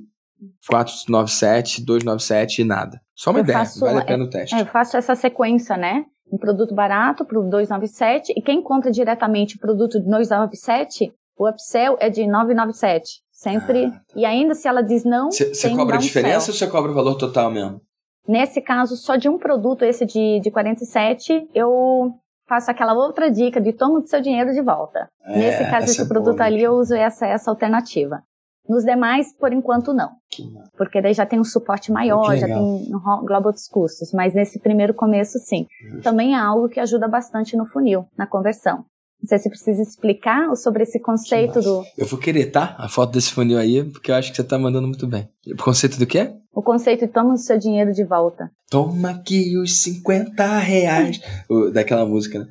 497, 0.69 1.85
297 1.85 2.63
e 2.63 2.65
nada. 2.65 3.01
Só 3.15 3.31
uma 3.31 3.41
eu 3.41 3.45
ideia, 3.45 3.59
faço, 3.59 3.81
vale 3.81 3.99
a 3.99 4.05
pena 4.05 4.25
o 4.25 4.31
teste. 4.31 4.55
É, 4.55 4.61
eu 4.61 4.67
faço 4.67 4.97
essa 4.97 5.15
sequência, 5.15 5.77
né? 5.77 6.05
Um 6.33 6.39
produto 6.39 6.75
barato 6.75 7.25
para 7.25 7.39
o 7.39 7.43
297 7.43 8.33
e 8.37 8.43
quem 8.43 8.63
compra 8.63 8.91
diretamente 8.91 9.57
o 9.57 9.59
produto 9.59 9.99
de 9.99 10.05
297, 10.05 11.13
o 11.37 11.49
upsell 11.49 11.97
é 11.99 12.09
de 12.09 12.27
997. 12.27 13.21
Sempre. 13.33 13.87
Ah, 13.87 13.91
tá. 13.91 14.03
E 14.15 14.25
ainda 14.27 14.55
se 14.55 14.69
ela 14.69 14.83
diz 14.83 15.03
não. 15.03 15.31
Você 15.31 15.71
cobra 15.71 15.97
a 15.97 15.99
diferença 15.99 16.51
ou 16.51 16.57
você 16.57 16.67
cobra 16.67 16.91
o 16.91 16.95
valor 16.95 17.15
total 17.15 17.51
mesmo? 17.51 17.81
Nesse 18.29 18.61
caso, 18.61 18.97
só 18.97 19.17
de 19.17 19.29
um 19.29 19.39
produto, 19.39 19.83
esse 19.83 20.05
de, 20.05 20.41
de 20.41 20.51
47, 20.51 21.49
eu 21.55 22.15
faço 22.51 22.69
aquela 22.69 22.93
outra 22.95 23.31
dica 23.31 23.61
de 23.61 23.73
toma 23.73 24.01
o 24.01 24.07
seu 24.07 24.21
dinheiro 24.21 24.53
de 24.53 24.61
volta. 24.61 25.09
É, 25.25 25.39
Nesse 25.39 25.71
caso, 25.71 25.87
esse 25.87 26.03
é 26.03 26.05
produto 26.05 26.39
boa, 26.39 26.47
ali, 26.47 26.61
eu 26.65 26.73
uso 26.73 26.97
essa, 26.97 27.25
essa 27.25 27.49
alternativa. 27.49 28.25
Nos 28.69 28.85
demais, 28.85 29.33
por 29.33 29.53
enquanto, 29.53 29.95
não. 29.95 30.11
Porque 30.77 31.01
daí 31.01 31.15
já 31.15 31.25
tem 31.25 31.39
um 31.39 31.45
suporte 31.45 31.93
maior, 31.93 32.37
já 32.37 32.47
tem 32.47 32.91
engloba 32.91 33.49
outros 33.49 33.69
custos. 33.69 34.13
Mas 34.13 34.35
nesse 34.35 34.59
primeiro 34.59 34.93
começo, 34.95 35.39
sim. 35.39 35.67
Justo. 35.81 36.03
Também 36.03 36.35
é 36.35 36.39
algo 36.39 36.69
que 36.69 36.81
ajuda 36.81 37.09
bastante 37.09 37.57
no 37.57 37.67
funil, 37.67 38.05
na 38.19 38.27
conversão. 38.27 38.85
Não 39.23 39.29
sei 39.29 39.39
se 39.39 39.51
precisa 39.51 39.83
explicar 39.83 40.55
sobre 40.57 40.83
esse 40.83 40.99
conceito 40.99 41.61
do. 41.61 41.85
Eu 41.97 42.07
vou 42.07 42.19
querer, 42.19 42.47
tá? 42.47 42.75
A 42.79 42.89
foto 42.89 43.13
desse 43.13 43.33
funil 43.33 43.59
aí, 43.59 43.85
porque 43.85 44.11
eu 44.11 44.15
acho 44.15 44.31
que 44.31 44.37
você 44.37 44.45
tá 44.45 44.59
mandando 44.59 44.89
muito 44.89 45.07
bem. 45.07 45.29
O 45.47 45.63
conceito 45.63 45.99
do 45.99 46.07
quê? 46.07 46.33
O 46.53 46.63
conceito 46.63 47.07
de 47.07 47.13
toma 47.13 47.35
o 47.35 47.37
seu 47.37 47.59
dinheiro 47.59 47.93
de 47.93 48.05
volta. 48.05 48.51
Toma 48.71 49.11
aqui 49.11 49.57
os 49.59 49.83
50 49.83 50.59
reais. 50.59 51.21
daquela 51.73 52.07
música, 52.07 52.39
né? 52.39 52.47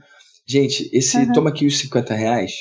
Gente, 0.47 0.89
esse 0.93 1.17
uhum. 1.17 1.31
toma 1.31 1.49
aqui 1.49 1.65
os 1.65 1.77
50 1.79 2.13
reais 2.13 2.53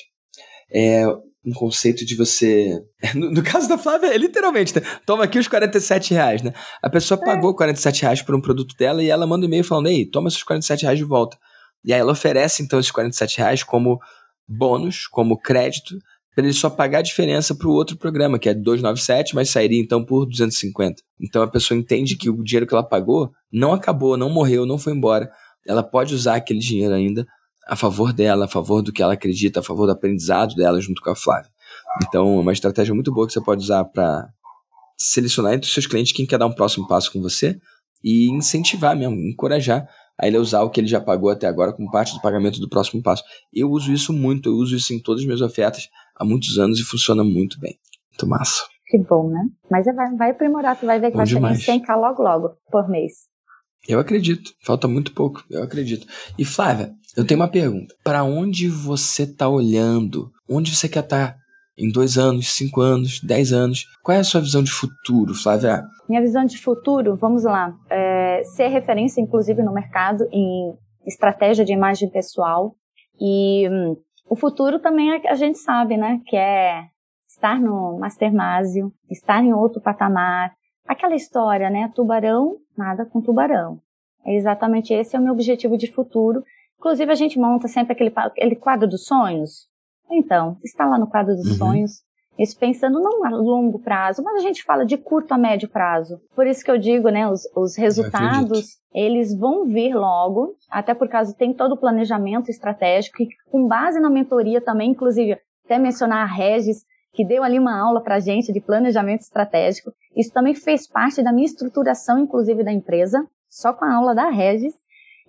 é 0.73 1.07
um 1.45 1.53
conceito 1.53 2.05
de 2.05 2.15
você. 2.15 2.79
No, 3.15 3.31
no, 3.31 3.43
caso 3.43 3.69
da 3.69 3.79
Flávia, 3.79 4.09
é 4.09 4.19
literalmente, 4.19 4.75
né? 4.75 4.83
toma 5.07 5.25
aqui 5.25 5.39
os 5.39 5.47
47 5.47 6.13
reais, 6.13 6.43
né? 6.43 6.53
A 6.83 6.91
pessoa 6.91 7.19
é. 7.21 7.25
pagou 7.25 7.55
47 7.55 8.03
reais 8.03 8.23
por 8.23 8.35
um 8.35 8.41
produto 8.41 8.75
dela 8.77 9.03
e 9.03 9.09
ela 9.09 9.27
manda 9.27 9.47
um 9.47 9.49
e-mail 9.49 9.65
falando: 9.65 9.89
Ei, 9.89 10.05
toma 10.05 10.29
esses 10.29 10.43
47 10.43 10.83
reais 10.83 10.99
de 10.99 11.05
volta. 11.05 11.39
E 11.85 11.93
aí 11.93 12.01
ela 12.01 12.13
oferece, 12.13 12.63
então, 12.63 12.79
esses 12.79 12.91
47 12.91 13.39
reais 13.39 13.63
como 13.63 13.99
bônus, 14.47 15.07
como 15.07 15.39
crédito, 15.39 15.99
para 16.35 16.45
ele 16.45 16.55
só 16.55 16.71
pagar 16.71 17.01
a 17.01 17.03
diferença 17.03 17.55
para 17.55 17.67
o 17.67 17.73
outro 17.73 17.97
programa, 17.97 18.39
que 18.39 18.49
é 18.49 18.55
297, 18.55 19.35
mas 19.35 19.51
sairia 19.51 19.81
então 19.81 20.05
por 20.05 20.25
250. 20.25 21.03
Então 21.21 21.43
a 21.43 21.49
pessoa 21.49 21.77
entende 21.77 22.17
que 22.17 22.31
o 22.31 22.45
dinheiro 22.45 22.65
que 22.67 22.73
ela 22.73 22.83
pagou 22.83 23.33
não 23.53 23.73
acabou, 23.73 24.17
não 24.17 24.31
morreu, 24.31 24.65
não 24.65 24.79
foi 24.79 24.93
embora. 24.93 25.29
Ela 25.67 25.83
pode 25.83 26.15
usar 26.15 26.37
aquele 26.37 26.61
dinheiro 26.61 26.95
ainda 26.95 27.27
a 27.67 27.75
favor 27.75 28.13
dela, 28.13 28.45
a 28.47 28.49
favor 28.49 28.83
do 28.83 28.93
que 28.93 29.03
ela 29.03 29.15
acredita, 29.15 29.61
a 29.61 29.63
favor 29.65 29.87
do 29.87 29.93
aprendizado 29.93 30.55
dela 30.55 30.81
junto 30.81 31.03
com 31.03 31.11
a 31.11 31.17
Flávia. 31.17 31.51
Então, 32.07 32.39
é 32.39 32.41
uma 32.41 32.53
estratégia 32.53 32.95
muito 32.95 33.13
boa 33.13 33.27
que 33.27 33.33
você 33.33 33.43
pode 33.43 33.63
usar 33.63 33.85
para 33.85 34.29
selecionar 34.97 35.55
entre 35.55 35.67
os 35.67 35.75
seus 35.75 35.87
clientes 35.87 36.13
quem 36.13 36.25
quer 36.25 36.39
dar 36.39 36.47
um 36.47 36.55
próximo 36.55 36.87
passo 36.87 37.13
com 37.13 37.21
você 37.21 37.59
e 38.03 38.29
incentivar 38.31 38.97
mesmo, 38.97 39.17
encorajar 39.17 39.89
a 40.19 40.27
ele 40.27 40.39
usar 40.39 40.63
o 40.63 40.71
que 40.71 40.81
ele 40.81 40.89
já 40.89 41.01
pagou 41.01 41.31
até 41.31 41.47
agora 41.47 41.73
como 41.73 41.91
parte 41.91 42.15
do 42.15 42.21
pagamento 42.21 42.61
do 42.61 42.69
próximo 42.69 43.03
passo. 43.03 43.23
Eu 43.53 43.71
uso 43.71 43.93
isso 43.93 44.13
muito, 44.13 44.49
eu 44.49 44.55
uso 44.55 44.75
isso 44.75 44.93
em 44.93 45.01
todas 45.01 45.21
as 45.21 45.27
minhas 45.27 45.41
ofertas 45.41 45.89
há 46.17 46.25
muitos 46.25 46.59
anos 46.59 46.79
e 46.81 46.85
funciona 46.85 47.23
muito 47.23 47.61
bem. 47.61 47.79
Muito 48.11 48.27
massa. 48.27 48.65
Que 48.87 48.99
bom, 48.99 49.31
né? 49.31 49.43
Mas 49.71 49.85
vai, 49.87 50.17
vai 50.17 50.31
aprimorar, 50.31 50.79
tu 50.79 50.87
vai 50.87 50.99
ver 50.99 51.09
que 51.09 51.13
bom 51.13 51.19
vai 51.19 51.27
demais. 51.27 51.61
chegar 51.61 51.77
em 51.77 51.83
100k 51.83 52.01
logo 52.01 52.23
logo, 52.23 52.57
por 52.71 52.89
mês. 52.89 53.13
Eu 53.87 54.01
acredito. 54.01 54.51
Falta 54.65 54.89
muito 54.89 55.13
pouco, 55.13 55.45
eu 55.51 55.63
acredito. 55.63 56.07
E 56.39 56.45
Flávia, 56.45 56.91
eu 57.17 57.25
tenho 57.25 57.39
uma 57.39 57.49
pergunta. 57.49 57.95
Para 58.03 58.25
onde 58.25 58.69
você 58.69 59.23
está 59.23 59.49
olhando? 59.49 60.31
Onde 60.49 60.75
você 60.75 60.89
quer 60.89 61.05
estar 61.05 61.33
tá 61.33 61.39
em 61.77 61.91
dois 61.91 62.19
anos, 62.19 62.53
cinco 62.53 62.81
anos, 62.81 63.21
dez 63.21 63.53
anos? 63.53 63.85
Qual 64.03 64.17
é 64.17 64.21
a 64.21 64.25
sua 64.25 64.41
visão 64.41 64.63
de 64.63 64.73
futuro, 64.73 65.35
Flávia? 65.35 65.85
Minha 66.09 66.23
visão 66.23 66.45
de 66.45 66.59
futuro, 66.59 67.17
vamos 67.17 67.45
lá, 67.45 67.73
é 67.89 68.28
ser 68.45 68.69
referência, 68.69 69.21
inclusive, 69.21 69.63
no 69.63 69.73
mercado 69.73 70.29
em 70.33 70.75
estratégia 71.07 71.65
de 71.65 71.73
imagem 71.73 72.11
pessoal. 72.11 72.75
E 73.21 73.69
hum, 73.69 73.97
o 74.29 74.37
futuro 74.37 74.79
também 74.79 75.13
é, 75.13 75.31
a 75.31 75.35
gente 75.35 75.59
sabe, 75.59 75.97
né? 75.97 76.21
Que 76.27 76.37
é 76.37 76.85
estar 77.29 77.61
no 77.61 77.99
Mastermásio, 77.99 78.93
estar 79.11 79.43
em 79.43 79.53
outro 79.53 79.81
patamar. 79.81 80.53
Aquela 80.87 81.15
história, 81.15 81.71
né? 81.71 81.91
Tubarão, 81.95 82.57
nada 82.77 83.05
com 83.07 83.21
tubarão. 83.21 83.81
É 84.25 84.35
exatamente 84.35 84.93
esse 84.93 85.17
é 85.17 85.19
o 85.19 85.23
meu 85.23 85.33
objetivo 85.33 85.77
de 85.77 85.91
futuro. 85.91 86.43
Inclusive, 86.79 87.11
a 87.11 87.15
gente 87.15 87.39
monta 87.39 87.69
sempre 87.69 87.93
aquele, 87.93 88.13
aquele 88.15 88.57
quadro 88.57 88.89
dos 88.89 89.05
sonhos. 89.05 89.69
Então, 90.11 90.59
está 90.65 90.87
lá 90.87 90.99
no 90.99 91.09
quadro 91.09 91.35
dos 91.35 91.51
uhum. 91.53 91.57
sonhos. 91.57 92.03
Isso 92.39 92.57
pensando 92.57 93.01
não 93.01 93.25
a 93.25 93.31
longo 93.31 93.81
prazo, 93.81 94.23
mas 94.23 94.37
a 94.37 94.47
gente 94.47 94.63
fala 94.63 94.87
de 94.87 94.97
curto 94.97 95.33
a 95.33 95.39
médio 95.39 95.69
prazo. 95.69 96.21
Por 96.37 96.47
isso 96.47 96.65
que 96.65 96.71
eu 96.71 96.79
digo, 96.79 97.09
né, 97.09 97.29
os, 97.29 97.43
os 97.57 97.77
resultados, 97.77 98.79
eles 98.95 99.37
vão 99.37 99.65
vir 99.65 99.93
logo, 99.95 100.55
até 100.71 100.95
por 100.95 101.09
causa 101.09 101.35
tem 101.35 101.53
todo 101.53 101.73
o 101.73 101.77
planejamento 101.77 102.49
estratégico, 102.49 103.25
com 103.51 103.67
base 103.67 103.99
na 103.99 104.09
mentoria 104.09 104.61
também, 104.61 104.93
inclusive, 104.93 105.37
até 105.65 105.79
mencionar 105.79 106.23
a 106.23 106.33
Regis, 106.33 106.85
que 107.13 107.25
deu 107.25 107.43
ali 107.43 107.59
uma 107.59 107.77
aula 107.77 108.01
pra 108.01 108.21
gente 108.21 108.53
de 108.53 108.61
planejamento 108.61 109.23
estratégico. 109.23 109.93
Isso 110.17 110.33
também 110.33 110.55
fez 110.55 110.87
parte 110.87 111.23
da 111.23 111.33
minha 111.33 111.47
estruturação, 111.47 112.21
inclusive, 112.21 112.63
da 112.63 112.73
empresa, 112.73 113.27
só 113.49 113.73
com 113.73 113.85
a 113.85 113.95
aula 113.97 114.15
da 114.15 114.31
Regis, 114.31 114.75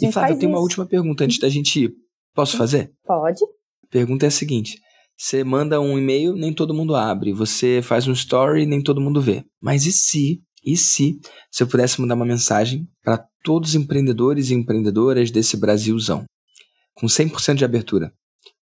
E 0.00 0.10
Flávia, 0.10 0.38
tem 0.38 0.48
uma 0.48 0.60
última 0.60 0.86
pergunta 0.86 1.24
antes 1.24 1.38
da 1.38 1.50
gente 1.50 1.84
ir. 1.84 1.92
Posso 2.34 2.56
fazer? 2.56 2.92
Pode. 3.04 3.44
A 3.84 3.88
pergunta 3.90 4.24
é 4.24 4.28
a 4.28 4.30
seguinte: 4.30 4.78
você 5.18 5.42
manda 5.42 5.80
um 5.80 5.98
e-mail, 5.98 6.34
nem 6.34 6.52
todo 6.52 6.74
mundo 6.74 6.94
abre. 6.94 7.32
Você 7.32 7.80
faz 7.82 8.06
um 8.06 8.12
story, 8.12 8.66
nem 8.66 8.82
todo 8.82 9.00
mundo 9.00 9.20
vê. 9.20 9.44
Mas 9.60 9.86
e 9.86 9.92
se, 9.92 10.42
e 10.66 10.76
se 10.76 11.20
você 11.50 11.64
pudesse 11.64 12.00
mandar 12.00 12.16
uma 12.16 12.26
mensagem 12.26 12.88
para 13.04 13.24
todos 13.44 13.70
os 13.70 13.74
empreendedores 13.76 14.50
e 14.50 14.54
empreendedoras 14.54 15.30
desse 15.30 15.56
Brasilzão, 15.56 16.24
com 16.94 17.06
100% 17.06 17.54
de 17.54 17.64
abertura? 17.64 18.12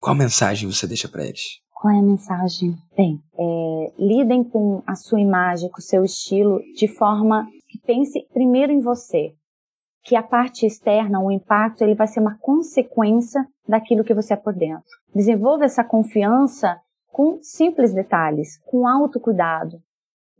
Qual 0.01 0.17
mensagem 0.17 0.71
você 0.71 0.87
deixa 0.87 1.09
para 1.09 1.25
eles? 1.25 1.61
Qual 1.75 1.95
é 1.95 1.99
a 1.99 2.03
mensagem? 2.03 2.75
Bem, 2.97 3.21
é, 3.39 3.93
lidem 3.99 4.43
com 4.43 4.83
a 4.87 4.95
sua 4.95 5.21
imagem, 5.21 5.71
com 5.71 5.79
o 5.79 5.83
seu 5.83 6.03
estilo, 6.05 6.59
de 6.75 6.89
forma 6.89 7.47
que 7.69 7.79
pense 7.79 8.27
primeiro 8.33 8.73
em 8.73 8.81
você. 8.81 9.35
Que 10.03 10.17
a 10.17 10.23
parte 10.23 10.65
externa, 10.65 11.21
o 11.21 11.31
impacto, 11.31 11.83
ele 11.83 11.95
vai 11.95 12.07
ser 12.07 12.21
uma 12.21 12.39
consequência 12.39 13.47
daquilo 13.69 14.05
que 14.05 14.15
você 14.15 14.33
é 14.33 14.37
por 14.37 14.55
dentro. 14.55 14.89
Desenvolva 15.15 15.67
essa 15.67 15.85
confiança 15.85 16.79
com 17.13 17.39
simples 17.43 17.93
detalhes, 17.93 18.59
com 18.65 18.87
autocuidado. 18.87 19.77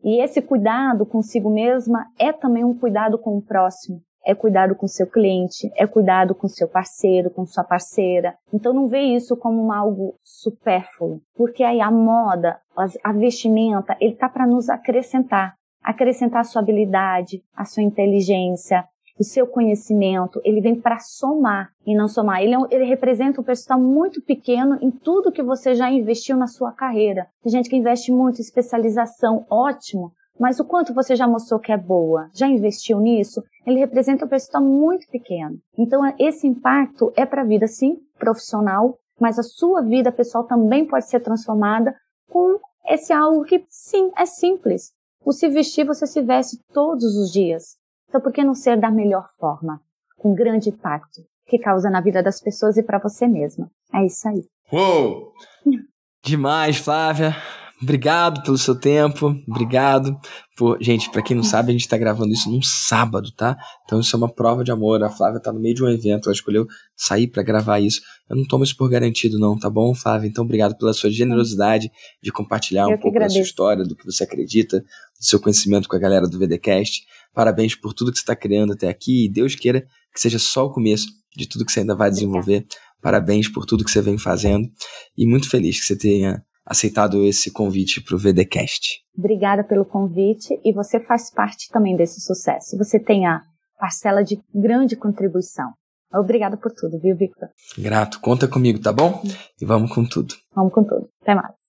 E 0.03 0.23
esse 0.23 0.41
cuidado 0.41 1.05
consigo 1.05 1.51
mesma 1.51 2.07
é 2.19 2.33
também 2.33 2.65
um 2.65 2.77
cuidado 2.77 3.19
com 3.19 3.37
o 3.37 3.43
próximo. 3.43 4.01
É 4.25 4.35
cuidado 4.35 4.75
com 4.75 4.87
seu 4.87 5.07
cliente, 5.07 5.71
é 5.77 5.87
cuidado 5.87 6.35
com 6.35 6.47
seu 6.47 6.69
parceiro, 6.69 7.31
com 7.31 7.47
sua 7.47 7.65
parceira. 7.65 8.37
Então 8.53 8.73
não 8.73 8.87
vê 8.87 9.01
isso 9.01 9.35
como 9.37 9.73
algo 9.73 10.15
supérfluo, 10.23 11.23
porque 11.35 11.65
aí 11.65 11.81
a 11.81 11.91
moda, 11.91 12.59
a 13.03 13.13
vestimenta, 13.13 13.97
ele 13.99 14.15
tá 14.15 14.29
para 14.29 14.47
nos 14.47 14.69
acrescentar, 14.69 15.55
acrescentar 15.83 16.43
a 16.43 16.45
sua 16.45 16.61
habilidade, 16.61 17.43
a 17.57 17.65
sua 17.65 17.83
inteligência, 17.83 18.85
o 19.21 19.25
seu 19.25 19.47
conhecimento, 19.47 20.41
ele 20.43 20.63
vem 20.63 20.81
para 20.81 20.99
somar 20.99 21.69
e 21.87 21.95
não 21.95 22.09
somar. 22.09 22.43
Ele, 22.43 22.55
é 22.55 22.59
ele 22.71 22.85
representa 22.85 23.39
um 23.39 23.45
percentual 23.45 23.79
muito 23.79 24.23
pequeno 24.23 24.79
em 24.81 24.91
tudo 24.91 25.31
que 25.31 25.43
você 25.43 25.75
já 25.75 25.91
investiu 25.91 26.39
na 26.39 26.47
sua 26.47 26.73
carreira. 26.73 27.29
Tem 27.43 27.53
gente 27.53 27.69
que 27.69 27.77
investe 27.77 28.11
muito 28.11 28.39
em 28.39 28.41
especialização, 28.41 29.45
ótimo, 29.51 30.11
mas 30.39 30.59
o 30.59 30.65
quanto 30.65 30.95
você 30.95 31.15
já 31.15 31.29
mostrou 31.29 31.61
que 31.61 31.71
é 31.71 31.77
boa, 31.77 32.31
já 32.33 32.47
investiu 32.47 32.99
nisso, 32.99 33.43
ele 33.67 33.79
representa 33.79 34.25
um 34.25 34.29
percentual 34.29 34.65
muito 34.65 35.07
pequeno. 35.11 35.59
Então, 35.77 36.01
esse 36.19 36.47
impacto 36.47 37.13
é 37.15 37.27
para 37.27 37.43
a 37.43 37.45
vida, 37.47 37.67
sim, 37.67 37.99
profissional, 38.19 38.97
mas 39.21 39.39
a 39.39 39.43
sua 39.43 39.83
vida 39.83 40.11
pessoal 40.11 40.45
também 40.45 40.87
pode 40.87 41.07
ser 41.11 41.21
transformada 41.21 41.95
com 42.27 42.59
esse 42.89 43.13
algo 43.13 43.45
que, 43.45 43.67
sim, 43.69 44.11
é 44.17 44.25
simples. 44.25 44.93
O 45.23 45.31
se 45.31 45.47
vestir, 45.47 45.85
você 45.85 46.07
se 46.07 46.23
veste 46.23 46.57
todos 46.73 47.15
os 47.19 47.31
dias. 47.31 47.79
Então, 48.11 48.21
por 48.21 48.33
que 48.33 48.43
não 48.43 48.55
ser 48.55 48.77
da 48.77 48.91
melhor 48.91 49.25
forma, 49.39 49.81
com 50.19 50.35
grande 50.35 50.69
impacto 50.69 51.23
que 51.47 51.59
causa 51.59 51.89
na 51.89 52.01
vida 52.01 52.21
das 52.23 52.41
pessoas 52.41 52.77
e 52.77 52.83
para 52.83 52.99
você 52.99 53.27
mesma? 53.27 53.71
É 53.95 54.05
isso 54.05 54.29
aí. 54.29 54.43
Uou! 54.73 55.33
Demais, 56.23 56.77
Flávia. 56.77 57.35
obrigado 57.83 58.43
pelo 58.43 58.59
seu 58.59 58.79
tempo, 58.79 59.35
obrigado 59.49 60.15
por. 60.55 60.77
Gente, 60.83 61.11
para 61.11 61.23
quem 61.23 61.35
não 61.35 61.43
sabe, 61.43 61.71
a 61.71 61.73
gente 61.73 61.89
tá 61.89 61.97
gravando 61.97 62.31
isso 62.33 62.51
num 62.51 62.61
sábado, 62.61 63.31
tá? 63.33 63.57
Então 63.85 64.01
isso 64.01 64.15
é 64.15 64.19
uma 64.19 64.29
prova 64.29 64.63
de 64.63 64.71
amor. 64.71 65.03
A 65.03 65.09
Flávia 65.09 65.41
tá 65.41 65.51
no 65.51 65.59
meio 65.61 65.75
de 65.75 65.83
um 65.83 65.89
evento, 65.89 66.27
ela 66.29 66.35
escolheu 66.35 66.67
sair 66.95 67.27
para 67.27 67.43
gravar 67.43 67.79
isso. 67.81 68.03
Eu 68.29 68.37
não 68.37 68.45
tomo 68.47 68.65
isso 68.65 68.77
por 68.77 68.91
garantido, 68.91 69.39
não, 69.39 69.59
tá 69.59 69.71
bom, 69.71 69.95
Flávia? 69.95 70.29
Então 70.29 70.45
obrigado 70.45 70.77
pela 70.77 70.93
sua 70.93 71.11
generosidade 71.11 71.91
de 72.23 72.31
compartilhar 72.31 72.83
Eu 72.83 72.91
um 72.91 72.99
pouco 72.99 73.17
agradeço. 73.17 73.39
da 73.39 73.43
sua 73.45 73.49
história, 73.49 73.85
do 73.85 73.97
que 73.97 74.05
você 74.05 74.25
acredita, 74.25 74.81
do 74.81 74.85
seu 75.25 75.41
conhecimento 75.41 75.89
com 75.89 75.97
a 75.97 76.01
galera 76.01 76.29
do 76.29 76.39
VDcast. 76.39 77.01
Parabéns 77.35 77.75
por 77.75 77.95
tudo 77.95 78.11
que 78.11 78.19
você 78.19 78.23
está 78.23 78.37
criando 78.37 78.73
até 78.73 78.89
aqui 78.89 79.27
e 79.27 79.33
Deus 79.33 79.55
queira 79.55 79.83
que 80.13 80.21
seja 80.21 80.39
só 80.39 80.67
o 80.67 80.73
começo 80.73 81.07
de 81.37 81.49
tudo 81.49 81.65
que 81.65 81.73
você 81.73 81.81
ainda 81.81 81.95
vai 81.95 82.11
desenvolver. 82.11 82.67
Parabéns 83.01 83.49
por 83.49 83.65
tudo 83.65 83.85
que 83.85 83.91
você 83.91 84.03
vem 84.03 84.19
fazendo 84.19 84.69
e 85.17 85.27
muito 85.27 85.49
feliz 85.49 85.79
que 85.81 85.87
você 85.87 85.97
tenha 85.97 86.43
aceitado 86.67 87.25
esse 87.25 87.51
convite 87.51 88.03
para 88.03 88.15
o 88.15 88.19
VDcast. 88.19 89.01
Obrigada 89.17 89.65
pelo 89.65 89.85
convite 89.85 90.61
e 90.65 90.73
você 90.73 91.01
faz 91.01 91.33
parte 91.33 91.69
também 91.71 91.97
desse 91.97 92.21
sucesso. 92.21 92.77
Você 92.79 92.99
tem 92.99 93.27
a 93.27 93.41
parcela 93.79 94.23
de 94.23 94.39
grande 94.55 94.97
contribuição. 94.97 95.71
Obrigada 96.13 96.57
por 96.57 96.73
tudo, 96.73 97.01
viu, 97.01 97.17
Victor? 97.17 97.49
Grato. 97.79 98.21
Conta 98.21 98.49
comigo, 98.49 98.81
tá 98.81 98.93
bom? 98.93 99.23
E 99.61 99.65
vamos 99.65 99.95
com 99.95 100.05
tudo. 100.05 100.35
Vamos 100.55 100.73
com 100.73 100.85
tudo. 100.85 101.09
Até 101.23 101.35
mais. 101.35 101.60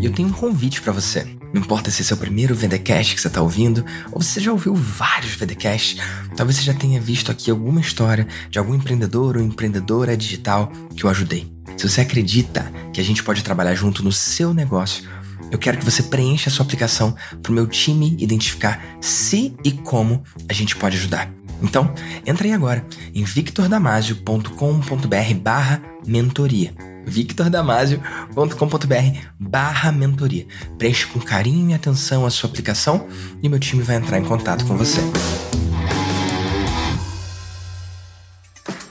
Eu 0.00 0.12
tenho 0.12 0.28
um 0.28 0.32
convite 0.32 0.80
para 0.80 0.92
você. 0.92 1.26
Não 1.52 1.60
importa 1.60 1.90
se 1.90 2.08
é 2.10 2.14
o 2.14 2.18
primeiro 2.18 2.54
VDcast 2.54 3.14
que 3.14 3.20
você 3.20 3.28
está 3.28 3.42
ouvindo, 3.42 3.84
ou 4.12 4.22
você 4.22 4.40
já 4.40 4.52
ouviu 4.52 4.74
vários 4.74 5.34
VDcasts, 5.34 6.00
talvez 6.36 6.58
você 6.58 6.64
já 6.64 6.74
tenha 6.74 7.00
visto 7.00 7.32
aqui 7.32 7.50
alguma 7.50 7.80
história 7.80 8.26
de 8.48 8.58
algum 8.58 8.74
empreendedor 8.74 9.36
ou 9.36 9.42
empreendedora 9.42 10.16
digital 10.16 10.72
que 10.96 11.04
eu 11.04 11.10
ajudei. 11.10 11.52
Se 11.76 11.86
você 11.88 12.00
acredita 12.02 12.72
que 12.92 13.00
a 13.00 13.04
gente 13.04 13.22
pode 13.22 13.42
trabalhar 13.42 13.74
junto 13.74 14.02
no 14.02 14.12
seu 14.12 14.54
negócio, 14.54 15.08
eu 15.50 15.58
quero 15.58 15.78
que 15.78 15.84
você 15.84 16.04
preencha 16.04 16.48
a 16.48 16.52
sua 16.52 16.64
aplicação 16.64 17.16
para 17.42 17.50
o 17.50 17.54
meu 17.54 17.66
time 17.66 18.16
identificar 18.18 18.80
se 19.00 19.56
e 19.64 19.72
como 19.72 20.22
a 20.48 20.52
gente 20.52 20.76
pode 20.76 20.96
ajudar. 20.96 21.28
Então, 21.62 21.92
entra 22.24 22.46
aí 22.46 22.52
agora 22.52 22.86
em 23.14 23.24
victordamasio.com.br 23.24 25.34
barra 25.42 25.82
mentoria 26.06 26.72
victordamasio.com.br 27.08 29.18
barra 29.38 29.90
mentoria. 29.90 30.46
Preencha 30.78 31.06
com 31.08 31.20
carinho 31.20 31.70
e 31.70 31.74
atenção 31.74 32.26
a 32.26 32.30
sua 32.30 32.48
aplicação 32.48 33.08
e 33.42 33.48
meu 33.48 33.58
time 33.58 33.82
vai 33.82 33.96
entrar 33.96 34.18
em 34.18 34.24
contato 34.24 34.64
com 34.66 34.76
você. 34.76 35.00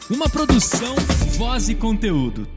Uma 0.10 0.30
produção, 0.30 0.96
voz 1.38 1.70
e 1.70 1.76
conteúdo. 1.76 2.48